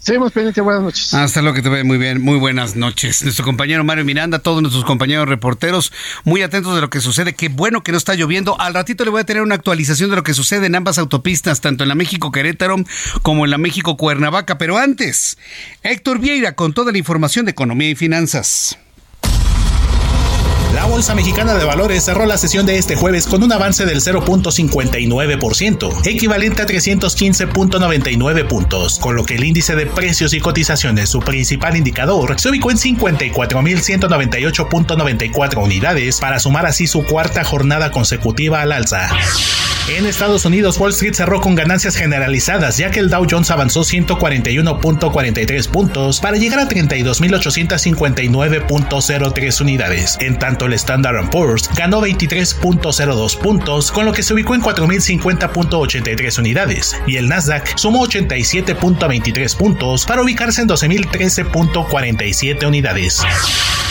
Seguimos 0.00 0.32
pendientes, 0.32 0.64
buenas 0.64 0.82
noches. 0.82 1.12
Hasta 1.12 1.42
lo 1.42 1.52
que 1.52 1.60
te 1.60 1.68
ve 1.68 1.84
muy 1.84 1.98
bien, 1.98 2.22
muy 2.22 2.38
buenas 2.38 2.74
noches. 2.74 3.22
Nuestro 3.22 3.44
compañero 3.44 3.84
Mario 3.84 4.06
Miranda, 4.06 4.38
todos 4.38 4.62
nuestros 4.62 4.86
compañeros 4.86 5.28
reporteros, 5.28 5.92
muy 6.24 6.40
atentos 6.40 6.74
de 6.74 6.80
lo 6.80 6.88
que 6.88 7.02
sucede. 7.02 7.34
Qué 7.34 7.50
bueno 7.50 7.82
que 7.82 7.92
no 7.92 7.98
está 7.98 8.14
lloviendo. 8.14 8.58
Al 8.58 8.72
ratito 8.72 9.04
le 9.04 9.10
voy 9.10 9.20
a 9.20 9.24
tener 9.24 9.42
una 9.42 9.56
actualización 9.56 10.08
de 10.08 10.16
lo 10.16 10.22
que 10.22 10.32
sucede 10.32 10.66
en 10.66 10.74
ambas 10.74 10.96
autopistas, 10.96 11.60
tanto 11.60 11.84
en 11.84 11.88
la 11.88 11.94
México 11.94 12.32
Querétaro 12.32 12.76
como 13.20 13.44
en 13.44 13.50
la 13.50 13.58
México 13.58 13.98
Cuernavaca. 13.98 14.56
Pero 14.56 14.78
antes, 14.78 15.36
Héctor 15.82 16.18
Vieira 16.18 16.54
con 16.54 16.72
toda 16.72 16.92
la 16.92 16.98
información 16.98 17.44
de 17.44 17.50
economía 17.50 17.90
y 17.90 17.94
finanzas. 17.94 18.78
La 20.74 20.84
Bolsa 20.84 21.14
Mexicana 21.16 21.54
de 21.54 21.64
Valores 21.64 22.04
cerró 22.04 22.26
la 22.26 22.38
sesión 22.38 22.64
de 22.64 22.78
este 22.78 22.94
jueves 22.94 23.26
con 23.26 23.42
un 23.42 23.52
avance 23.52 23.84
del 23.86 24.00
0.59%, 24.00 26.06
equivalente 26.06 26.62
a 26.62 26.66
315.99 26.66 28.46
puntos, 28.46 29.00
con 29.00 29.16
lo 29.16 29.24
que 29.24 29.34
el 29.34 29.42
índice 29.44 29.74
de 29.74 29.86
precios 29.86 30.32
y 30.32 30.38
cotizaciones, 30.40 31.08
su 31.08 31.18
principal 31.20 31.76
indicador, 31.76 32.38
se 32.38 32.50
ubicó 32.50 32.70
en 32.70 32.76
54.198.94 32.76 35.62
unidades 35.62 36.20
para 36.20 36.38
sumar 36.38 36.66
así 36.66 36.86
su 36.86 37.04
cuarta 37.04 37.42
jornada 37.42 37.90
consecutiva 37.90 38.62
al 38.62 38.70
alza. 38.70 39.10
En 39.96 40.04
Estados 40.06 40.44
Unidos, 40.44 40.78
Wall 40.78 40.92
Street 40.92 41.14
cerró 41.14 41.40
con 41.40 41.56
ganancias 41.56 41.96
generalizadas, 41.96 42.76
ya 42.76 42.92
que 42.92 43.00
el 43.00 43.10
Dow 43.10 43.26
Jones 43.28 43.50
avanzó 43.50 43.80
141.43 43.80 45.68
puntos 45.68 46.20
para 46.20 46.36
llegar 46.36 46.60
a 46.60 46.68
32.859.03 46.68 49.60
unidades. 49.60 50.16
En 50.20 50.38
tanto, 50.38 50.59
el 50.66 50.74
Standard 50.74 51.30
Poor's 51.30 51.70
ganó 51.74 52.02
23.02 52.02 53.38
puntos, 53.38 53.90
con 53.90 54.04
lo 54.04 54.12
que 54.12 54.22
se 54.22 54.34
ubicó 54.34 54.54
en 54.54 54.62
4.050.83 54.62 56.38
unidades, 56.38 56.96
y 57.06 57.16
el 57.16 57.28
Nasdaq 57.28 57.76
sumó 57.78 58.06
87.23 58.06 59.56
puntos 59.56 60.04
para 60.04 60.22
ubicarse 60.22 60.60
en 60.60 60.68
12.013.47 60.68 62.66
unidades. 62.66 63.22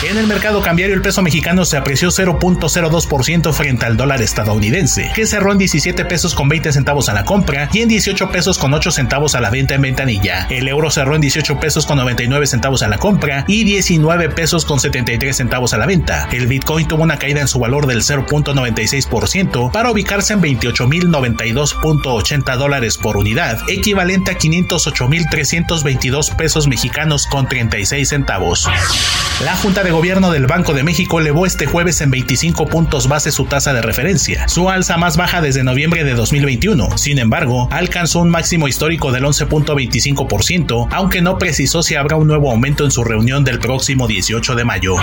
En 0.08 0.16
el 0.16 0.26
mercado 0.26 0.62
cambiario, 0.62 0.94
el 0.94 1.02
peso 1.02 1.20
mexicano 1.20 1.66
se 1.66 1.76
apreció 1.76 2.08
0.02% 2.08 3.52
frente 3.52 3.84
al 3.84 3.98
dólar 3.98 4.22
estadounidense, 4.22 5.10
que 5.14 5.26
cerró 5.26 5.52
en 5.52 5.58
17 5.58 5.80
17 5.80 6.04
pesos 6.04 6.34
con 6.34 6.48
20 6.48 6.72
centavos 6.72 7.08
a 7.08 7.14
la 7.14 7.24
compra 7.24 7.70
y 7.72 7.80
en 7.80 7.88
18 7.88 8.30
pesos 8.30 8.58
con 8.58 8.74
8 8.74 8.90
centavos 8.90 9.34
a 9.34 9.40
la 9.40 9.50
venta 9.50 9.74
en 9.74 9.80
ventanilla. 9.80 10.46
El 10.50 10.68
euro 10.68 10.90
cerró 10.90 11.14
en 11.14 11.22
18 11.22 11.58
pesos 11.58 11.86
con 11.86 11.96
99 11.96 12.46
centavos 12.46 12.82
a 12.82 12.88
la 12.88 12.98
compra 12.98 13.44
y 13.48 13.64
19 13.64 14.28
pesos 14.28 14.64
con 14.64 14.78
73 14.78 15.34
centavos 15.34 15.72
a 15.72 15.78
la 15.78 15.86
venta. 15.86 16.28
El 16.32 16.46
Bitcoin 16.60 16.86
tuvo 16.86 17.02
una 17.04 17.18
caída 17.18 17.40
en 17.40 17.48
su 17.48 17.58
valor 17.58 17.86
del 17.86 18.02
0.96% 18.02 19.72
para 19.72 19.90
ubicarse 19.90 20.34
en 20.34 20.42
28.092.80 20.42 22.56
dólares 22.58 22.98
por 22.98 23.16
unidad, 23.16 23.58
equivalente 23.66 24.32
a 24.32 24.38
508.322 24.38 26.36
pesos 26.36 26.68
mexicanos 26.68 27.26
con 27.26 27.48
36 27.48 28.06
centavos. 28.06 28.68
La 29.42 29.56
Junta 29.56 29.82
de 29.82 29.90
Gobierno 29.90 30.30
del 30.30 30.46
Banco 30.46 30.74
de 30.74 30.82
México 30.82 31.18
elevó 31.18 31.46
este 31.46 31.64
jueves 31.64 32.02
en 32.02 32.10
25 32.10 32.66
puntos 32.66 33.08
base 33.08 33.32
su 33.32 33.46
tasa 33.46 33.72
de 33.72 33.80
referencia, 33.80 34.46
su 34.46 34.68
alza 34.68 34.98
más 34.98 35.16
baja 35.16 35.40
desde 35.40 35.64
noviembre 35.64 36.04
de 36.04 36.12
2021. 36.12 36.98
Sin 36.98 37.18
embargo, 37.18 37.70
alcanzó 37.72 38.20
un 38.20 38.28
máximo 38.28 38.68
histórico 38.68 39.12
del 39.12 39.24
11.25%, 39.24 40.88
aunque 40.90 41.22
no 41.22 41.38
precisó 41.38 41.82
si 41.82 41.94
habrá 41.94 42.16
un 42.16 42.26
nuevo 42.26 42.50
aumento 42.50 42.84
en 42.84 42.90
su 42.90 43.02
reunión 43.02 43.44
del 43.44 43.60
próximo 43.60 44.06
18 44.06 44.56
de 44.56 44.64
mayo. 44.66 44.96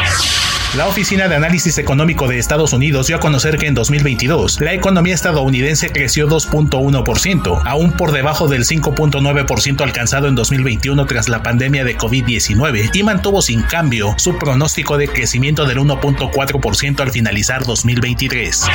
La 0.76 0.86
Oficina 0.86 1.30
de 1.30 1.36
Análisis 1.36 1.47
Económico 1.48 2.28
de 2.28 2.40
Estados 2.40 2.74
Unidos 2.74 3.08
dio 3.08 3.16
a 3.16 3.20
conocer 3.22 3.58
que 3.58 3.68
en 3.68 3.74
2022 3.74 4.60
la 4.60 4.74
economía 4.74 5.16
estadounidense 5.16 5.90
creció 5.90 6.28
2.1%, 6.28 7.62
aún 7.64 7.94
por 7.94 8.12
debajo 8.12 8.50
del 8.50 8.66
5.9% 8.66 9.82
alcanzado 9.82 10.28
en 10.28 10.36
2021 10.36 11.06
tras 11.06 11.30
la 11.30 11.44
pandemia 11.44 11.86
de 11.86 11.98
COVID-19 11.98 12.90
y 12.94 13.04
mantuvo 13.04 13.42
sin 13.42 13.62
cambio 13.62 14.14
su 14.18 14.38
pronóstico 14.38 14.98
de 14.98 15.08
crecimiento 15.08 15.66
del 15.66 15.78
1.4% 15.78 17.00
al 17.00 17.12
finalizar 17.12 17.66
2023. 17.66 18.66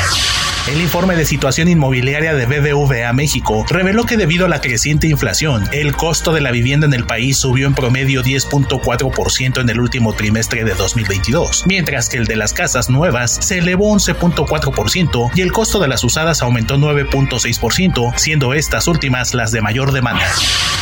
El 0.68 0.80
informe 0.80 1.16
de 1.16 1.24
situación 1.24 1.66
inmobiliaria 1.66 2.34
de 2.34 2.46
BBVA 2.46 3.12
México 3.12 3.66
reveló 3.68 4.04
que 4.04 4.16
debido 4.16 4.46
a 4.46 4.48
la 4.48 4.60
creciente 4.60 5.08
inflación, 5.08 5.68
el 5.72 5.96
costo 5.96 6.32
de 6.32 6.40
la 6.40 6.52
vivienda 6.52 6.86
en 6.86 6.94
el 6.94 7.04
país 7.04 7.36
subió 7.36 7.66
en 7.66 7.74
promedio 7.74 8.22
10.4% 8.22 9.60
en 9.60 9.68
el 9.68 9.80
último 9.80 10.12
trimestre 10.12 10.62
de 10.62 10.74
2022, 10.74 11.64
mientras 11.66 12.08
que 12.08 12.18
el 12.18 12.26
de 12.26 12.36
las 12.36 12.52
casas 12.52 12.88
nuevas 12.88 13.38
se 13.40 13.58
elevó 13.58 13.92
11.4% 13.92 15.32
y 15.34 15.40
el 15.40 15.50
costo 15.50 15.80
de 15.80 15.88
las 15.88 16.04
usadas 16.04 16.42
aumentó 16.42 16.78
9.6%, 16.78 18.16
siendo 18.16 18.54
estas 18.54 18.86
últimas 18.86 19.34
las 19.34 19.50
de 19.50 19.62
mayor 19.62 19.90
demanda. 19.90 20.30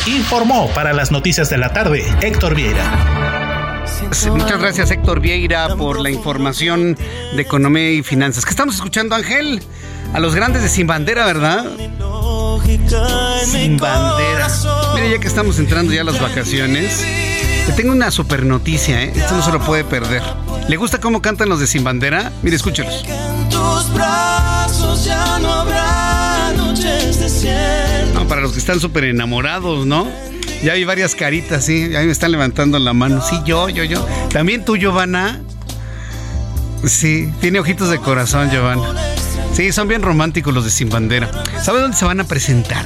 Informó 0.05 0.69
para 0.75 0.93
las 0.93 1.11
noticias 1.11 1.49
de 1.49 1.57
la 1.57 1.73
tarde 1.73 2.05
Héctor 2.21 2.53
Vieira. 2.53 3.40
Muchas 4.31 4.59
gracias 4.59 4.91
Héctor 4.91 5.19
Vieira 5.19 5.75
por 5.75 5.99
la 5.99 6.09
información 6.09 6.97
de 7.35 7.41
economía 7.41 7.91
y 7.91 8.03
finanzas. 8.03 8.45
¿Qué 8.45 8.51
estamos 8.51 8.75
escuchando, 8.75 9.15
Ángel? 9.15 9.61
A 10.13 10.19
los 10.19 10.35
grandes 10.35 10.61
de 10.61 10.69
Sin 10.69 10.87
Bandera, 10.87 11.25
¿verdad? 11.25 11.65
Sin 13.45 13.77
Bandera. 13.77 14.47
Mira, 14.95 15.07
ya 15.07 15.19
que 15.19 15.27
estamos 15.27 15.57
entrando 15.59 15.93
ya 15.93 16.01
a 16.01 16.03
las 16.03 16.19
vacaciones, 16.19 17.05
te 17.65 17.73
tengo 17.73 17.91
una 17.91 18.11
super 18.11 18.45
noticia, 18.45 19.03
¿eh? 19.03 19.13
Esto 19.15 19.35
no 19.35 19.41
se 19.43 19.51
lo 19.51 19.59
puede 19.61 19.83
perder. 19.83 20.21
¿Le 20.67 20.77
gusta 20.77 20.99
cómo 20.99 21.21
cantan 21.21 21.49
los 21.49 21.59
de 21.59 21.67
Sin 21.67 21.83
Bandera? 21.83 22.31
Mire, 22.43 22.55
escúchelos. 22.55 23.03
No, 28.13 28.27
para 28.27 28.41
los 28.41 28.51
que 28.53 28.59
están 28.59 28.79
súper 28.79 29.05
enamorados, 29.05 29.85
¿no? 29.85 30.07
Ya 30.63 30.73
hay 30.73 30.83
varias 30.83 31.15
caritas, 31.15 31.65
sí. 31.65 31.89
Ya 31.89 32.01
me 32.01 32.11
están 32.11 32.31
levantando 32.31 32.77
la 32.77 32.93
mano. 32.93 33.21
Sí, 33.21 33.35
yo, 33.45 33.69
yo, 33.69 33.83
yo. 33.83 34.05
También 34.31 34.63
tú, 34.63 34.77
Giovanna. 34.77 35.41
Sí, 36.85 37.31
tiene 37.41 37.59
ojitos 37.59 37.89
de 37.89 37.99
corazón, 37.99 38.49
Giovanna. 38.51 38.93
Sí, 39.53 39.71
son 39.71 39.87
bien 39.87 40.01
románticos 40.01 40.53
los 40.53 40.63
de 40.63 40.71
Sin 40.71 40.89
Bandera. 40.89 41.29
¿Sabe 41.61 41.81
dónde 41.81 41.97
se 41.97 42.05
van 42.05 42.19
a 42.19 42.23
presentar? 42.23 42.85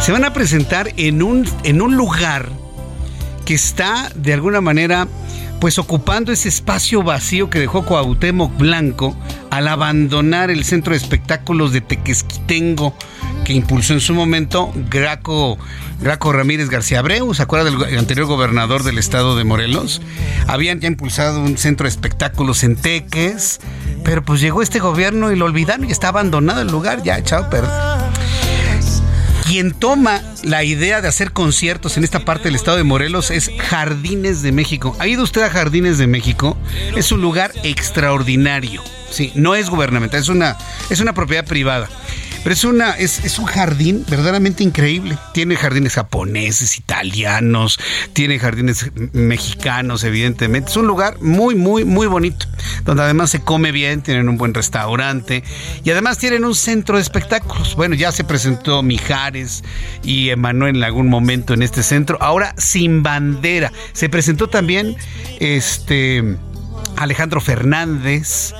Se 0.00 0.12
van 0.12 0.24
a 0.24 0.32
presentar 0.32 0.92
en 0.96 1.22
un, 1.22 1.48
en 1.64 1.80
un 1.82 1.96
lugar 1.96 2.48
que 3.44 3.54
está 3.54 4.10
de 4.14 4.32
alguna 4.32 4.60
manera 4.60 5.08
pues 5.62 5.78
ocupando 5.78 6.32
ese 6.32 6.48
espacio 6.48 7.04
vacío 7.04 7.48
que 7.48 7.60
dejó 7.60 7.84
Cuauhtémoc 7.84 8.58
Blanco 8.58 9.16
al 9.48 9.68
abandonar 9.68 10.50
el 10.50 10.64
centro 10.64 10.90
de 10.90 10.96
espectáculos 10.96 11.72
de 11.72 11.80
Tequesquitengo 11.80 12.96
que 13.44 13.52
impulsó 13.52 13.92
en 13.92 14.00
su 14.00 14.12
momento 14.12 14.72
Graco, 14.90 15.58
Graco 16.00 16.32
Ramírez 16.32 16.68
García 16.68 16.98
Abreu, 16.98 17.32
¿se 17.32 17.44
acuerda 17.44 17.70
del 17.70 17.96
anterior 17.96 18.26
gobernador 18.26 18.82
del 18.82 18.98
estado 18.98 19.36
de 19.36 19.44
Morelos? 19.44 20.02
Habían 20.48 20.80
ya 20.80 20.88
impulsado 20.88 21.40
un 21.40 21.56
centro 21.56 21.84
de 21.84 21.90
espectáculos 21.90 22.64
en 22.64 22.74
Teques, 22.74 23.60
pero 24.02 24.24
pues 24.24 24.40
llegó 24.40 24.62
este 24.62 24.80
gobierno 24.80 25.30
y 25.30 25.36
lo 25.36 25.44
olvidaron 25.44 25.88
y 25.88 25.92
está 25.92 26.08
abandonado 26.08 26.62
el 26.62 26.72
lugar, 26.72 27.04
ya 27.04 27.22
chao, 27.22 27.48
perdón 27.50 27.91
quien 29.42 29.72
toma 29.72 30.22
la 30.44 30.64
idea 30.64 31.00
de 31.00 31.08
hacer 31.08 31.32
conciertos 31.32 31.96
en 31.96 32.04
esta 32.04 32.20
parte 32.20 32.44
del 32.44 32.54
estado 32.54 32.76
de 32.76 32.84
Morelos 32.84 33.30
es 33.30 33.50
Jardines 33.58 34.42
de 34.42 34.52
México. 34.52 34.96
¿Ha 34.98 35.06
ido 35.06 35.22
usted 35.22 35.42
a 35.42 35.50
Jardines 35.50 35.98
de 35.98 36.06
México? 36.06 36.56
Es 36.96 37.12
un 37.12 37.20
lugar 37.20 37.52
extraordinario. 37.62 38.82
Sí, 39.10 39.32
no 39.34 39.54
es 39.54 39.68
gubernamental, 39.68 40.20
es 40.20 40.28
una, 40.28 40.56
es 40.88 41.00
una 41.00 41.12
propiedad 41.12 41.44
privada. 41.44 41.88
Pero 42.42 42.54
es, 42.54 42.64
una, 42.64 42.92
es, 42.92 43.38
un 43.38 43.44
jardín 43.44 44.04
verdaderamente 44.08 44.64
increíble. 44.64 45.16
Tiene 45.32 45.56
jardines 45.56 45.94
japoneses, 45.94 46.76
italianos, 46.76 47.78
tiene 48.12 48.38
jardines 48.38 48.90
mexicanos, 49.12 50.04
evidentemente. 50.04 50.70
Es 50.70 50.76
un 50.76 50.86
lugar 50.86 51.20
muy, 51.20 51.54
muy, 51.54 51.84
muy 51.84 52.06
bonito, 52.06 52.46
donde 52.84 53.04
además 53.04 53.30
se 53.30 53.40
come 53.40 53.70
bien, 53.70 54.02
tienen 54.02 54.28
un 54.28 54.38
buen 54.38 54.54
restaurante 54.54 55.44
y 55.84 55.90
además 55.90 56.18
tienen 56.18 56.44
un 56.44 56.54
centro 56.54 56.96
de 56.96 57.02
espectáculos. 57.02 57.76
Bueno, 57.76 57.94
ya 57.94 58.10
se 58.10 58.24
presentó 58.24 58.82
Mijares 58.82 59.62
y 60.02 60.30
Emanuel 60.30 60.76
en 60.76 60.84
algún 60.84 61.08
momento 61.08 61.54
en 61.54 61.62
este 61.62 61.82
centro. 61.82 62.18
Ahora 62.20 62.54
sin 62.58 63.02
bandera. 63.02 63.72
Se 63.92 64.08
presentó 64.08 64.48
también 64.48 64.96
este 65.38 66.36
Alejandro 66.96 67.40
Fernández. 67.40 68.54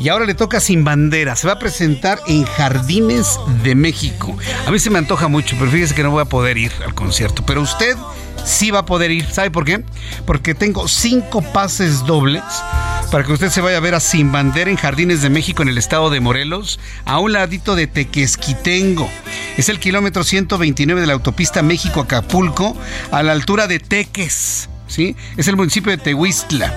Y 0.00 0.08
ahora 0.08 0.26
le 0.26 0.34
toca 0.34 0.60
Sin 0.60 0.84
Bandera. 0.84 1.36
Se 1.36 1.46
va 1.46 1.54
a 1.54 1.58
presentar 1.58 2.20
en 2.26 2.44
Jardines 2.44 3.38
de 3.62 3.74
México. 3.74 4.36
A 4.66 4.70
mí 4.70 4.78
se 4.78 4.90
me 4.90 4.98
antoja 4.98 5.28
mucho, 5.28 5.56
pero 5.58 5.70
fíjese 5.70 5.94
que 5.94 6.02
no 6.02 6.10
voy 6.10 6.22
a 6.22 6.26
poder 6.26 6.58
ir 6.58 6.72
al 6.84 6.94
concierto. 6.94 7.44
Pero 7.44 7.62
usted 7.62 7.96
sí 8.44 8.70
va 8.70 8.80
a 8.80 8.86
poder 8.86 9.10
ir. 9.10 9.26
¿Sabe 9.26 9.50
por 9.50 9.64
qué? 9.64 9.84
Porque 10.26 10.54
tengo 10.54 10.88
cinco 10.88 11.42
pases 11.42 12.04
dobles 12.04 12.42
para 13.10 13.24
que 13.24 13.32
usted 13.32 13.48
se 13.48 13.60
vaya 13.60 13.78
a 13.78 13.80
ver 13.80 13.94
a 13.94 14.00
Sin 14.00 14.32
Bandera 14.32 14.70
en 14.70 14.76
Jardines 14.76 15.22
de 15.22 15.30
México 15.30 15.62
en 15.62 15.68
el 15.68 15.78
estado 15.78 16.10
de 16.10 16.20
Morelos, 16.20 16.78
a 17.04 17.18
un 17.18 17.32
ladito 17.32 17.74
de 17.74 17.86
Tequesquitengo. 17.86 19.08
Es 19.56 19.68
el 19.68 19.80
kilómetro 19.80 20.24
129 20.24 21.00
de 21.00 21.06
la 21.06 21.14
autopista 21.14 21.62
México-Acapulco, 21.62 22.76
a 23.10 23.22
la 23.22 23.32
altura 23.32 23.66
de 23.66 23.78
Teques. 23.78 24.68
¿Sí? 24.86 25.16
Es 25.36 25.48
el 25.48 25.56
municipio 25.56 25.90
de 25.90 25.98
Tehuistla. 25.98 26.74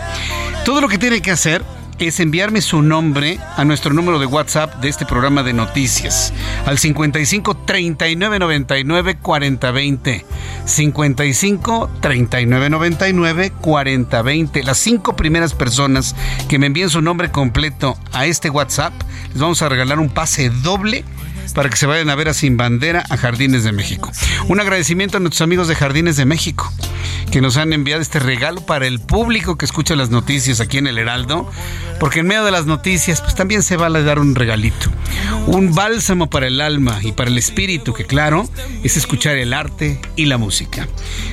Todo 0.65 0.79
lo 0.79 0.87
que 0.87 0.99
tiene 0.99 1.21
que 1.21 1.31
hacer 1.31 1.63
es 1.97 2.19
enviarme 2.19 2.61
su 2.61 2.83
nombre 2.83 3.39
a 3.57 3.65
nuestro 3.65 3.93
número 3.93 4.19
de 4.19 4.27
WhatsApp 4.27 4.75
de 4.75 4.89
este 4.89 5.07
programa 5.07 5.41
de 5.41 5.53
noticias 5.53 6.33
al 6.67 6.77
55 6.77 7.57
39 7.65 8.39
99 8.39 9.17
40 9.21 9.71
20. 9.71 10.25
55 10.65 11.89
39 11.99 12.69
99 12.69 13.51
40 13.59 14.21
20. 14.21 14.63
Las 14.63 14.77
cinco 14.77 15.15
primeras 15.15 15.55
personas 15.55 16.15
que 16.47 16.59
me 16.59 16.67
envíen 16.67 16.91
su 16.91 17.01
nombre 17.01 17.31
completo 17.31 17.97
a 18.13 18.27
este 18.27 18.51
WhatsApp, 18.51 18.93
les 19.29 19.39
vamos 19.39 19.63
a 19.63 19.69
regalar 19.69 19.99
un 19.99 20.09
pase 20.09 20.49
doble 20.49 21.03
para 21.53 21.69
que 21.69 21.77
se 21.77 21.85
vayan 21.85 22.09
a 22.09 22.15
ver 22.15 22.29
a 22.29 22.33
Sin 22.33 22.57
Bandera 22.57 23.03
a 23.09 23.17
Jardines 23.17 23.63
de 23.63 23.71
México. 23.71 24.11
Un 24.47 24.59
agradecimiento 24.59 25.17
a 25.17 25.19
nuestros 25.19 25.41
amigos 25.41 25.67
de 25.67 25.75
Jardines 25.75 26.17
de 26.17 26.25
México 26.25 26.71
que 27.31 27.41
nos 27.41 27.57
han 27.57 27.71
enviado 27.71 28.01
este 28.01 28.19
regalo 28.19 28.61
para 28.65 28.85
el 28.85 28.99
público 28.99 29.57
que 29.57 29.65
escucha 29.65 29.95
las 29.95 30.09
noticias 30.09 30.59
aquí 30.59 30.77
en 30.77 30.87
el 30.87 30.97
Heraldo, 30.97 31.49
porque 31.99 32.19
en 32.19 32.27
medio 32.27 32.43
de 32.43 32.51
las 32.51 32.65
noticias 32.65 33.21
pues 33.21 33.35
también 33.35 33.63
se 33.63 33.77
vale 33.77 34.03
dar 34.03 34.19
un 34.19 34.35
regalito, 34.35 34.89
un 35.47 35.73
bálsamo 35.73 36.29
para 36.29 36.47
el 36.47 36.59
alma 36.59 36.99
y 37.01 37.13
para 37.13 37.29
el 37.29 37.37
espíritu, 37.37 37.93
que 37.93 38.05
claro, 38.05 38.49
es 38.83 38.97
escuchar 38.97 39.37
el 39.37 39.53
arte 39.53 40.01
y 40.17 40.25
la 40.25 40.37
música. 40.37 40.87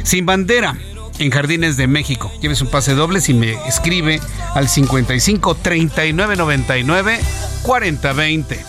Sin 0.04 0.24
Bandera, 0.24 0.76
en 1.18 1.30
Jardines 1.30 1.76
de 1.76 1.86
México. 1.86 2.32
Lleves 2.40 2.60
un 2.62 2.68
pase 2.68 2.94
doble 2.94 3.20
si 3.20 3.34
me 3.34 3.52
escribe 3.66 4.20
al 4.54 4.68
55 4.68 5.56
39 5.56 6.36
99 6.36 7.20
40 7.62 8.12
20. 8.12 8.64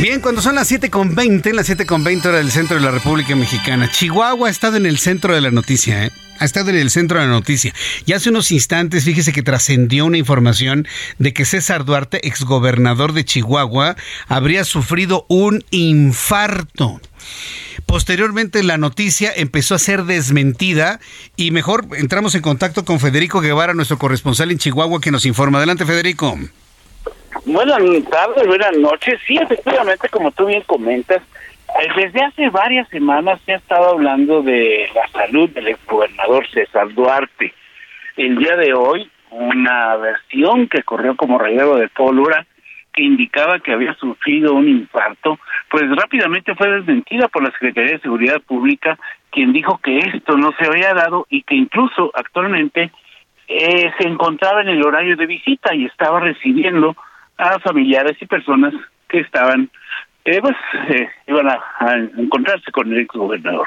Bien, 0.00 0.20
cuando 0.20 0.40
son 0.40 0.54
las 0.54 0.70
7.20, 0.70 1.52
las 1.52 1.68
7.20 1.68 2.26
hora 2.26 2.38
del 2.38 2.52
centro 2.52 2.76
de 2.76 2.82
la 2.82 2.92
República 2.92 3.34
Mexicana, 3.34 3.90
Chihuahua 3.90 4.46
ha 4.46 4.50
estado 4.50 4.76
en 4.76 4.86
el 4.86 4.98
centro 4.98 5.34
de 5.34 5.40
la 5.40 5.50
noticia, 5.50 6.04
¿eh? 6.04 6.12
ha 6.38 6.44
estado 6.44 6.70
en 6.70 6.76
el 6.76 6.90
centro 6.90 7.18
de 7.18 7.26
la 7.26 7.32
noticia. 7.32 7.74
Y 8.06 8.12
hace 8.12 8.30
unos 8.30 8.52
instantes, 8.52 9.04
fíjese 9.04 9.32
que 9.32 9.42
trascendió 9.42 10.06
una 10.06 10.18
información 10.18 10.86
de 11.18 11.32
que 11.32 11.44
César 11.44 11.84
Duarte, 11.84 12.26
exgobernador 12.28 13.12
de 13.12 13.24
Chihuahua, 13.24 13.96
habría 14.28 14.64
sufrido 14.64 15.26
un 15.28 15.64
infarto. 15.70 17.00
Posteriormente 17.88 18.62
la 18.62 18.76
noticia 18.76 19.30
empezó 19.34 19.74
a 19.74 19.78
ser 19.78 20.02
desmentida 20.02 21.00
y 21.36 21.52
mejor 21.52 21.86
entramos 21.96 22.34
en 22.34 22.42
contacto 22.42 22.84
con 22.84 23.00
Federico 23.00 23.40
Guevara, 23.40 23.72
nuestro 23.72 23.96
corresponsal 23.96 24.50
en 24.50 24.58
Chihuahua, 24.58 25.00
que 25.00 25.10
nos 25.10 25.24
informa. 25.24 25.56
Adelante, 25.56 25.86
Federico. 25.86 26.34
Buenas 27.46 27.78
tardes, 28.10 28.46
buenas 28.46 28.76
noches. 28.76 29.18
Sí, 29.26 29.38
efectivamente, 29.38 30.06
como 30.10 30.30
tú 30.32 30.44
bien 30.44 30.62
comentas, 30.66 31.22
eh, 31.80 31.88
desde 31.96 32.22
hace 32.22 32.50
varias 32.50 32.86
semanas 32.90 33.40
se 33.46 33.54
ha 33.54 33.56
estado 33.56 33.92
hablando 33.92 34.42
de 34.42 34.86
la 34.94 35.08
salud 35.08 35.48
del 35.48 35.68
exgobernador 35.68 36.46
César 36.50 36.92
Duarte. 36.92 37.54
El 38.18 38.36
día 38.36 38.54
de 38.56 38.74
hoy, 38.74 39.10
una 39.30 39.96
versión 39.96 40.68
que 40.68 40.82
corrió 40.82 41.16
como 41.16 41.38
relevo 41.38 41.76
de 41.76 41.88
pólvora 41.88 42.46
que 42.92 43.02
indicaba 43.02 43.60
que 43.60 43.72
había 43.72 43.94
sufrido 43.94 44.52
un 44.52 44.68
infarto, 44.68 45.38
pues 45.70 45.84
rápidamente 45.94 46.54
fue 46.54 46.70
desmentida 46.70 47.28
por 47.28 47.42
la 47.42 47.50
Secretaría 47.52 47.92
de 47.92 48.00
Seguridad 48.00 48.40
Pública, 48.40 48.98
quien 49.30 49.52
dijo 49.52 49.78
que 49.78 49.98
esto 49.98 50.36
no 50.36 50.52
se 50.58 50.66
había 50.66 50.94
dado 50.94 51.26
y 51.28 51.42
que 51.42 51.54
incluso 51.54 52.10
actualmente 52.14 52.90
eh, 53.48 53.92
se 53.98 54.08
encontraba 54.08 54.62
en 54.62 54.68
el 54.68 54.84
horario 54.84 55.16
de 55.16 55.26
visita 55.26 55.74
y 55.74 55.84
estaba 55.84 56.20
recibiendo 56.20 56.96
a 57.38 57.58
familiares 57.60 58.16
y 58.20 58.26
personas 58.26 58.74
que 59.08 59.20
estaban, 59.20 59.70
eh, 60.24 60.40
pues, 60.40 60.56
eh, 60.90 61.08
iban 61.26 61.48
a, 61.48 61.94
encontrarse 62.18 62.70
con 62.72 62.92
el 62.92 63.00
exgobernador. 63.00 63.66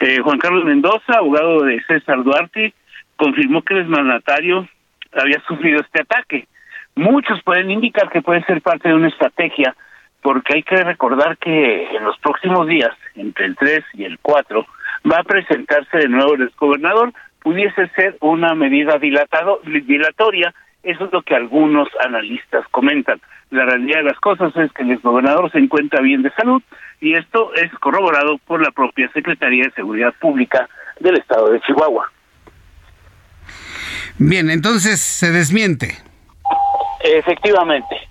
Eh, 0.00 0.18
Juan 0.22 0.38
Carlos 0.38 0.64
Mendoza, 0.64 1.18
abogado 1.18 1.62
de 1.62 1.82
César 1.84 2.22
Duarte, 2.22 2.74
confirmó 3.16 3.62
que 3.62 3.74
el 3.74 3.86
mandatario 3.86 4.68
había 5.12 5.40
sufrido 5.46 5.80
este 5.80 6.02
ataque. 6.02 6.46
Muchos 6.94 7.42
pueden 7.42 7.70
indicar 7.70 8.10
que 8.10 8.22
puede 8.22 8.42
ser 8.44 8.60
parte 8.60 8.88
de 8.88 8.94
una 8.94 9.08
estrategia, 9.08 9.74
porque 10.22 10.54
hay 10.54 10.62
que 10.62 10.76
recordar 10.76 11.38
que 11.38 11.96
en 11.96 12.04
los 12.04 12.18
próximos 12.18 12.66
días, 12.66 12.90
entre 13.14 13.46
el 13.46 13.56
3 13.56 13.84
y 13.94 14.04
el 14.04 14.18
4, 14.20 14.66
va 15.10 15.18
a 15.18 15.24
presentarse 15.24 15.98
de 15.98 16.08
nuevo 16.08 16.34
el 16.34 16.42
exgobernador, 16.42 17.12
pudiese 17.42 17.88
ser 17.96 18.16
una 18.20 18.54
medida 18.54 18.98
dilatado, 18.98 19.60
dilatoria 19.64 20.54
eso 20.82 21.04
es 21.04 21.12
lo 21.12 21.22
que 21.22 21.34
algunos 21.34 21.88
analistas 22.04 22.64
comentan. 22.70 23.20
La 23.50 23.64
realidad 23.64 23.98
de 23.98 24.04
las 24.04 24.18
cosas 24.20 24.56
es 24.56 24.72
que 24.72 24.82
el 24.82 24.92
exgobernador 24.92 25.50
se 25.52 25.58
encuentra 25.58 26.00
bien 26.00 26.22
de 26.22 26.30
salud 26.30 26.62
y 27.00 27.14
esto 27.14 27.52
es 27.54 27.70
corroborado 27.80 28.38
por 28.38 28.62
la 28.62 28.70
propia 28.70 29.10
Secretaría 29.12 29.64
de 29.64 29.72
Seguridad 29.72 30.14
Pública 30.20 30.68
del 31.00 31.18
Estado 31.18 31.50
de 31.50 31.60
Chihuahua. 31.60 32.10
Bien, 34.18 34.50
entonces 34.50 35.00
se 35.00 35.30
desmiente. 35.32 35.98
Efectivamente. 37.02 38.09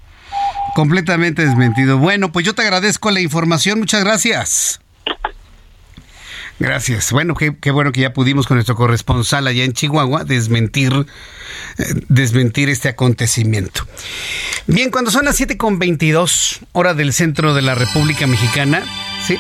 Completamente 0.76 1.46
desmentido. 1.46 1.98
Bueno, 1.98 2.32
pues 2.32 2.46
yo 2.46 2.54
te 2.54 2.62
agradezco 2.62 3.12
la 3.12 3.22
información. 3.22 3.80
Muchas 3.80 4.04
gracias. 4.04 4.80
Gracias. 6.60 7.12
Bueno, 7.14 7.36
qué, 7.36 7.72
bueno 7.72 7.94
que 7.94 8.02
ya 8.02 8.12
pudimos 8.12 8.46
con 8.46 8.58
nuestro 8.58 8.76
corresponsal 8.76 9.48
allá 9.48 9.64
en 9.64 9.72
Chihuahua 9.72 10.26
desmentir, 10.26 10.92
eh, 11.78 11.84
desmentir 12.10 12.68
este 12.68 12.90
acontecimiento. 12.90 13.88
Bien, 14.68 14.92
cuando 14.92 15.10
son 15.10 15.24
las 15.24 15.40
7.22, 15.40 16.60
hora 16.74 16.94
del 16.94 17.14
centro 17.14 17.54
de 17.54 17.62
la 17.62 17.76
República 17.76 18.28
Mexicana, 18.28 18.84
¿sí? 19.26 19.38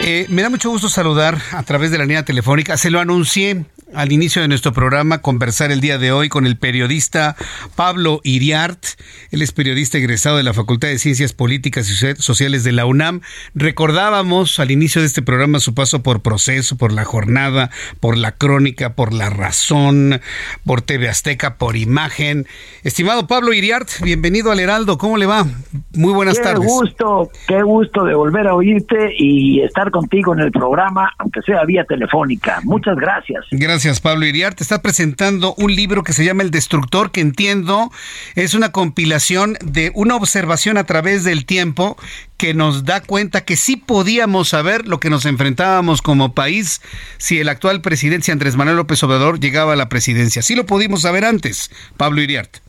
Eh, 0.00 0.26
me 0.28 0.42
da 0.42 0.50
mucho 0.50 0.70
gusto 0.70 0.88
saludar 0.88 1.40
a 1.50 1.62
través 1.64 1.90
de 1.90 1.98
la 1.98 2.04
línea 2.04 2.24
telefónica. 2.24 2.76
Se 2.76 2.90
lo 2.90 3.00
anuncié 3.00 3.64
al 3.94 4.10
inicio 4.10 4.42
de 4.42 4.48
nuestro 4.48 4.72
programa 4.72 5.18
conversar 5.18 5.70
el 5.70 5.80
día 5.80 5.98
de 5.98 6.10
hoy 6.10 6.28
con 6.28 6.46
el 6.46 6.56
periodista 6.56 7.36
Pablo 7.76 8.20
Iriart. 8.24 8.84
Él 9.30 9.42
es 9.42 9.52
periodista 9.52 9.98
egresado 9.98 10.36
de 10.36 10.42
la 10.42 10.52
Facultad 10.52 10.88
de 10.88 10.98
Ciencias 10.98 11.32
Políticas 11.32 11.88
y 11.90 12.14
Sociales 12.20 12.64
de 12.64 12.72
la 12.72 12.84
UNAM. 12.86 13.20
Recordábamos 13.54 14.58
al 14.58 14.70
inicio 14.70 15.00
de 15.00 15.06
este 15.06 15.22
programa 15.22 15.60
su 15.60 15.74
paso 15.74 16.02
por 16.02 16.20
proceso, 16.20 16.76
por 16.76 16.92
la 16.92 17.04
jornada, 17.04 17.70
por 18.00 18.16
la 18.16 18.32
crónica, 18.32 18.94
por 18.94 19.12
la 19.12 19.30
razón, 19.30 20.20
por 20.64 20.82
TV 20.82 21.08
Azteca, 21.08 21.56
por 21.56 21.76
imagen. 21.76 22.46
Estimado 22.82 23.26
Pablo 23.26 23.52
Iriart, 23.52 23.88
bienvenido 24.02 24.50
al 24.50 24.60
Heraldo. 24.60 24.98
¿Cómo 24.98 25.16
le 25.16 25.26
va? 25.26 25.46
Muy 25.94 26.12
buenas 26.12 26.40
tardes. 26.40 26.60
Qué 26.60 26.66
gusto, 26.66 27.30
qué 27.46 27.62
gusto 27.62 28.04
de 28.04 28.14
volver 28.14 28.48
a 28.48 28.54
oírte 28.54 29.14
y 29.16 29.60
estar 29.60 29.90
contigo 29.90 30.34
en 30.34 30.40
el 30.40 30.50
programa, 30.50 31.12
aunque 31.18 31.40
sea 31.42 31.64
vía 31.64 31.84
telefónica. 31.84 32.60
Muchas 32.64 32.96
gracias. 32.96 33.44
Gracias 33.52 33.75
Gracias, 33.76 34.00
Pablo 34.00 34.24
Iriarte. 34.24 34.62
Está 34.62 34.80
presentando 34.80 35.54
un 35.58 35.76
libro 35.76 36.02
que 36.02 36.14
se 36.14 36.24
llama 36.24 36.42
El 36.42 36.50
Destructor, 36.50 37.10
que 37.10 37.20
entiendo 37.20 37.90
es 38.34 38.54
una 38.54 38.72
compilación 38.72 39.58
de 39.62 39.92
una 39.94 40.16
observación 40.16 40.78
a 40.78 40.84
través 40.84 41.24
del 41.24 41.44
tiempo 41.44 41.98
que 42.38 42.54
nos 42.54 42.86
da 42.86 43.02
cuenta 43.02 43.44
que 43.44 43.56
sí 43.56 43.76
podíamos 43.76 44.48
saber 44.48 44.88
lo 44.88 44.98
que 44.98 45.10
nos 45.10 45.26
enfrentábamos 45.26 46.00
como 46.00 46.32
país 46.32 46.80
si 47.18 47.38
el 47.38 47.50
actual 47.50 47.82
presidente 47.82 48.32
Andrés 48.32 48.56
Manuel 48.56 48.78
López 48.78 49.02
Obrador 49.02 49.40
llegaba 49.40 49.74
a 49.74 49.76
la 49.76 49.90
presidencia. 49.90 50.40
Sí 50.40 50.54
lo 50.54 50.64
pudimos 50.64 51.02
saber 51.02 51.26
antes, 51.26 51.70
Pablo 51.98 52.22
Iriarte. 52.22 52.60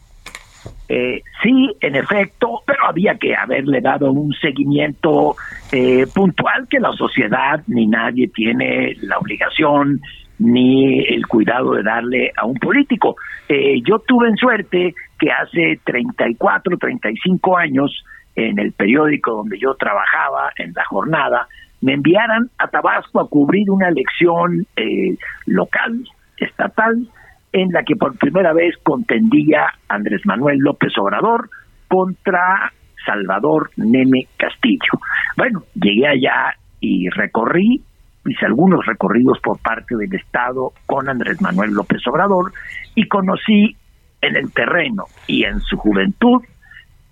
Eh, 0.89 1.23
sí, 1.41 1.73
en 1.79 1.95
efecto, 1.95 2.63
pero 2.65 2.85
había 2.85 3.15
que 3.15 3.33
haberle 3.33 3.79
dado 3.79 4.11
un 4.11 4.33
seguimiento 4.33 5.37
eh, 5.71 6.05
puntual 6.13 6.67
que 6.69 6.81
la 6.81 6.91
sociedad 6.91 7.63
ni 7.67 7.87
nadie 7.87 8.27
tiene 8.27 8.97
la 8.99 9.17
obligación 9.17 10.01
ni 10.39 10.99
el 11.05 11.25
cuidado 11.27 11.73
de 11.73 11.83
darle 11.83 12.31
a 12.35 12.45
un 12.45 12.55
político. 12.55 13.15
Eh, 13.49 13.81
yo 13.81 13.99
tuve 13.99 14.29
en 14.29 14.37
suerte 14.37 14.93
que 15.19 15.31
hace 15.31 15.79
34, 15.83 16.77
35 16.77 17.57
años, 17.57 18.03
en 18.35 18.59
el 18.59 18.71
periódico 18.71 19.31
donde 19.31 19.57
yo 19.57 19.73
trabajaba, 19.75 20.51
en 20.57 20.73
la 20.73 20.85
jornada, 20.85 21.47
me 21.81 21.93
enviaran 21.93 22.49
a 22.57 22.67
Tabasco 22.67 23.19
a 23.19 23.27
cubrir 23.27 23.69
una 23.69 23.89
elección 23.89 24.65
eh, 24.75 25.17
local, 25.45 26.03
estatal, 26.37 27.07
en 27.53 27.71
la 27.71 27.83
que 27.83 27.95
por 27.95 28.17
primera 28.17 28.53
vez 28.53 28.75
contendía 28.83 29.73
Andrés 29.87 30.21
Manuel 30.25 30.59
López 30.59 30.95
Obrador 30.97 31.49
contra 31.87 32.71
Salvador 33.05 33.71
Neme 33.77 34.27
Castillo. 34.37 34.99
Bueno, 35.35 35.63
llegué 35.75 36.07
allá 36.07 36.55
y 36.79 37.09
recorrí 37.09 37.81
hice 38.27 38.45
algunos 38.45 38.85
recorridos 38.85 39.39
por 39.39 39.59
parte 39.59 39.95
del 39.95 40.13
Estado 40.13 40.73
con 40.85 41.09
Andrés 41.09 41.41
Manuel 41.41 41.71
López 41.71 42.05
Obrador 42.07 42.51
y 42.95 43.07
conocí 43.07 43.75
en 44.21 44.35
el 44.35 44.51
terreno 44.51 45.05
y 45.27 45.43
en 45.43 45.59
su 45.61 45.77
juventud 45.77 46.41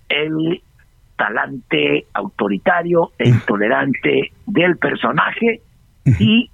el 0.08 0.62
talante 1.16 2.06
autoritario 2.12 3.12
e 3.18 3.28
intolerante 3.28 4.32
del 4.46 4.76
personaje 4.76 5.60
y 6.18 6.50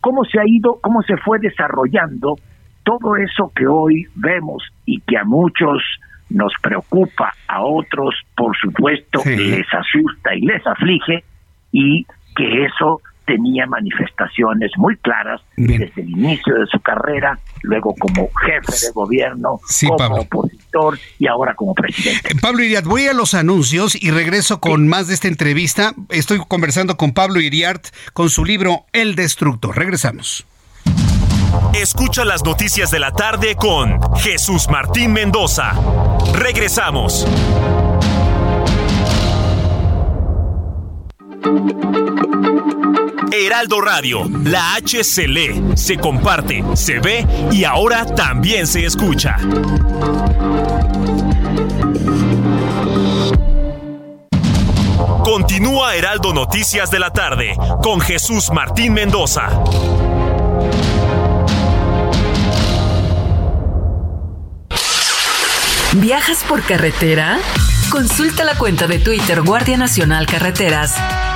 cómo 0.00 0.24
se 0.24 0.38
ha 0.38 0.44
ido, 0.46 0.78
cómo 0.80 1.02
se 1.02 1.16
fue 1.16 1.38
desarrollando 1.38 2.36
todo 2.84 3.16
eso 3.16 3.50
que 3.54 3.66
hoy 3.66 4.06
vemos 4.14 4.62
y 4.84 5.00
que 5.00 5.16
a 5.16 5.24
muchos 5.24 5.82
nos 6.28 6.52
preocupa, 6.62 7.32
a 7.48 7.62
otros 7.62 8.14
por 8.36 8.56
supuesto 8.56 9.22
les 9.24 9.66
asusta 9.72 10.34
y 10.34 10.42
les 10.42 10.66
aflige 10.66 11.24
y 11.70 12.04
que 12.34 12.64
eso 12.64 13.00
tenía 13.32 13.66
manifestaciones 13.66 14.70
muy 14.76 14.94
claras 14.98 15.40
desde 15.56 15.90
el 15.96 16.10
inicio 16.10 16.54
de 16.54 16.66
su 16.66 16.78
carrera, 16.80 17.38
luego 17.62 17.94
como 17.98 18.28
jefe 18.44 18.86
de 18.86 18.92
gobierno, 18.92 19.58
como 19.88 20.16
opositor 20.16 20.98
y 21.18 21.26
ahora 21.28 21.54
como 21.54 21.72
presidente. 21.74 22.32
Eh, 22.32 22.36
Pablo 22.42 22.62
Iriart, 22.62 22.84
voy 22.84 23.06
a 23.06 23.14
los 23.14 23.32
anuncios 23.32 23.96
y 24.00 24.10
regreso 24.10 24.60
con 24.60 24.86
más 24.86 25.08
de 25.08 25.14
esta 25.14 25.28
entrevista. 25.28 25.94
Estoy 26.10 26.42
conversando 26.46 26.98
con 26.98 27.12
Pablo 27.12 27.40
Iriart 27.40 27.86
con 28.12 28.28
su 28.28 28.44
libro 28.44 28.84
El 28.92 29.14
Destructor. 29.14 29.76
Regresamos. 29.78 30.46
Escucha 31.74 32.26
las 32.26 32.44
noticias 32.44 32.90
de 32.90 32.98
la 32.98 33.12
tarde 33.12 33.56
con 33.56 33.98
Jesús 34.16 34.68
Martín 34.68 35.14
Mendoza. 35.14 35.72
Regresamos. 36.34 37.26
Heraldo 43.32 43.80
Radio, 43.80 44.30
la 44.44 44.74
H 44.74 45.02
se 45.04 45.26
lee, 45.26 45.62
se 45.74 45.96
comparte, 45.96 46.62
se 46.74 47.00
ve 47.00 47.26
y 47.50 47.64
ahora 47.64 48.04
también 48.04 48.66
se 48.66 48.84
escucha. 48.84 49.36
Continúa 55.24 55.94
Heraldo 55.94 56.32
Noticias 56.34 56.90
de 56.90 56.98
la 56.98 57.10
tarde 57.10 57.56
con 57.82 58.00
Jesús 58.00 58.50
Martín 58.52 58.92
Mendoza. 58.92 59.48
¿Viajas 65.94 66.44
por 66.48 66.62
carretera? 66.62 67.38
Consulta 67.90 68.44
la 68.44 68.56
cuenta 68.56 68.86
de 68.86 68.98
Twitter 68.98 69.42
Guardia 69.42 69.76
Nacional 69.76 70.26
Carreteras 70.26 70.94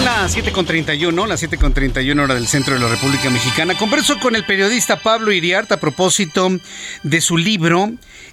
en 0.00 0.09
las 0.22 0.36
7.31, 0.36 1.26
las 1.26 1.42
7.31 1.42 2.22
hora 2.22 2.34
del 2.34 2.46
centro 2.46 2.74
de 2.74 2.80
la 2.80 2.88
República 2.88 3.30
Mexicana. 3.30 3.74
Converso 3.78 4.20
con 4.20 4.36
el 4.36 4.44
periodista 4.44 4.96
Pablo 5.00 5.32
Iriart 5.32 5.72
a 5.72 5.80
propósito 5.80 6.50
de 7.02 7.20
su 7.22 7.38
libro 7.38 7.90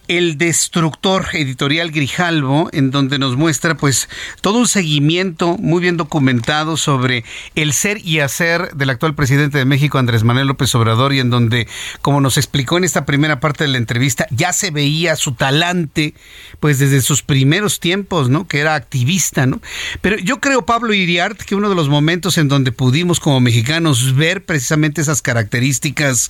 el 0.08 0.38
Destructor, 0.38 1.28
editorial 1.34 1.92
Grijalvo, 1.92 2.70
en 2.72 2.92
donde 2.92 3.20
nos 3.20 3.36
muestra 3.36 3.76
pues 3.76 4.10
todo 4.42 4.60
un 4.60 4.68
seguimiento 4.68 5.58
muy 5.58 5.82
bien 5.82 5.98
documentado 5.98 6.78
sobre 6.78 7.26
el 7.56 7.74
ser 7.74 8.00
y 8.06 8.20
hacer 8.20 8.74
del 8.76 8.90
actual 8.90 9.16
presidente 9.16 9.58
de 9.58 9.66
México, 9.66 9.98
Andrés 9.98 10.24
Manuel 10.24 10.48
López 10.48 10.74
Obrador, 10.76 11.14
y 11.14 11.20
en 11.20 11.30
donde, 11.30 11.68
como 12.02 12.22
nos 12.22 12.38
explicó 12.38 12.78
en 12.78 12.86
esta 12.86 13.06
primera 13.06 13.40
parte 13.40 13.66
de 13.66 13.70
la 13.70 13.78
entrevista, 13.78 14.28
ya 14.32 14.54
se 14.54 14.72
veía 14.72 15.16
su 15.16 15.34
talante 15.34 16.14
pues 16.60 16.80
desde 16.80 17.02
sus 17.02 17.22
primeros 17.22 17.80
tiempos, 17.80 18.30
¿no? 18.30 18.48
Que 18.48 18.60
era 18.60 18.76
activista, 18.76 19.46
¿no? 19.46 19.62
Pero 20.02 20.18
yo 20.18 20.40
creo, 20.40 20.66
Pablo 20.66 20.94
Iriart, 20.94 21.42
que 21.42 21.56
uno 21.56 21.70
de 21.70 21.76
los 21.78 21.88
momentos 21.88 22.38
en 22.38 22.50
donde 22.50 22.74
pudimos 22.74 23.22
como 23.22 23.40
mexicanos 23.40 24.16
ver 24.16 24.44
precisamente 24.44 25.00
esas 25.00 25.22
características 25.22 26.28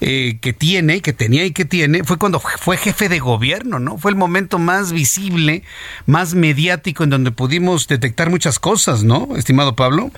eh, 0.00 0.38
que 0.40 0.52
tiene, 0.52 1.00
que 1.00 1.12
tenía 1.12 1.44
y 1.44 1.52
que 1.52 1.64
tiene, 1.64 2.02
fue 2.02 2.18
cuando 2.18 2.40
fue 2.40 2.76
jefe 2.76 3.08
de 3.08 3.20
gobierno, 3.20 3.78
¿no? 3.78 3.98
Fue 3.98 4.10
el 4.10 4.16
momento 4.16 4.58
más 4.58 4.92
visible, 4.92 5.62
más 6.06 6.34
mediático 6.34 7.04
en 7.04 7.10
donde 7.10 7.30
pudimos 7.30 7.86
detectar 7.86 8.30
muchas 8.30 8.58
cosas, 8.58 9.04
¿no, 9.04 9.36
estimado 9.36 9.76
Pablo? 9.76 10.10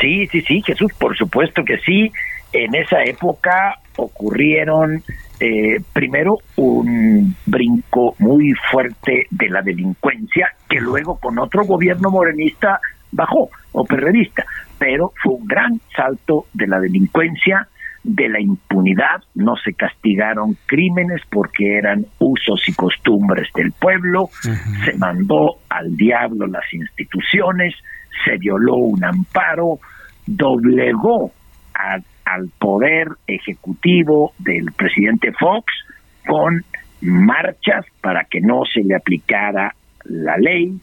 Sí, 0.00 0.26
sí, 0.28 0.40
sí, 0.42 0.62
Jesús, 0.64 0.92
por 0.98 1.16
supuesto 1.16 1.64
que 1.64 1.78
sí. 1.78 2.10
En 2.52 2.74
esa 2.74 3.02
época 3.04 3.78
ocurrieron 3.96 5.02
eh, 5.40 5.80
primero 5.92 6.38
un 6.56 7.36
brinco 7.46 8.14
muy 8.18 8.54
fuerte 8.70 9.26
de 9.30 9.48
la 9.48 9.62
delincuencia 9.62 10.54
que 10.68 10.80
luego 10.80 11.18
con 11.18 11.38
otro 11.38 11.64
gobierno 11.64 12.10
morenista 12.10 12.80
bajó 13.12 13.50
o 13.72 13.84
perredista, 13.84 14.44
pero 14.78 15.12
fue 15.22 15.34
un 15.34 15.46
gran 15.46 15.80
salto 15.94 16.46
de 16.52 16.66
la 16.66 16.80
delincuencia 16.80 17.68
de 18.04 18.28
la 18.28 18.40
impunidad, 18.40 19.22
no 19.34 19.56
se 19.56 19.74
castigaron 19.74 20.56
crímenes 20.66 21.20
porque 21.28 21.76
eran 21.76 22.06
usos 22.18 22.62
y 22.66 22.72
costumbres 22.72 23.48
del 23.54 23.72
pueblo, 23.72 24.30
se 24.84 24.96
mandó 24.96 25.58
al 25.68 25.96
diablo 25.96 26.46
las 26.46 26.72
instituciones, 26.72 27.74
se 28.24 28.38
violó 28.38 28.76
un 28.76 29.04
amparo, 29.04 29.78
doblegó 30.26 31.32
al 31.74 32.48
poder 32.58 33.08
ejecutivo 33.26 34.32
del 34.38 34.72
presidente 34.72 35.32
Fox 35.32 35.72
con 36.26 36.64
marchas 37.00 37.84
para 38.00 38.24
que 38.24 38.40
no 38.40 38.62
se 38.72 38.82
le 38.82 38.94
aplicara 38.94 39.74
la 40.04 40.36
ley 40.36 40.78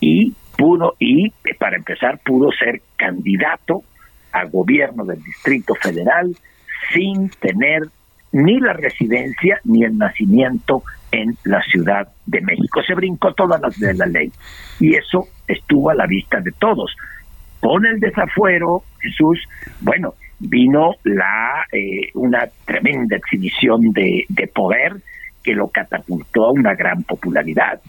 y 0.00 0.34
pudo 0.56 0.94
y 0.98 1.30
para 1.58 1.76
empezar 1.76 2.18
pudo 2.24 2.50
ser 2.52 2.82
candidato 2.96 3.82
a 4.32 4.44
gobierno 4.44 5.04
del 5.04 5.22
Distrito 5.22 5.74
Federal 5.74 6.36
sin 6.92 7.30
tener 7.30 7.82
ni 8.32 8.58
la 8.58 8.72
residencia 8.72 9.60
ni 9.64 9.84
el 9.84 9.96
nacimiento 9.96 10.82
en 11.12 11.36
la 11.44 11.62
Ciudad 11.62 12.08
de 12.26 12.40
México. 12.40 12.82
Se 12.82 12.94
brincó 12.94 13.32
todas 13.32 13.60
las 13.60 13.78
de 13.78 13.94
la 13.94 14.06
ley 14.06 14.32
y 14.80 14.96
eso 14.96 15.28
estuvo 15.46 15.90
a 15.90 15.94
la 15.94 16.06
vista 16.06 16.40
de 16.40 16.50
todos. 16.52 16.96
Con 17.60 17.86
el 17.86 18.00
desafuero, 18.00 18.82
Jesús, 19.00 19.38
bueno, 19.80 20.14
vino 20.40 20.96
la 21.04 21.64
eh, 21.72 22.10
una 22.14 22.48
tremenda 22.64 23.16
exhibición 23.16 23.92
de, 23.92 24.24
de, 24.28 24.48
poder 24.48 24.96
que 25.42 25.54
lo 25.54 25.68
catapultó 25.68 26.46
a 26.46 26.52
una 26.52 26.74
gran 26.74 27.04
popularidad, 27.04 27.80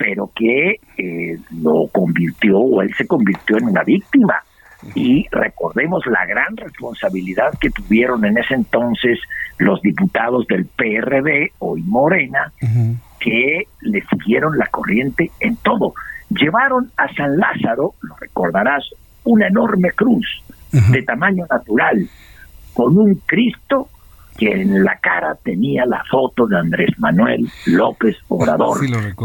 pero 0.00 0.30
que 0.34 0.80
eh, 0.96 1.38
lo 1.62 1.86
convirtió 1.92 2.58
o 2.58 2.80
él 2.80 2.90
se 2.96 3.06
convirtió 3.06 3.58
en 3.58 3.64
una 3.64 3.84
víctima. 3.84 4.42
Y 4.94 5.26
recordemos 5.30 6.06
la 6.06 6.24
gran 6.24 6.56
responsabilidad 6.56 7.52
que 7.60 7.68
tuvieron 7.68 8.24
en 8.24 8.38
ese 8.38 8.54
entonces 8.54 9.18
los 9.58 9.82
diputados 9.82 10.46
del 10.46 10.64
PRD, 10.64 11.52
hoy 11.58 11.82
Morena, 11.82 12.50
que 13.18 13.64
le 13.82 14.02
siguieron 14.06 14.56
la 14.56 14.68
corriente 14.68 15.30
en 15.38 15.56
todo. 15.56 15.92
Llevaron 16.30 16.90
a 16.96 17.12
San 17.12 17.36
Lázaro, 17.36 17.92
lo 18.00 18.16
recordarás, 18.16 18.82
una 19.24 19.48
enorme 19.48 19.90
cruz 19.90 20.42
de 20.72 21.02
tamaño 21.02 21.44
natural, 21.50 22.08
con 22.72 22.96
un 22.96 23.16
Cristo 23.26 23.90
que 24.38 24.50
en 24.50 24.84
la 24.84 24.96
cara 24.96 25.36
tenía 25.42 25.84
la 25.86 26.02
foto 26.10 26.46
de 26.46 26.58
Andrés 26.58 26.90
Manuel 26.98 27.48
López 27.66 28.16
Obrador. 28.28 28.78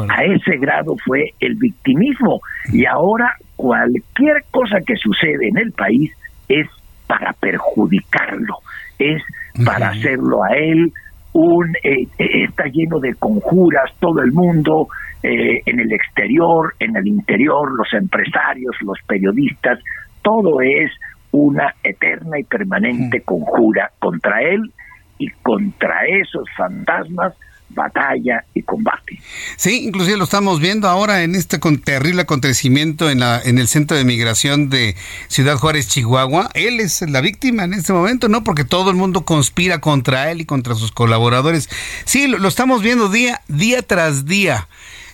a 0.10 0.24
ese 0.24 0.58
grado 0.58 0.96
fue 1.06 1.34
el 1.40 1.56
victimismo. 1.56 2.42
Y 2.72 2.86
ahora 2.86 3.36
cualquier 3.56 4.44
cosa 4.52 4.82
que 4.86 4.96
sucede 4.98 5.48
en 5.48 5.58
el 5.58 5.72
país 5.72 6.12
es 6.48 6.68
para 7.08 7.34
perjudicarlo, 7.34 8.58
es 9.00 9.22
para 9.64 9.90
hacerlo 9.90 10.44
a 10.44 10.50
él 10.58 10.92
un 11.34 11.76
eh, 11.84 12.08
eh, 12.18 12.44
está 12.48 12.66
lleno 12.68 13.00
de 13.00 13.14
conjuras 13.16 13.92
todo 14.00 14.22
el 14.22 14.32
mundo 14.32 14.88
eh, 15.22 15.62
en 15.66 15.82
el 15.82 15.92
exterior, 15.92 16.74
en 16.80 16.96
el 16.96 17.08
interior, 17.08 17.74
los 17.78 17.92
empresarios, 17.94 18.74
los 18.82 18.98
periodistas, 19.06 19.80
todo 20.22 20.62
es 20.62 20.92
una 21.32 21.76
eterna 21.84 22.40
y 22.40 22.44
permanente 22.46 23.20
conjura 23.22 23.92
contra 24.00 24.42
él 24.44 24.72
y 25.18 25.30
contra 25.42 26.06
esos 26.06 26.48
fantasmas 26.58 27.34
batalla 27.70 28.46
y 28.54 28.64
combate. 28.64 29.20
Sí, 29.58 29.86
inclusive 29.86 30.18
lo 30.18 30.24
estamos 30.24 30.60
viendo 30.60 30.88
ahora 30.88 31.24
en 31.24 31.36
este 31.36 31.60
terrible 31.84 32.24
acontecimiento 32.24 33.10
en, 33.10 33.20
la, 33.20 33.42
en 33.44 33.58
el 33.58 33.68
centro 33.68 33.98
de 33.98 34.06
migración 34.06 34.70
de 34.70 34.96
Ciudad 35.28 35.58
Juárez, 35.58 35.90
Chihuahua. 35.90 36.50
Él 36.54 36.80
es 36.80 37.02
la 37.02 37.22
víctima 37.22 37.64
en 37.64 37.74
este 37.74 37.94
momento, 37.94 38.30
¿no? 38.30 38.44
Porque 38.44 38.64
todo 38.64 38.90
el 38.90 38.96
mundo 38.96 39.26
conspira 39.26 39.82
contra 39.82 40.32
él 40.32 40.42
y 40.42 40.46
contra 40.46 40.76
sus 40.76 40.92
colaboradores. 40.92 41.70
Sí, 42.06 42.28
lo, 42.28 42.48
estamos 42.48 42.82
viendo 42.82 43.10
día, 43.10 43.42
día 43.48 43.82
tras 43.82 44.26
día. 44.26 44.68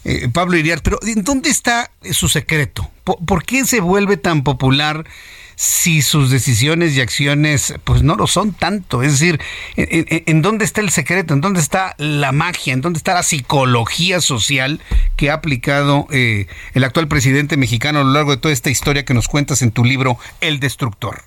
Eh, 0.03 0.29
Pablo 0.31 0.57
Iriar, 0.57 0.81
pero 0.83 0.99
¿dónde 1.17 1.49
está 1.49 1.91
su 2.11 2.27
secreto? 2.27 2.89
¿Por 3.03 3.43
qué 3.43 3.65
se 3.65 3.81
vuelve 3.81 4.17
tan 4.17 4.43
popular 4.43 5.05
si 5.61 6.01
sus 6.01 6.31
decisiones 6.31 6.97
y 6.97 7.01
acciones 7.01 7.75
pues 7.83 8.01
no 8.01 8.15
lo 8.15 8.25
son 8.25 8.51
tanto. 8.51 9.03
Es 9.03 9.19
decir, 9.19 9.39
¿en, 9.75 10.41
dónde 10.41 10.65
está 10.65 10.81
el 10.81 10.89
secreto? 10.89 11.35
¿En 11.35 11.41
dónde 11.41 11.59
está 11.59 11.93
la 11.99 12.31
magia? 12.31 12.73
¿En 12.73 12.81
dónde 12.81 12.97
está 12.97 13.13
la 13.13 13.21
psicología 13.21 14.21
social 14.21 14.79
que 15.15 15.29
ha 15.29 15.35
aplicado 15.35 16.07
eh, 16.09 16.47
el 16.73 16.83
actual 16.83 17.07
presidente 17.07 17.57
mexicano 17.57 17.99
a 17.99 18.03
lo 18.03 18.09
largo 18.09 18.31
de 18.31 18.37
toda 18.37 18.51
esta 18.51 18.71
historia 18.71 19.05
que 19.05 19.13
nos 19.13 19.27
cuentas 19.27 19.61
en 19.61 19.71
tu 19.71 19.85
libro 19.85 20.17
El 20.39 20.59
Destructor? 20.59 21.21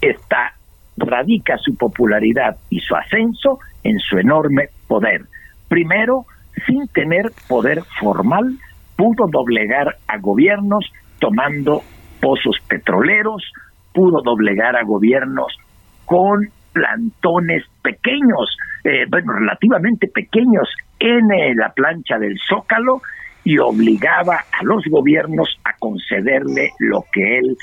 Está, 0.00 0.54
radica 0.96 1.58
su 1.58 1.74
popularidad 1.74 2.56
y 2.70 2.78
su 2.78 2.94
ascenso 2.94 3.58
en 3.82 3.98
su 3.98 4.16
enorme 4.18 4.68
poder. 4.86 5.24
Primero, 5.66 6.24
sin 6.68 6.86
tener 6.86 7.32
poder 7.48 7.82
formal, 7.98 8.58
pudo 8.94 9.26
doblegar 9.26 9.96
a 10.06 10.18
gobiernos 10.18 10.84
tomando 11.18 11.82
pozos 12.22 12.56
petroleros, 12.68 13.42
pudo 13.92 14.22
doblegar 14.22 14.76
a 14.76 14.84
gobiernos 14.84 15.52
con 16.06 16.48
plantones 16.72 17.64
pequeños, 17.82 18.56
eh, 18.84 19.04
bueno, 19.10 19.32
relativamente 19.34 20.06
pequeños 20.06 20.68
en 21.00 21.30
eh, 21.32 21.54
la 21.56 21.70
plancha 21.70 22.18
del 22.18 22.38
Zócalo 22.48 23.02
y 23.44 23.58
obligaba 23.58 24.44
a 24.52 24.62
los 24.62 24.84
gobiernos 24.86 25.58
a 25.64 25.76
concederle 25.78 26.70
lo 26.78 27.04
que 27.12 27.38
él 27.38 27.56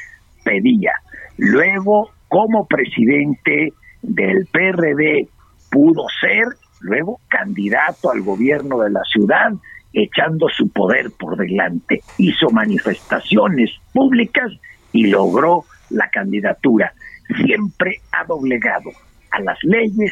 pedía. 0.43 0.91
Luego, 1.37 2.09
como 2.27 2.67
presidente 2.67 3.71
del 4.01 4.45
PRD, 4.51 5.29
pudo 5.71 6.03
ser 6.19 6.45
luego 6.81 7.19
candidato 7.29 8.11
al 8.11 8.21
gobierno 8.21 8.79
de 8.79 8.91
la 8.91 9.01
ciudad 9.03 9.51
echando 9.93 10.47
su 10.49 10.69
poder 10.69 11.11
por 11.17 11.37
delante, 11.37 12.01
hizo 12.17 12.49
manifestaciones 12.49 13.71
públicas 13.93 14.51
y 14.91 15.07
logró 15.07 15.65
la 15.89 16.09
candidatura. 16.09 16.93
Siempre 17.43 18.01
ha 18.11 18.23
doblegado 18.25 18.91
a 19.31 19.39
las 19.41 19.57
leyes, 19.63 20.11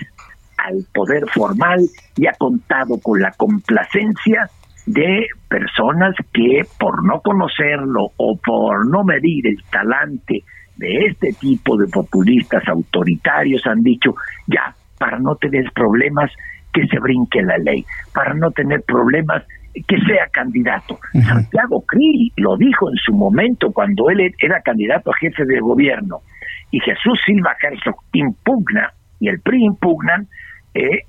al 0.57 0.85
poder 0.93 1.25
formal 1.29 1.79
y 2.15 2.27
ha 2.27 2.33
contado 2.33 2.99
con 2.99 3.19
la 3.19 3.31
complacencia 3.31 4.49
de 4.85 5.27
personas 5.49 6.15
que 6.33 6.61
por 6.79 7.05
no 7.05 7.21
conocerlo 7.21 8.11
o 8.17 8.37
por 8.37 8.87
no 8.87 9.03
medir 9.03 9.47
el 9.47 9.61
talante 9.69 10.43
de 10.77 11.07
este 11.07 11.33
tipo 11.33 11.77
de 11.77 11.87
populistas 11.87 12.67
autoritarios 12.67 13.65
han 13.65 13.81
dicho, 13.81 14.15
ya, 14.47 14.73
para 14.97 15.19
no 15.19 15.35
tener 15.35 15.71
problemas, 15.73 16.31
que 16.73 16.87
se 16.87 16.99
brinque 16.99 17.41
la 17.41 17.57
ley, 17.57 17.85
para 18.13 18.33
no 18.33 18.51
tener 18.51 18.83
problemas, 18.83 19.43
que 19.87 19.97
sea 20.01 20.27
candidato. 20.31 20.99
Santiago 21.13 21.83
Krill 21.85 22.31
lo 22.37 22.57
dijo 22.57 22.89
en 22.89 22.97
su 22.97 23.13
momento 23.13 23.71
cuando 23.71 24.09
él 24.09 24.33
era 24.39 24.61
candidato 24.61 25.11
a 25.11 25.17
jefe 25.17 25.45
de 25.45 25.59
gobierno 25.59 26.21
y 26.71 26.79
Jesús 26.79 27.19
Silva 27.25 27.55
Herzog 27.61 27.95
impugna 28.13 28.91
y 29.19 29.29
el 29.29 29.39
PRI 29.39 29.65
impugnan, 29.65 30.27
eh, 30.73 31.01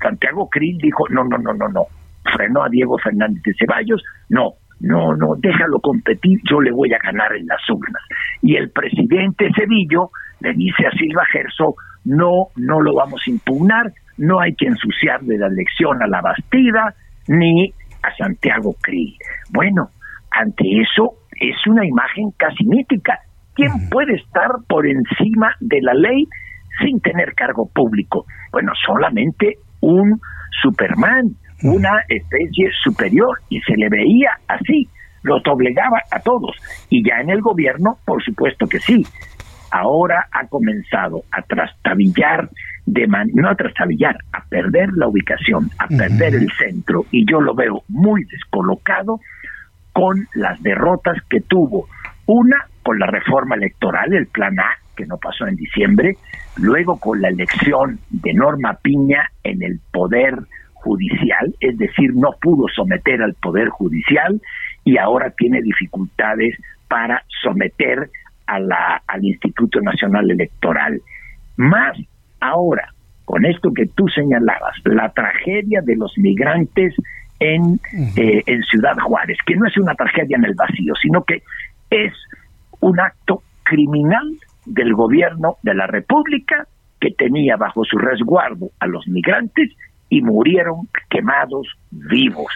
Santiago 0.00 0.48
Krill 0.48 0.78
dijo, 0.78 1.08
no, 1.10 1.24
no, 1.24 1.38
no, 1.38 1.52
no, 1.52 1.68
no, 1.68 1.86
frenó 2.32 2.62
a 2.62 2.68
Diego 2.68 2.96
Fernández 2.98 3.42
de 3.42 3.54
Ceballos, 3.58 4.02
no, 4.28 4.54
no, 4.80 5.14
no, 5.14 5.34
déjalo 5.36 5.80
competir, 5.80 6.40
yo 6.48 6.60
le 6.60 6.70
voy 6.70 6.92
a 6.92 6.98
ganar 6.98 7.34
en 7.34 7.46
las 7.46 7.68
urnas. 7.68 8.02
Y 8.42 8.56
el 8.56 8.70
presidente 8.70 9.50
Sevillo 9.54 10.10
le 10.40 10.52
dice 10.54 10.86
a 10.86 10.90
Silva 10.92 11.22
Herzog, 11.32 11.74
no, 12.04 12.48
no 12.56 12.80
lo 12.80 12.94
vamos 12.94 13.20
a 13.26 13.30
impugnar, 13.30 13.92
no 14.16 14.40
hay 14.40 14.54
que 14.54 14.66
ensuciar 14.66 15.20
de 15.22 15.38
la 15.38 15.48
elección 15.48 16.02
a 16.02 16.06
la 16.06 16.20
Bastida 16.20 16.94
ni 17.28 17.72
a 18.02 18.14
Santiago 18.16 18.74
Krill. 18.80 19.16
Bueno, 19.50 19.88
ante 20.30 20.64
eso 20.80 21.14
es 21.40 21.56
una 21.66 21.86
imagen 21.86 22.30
casi 22.36 22.64
mítica. 22.64 23.18
¿Quién 23.54 23.88
puede 23.90 24.14
estar 24.14 24.50
por 24.68 24.86
encima 24.86 25.54
de 25.60 25.80
la 25.82 25.94
ley 25.94 26.26
sin 26.82 27.00
tener 27.00 27.34
cargo 27.34 27.68
público? 27.74 28.26
Bueno, 28.52 28.72
solamente 28.86 29.58
un 29.80 30.20
Superman, 30.62 31.36
una 31.62 32.04
especie 32.08 32.70
superior, 32.82 33.38
y 33.48 33.60
se 33.60 33.76
le 33.76 33.88
veía 33.88 34.30
así, 34.48 34.88
los 35.22 35.42
obligaba 35.46 36.02
a 36.10 36.20
todos. 36.20 36.56
Y 36.88 37.06
ya 37.06 37.20
en 37.20 37.30
el 37.30 37.40
gobierno, 37.40 37.98
por 38.04 38.22
supuesto 38.22 38.66
que 38.66 38.78
sí. 38.78 39.04
Ahora 39.72 40.26
ha 40.32 40.46
comenzado 40.48 41.22
a 41.30 41.42
trastabillar, 41.42 42.48
de 42.92 43.06
no 43.06 43.48
a 43.48 43.54
trastabillar, 43.54 44.16
a 44.32 44.44
perder 44.44 44.90
la 44.94 45.06
ubicación, 45.06 45.70
a 45.78 45.86
perder 45.86 46.34
el 46.34 46.50
centro, 46.52 47.06
y 47.10 47.24
yo 47.30 47.40
lo 47.40 47.54
veo 47.54 47.84
muy 47.88 48.24
descolocado 48.24 49.20
con 49.92 50.26
las 50.34 50.60
derrotas 50.62 51.18
que 51.28 51.40
tuvo. 51.40 51.88
Una 52.26 52.66
con 52.82 52.98
la 52.98 53.06
reforma 53.06 53.54
electoral, 53.54 54.12
el 54.12 54.26
plan 54.26 54.58
A, 54.58 54.70
que 54.96 55.06
no 55.06 55.18
pasó 55.18 55.46
en 55.46 55.56
diciembre, 55.56 56.16
luego 56.56 56.98
con 56.98 57.20
la 57.20 57.28
elección 57.28 58.00
de 58.10 58.34
Norma 58.34 58.78
Piña 58.82 59.30
en 59.44 59.62
el 59.62 59.80
poder 59.92 60.34
judicial, 60.74 61.54
es 61.60 61.78
decir, 61.78 62.12
no 62.14 62.30
pudo 62.40 62.66
someter 62.74 63.22
al 63.22 63.34
poder 63.34 63.68
judicial 63.68 64.40
y 64.84 64.96
ahora 64.96 65.30
tiene 65.30 65.62
dificultades 65.62 66.56
para 66.88 67.22
someter 67.42 68.10
a 68.46 68.58
la, 68.58 69.02
al 69.06 69.24
Instituto 69.24 69.80
Nacional 69.80 70.30
Electoral. 70.30 71.00
Más 71.56 71.96
ahora, 72.40 72.92
con 73.24 73.44
esto 73.44 73.72
que 73.72 73.86
tú 73.86 74.08
señalabas, 74.08 74.76
la 74.84 75.10
tragedia 75.10 75.80
de 75.82 75.96
los 75.96 76.12
migrantes 76.18 76.94
en, 77.38 77.80
eh, 78.16 78.42
en 78.46 78.62
Ciudad 78.64 78.96
Juárez, 78.98 79.38
que 79.46 79.56
no 79.56 79.66
es 79.66 79.76
una 79.78 79.94
tragedia 79.94 80.36
en 80.36 80.44
el 80.44 80.54
vacío, 80.54 80.94
sino 81.00 81.24
que 81.24 81.42
es 81.90 82.12
un 82.80 82.98
acto 83.00 83.42
criminal 83.62 84.26
del 84.66 84.94
gobierno 84.94 85.56
de 85.62 85.74
la 85.74 85.86
República 85.86 86.66
que 87.00 87.10
tenía 87.12 87.56
bajo 87.56 87.84
su 87.84 87.98
resguardo 87.98 88.70
a 88.78 88.86
los 88.86 89.06
migrantes 89.08 89.70
y 90.08 90.20
murieron 90.22 90.88
quemados 91.08 91.66
vivos. 91.90 92.52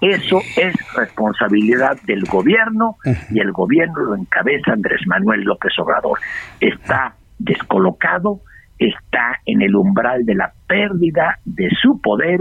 Eso 0.00 0.40
es 0.56 0.74
responsabilidad 0.94 1.96
del 2.04 2.24
gobierno 2.24 2.96
y 3.30 3.40
el 3.40 3.52
gobierno 3.52 3.98
lo 4.00 4.16
encabeza 4.16 4.72
Andrés 4.72 5.00
Manuel 5.06 5.42
López 5.42 5.72
Obrador. 5.78 6.18
Está 6.60 7.14
descolocado, 7.38 8.40
está 8.78 9.40
en 9.46 9.62
el 9.62 9.74
umbral 9.74 10.24
de 10.24 10.34
la 10.34 10.52
pérdida 10.66 11.38
de 11.44 11.68
su 11.80 12.00
poder 12.00 12.40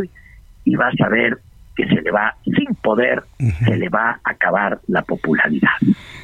y 0.64 0.76
vas 0.76 0.94
a 0.99 1.10
ver 1.10 1.40
que 1.76 1.86
se 1.88 2.02
le 2.02 2.12
va, 2.12 2.38
sin 2.44 2.74
poder, 2.76 3.24
se 3.38 3.76
le 3.76 3.90
va 3.90 4.22
a 4.24 4.32
acabar 4.32 4.80
la 4.88 5.02
popularidad. 5.02 5.72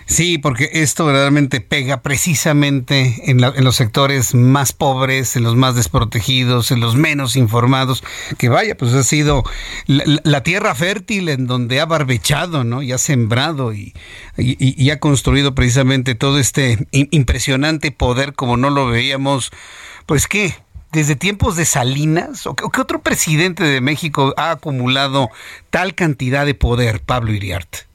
Sí, 0.05 0.37
porque 0.37 0.69
esto 0.73 1.05
verdaderamente 1.05 1.61
pega 1.61 2.01
precisamente 2.01 3.29
en, 3.29 3.41
los 3.41 3.75
sectores 3.75 4.33
más 4.33 4.73
pobres, 4.73 5.35
en 5.35 5.43
los 5.43 5.55
más 5.55 5.75
desprotegidos, 5.75 6.71
en 6.71 6.79
los 6.79 6.95
menos 6.95 7.35
informados, 7.35 8.03
que 8.37 8.49
vaya, 8.49 8.75
pues 8.75 8.93
ha 8.93 9.03
sido 9.03 9.43
la, 9.87 10.43
tierra 10.43 10.73
fértil 10.73 11.29
en 11.29 11.47
donde 11.47 11.79
ha 11.79 11.85
barbechado, 11.85 12.63
¿no? 12.63 12.81
Y 12.81 12.91
ha 12.93 12.97
sembrado 12.97 13.73
y, 13.73 13.93
y 14.37 14.89
ha 14.89 14.99
construido 14.99 15.53
precisamente 15.53 16.15
todo 16.15 16.39
este 16.39 16.77
impresionante 16.91 17.91
poder 17.91 18.33
como 18.33 18.57
no 18.57 18.69
lo 18.69 18.87
veíamos, 18.87 19.51
pues 20.05 20.27
qué, 20.27 20.55
desde 20.91 21.15
tiempos 21.15 21.55
de 21.55 21.65
Salinas? 21.65 22.45
¿O 22.47 22.55
qué, 22.55 22.81
otro 22.81 23.01
presidente 23.01 23.63
de 23.63 23.81
México 23.81 24.33
ha 24.37 24.51
acumulado 24.51 25.29
tal 25.69 25.95
cantidad 25.95 26.45
de 26.45 26.53
poder, 26.53 27.01
Pablo 27.05 27.31
Iriart? 27.31 27.87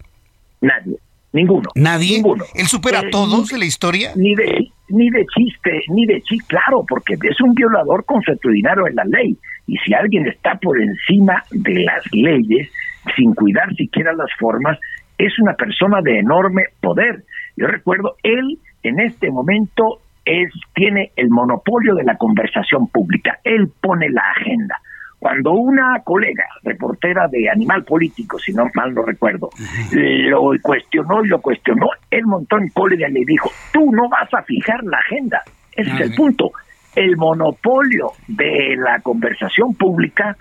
Nadie, 0.61 0.97
ninguno. 1.33 1.71
¿Nadie? 1.75 2.17
Ninguno. 2.17 2.45
¿Él 2.55 2.67
supera 2.67 3.01
a 3.01 3.03
eh, 3.03 3.11
todos 3.11 3.53
en 3.53 3.61
la 3.61 3.67
historia? 3.67 4.13
Ni 4.17 4.35
de, 4.35 4.69
ni 4.89 5.11
de 5.11 5.27
chiste, 5.27 5.83
ni 5.89 6.07
de 6.07 6.21
chiste, 6.23 6.47
claro, 6.49 6.85
porque 6.89 7.15
es 7.15 7.41
un 7.41 7.55
violador 7.55 8.05
consuetudinario 8.05 8.87
en 8.87 8.97
la 8.97 9.05
ley. 9.05 9.37
Y 9.67 9.77
si 9.79 9.93
alguien 9.95 10.27
está 10.27 10.57
por 10.57 10.81
encima 10.81 11.43
de 11.51 11.85
las 11.85 12.05
leyes, 12.13 12.71
sin 13.17 13.35
cuidar 13.35 13.75
siquiera 13.75 14.13
las 14.13 14.31
formas, 14.39 14.79
es 15.19 15.39
una 15.39 15.55
persona 15.55 16.01
de 16.03 16.19
enorme 16.19 16.65
poder. 16.81 17.25
Yo 17.57 17.67
recuerdo, 17.67 18.17
él 18.23 18.59
en 18.83 19.01
este 19.01 19.31
momento 19.31 20.01
es, 20.27 20.53
tiene 20.75 21.13
el 21.17 21.31
monopolio 21.31 21.95
de 21.95 22.05
la 22.05 22.17
conversación 22.17 22.89
pública. 22.89 23.39
Él 23.45 23.73
pone 23.81 24.11
la 24.11 24.23
agenda. 24.37 24.77
Cuando 25.19 25.53
una 25.53 26.01
colega, 26.05 26.45
reportera 26.63 27.27
de 27.29 27.49
Animal 27.49 27.85
Político, 27.85 28.39
si 28.39 28.53
no 28.53 28.65
mal 28.75 28.93
no 28.93 29.03
recuerdo, 29.03 29.49
lo 29.93 30.51
cuestionó 30.63 31.25
y 31.25 31.29
lo 31.29 31.41
cuestionó, 31.41 31.87
él 32.11 32.23
montó 32.27 32.59
en 32.59 32.69
cólera 32.69 33.09
y 33.09 33.13
le 33.13 33.25
dijo, 33.25 33.51
tú 33.73 33.91
no 33.93 34.09
vas 34.11 34.33
a 34.35 34.43
fijar 34.43 34.85
la 34.85 34.99
agenda. 34.99 35.43
Ese 35.75 35.91
es 35.91 36.01
el 36.01 36.15
punto. 36.15 36.51
El 36.95 37.17
monopolio 37.17 38.13
de 38.27 38.77
la 38.77 39.01
conversación 39.01 39.75
pública 39.75 40.37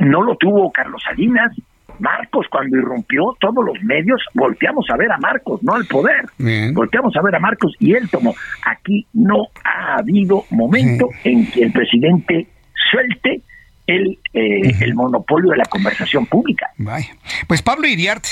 no 0.00 0.22
lo 0.22 0.36
tuvo 0.36 0.70
Carlos 0.70 1.02
Salinas, 1.02 1.52
Marcos 1.98 2.46
cuando 2.50 2.76
irrumpió, 2.76 3.36
todos 3.40 3.64
los 3.64 3.80
medios 3.82 4.20
volteamos 4.34 4.86
a 4.90 4.96
ver 4.96 5.10
a 5.12 5.18
Marcos, 5.18 5.62
no 5.62 5.74
al 5.74 5.86
poder. 5.86 6.24
Volteamos 6.72 7.14
a 7.16 7.22
ver 7.22 7.34
a 7.36 7.38
Marcos 7.38 7.74
y 7.78 7.94
él 7.94 8.08
tomó. 8.10 8.34
Aquí 8.64 9.06
no 9.12 9.46
ha 9.64 9.98
habido 9.98 10.44
momento 10.50 11.08
en 11.24 11.50
que 11.50 11.62
el 11.62 11.72
presidente 11.72 12.48
suelte 12.90 13.42
el, 13.86 14.18
eh, 14.32 14.72
el 14.80 14.94
monopolio 14.94 15.50
de 15.50 15.56
la 15.58 15.64
conversación 15.64 16.26
pública. 16.26 16.70
Pues 17.46 17.62
Pablo 17.62 17.86
Iriart, 17.86 18.24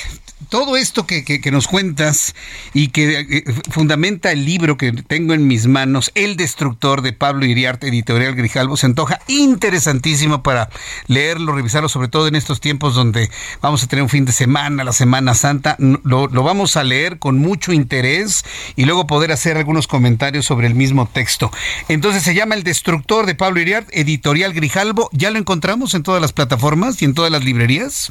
todo 0.49 0.77
esto 0.77 1.07
que, 1.07 1.25
que, 1.25 1.51
nos 1.51 1.69
cuentas 1.69 2.35
y 2.73 2.89
que 2.89 3.21
eh, 3.21 3.45
fundamenta 3.71 4.33
el 4.33 4.45
libro 4.45 4.77
que 4.77 4.93
tengo 4.93 5.35
en 5.35 5.47
mis 5.47 5.67
manos, 5.67 6.11
El 6.15 6.37
Destructor 6.37 7.03
de 7.03 7.13
Pablo 7.13 7.45
Iriarte, 7.45 7.89
editorial 7.89 8.35
Grijalvo, 8.35 8.77
se 8.77 8.87
antoja 8.87 9.21
interesantísimo 9.29 10.43
para 10.43 10.71
leerlo, 11.07 11.53
revisarlo, 11.53 11.89
sobre 11.89 12.09
todo 12.09 12.27
en 12.27 12.37
estos 12.37 12.61
tiempos 12.61 12.95
donde 12.95 13.31
vamos 13.61 13.83
a 13.83 13.87
tener 13.87 14.03
un 14.03 14.09
fin 14.09 14.25
de 14.25 14.33
semana, 14.33 14.85
la 14.85 14.93
Semana 14.93 15.35
Santa. 15.35 15.77
Lo, 15.79 16.29
vamos 16.29 16.77
a 16.77 16.85
leer 16.85 17.19
con 17.19 17.39
mucho 17.39 17.73
interés 17.73 18.45
y 18.77 18.85
luego 18.85 19.07
poder 19.07 19.33
hacer 19.33 19.57
algunos 19.57 19.87
comentarios 19.87 20.47
sobre 20.47 20.67
el 20.67 20.75
mismo 20.75 21.09
texto. 21.13 21.51
Entonces 21.89 22.23
se 22.23 22.35
llama 22.35 22.55
El 22.55 22.65
Destructor 22.65 23.27
de 23.27 23.35
Pablo 23.35 23.61
Iriarte, 23.61 24.01
editorial 24.01 24.53
Grijalvo. 24.53 25.11
¿Ya 25.13 25.31
lo 25.31 25.39
encontramos 25.39 25.95
en 25.95 26.03
todas 26.03 26.23
las 26.23 26.33
plataformas 26.33 27.01
y 27.03 27.05
en 27.05 27.15
todas 27.15 27.31
las 27.31 27.45
librerías? 27.45 28.11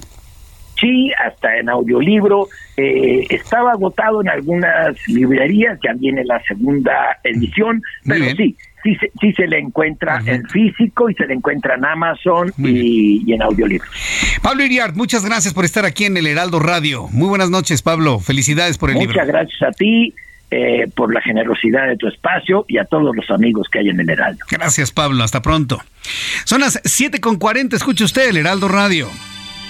Sí, 0.79 1.11
hasta 1.23 1.57
en 1.57 1.69
audiolibro. 1.69 2.47
Eh, 2.77 3.25
estaba 3.29 3.71
agotado 3.71 4.21
en 4.21 4.29
algunas 4.29 4.95
librerías, 5.07 5.77
ya 5.83 5.93
viene 5.93 6.23
la 6.23 6.41
segunda 6.43 7.17
edición, 7.23 7.81
pero 8.05 8.25
sí, 8.37 8.55
sí, 8.83 8.95
sí 9.19 9.33
se 9.33 9.47
le 9.47 9.59
encuentra 9.59 10.21
en 10.25 10.47
físico 10.47 11.09
y 11.09 11.15
se 11.15 11.25
le 11.25 11.33
encuentra 11.33 11.75
en 11.75 11.85
Amazon 11.85 12.53
y, 12.57 13.33
en 13.33 13.41
audiolibro. 13.41 13.87
Pablo 14.41 14.63
Iriart, 14.63 14.95
muchas 14.95 15.25
gracias 15.25 15.53
por 15.53 15.65
estar 15.65 15.85
aquí 15.85 16.05
en 16.05 16.15
el 16.15 16.27
Heraldo 16.27 16.59
Radio. 16.59 17.07
Muy 17.11 17.27
buenas 17.27 17.49
noches, 17.49 17.81
Pablo. 17.81 18.19
Felicidades 18.19 18.77
por 18.77 18.89
el 18.89 18.99
libro. 18.99 19.13
Muchas 19.13 19.27
gracias 19.27 19.61
a 19.61 19.71
ti. 19.71 20.13
Eh, 20.51 20.87
por 20.95 21.13
la 21.13 21.21
generosidad 21.21 21.87
de 21.87 21.95
tu 21.95 22.07
espacio 22.07 22.65
y 22.67 22.79
a 22.79 22.85
todos 22.85 23.15
los 23.15 23.29
amigos 23.29 23.67
que 23.71 23.77
hay 23.77 23.89
en 23.89 23.99
el 23.99 24.09
Heraldo. 24.09 24.43
Gracias, 24.49 24.91
Pablo. 24.91 25.23
Hasta 25.23 25.43
pronto. 25.43 25.79
Son 26.43 26.61
las 26.61 26.81
7.40. 26.81 27.75
Escuche 27.75 28.03
usted 28.03 28.29
el 28.29 28.37
Heraldo 28.37 28.67
Radio. 28.67 29.09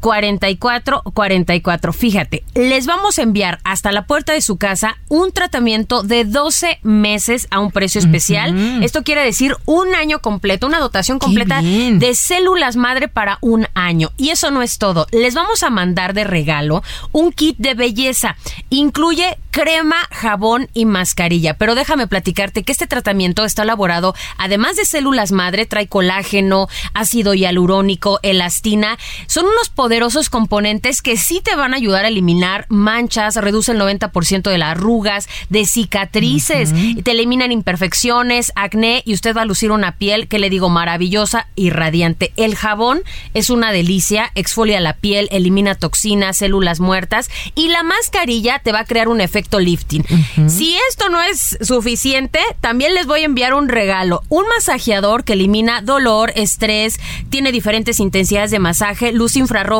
44 0.00 1.02
44. 1.12 1.92
Fíjate, 1.92 2.42
les 2.54 2.86
vamos 2.86 3.18
a 3.18 3.22
enviar 3.22 3.60
hasta 3.64 3.92
la 3.92 4.06
puerta 4.06 4.32
de 4.32 4.40
su 4.40 4.56
casa 4.56 4.96
un 5.08 5.32
tratamiento 5.32 6.02
de 6.02 6.24
12 6.24 6.78
meses 6.82 7.46
a 7.50 7.60
un 7.60 7.70
precio 7.70 8.00
especial. 8.00 8.82
Esto 8.82 9.02
quiere 9.02 9.22
decir 9.22 9.56
un 9.66 9.94
año 9.94 10.20
completo, 10.20 10.66
una 10.66 10.80
dotación 10.80 11.18
completa 11.18 11.60
de 11.62 12.14
células 12.14 12.76
madre 12.76 13.08
para 13.08 13.38
un 13.40 13.66
año. 13.74 14.10
Y 14.16 14.30
eso 14.30 14.50
no 14.50 14.62
es 14.62 14.78
todo. 14.78 15.06
Les 15.12 15.34
vamos 15.34 15.62
a 15.62 15.70
mandar 15.70 16.14
de 16.14 16.24
regalo 16.24 16.82
un 17.12 17.32
kit 17.32 17.56
de 17.58 17.74
belleza. 17.74 18.36
Incluye 18.70 19.36
crema, 19.50 19.96
jabón 20.10 20.68
y 20.74 20.84
mascarilla. 20.84 21.54
Pero 21.54 21.74
déjame 21.74 22.06
platicarte 22.06 22.62
que 22.62 22.72
este 22.72 22.86
tratamiento 22.86 23.44
está 23.44 23.62
elaborado, 23.62 24.14
además 24.38 24.76
de 24.76 24.84
células 24.84 25.32
madre, 25.32 25.66
trae 25.66 25.88
colágeno, 25.88 26.68
ácido 26.94 27.34
hialurónico, 27.34 28.20
elastina. 28.22 28.98
Son 29.26 29.46
unos 29.46 29.68
poderosos 29.90 30.30
componentes 30.30 31.02
que 31.02 31.16
sí 31.16 31.40
te 31.42 31.56
van 31.56 31.74
a 31.74 31.76
ayudar 31.76 32.04
a 32.04 32.08
eliminar 32.08 32.64
manchas, 32.68 33.34
reduce 33.34 33.72
el 33.72 33.80
90% 33.80 34.48
de 34.48 34.56
las 34.56 34.70
arrugas, 34.70 35.28
de 35.48 35.64
cicatrices, 35.64 36.72
te 37.02 37.10
eliminan 37.10 37.50
imperfecciones, 37.50 38.52
acné 38.54 39.02
y 39.04 39.14
usted 39.14 39.36
va 39.36 39.42
a 39.42 39.46
lucir 39.46 39.72
una 39.72 39.96
piel 39.96 40.28
que 40.28 40.38
le 40.38 40.48
digo 40.48 40.68
maravillosa 40.68 41.48
y 41.56 41.70
radiante. 41.70 42.32
El 42.36 42.54
jabón 42.54 43.02
es 43.34 43.50
una 43.50 43.72
delicia, 43.72 44.30
exfolia 44.36 44.78
la 44.78 44.92
piel, 44.92 45.26
elimina 45.32 45.74
toxinas, 45.74 46.36
células 46.36 46.78
muertas 46.78 47.28
y 47.56 47.66
la 47.66 47.82
mascarilla 47.82 48.60
te 48.60 48.70
va 48.70 48.78
a 48.78 48.84
crear 48.84 49.08
un 49.08 49.20
efecto 49.20 49.58
lifting. 49.58 50.04
Si 50.46 50.76
esto 50.88 51.08
no 51.08 51.20
es 51.20 51.58
suficiente, 51.62 52.38
también 52.60 52.94
les 52.94 53.08
voy 53.08 53.22
a 53.22 53.24
enviar 53.24 53.54
un 53.54 53.68
regalo, 53.68 54.22
un 54.28 54.44
masajeador 54.46 55.24
que 55.24 55.32
elimina 55.32 55.82
dolor, 55.82 56.32
estrés, 56.36 57.00
tiene 57.28 57.50
diferentes 57.50 57.98
intensidades 57.98 58.52
de 58.52 58.60
masaje, 58.60 59.10
luz 59.10 59.34
infrarroja 59.34 59.79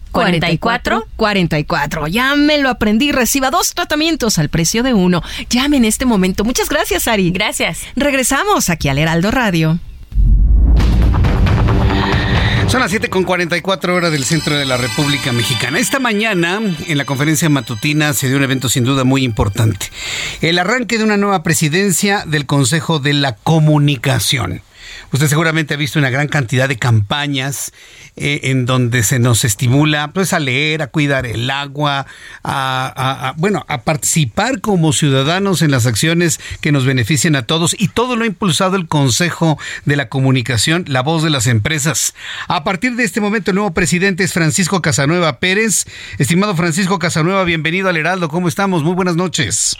44 0.11 1.07
44. 1.15 2.07
Ya 2.07 2.35
me 2.35 2.57
lo 2.57 2.69
aprendí. 2.69 3.11
Reciba 3.11 3.49
dos 3.49 3.73
tratamientos 3.73 4.37
al 4.37 4.49
precio 4.49 4.83
de 4.83 4.93
uno. 4.93 5.21
Llame 5.49 5.77
en 5.77 5.85
este 5.85 6.05
momento. 6.05 6.43
Muchas 6.43 6.69
gracias, 6.69 7.07
Ari. 7.07 7.31
Gracias. 7.31 7.81
Regresamos 7.95 8.69
aquí 8.69 8.89
al 8.89 8.97
Heraldo 8.97 9.31
Radio. 9.31 9.79
Son 12.71 12.79
las 12.79 12.91
7 12.91 13.09
con 13.09 13.25
44 13.25 13.93
horas 13.93 14.13
del 14.13 14.23
centro 14.23 14.55
de 14.57 14.65
la 14.65 14.77
República 14.77 15.33
Mexicana. 15.33 15.77
Esta 15.77 15.99
mañana, 15.99 16.61
en 16.87 16.97
la 16.97 17.03
conferencia 17.03 17.49
matutina, 17.49 18.13
se 18.13 18.29
dio 18.29 18.37
un 18.37 18.43
evento 18.43 18.69
sin 18.69 18.85
duda 18.85 19.03
muy 19.03 19.25
importante. 19.25 19.87
El 20.39 20.57
arranque 20.57 20.97
de 20.97 21.03
una 21.03 21.17
nueva 21.17 21.43
presidencia 21.43 22.23
del 22.25 22.45
Consejo 22.45 22.99
de 22.99 23.11
la 23.11 23.35
Comunicación. 23.35 24.61
Usted 25.11 25.27
seguramente 25.27 25.73
ha 25.73 25.77
visto 25.77 25.99
una 25.99 26.09
gran 26.09 26.27
cantidad 26.27 26.69
de 26.69 26.77
campañas 26.77 27.71
eh, 28.15 28.41
en 28.43 28.65
donde 28.65 29.03
se 29.03 29.19
nos 29.19 29.43
estimula 29.45 30.11
pues 30.13 30.33
a 30.33 30.39
leer, 30.39 30.81
a 30.81 30.87
cuidar 30.87 31.25
el 31.25 31.49
agua, 31.49 32.05
a, 32.43 33.33
bueno, 33.37 33.65
a 33.67 33.81
participar 33.81 34.61
como 34.61 34.93
ciudadanos 34.93 35.61
en 35.61 35.71
las 35.71 35.85
acciones 35.85 36.39
que 36.61 36.71
nos 36.71 36.85
beneficien 36.85 37.35
a 37.35 37.43
todos 37.43 37.75
y 37.77 37.87
todo 37.87 38.15
lo 38.15 38.23
ha 38.23 38.27
impulsado 38.27 38.75
el 38.75 38.87
Consejo 38.87 39.57
de 39.85 39.95
la 39.95 40.09
Comunicación, 40.09 40.85
la 40.87 41.01
voz 41.01 41.23
de 41.23 41.29
las 41.29 41.47
empresas. 41.47 42.13
A 42.47 42.63
partir 42.63 42.95
de 42.95 43.03
este 43.03 43.21
momento 43.21 43.51
el 43.51 43.55
nuevo 43.55 43.73
presidente 43.73 44.23
es 44.23 44.33
Francisco 44.33 44.81
Casanueva 44.81 45.39
Pérez. 45.39 45.85
Estimado 46.17 46.55
Francisco 46.55 46.99
Casanueva, 46.99 47.43
bienvenido 47.43 47.89
al 47.89 47.97
Heraldo. 47.97 48.29
¿Cómo 48.29 48.47
estamos? 48.47 48.83
Muy 48.83 48.93
buenas 48.93 49.15
noches. 49.15 49.77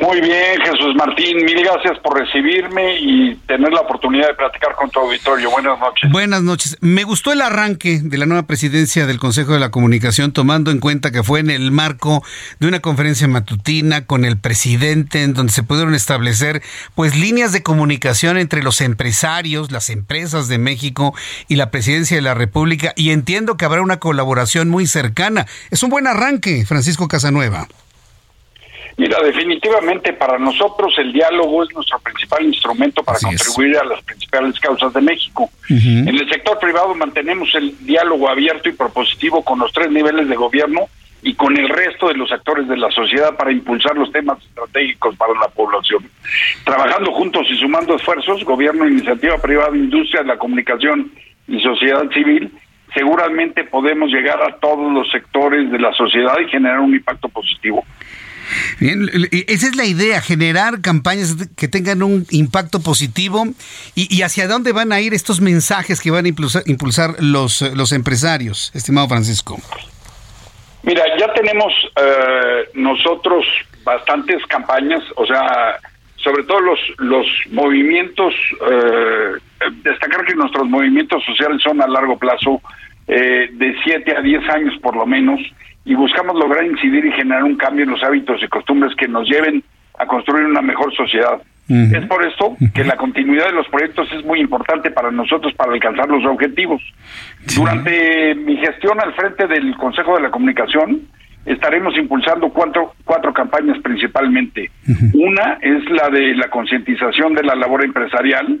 Muy 0.00 0.20
bien, 0.20 0.60
Jesús 0.60 0.92
Martín, 0.96 1.36
mil 1.44 1.62
gracias 1.62 2.00
por 2.00 2.18
recibirme 2.18 2.98
y 2.98 3.36
tener 3.46 3.72
la 3.72 3.82
oportunidad 3.82 4.26
de 4.26 4.34
platicar 4.34 4.74
con 4.74 4.90
tu 4.90 4.98
auditorio. 4.98 5.52
Buenas 5.52 5.78
noches. 5.78 6.10
Buenas 6.10 6.42
noches. 6.42 6.76
Me 6.80 7.04
gustó 7.04 7.30
el 7.32 7.40
arranque 7.40 8.00
de 8.02 8.18
la 8.18 8.26
nueva 8.26 8.44
presidencia 8.48 9.06
del 9.06 9.20
Consejo 9.20 9.52
de 9.52 9.60
la 9.60 9.70
Comunicación, 9.70 10.32
tomando 10.32 10.72
en 10.72 10.80
cuenta 10.80 11.12
que 11.12 11.22
fue 11.22 11.38
en 11.38 11.48
el 11.48 11.70
marco 11.70 12.24
de 12.58 12.66
una 12.66 12.80
conferencia 12.80 13.28
matutina 13.28 14.04
con 14.04 14.24
el 14.24 14.36
presidente, 14.36 15.22
en 15.22 15.32
donde 15.32 15.52
se 15.52 15.62
pudieron 15.62 15.94
establecer 15.94 16.60
pues 16.96 17.16
líneas 17.16 17.52
de 17.52 17.62
comunicación 17.62 18.36
entre 18.36 18.64
los 18.64 18.80
empresarios, 18.80 19.70
las 19.70 19.90
empresas 19.90 20.48
de 20.48 20.58
México 20.58 21.14
y 21.46 21.54
la 21.54 21.70
presidencia 21.70 22.16
de 22.16 22.22
la 22.22 22.34
República. 22.34 22.94
Y 22.96 23.10
entiendo 23.10 23.56
que 23.56 23.64
habrá 23.64 23.80
una 23.80 24.00
colaboración 24.00 24.70
muy 24.70 24.88
cercana. 24.88 25.46
Es 25.70 25.84
un 25.84 25.90
buen 25.90 26.08
arranque, 26.08 26.66
Francisco 26.66 27.06
Casanueva. 27.06 27.68
Mira, 28.96 29.18
definitivamente 29.22 30.12
para 30.12 30.38
nosotros 30.38 30.94
el 30.98 31.12
diálogo 31.12 31.64
es 31.64 31.74
nuestro 31.74 31.98
principal 31.98 32.44
instrumento 32.44 33.02
para 33.02 33.18
contribuir 33.18 33.76
a 33.78 33.84
las 33.84 34.02
principales 34.02 34.58
causas 34.60 34.92
de 34.92 35.00
México. 35.00 35.50
En 35.68 36.08
el 36.08 36.28
sector 36.28 36.58
privado 36.58 36.94
mantenemos 36.94 37.52
el 37.54 37.76
diálogo 37.84 38.28
abierto 38.28 38.68
y 38.68 38.72
propositivo 38.72 39.44
con 39.44 39.58
los 39.58 39.72
tres 39.72 39.90
niveles 39.90 40.28
de 40.28 40.36
gobierno 40.36 40.88
y 41.22 41.34
con 41.34 41.56
el 41.56 41.68
resto 41.70 42.08
de 42.08 42.14
los 42.14 42.30
actores 42.30 42.68
de 42.68 42.76
la 42.76 42.90
sociedad 42.90 43.34
para 43.36 43.50
impulsar 43.50 43.96
los 43.96 44.12
temas 44.12 44.38
estratégicos 44.44 45.16
para 45.16 45.32
la 45.34 45.48
población. 45.48 46.08
Trabajando 46.64 47.12
juntos 47.12 47.46
y 47.50 47.56
sumando 47.56 47.96
esfuerzos, 47.96 48.44
gobierno, 48.44 48.86
iniciativa 48.86 49.38
privada, 49.38 49.74
industria, 49.74 50.22
la 50.22 50.36
comunicación 50.36 51.10
y 51.48 51.60
sociedad 51.60 52.08
civil, 52.10 52.52
seguramente 52.92 53.64
podemos 53.64 54.10
llegar 54.10 54.40
a 54.42 54.56
todos 54.58 54.92
los 54.92 55.10
sectores 55.10 55.70
de 55.70 55.78
la 55.78 55.92
sociedad 55.94 56.38
y 56.40 56.50
generar 56.50 56.80
un 56.80 56.94
impacto 56.94 57.28
positivo. 57.28 57.84
Bien, 58.80 59.08
esa 59.30 59.66
es 59.66 59.76
la 59.76 59.84
idea, 59.84 60.20
generar 60.20 60.80
campañas 60.80 61.36
que 61.56 61.68
tengan 61.68 62.02
un 62.02 62.26
impacto 62.30 62.80
positivo 62.80 63.46
y, 63.94 64.22
hacia 64.22 64.48
dónde 64.48 64.72
van 64.72 64.92
a 64.92 65.00
ir 65.00 65.14
estos 65.14 65.40
mensajes 65.40 66.00
que 66.00 66.10
van 66.10 66.24
a 66.24 66.28
impulsar, 66.28 67.14
los, 67.20 67.62
los 67.74 67.92
empresarios, 67.92 68.70
estimado 68.74 69.08
Francisco. 69.08 69.58
Mira, 70.82 71.02
ya 71.18 71.32
tenemos 71.32 71.72
eh, 71.96 72.68
nosotros 72.74 73.44
bastantes 73.84 74.44
campañas, 74.46 75.02
o 75.16 75.26
sea, 75.26 75.78
sobre 76.16 76.42
todo 76.44 76.60
los, 76.60 76.78
los 76.98 77.26
movimientos, 77.50 78.34
eh, 78.70 79.32
destacar 79.82 80.24
que 80.24 80.34
nuestros 80.34 80.68
movimientos 80.68 81.22
sociales 81.24 81.62
son 81.62 81.80
a 81.82 81.86
largo 81.86 82.18
plazo, 82.18 82.60
eh, 83.06 83.48
de 83.52 83.76
7 83.84 84.16
a 84.16 84.20
10 84.22 84.48
años 84.50 84.74
por 84.82 84.96
lo 84.96 85.06
menos, 85.06 85.40
y 85.84 85.94
buscamos 85.94 86.36
lograr 86.36 86.64
incidir 86.64 87.04
y 87.04 87.12
generar 87.12 87.44
un 87.44 87.56
cambio 87.56 87.84
en 87.84 87.90
los 87.90 88.02
hábitos 88.02 88.42
y 88.42 88.48
costumbres 88.48 88.94
que 88.96 89.08
nos 89.08 89.28
lleven 89.28 89.62
a 89.98 90.06
construir 90.06 90.46
una 90.46 90.62
mejor 90.62 90.94
sociedad. 90.94 91.40
Es 91.66 92.04
por 92.06 92.22
esto 92.26 92.56
que 92.74 92.84
la 92.84 92.96
continuidad 92.96 93.46
de 93.46 93.52
los 93.52 93.66
proyectos 93.68 94.06
es 94.12 94.22
muy 94.24 94.38
importante 94.38 94.90
para 94.90 95.10
nosotros 95.10 95.54
para 95.54 95.72
alcanzar 95.72 96.08
los 96.10 96.22
objetivos. 96.26 96.82
Durante 97.56 98.34
mi 98.34 98.58
gestión 98.58 99.00
al 99.00 99.14
frente 99.14 99.46
del 99.46 99.74
Consejo 99.76 100.16
de 100.16 100.22
la 100.22 100.30
Comunicación, 100.30 101.08
estaremos 101.46 101.96
impulsando 101.96 102.50
cuatro, 102.50 102.94
cuatro 103.04 103.32
campañas 103.32 103.78
principalmente. 103.82 104.70
Una 105.14 105.58
es 105.62 105.88
la 105.90 106.10
de 106.10 106.34
la 106.34 106.48
concientización 106.48 107.34
de 107.34 107.44
la 107.44 107.54
labor 107.54 107.82
empresarial, 107.82 108.58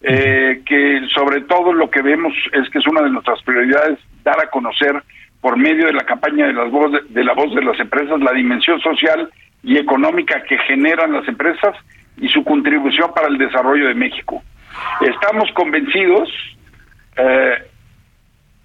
eh, 0.00 0.62
que 0.64 1.00
sobre 1.14 1.42
todo 1.42 1.74
lo 1.74 1.90
que 1.90 2.00
vemos 2.00 2.32
es 2.52 2.70
que 2.70 2.78
es 2.78 2.86
una 2.86 3.02
de 3.02 3.10
nuestras 3.10 3.42
prioridades 3.42 3.98
dar 4.24 4.40
a 4.42 4.48
conocer 4.48 5.02
por 5.46 5.56
medio 5.56 5.86
de 5.86 5.92
la 5.92 6.04
campaña 6.04 6.48
de, 6.48 6.52
las 6.52 6.68
voz, 6.72 6.90
de 7.08 7.22
la 7.22 7.32
voz 7.32 7.54
de 7.54 7.62
las 7.62 7.78
empresas 7.78 8.18
la 8.18 8.32
dimensión 8.32 8.80
social 8.80 9.30
y 9.62 9.78
económica 9.78 10.42
que 10.42 10.58
generan 10.66 11.12
las 11.12 11.28
empresas 11.28 11.76
y 12.16 12.26
su 12.30 12.42
contribución 12.42 13.12
para 13.14 13.28
el 13.28 13.38
desarrollo 13.38 13.86
de 13.86 13.94
México. 13.94 14.42
Estamos 15.02 15.48
convencidos, 15.54 16.28
eh, 17.16 17.64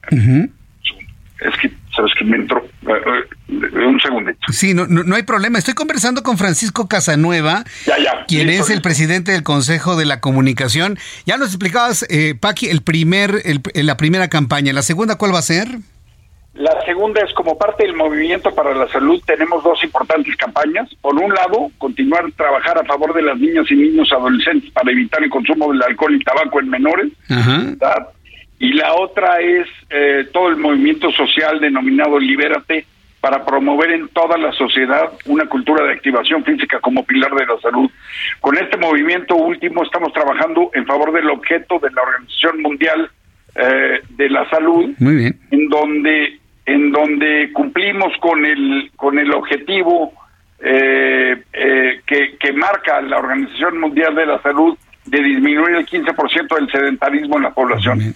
es 0.10 1.56
que, 1.62 1.72
sabes 1.95 2.12
que 2.18 2.26
me 2.26 2.38
entró, 2.38 2.66
eh, 2.66 2.90
eh, 3.49 3.86
un 3.86 3.99
segundito. 3.99 4.40
Sí, 4.52 4.74
no, 4.74 4.88
no, 4.88 5.16
hay 5.16 5.22
problema. 5.22 5.60
Estoy 5.60 5.76
conversando 5.76 6.24
con 6.24 6.40
Francisco 6.40 6.88
Casanueva, 6.88 7.64
quien 8.28 8.49
es 8.49 8.72
el 8.72 8.82
presidente 8.82 9.34
del 9.34 9.44
Consejo 9.44 9.98
de 9.98 10.06
la 10.06 10.20
Comunicación. 10.20 10.98
Ya 11.28 11.38
nos 11.38 11.49
explicabas, 11.49 12.08
eh, 12.10 12.34
Paqui, 12.34 12.70
el 12.70 12.82
primer, 12.82 13.44
el, 13.45 13.62
la 13.86 13.98
primera 13.98 14.30
campaña. 14.30 14.74
¿La 14.74 14.82
segunda 14.82 15.20
cuál 15.20 15.32
va 15.32 15.38
a 15.38 15.44
ser? 15.44 15.68
La 16.53 16.82
segunda 16.86 17.22
es 17.22 17.34
como 17.34 17.57
parte 17.57 17.84
del 17.84 17.95
movimiento 17.95 18.53
para 18.53 18.76
la 18.76 18.88
salud 18.90 19.22
tenemos 19.26 19.64
dos 19.64 19.82
importantes 19.84 20.36
campañas. 20.36 20.94
Por 21.02 21.15
un 21.15 21.34
lado, 21.34 21.72
continuar 21.78 22.26
a 22.26 22.32
trabajar 22.32 22.78
a 22.78 22.84
favor 22.84 23.14
de 23.14 23.22
las 23.22 23.40
niñas 23.40 23.72
y 23.72 23.76
niños 23.76 24.11
adolescentes 24.11 24.69
para 24.72 24.91
evitar 24.91 25.23
el 25.23 25.30
consumo 25.30 25.72
del 25.72 25.82
alcohol 25.82 26.15
y 26.15 26.23
tabaco 26.23 26.60
en 26.60 26.69
menores. 26.69 27.11
Y 28.60 28.73
la 28.73 28.94
otra 28.94 29.40
es 29.40 29.65
eh, 29.90 30.28
todo 30.32 30.49
el 30.49 30.57
movimiento 30.57 31.10
social 31.11 31.60
denominado 31.60 32.19
Libérate 32.19 32.86
para 33.22 33.45
promover 33.45 33.91
en 33.91 34.07
toda 34.10 34.38
la 34.38 34.52
sociedad 34.52 35.14
una 35.26 35.45
cultura 35.45 35.86
de 35.86 35.94
activación 35.94 36.44
física 36.44 36.80
como 36.80 37.06
pilar 37.06 37.34
de 37.34 37.45
la 37.45 37.60
salud. 37.61 37.90
Con 38.41 38.57
este 38.57 38.78
movimiento 38.78 39.36
último 39.36 39.84
estamos 39.84 40.11
trabajando 40.11 40.69
en 40.73 40.86
favor 40.86 41.14
del 41.14 41.30
objeto 41.30 41.80
de 41.80 41.91
la 41.91 42.02
Organización 42.02 42.61
Mundial 42.61 43.10
eh, 43.56 44.02
de 44.10 44.30
la 44.30 44.49
Salud, 44.49 44.91
en 44.99 45.69
donde 45.69 46.40
en 46.66 46.92
donde 46.92 47.52
cumplimos 47.54 48.14
con 48.20 48.46
el 48.46 48.92
con 48.96 49.18
el 49.20 49.34
objetivo 49.34 50.14
eh, 50.60 51.44
eh, 51.54 52.02
que, 52.06 52.38
que 52.38 52.54
marca 52.54 53.02
la 53.02 53.18
Organización 53.18 53.80
Mundial 53.80 54.14
de 54.16 54.26
la 54.26 54.42
Salud 54.42 54.78
de 55.12 55.22
disminuir 55.22 55.76
el 55.76 55.86
15% 55.86 56.56
del 56.56 56.72
sedentarismo 56.72 57.36
en 57.36 57.44
la 57.44 57.54
población. 57.54 58.16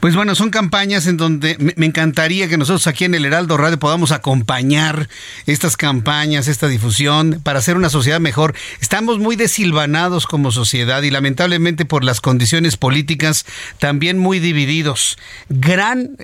Pues 0.00 0.16
bueno, 0.16 0.34
son 0.34 0.48
campañas 0.48 1.06
en 1.06 1.18
donde 1.18 1.74
me 1.76 1.84
encantaría 1.84 2.48
que 2.48 2.56
nosotros 2.56 2.86
aquí 2.86 3.04
en 3.04 3.14
el 3.14 3.26
Heraldo 3.26 3.58
Radio 3.58 3.78
podamos 3.78 4.10
acompañar 4.10 5.10
estas 5.44 5.76
campañas, 5.76 6.48
esta 6.48 6.66
difusión, 6.66 7.40
para 7.44 7.58
hacer 7.58 7.76
una 7.76 7.90
sociedad 7.90 8.20
mejor. 8.20 8.54
Estamos 8.80 9.18
muy 9.18 9.36
desilvanados 9.36 10.26
como 10.26 10.50
sociedad 10.50 11.02
y 11.02 11.10
lamentablemente 11.10 11.84
por 11.84 12.04
las 12.04 12.22
condiciones 12.22 12.78
políticas 12.78 13.44
también 13.78 14.16
muy 14.16 14.38
divididos. 14.38 15.18
Gran, 15.50 16.16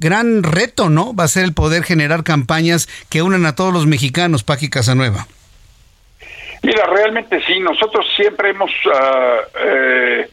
gran 0.00 0.44
reto, 0.44 0.88
¿no? 0.88 1.14
Va 1.14 1.24
a 1.24 1.28
ser 1.28 1.44
el 1.44 1.52
poder 1.52 1.82
generar 1.82 2.24
campañas 2.24 2.88
que 3.10 3.20
unan 3.20 3.44
a 3.44 3.54
todos 3.54 3.74
los 3.74 3.86
mexicanos, 3.86 4.44
Paqui 4.44 4.70
Casanueva. 4.70 5.26
Mira, 6.62 6.86
realmente 6.86 7.40
sí, 7.46 7.60
nosotros 7.60 8.06
siempre 8.16 8.50
hemos 8.50 8.70
uh, 8.86 9.58
eh, 9.64 10.28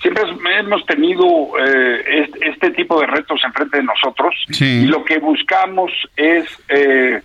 siempre 0.00 0.24
hemos 0.58 0.84
tenido 0.86 1.26
eh, 1.58 2.28
este, 2.40 2.70
tipo 2.70 3.00
de 3.00 3.06
retos 3.06 3.40
enfrente 3.44 3.78
de 3.78 3.84
nosotros 3.84 4.34
y 4.58 4.86
lo 4.86 5.04
que 5.04 5.18
buscamos 5.18 5.90
es 6.16 6.44
eh, 6.68 7.20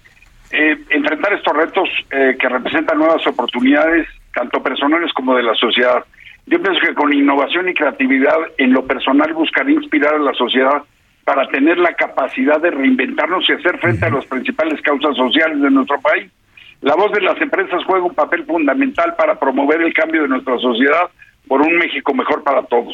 eh, 0.52 0.78
enfrentar 0.90 1.34
estos 1.34 1.56
retos 1.56 1.90
eh, 2.12 2.36
que 2.40 2.50
representan 2.50 2.98
nuevas 2.98 3.26
oportunidades, 3.28 4.08
tanto 4.34 4.62
personales 4.62 5.12
como 5.14 5.36
de 5.36 5.44
la 5.44 5.56
sociedad. 5.56 6.04
Yo 6.46 6.62
pienso 6.62 6.80
que 6.80 6.94
con 6.94 7.12
innovación 7.14 7.70
y 7.70 7.74
creatividad 7.74 8.38
en 8.58 8.74
lo 8.74 8.86
personal 8.86 9.34
buscaré 9.34 9.72
inspirar 9.72 10.16
a 10.16 10.20
la 10.20 10.34
sociedad 10.34 10.84
para 11.24 11.48
tener 11.48 11.78
la 11.80 11.94
capacidad 11.94 12.62
de 12.62 12.70
reinventarnos 12.70 13.50
y 13.50 13.54
hacer 13.54 13.80
frente 13.80 14.06
a 14.06 14.12
las 14.12 14.26
principales 14.26 14.80
causas 14.82 15.16
sociales 15.16 15.60
de 15.60 15.72
nuestro 15.72 16.00
país. 16.02 16.32
La 16.86 16.94
voz 16.94 17.12
de 17.14 17.22
las 17.22 17.42
empresas 17.42 17.84
juega 17.88 18.06
un 18.06 18.14
papel 18.14 18.46
fundamental 18.46 19.16
para 19.16 19.40
promover 19.40 19.82
el 19.82 19.92
cambio 19.92 20.22
de 20.22 20.28
nuestra 20.28 20.60
sociedad 20.60 21.10
por 21.48 21.60
un 21.62 21.76
México 21.78 22.14
mejor 22.14 22.44
para 22.44 22.62
todos. 22.62 22.94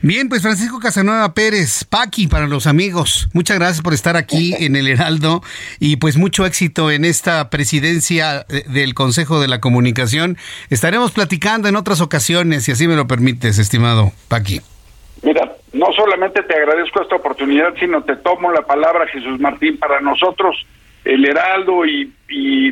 Bien, 0.00 0.28
pues 0.28 0.42
Francisco 0.42 0.78
Casanueva 0.78 1.34
Pérez, 1.34 1.84
Paqui 1.84 2.28
para 2.28 2.46
los 2.46 2.68
amigos, 2.68 3.28
muchas 3.34 3.58
gracias 3.58 3.82
por 3.82 3.94
estar 3.94 4.16
aquí 4.16 4.54
en 4.60 4.76
el 4.76 4.86
Heraldo 4.86 5.40
y 5.80 5.96
pues 5.96 6.16
mucho 6.16 6.46
éxito 6.46 6.92
en 6.92 7.04
esta 7.04 7.50
presidencia 7.50 8.46
eh, 8.48 8.62
del 8.68 8.94
Consejo 8.94 9.40
de 9.40 9.48
la 9.48 9.60
Comunicación. 9.60 10.36
Estaremos 10.70 11.10
platicando 11.10 11.66
en 11.66 11.74
otras 11.74 12.00
ocasiones, 12.00 12.62
si 12.62 12.70
así 12.70 12.86
me 12.86 12.94
lo 12.94 13.08
permites, 13.08 13.58
estimado 13.58 14.12
Paqui. 14.28 14.60
Mira, 15.24 15.52
no 15.72 15.86
solamente 15.96 16.44
te 16.44 16.54
agradezco 16.54 17.02
esta 17.02 17.16
oportunidad, 17.16 17.74
sino 17.80 18.04
te 18.04 18.14
tomo 18.14 18.52
la 18.52 18.62
palabra, 18.62 19.04
Jesús 19.08 19.40
Martín, 19.40 19.80
para 19.80 20.00
nosotros 20.00 20.64
el 21.06 21.24
Heraldo 21.24 21.86
y, 21.86 22.12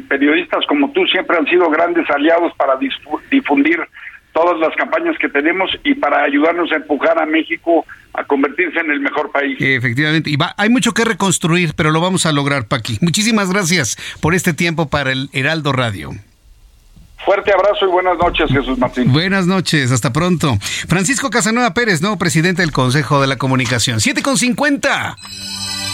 periodistas 0.09 0.67
como 0.67 0.91
tú 0.91 1.07
siempre 1.07 1.37
han 1.37 1.47
sido 1.47 1.71
grandes 1.71 2.09
aliados 2.11 2.53
para 2.57 2.77
difundir 3.31 3.81
todas 4.33 4.59
las 4.59 4.75
campañas 4.75 5.17
que 5.19 5.29
tenemos 5.29 5.71
y 5.85 5.95
para 5.95 6.25
ayudarnos 6.25 6.71
a 6.73 6.77
empujar 6.77 7.21
a 7.21 7.25
México 7.25 7.87
a 8.13 8.25
convertirse 8.25 8.81
en 8.81 8.91
el 8.91 9.01
mejor 9.01 9.31
país. 9.31 9.57
Efectivamente, 9.61 10.31
y 10.31 10.37
va, 10.37 10.55
hay 10.57 10.69
mucho 10.69 10.93
que 10.93 11.05
reconstruir, 11.05 11.75
pero 11.77 11.91
lo 11.91 12.01
vamos 12.01 12.27
a 12.27 12.33
lograr, 12.33 12.67
Paqui. 12.67 12.99
Muchísimas 13.01 13.51
gracias 13.53 13.97
por 14.21 14.35
este 14.35 14.53
tiempo 14.53 14.89
para 14.89 15.13
el 15.13 15.31
Heraldo 15.33 15.73
Radio. 15.73 16.11
Fuerte 17.25 17.53
abrazo 17.53 17.87
y 17.87 17.89
buenas 17.89 18.19
noches, 18.19 18.51
Jesús 18.51 18.77
Martín. 18.79 19.13
Buenas 19.13 19.47
noches, 19.47 19.91
hasta 19.93 20.13
pronto. 20.13 20.59
Francisco 20.89 21.31
Casanueva 21.31 21.73
Pérez, 21.73 22.03
nuevo 22.03 22.19
presidente 22.19 22.63
del 22.63 22.73
Consejo 22.73 23.21
de 23.21 23.29
la 23.29 23.37
Comunicación. 23.37 24.01
7 24.01 24.21
con 24.23 24.37
50. 24.37 25.17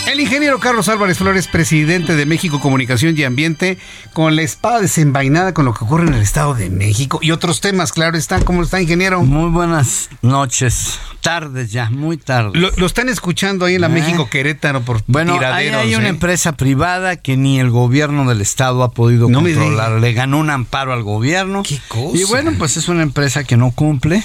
El 0.07 0.19
ingeniero 0.19 0.59
Carlos 0.59 0.89
Álvarez 0.89 1.19
Flores, 1.19 1.47
presidente 1.47 2.17
de 2.17 2.27
México 2.27 2.59
Comunicación 2.61 3.17
y 3.17 3.23
Ambiente, 3.23 3.79
con 4.13 4.35
la 4.35 4.43
espada 4.43 4.81
desenvainada 4.81 5.55
con 5.55 5.65
lo 5.65 5.73
que 5.73 5.85
ocurre 5.85 6.09
en 6.09 6.15
el 6.15 6.23
Estado 6.23 6.55
de 6.55 6.69
México 6.69 7.21
y 7.23 7.31
otros 7.31 7.61
temas, 7.61 7.93
claro 7.93 8.17
está. 8.19 8.41
¿Cómo 8.41 8.63
está, 8.63 8.81
ingeniero? 8.81 9.23
Muy 9.23 9.51
buenas 9.51 10.09
noches. 10.23 10.99
Tardes 11.21 11.71
ya, 11.71 11.91
muy 11.91 12.17
tarde. 12.17 12.59
Lo, 12.59 12.87
están 12.87 13.09
escuchando 13.09 13.67
ahí 13.67 13.77
en 13.77 13.83
la 13.83 13.87
Eh. 13.87 13.91
México 13.91 14.29
Querétaro 14.29 14.81
por 14.83 15.03
Bueno, 15.07 15.33
ahí 15.35 15.39
tiraderos. 15.39 15.81
hay 15.83 15.95
una 15.95 16.07
¿eh? 16.07 16.11
empresa 16.11 16.53
privada 16.57 17.17
que 17.17 17.37
ni 17.37 17.61
el 17.61 17.71
gobierno 17.71 18.29
del 18.29 18.41
estado 18.41 18.83
ha 18.83 18.91
podido 18.91 19.29
No 19.29 19.41
controlar. 19.43 19.93
Le 20.01 20.13
ganó 20.13 20.39
un 20.39 20.51
amparo 20.51 20.93
al 20.93 21.05
gobierno. 21.05 21.63
cosa? 21.89 22.17
Y 22.19 22.25
bueno, 22.25 22.53
pues 22.59 22.77
es 22.77 22.89
una 22.89 23.03
empresa 23.03 23.45
que 23.45 23.57
no 23.57 23.71
cumple. 23.71 24.25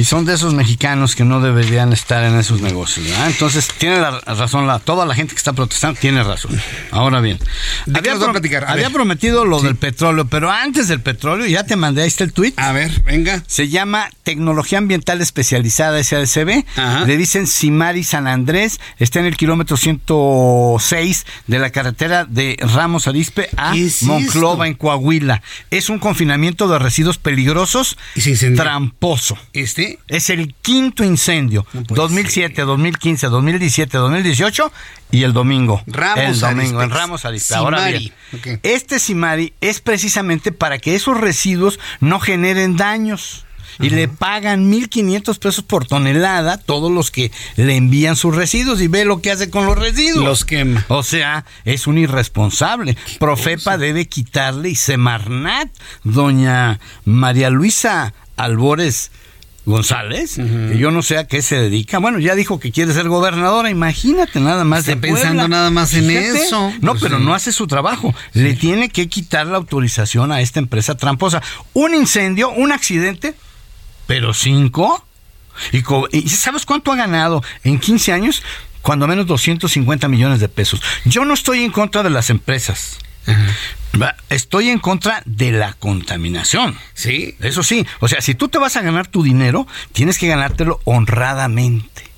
Y 0.00 0.04
son 0.04 0.24
de 0.24 0.32
esos 0.32 0.54
mexicanos 0.54 1.14
que 1.14 1.26
no 1.26 1.42
deberían 1.42 1.92
estar 1.92 2.24
en 2.24 2.38
esos 2.38 2.62
negocios. 2.62 3.06
¿verdad? 3.06 3.26
Entonces, 3.26 3.68
tiene 3.76 4.00
la 4.00 4.18
razón, 4.20 4.66
la, 4.66 4.78
toda 4.78 5.04
la 5.04 5.14
gente 5.14 5.34
que 5.34 5.38
está 5.38 5.52
protestando 5.52 6.00
tiene 6.00 6.24
razón. 6.24 6.58
Ahora 6.90 7.20
bien, 7.20 7.38
había 8.66 8.88
prometido 8.88 9.44
lo 9.44 9.60
del 9.60 9.76
petróleo, 9.76 10.24
pero 10.24 10.50
antes 10.50 10.88
del 10.88 11.02
petróleo, 11.02 11.46
ya 11.46 11.64
te 11.64 11.76
mandé, 11.76 12.00
ahí 12.00 12.08
está 12.08 12.24
el 12.24 12.32
tweet. 12.32 12.54
A 12.56 12.72
ver, 12.72 13.02
venga. 13.02 13.44
Se 13.46 13.68
llama 13.68 14.08
Tecnología 14.22 14.78
Ambiental 14.78 15.20
Especializada 15.20 16.02
SADCB. 16.02 16.64
Le 17.06 17.16
dicen 17.18 17.46
Simari 17.46 18.02
San 18.02 18.26
Andrés. 18.26 18.80
Está 18.98 19.20
en 19.20 19.26
el 19.26 19.36
kilómetro 19.36 19.76
106 19.76 21.26
de 21.46 21.58
la 21.58 21.68
carretera 21.68 22.24
de 22.24 22.56
Ramos 22.74 23.06
Arispe 23.06 23.50
a 23.58 23.72
¿Qué 23.72 23.84
es 23.84 24.02
Monclova, 24.04 24.66
en 24.66 24.72
Coahuila. 24.72 25.42
Es 25.70 25.90
un 25.90 25.98
confinamiento 25.98 26.68
de 26.68 26.78
residuos 26.78 27.18
peligrosos 27.18 27.98
tramposo. 28.56 29.36
¿Este? 29.52 29.89
Es 30.08 30.30
el 30.30 30.54
quinto 30.54 31.04
incendio. 31.04 31.66
2007, 31.72 32.62
2015, 32.62 33.26
2017, 33.28 33.98
2018 33.98 34.72
y 35.10 35.22
el 35.22 35.32
domingo. 35.32 35.82
Ramos 35.86 36.24
el 36.24 36.40
domingo, 36.40 36.82
en 36.82 36.90
Ramos 36.90 37.24
Arispe. 37.24 37.54
Ahora 37.54 37.86
bien, 37.88 38.12
este 38.62 38.98
Simari 38.98 39.52
es 39.60 39.80
precisamente 39.80 40.52
para 40.52 40.78
que 40.78 40.94
esos 40.94 41.18
residuos 41.18 41.78
no 42.00 42.20
generen 42.20 42.76
daños. 42.76 43.44
Y 43.78 43.90
le 43.90 44.08
pagan 44.08 44.70
1.500 44.70 45.38
pesos 45.38 45.64
por 45.64 45.86
tonelada 45.86 46.58
todos 46.58 46.90
los 46.90 47.10
que 47.10 47.30
le 47.56 47.76
envían 47.76 48.16
sus 48.16 48.34
residuos 48.34 48.80
y 48.82 48.88
ve 48.88 49.04
lo 49.04 49.22
que 49.22 49.30
hace 49.30 49.48
con 49.48 49.64
los 49.64 49.78
residuos. 49.78 50.24
Los 50.24 50.44
quema. 50.44 50.84
O 50.88 51.02
sea, 51.02 51.46
es 51.64 51.86
un 51.86 51.96
irresponsable. 51.96 52.98
Profepa 53.18 53.78
debe 53.78 54.06
quitarle 54.06 54.70
y 54.70 54.74
Semarnat, 54.74 55.70
doña 56.04 56.78
María 57.04 57.48
Luisa 57.48 58.12
Albores 58.36 59.12
González, 59.66 60.36
que 60.36 60.78
yo 60.78 60.90
no 60.90 61.02
sé 61.02 61.18
a 61.18 61.26
qué 61.26 61.42
se 61.42 61.56
dedica. 61.56 61.98
Bueno, 61.98 62.18
ya 62.18 62.34
dijo 62.34 62.58
que 62.58 62.72
quiere 62.72 62.92
ser 62.94 63.08
gobernadora, 63.08 63.70
imagínate 63.70 64.40
nada 64.40 64.64
más 64.64 64.80
Está 64.80 64.92
de 64.92 64.96
pensando 64.96 65.42
Puebla. 65.42 65.48
nada 65.48 65.70
más 65.70 65.92
en 65.94 66.06
Fíjate. 66.06 66.42
eso. 66.42 66.72
No, 66.80 66.92
Pues 66.92 67.02
pero 67.02 67.18
sí. 67.18 67.24
no 67.24 67.34
hace 67.34 67.52
su 67.52 67.66
trabajo. 67.66 68.14
Le 68.32 68.54
tiene 68.54 68.88
que 68.88 69.08
quitar 69.08 69.46
la 69.46 69.58
autorización 69.58 70.32
a 70.32 70.40
esta 70.40 70.58
empresa 70.60 70.96
tramposa. 70.96 71.42
Un 71.74 71.94
incendio, 71.94 72.50
un 72.50 72.72
accidente, 72.72 73.34
pero 74.06 74.32
cinco. 74.34 75.04
¿Y, 75.72 75.82
y 76.16 76.28
sabes 76.30 76.64
cuánto 76.64 76.90
ha 76.92 76.96
ganado 76.96 77.42
en 77.62 77.78
15 77.78 78.12
años? 78.12 78.42
Cuando 78.82 79.06
menos 79.06 79.26
250 79.26 80.08
millones 80.08 80.40
de 80.40 80.48
pesos. 80.48 80.80
Yo 81.04 81.26
no 81.26 81.34
estoy 81.34 81.62
en 81.64 81.70
contra 81.70 82.02
de 82.02 82.08
las 82.10 82.30
empresas. 82.30 82.98
Estoy 84.28 84.70
en 84.70 84.78
contra 84.78 85.22
de 85.26 85.52
la 85.52 85.72
contaminación. 85.74 86.76
Sí. 86.94 87.36
Eso 87.40 87.62
sí. 87.62 87.86
O 88.00 88.08
sea, 88.08 88.20
si 88.20 88.34
tú 88.34 88.48
te 88.48 88.58
vas 88.58 88.76
a 88.76 88.82
ganar 88.82 89.08
tu 89.08 89.22
dinero, 89.22 89.66
tienes 89.92 90.18
que 90.18 90.28
ganártelo 90.28 90.80
honradamente. 90.84 92.09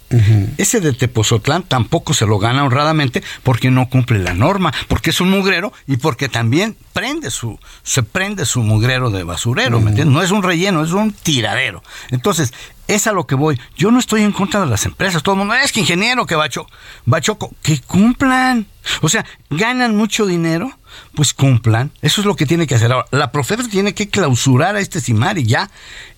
Ese 0.59 0.80
de 0.80 0.93
Tepozotlán 0.93 1.62
tampoco 1.62 2.14
se 2.14 2.26
lo 2.26 2.39
gana 2.39 2.64
honradamente 2.64 3.22
porque 3.43 3.70
no 3.70 3.89
cumple 3.89 4.18
la 4.18 4.34
norma, 4.34 4.72
porque 4.89 5.10
es 5.10 5.20
un 5.20 5.30
mugrero 5.30 5.72
y 5.86 5.97
porque 5.97 6.28
también 6.28 6.76
prende 6.93 7.30
su, 7.30 7.59
se 7.82 8.02
prende 8.02 8.44
su 8.44 8.62
mugrero 8.62 9.10
de 9.10 9.24
basurero, 9.24 9.80
¿me 9.80 9.90
entiendes? 9.90 10.14
No 10.14 10.22
es 10.22 10.30
un 10.30 10.43
relleno, 10.43 10.84
es 10.84 10.93
un 10.93 11.12
tiradero. 11.12 11.82
Entonces, 12.10 12.52
es 12.89 13.06
a 13.06 13.12
lo 13.12 13.26
que 13.26 13.34
voy. 13.34 13.59
Yo 13.76 13.90
no 13.90 13.98
estoy 13.98 14.22
en 14.22 14.32
contra 14.32 14.60
de 14.60 14.66
las 14.66 14.84
empresas. 14.84 15.22
Todo 15.22 15.34
el 15.34 15.40
mundo, 15.40 15.55
es 15.55 15.72
que 15.72 15.80
ingeniero, 15.80 16.26
que 16.26 16.34
bacho, 16.34 16.66
bachoco, 17.05 17.55
que 17.62 17.80
cumplan. 17.80 18.66
O 19.01 19.09
sea, 19.09 19.24
ganan 19.51 19.97
mucho 19.97 20.26
dinero, 20.26 20.70
pues 21.14 21.32
cumplan. 21.34 21.90
Eso 22.02 22.20
es 22.20 22.26
lo 22.26 22.36
que 22.36 22.47
tiene 22.47 22.66
que 22.66 22.74
hacer 22.74 22.93
ahora. 22.93 23.06
La 23.10 23.32
Profepa 23.32 23.62
tiene 23.64 23.94
que 23.94 24.09
clausurar 24.09 24.76
a 24.76 24.80
este 24.80 25.01
Simari 25.01 25.44
ya. 25.44 25.70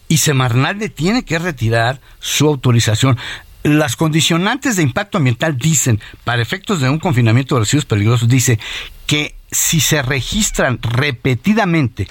Y 0.09 0.19
Semarnat 0.19 0.77
le 0.77 0.91
tiene 0.91 1.25
que 1.25 1.39
retirar 1.39 2.01
su 2.21 2.47
autorización. 2.47 3.19
Las 3.65 3.97
condicionantes 3.97 4.77
de 4.77 4.83
impacto 4.83 5.19
ambiental 5.19 5.57
dicen, 5.59 6.01
para 6.23 6.41
efectos 6.43 6.81
de 6.81 6.89
un 6.91 6.99
confinamiento 7.01 7.55
de 7.57 7.61
residuos 7.63 7.87
peligrosos, 7.87 8.29
dice 8.29 8.59
que 9.07 9.35
si 9.51 9.81
se 9.81 10.03
registran 10.03 10.79
repetidamente 10.83 12.09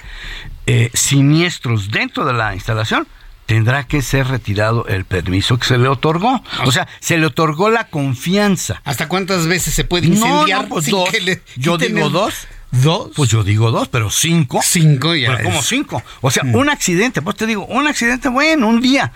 eh, 0.66 0.90
siniestros 0.94 1.90
dentro 1.90 2.24
de 2.24 2.32
la 2.32 2.54
instalación, 2.54 3.06
tendrá 3.46 3.84
que 3.86 4.02
ser 4.02 4.26
retirado 4.28 4.86
el 4.88 5.04
permiso 5.04 5.58
que 5.58 5.66
se 5.66 5.78
le 5.78 5.86
otorgó. 5.88 6.42
O 6.64 6.72
sea, 6.72 6.88
se 7.00 7.18
le 7.18 7.26
otorgó 7.26 7.70
la 7.70 7.88
confianza. 7.88 8.80
¿Hasta 8.84 9.08
cuántas 9.08 9.46
veces 9.46 9.74
se 9.74 9.84
puede 9.84 10.08
No, 10.08 10.14
incendiar? 10.14 10.62
no, 10.62 10.68
pues 10.68 10.86
sin 10.86 10.92
dos. 10.92 11.10
que 11.10 11.20
le 11.20 11.42
Yo 11.56 11.78
digo 11.78 12.06
el- 12.06 12.12
dos. 12.12 12.34
¿Dos? 12.72 13.10
Pues 13.14 13.30
yo 13.30 13.44
digo 13.44 13.70
dos, 13.70 13.86
pero 13.86 14.10
cinco. 14.10 14.60
Cinco 14.64 15.14
ya 15.14 15.36
Pero 15.36 15.44
como 15.44 15.62
cinco. 15.62 16.02
O 16.22 16.32
sea, 16.32 16.42
un 16.44 16.68
accidente, 16.68 17.22
pues 17.22 17.36
te 17.36 17.46
digo, 17.46 17.64
un 17.66 17.86
accidente, 17.86 18.28
bueno, 18.28 18.66
un 18.66 18.80
día. 18.80 19.12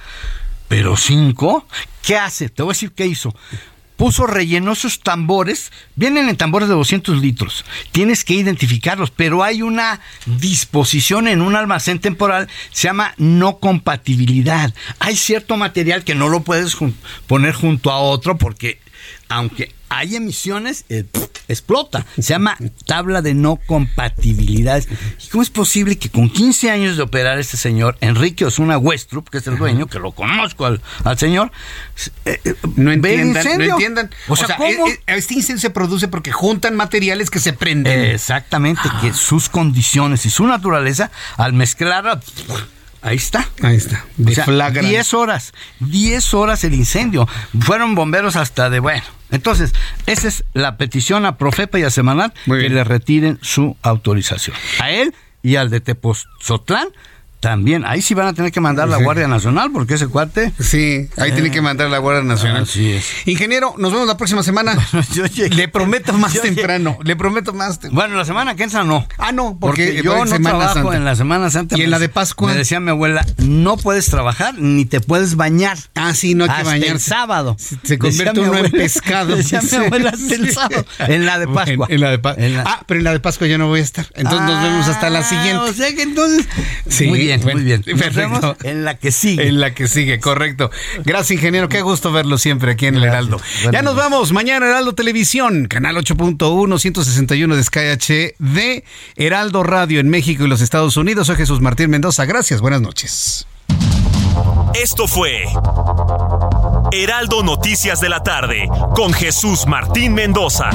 Pero 0.68 0.96
cinco, 0.96 1.66
¿qué 2.02 2.16
hace? 2.16 2.48
Te 2.48 2.62
voy 2.62 2.70
a 2.70 2.74
decir 2.74 2.92
qué 2.92 3.06
hizo. 3.06 3.34
Puso, 3.96 4.28
rellenó 4.28 4.76
sus 4.76 5.00
tambores, 5.00 5.72
vienen 5.96 6.28
en 6.28 6.36
tambores 6.36 6.68
de 6.68 6.74
200 6.76 7.20
litros, 7.20 7.64
tienes 7.90 8.24
que 8.24 8.34
identificarlos, 8.34 9.10
pero 9.10 9.42
hay 9.42 9.60
una 9.60 10.00
disposición 10.24 11.26
en 11.26 11.42
un 11.42 11.56
almacén 11.56 11.98
temporal, 11.98 12.48
se 12.70 12.86
llama 12.86 13.14
no 13.16 13.58
compatibilidad. 13.58 14.72
Hay 15.00 15.16
cierto 15.16 15.56
material 15.56 16.04
que 16.04 16.14
no 16.14 16.28
lo 16.28 16.44
puedes 16.44 16.76
poner 17.26 17.54
junto 17.54 17.90
a 17.90 17.98
otro 17.98 18.38
porque 18.38 18.78
aunque 19.28 19.74
hay 19.90 20.16
emisiones, 20.16 20.84
eh, 20.90 21.04
explota. 21.48 22.04
Se 22.16 22.22
llama 22.22 22.56
tabla 22.86 23.22
de 23.22 23.34
no 23.34 23.56
compatibilidades. 23.56 24.86
¿Y 25.24 25.28
¿Cómo 25.28 25.42
es 25.42 25.50
posible 25.50 25.96
que 25.98 26.10
con 26.10 26.28
15 26.28 26.70
años 26.70 26.96
de 26.96 27.02
operar 27.02 27.38
este 27.38 27.56
señor, 27.56 27.96
Enrique 28.00 28.44
Osuna 28.44 28.78
Westrup, 28.78 29.28
que 29.28 29.38
es 29.38 29.46
el 29.46 29.56
dueño, 29.56 29.86
que 29.86 29.98
lo 29.98 30.12
conozco 30.12 30.66
al, 30.66 30.82
al 31.04 31.18
señor, 31.18 31.50
eh, 32.26 32.40
eh, 32.44 32.54
No 32.76 32.92
entiendan, 32.92 33.44
no 33.58 33.64
entiendan. 33.64 34.10
O 34.28 34.36
sea, 34.36 34.56
¿cómo? 34.56 34.68
e- 34.88 35.00
e- 35.06 35.16
este 35.16 35.34
incendio 35.34 35.62
se 35.62 35.70
produce 35.70 36.08
porque 36.08 36.32
juntan 36.32 36.76
materiales 36.76 37.30
que 37.30 37.38
se 37.40 37.52
prenden. 37.52 38.00
Exactamente, 38.00 38.82
que 39.00 39.14
sus 39.14 39.48
condiciones 39.48 40.26
y 40.26 40.30
su 40.30 40.46
naturaleza, 40.46 41.10
al 41.36 41.54
mezclar, 41.54 42.20
ahí 43.02 43.16
está. 43.16 43.48
Ahí 43.62 43.76
está. 43.76 44.04
O 44.24 44.30
sea, 44.30 44.44
Deflagran. 44.44 44.84
10 44.84 45.14
horas, 45.14 45.52
10 45.80 46.34
horas 46.34 46.64
el 46.64 46.74
incendio. 46.74 47.28
Fueron 47.60 47.94
bomberos 47.94 48.36
hasta 48.36 48.70
de 48.70 48.80
bueno. 48.80 49.04
Entonces, 49.30 49.74
esa 50.06 50.28
es 50.28 50.44
la 50.54 50.76
petición 50.76 51.26
a 51.26 51.36
Profepa 51.36 51.78
y 51.78 51.82
a 51.82 51.90
Semanal 51.90 52.32
que 52.46 52.68
le 52.68 52.84
retiren 52.84 53.38
su 53.42 53.76
autorización. 53.82 54.56
A 54.80 54.90
él 54.90 55.14
y 55.42 55.56
al 55.56 55.70
de 55.70 55.80
Tepozotlán 55.80 56.88
también. 57.40 57.84
Ahí 57.86 58.02
sí 58.02 58.14
van 58.14 58.26
a 58.26 58.32
tener 58.32 58.52
que 58.52 58.60
mandar 58.60 58.88
la. 58.88 58.98
Guardia 58.98 59.28
Nacional 59.28 59.70
porque 59.72 59.94
ese 59.94 60.08
cuate. 60.08 60.52
Sí, 60.60 61.08
ahí 61.16 61.32
tiene 61.32 61.50
que 61.50 61.62
mandar 61.62 61.88
la 61.88 61.98
Guardia 61.98 62.22
Nacional. 62.24 62.64
Así 62.64 62.90
es. 62.92 63.06
Ingeniero, 63.26 63.74
nos 63.78 63.92
vemos 63.92 64.06
la 64.08 64.16
próxima 64.16 64.42
semana. 64.42 64.76
le 65.50 65.68
prometo 65.68 66.12
más 66.14 66.32
Yo 66.34 66.42
llegué- 66.42 66.54
temprano. 66.56 66.98
Le 67.04 67.16
prometo 67.16 67.52
más 67.52 67.78
temprano. 67.80 67.94
Bueno, 67.94 68.16
la 68.16 68.24
semana 68.24 68.54
que 68.56 68.64
entra 68.64 68.84
no. 68.84 69.06
Ah, 69.18 69.32
no, 69.32 69.56
Porque, 69.58 69.86
porque, 69.86 70.02
yo 70.02 70.24
no 70.24 70.40
trabajo 70.40 70.74
Santa. 70.74 70.96
en 70.96 71.04
la 71.04 71.16
Semana 71.16 71.50
Santa. 71.50 71.76
¿Y 71.76 71.82
en 71.82 71.86
Me- 71.86 71.90
la 71.92 71.98
de 71.98 72.08
Pascua? 72.08 72.50
Me 72.52 72.56
decía 72.58 72.80
mi 72.80 72.90
abuela, 72.90 73.24
no 73.38 73.76
puedes 73.76 74.06
trabajar 74.06 74.54
ni 74.58 74.84
te 74.84 75.00
puedes 75.00 75.36
bañar. 75.36 75.78
Ah, 75.94 76.14
sí, 76.14 76.34
no 76.34 76.44
hay 76.44 76.50
que 76.50 76.56
Hasta 76.56 76.70
bañarse. 76.70 76.92
el 76.92 77.00
sábado. 77.00 77.56
Se 77.82 77.98
convierte 77.98 78.40
uno 78.40 78.58
en 78.58 78.70
pescado. 78.70 79.36
Decía 79.36 79.60
mi 79.62 79.76
abuela 79.86 80.10
hasta 80.10 80.34
el 80.34 80.46
Sí. 80.48 80.52
sábado. 80.54 80.84
En 80.98 81.24
la 81.26 81.38
de 81.38 81.46
Pascua. 81.48 81.86
En, 81.88 81.94
en 81.94 82.00
la 82.00 82.10
de 82.10 82.18
Pa- 82.18 82.34
En 82.36 82.54
la- 82.56 82.64
Ah, 82.66 82.82
pero 82.86 82.98
en 83.00 83.04
la 83.04 83.12
de 83.12 83.20
Pascua 83.20 83.46
ya 83.46 83.58
no 83.58 83.68
voy 83.68 83.80
a 83.80 83.82
estar. 83.82 84.06
Entonces 84.14 84.40
nos 84.46 84.62
vemos 84.62 84.88
hasta 84.88 85.08
la 85.10 85.20
Ah, 85.20 85.22
siguiente. 85.24 85.56
O 85.58 85.72
sea 85.72 85.94
que 85.94 86.02
entonces. 86.02 86.46
Sí, 86.88 87.06
muy 87.06 87.27
bien, 87.28 87.40
bueno, 87.42 87.58
muy 87.58 87.64
bien. 87.64 87.82
Nos 87.86 88.00
perfecto. 88.00 88.40
vemos 88.40 88.56
en 88.64 88.84
la 88.84 88.96
que 88.96 89.12
sigue. 89.12 89.48
En 89.48 89.60
la 89.60 89.74
que 89.74 89.88
sigue, 89.88 90.18
correcto. 90.18 90.70
Gracias, 91.04 91.32
ingeniero. 91.32 91.68
Qué 91.68 91.82
gusto 91.82 92.12
verlo 92.12 92.38
siempre 92.38 92.72
aquí 92.72 92.86
en 92.86 92.96
el. 92.96 93.04
Heraldo. 93.04 93.40
Ya 93.72 93.82
nos 93.82 93.96
vamos. 93.96 94.32
Mañana 94.32 94.66
Heraldo 94.66 94.94
Televisión, 94.94 95.66
canal 95.66 95.96
8.1, 95.96 96.78
161 96.78 97.56
de 97.56 97.62
Sky 97.62 97.80
HD, 97.80 98.84
Heraldo 99.16 99.62
Radio 99.62 100.00
en 100.00 100.08
México 100.08 100.44
y 100.44 100.48
los 100.48 100.60
Estados 100.60 100.96
Unidos. 100.96 101.26
Soy 101.26 101.36
Jesús 101.36 101.60
Martín 101.60 101.90
Mendoza. 101.90 102.24
Gracias. 102.24 102.60
Buenas 102.60 102.80
noches. 102.80 103.46
Esto 104.74 105.06
fue 105.08 105.44
Heraldo 106.92 107.42
Noticias 107.42 108.00
de 108.00 108.08
la 108.08 108.22
tarde 108.22 108.68
con 108.94 109.12
Jesús 109.12 109.66
Martín 109.66 110.14
Mendoza. 110.14 110.70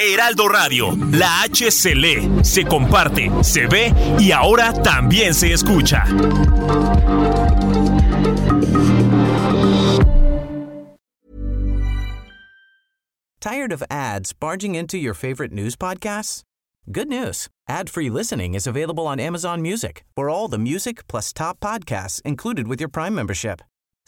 Heraldo 0.00 0.48
Radio, 0.48 0.90
la 1.12 1.42
H 1.44 1.70
se 1.70 1.94
lee, 1.94 2.42
se 2.42 2.64
comparte, 2.64 3.30
se 3.44 3.66
ve 3.66 3.92
y 4.18 4.32
ahora 4.32 4.72
también 4.72 5.34
se 5.34 5.52
escucha. 5.52 6.04
Tired 13.40 13.72
of 13.72 13.82
ads 13.90 14.32
barging 14.34 14.74
into 14.74 14.98
your 14.98 15.14
favorite 15.14 15.52
news 15.52 15.76
podcasts? 15.76 16.42
Good 16.90 17.08
news. 17.08 17.48
Ad-free 17.68 18.10
listening 18.10 18.54
is 18.54 18.66
available 18.66 19.06
on 19.06 19.20
Amazon 19.20 19.62
Music. 19.62 20.04
For 20.16 20.28
all 20.28 20.48
the 20.48 20.58
music 20.58 21.06
plus 21.06 21.32
top 21.32 21.60
podcasts 21.60 22.20
included 22.22 22.66
with 22.66 22.80
your 22.80 22.88
Prime 22.88 23.14
membership. 23.14 23.62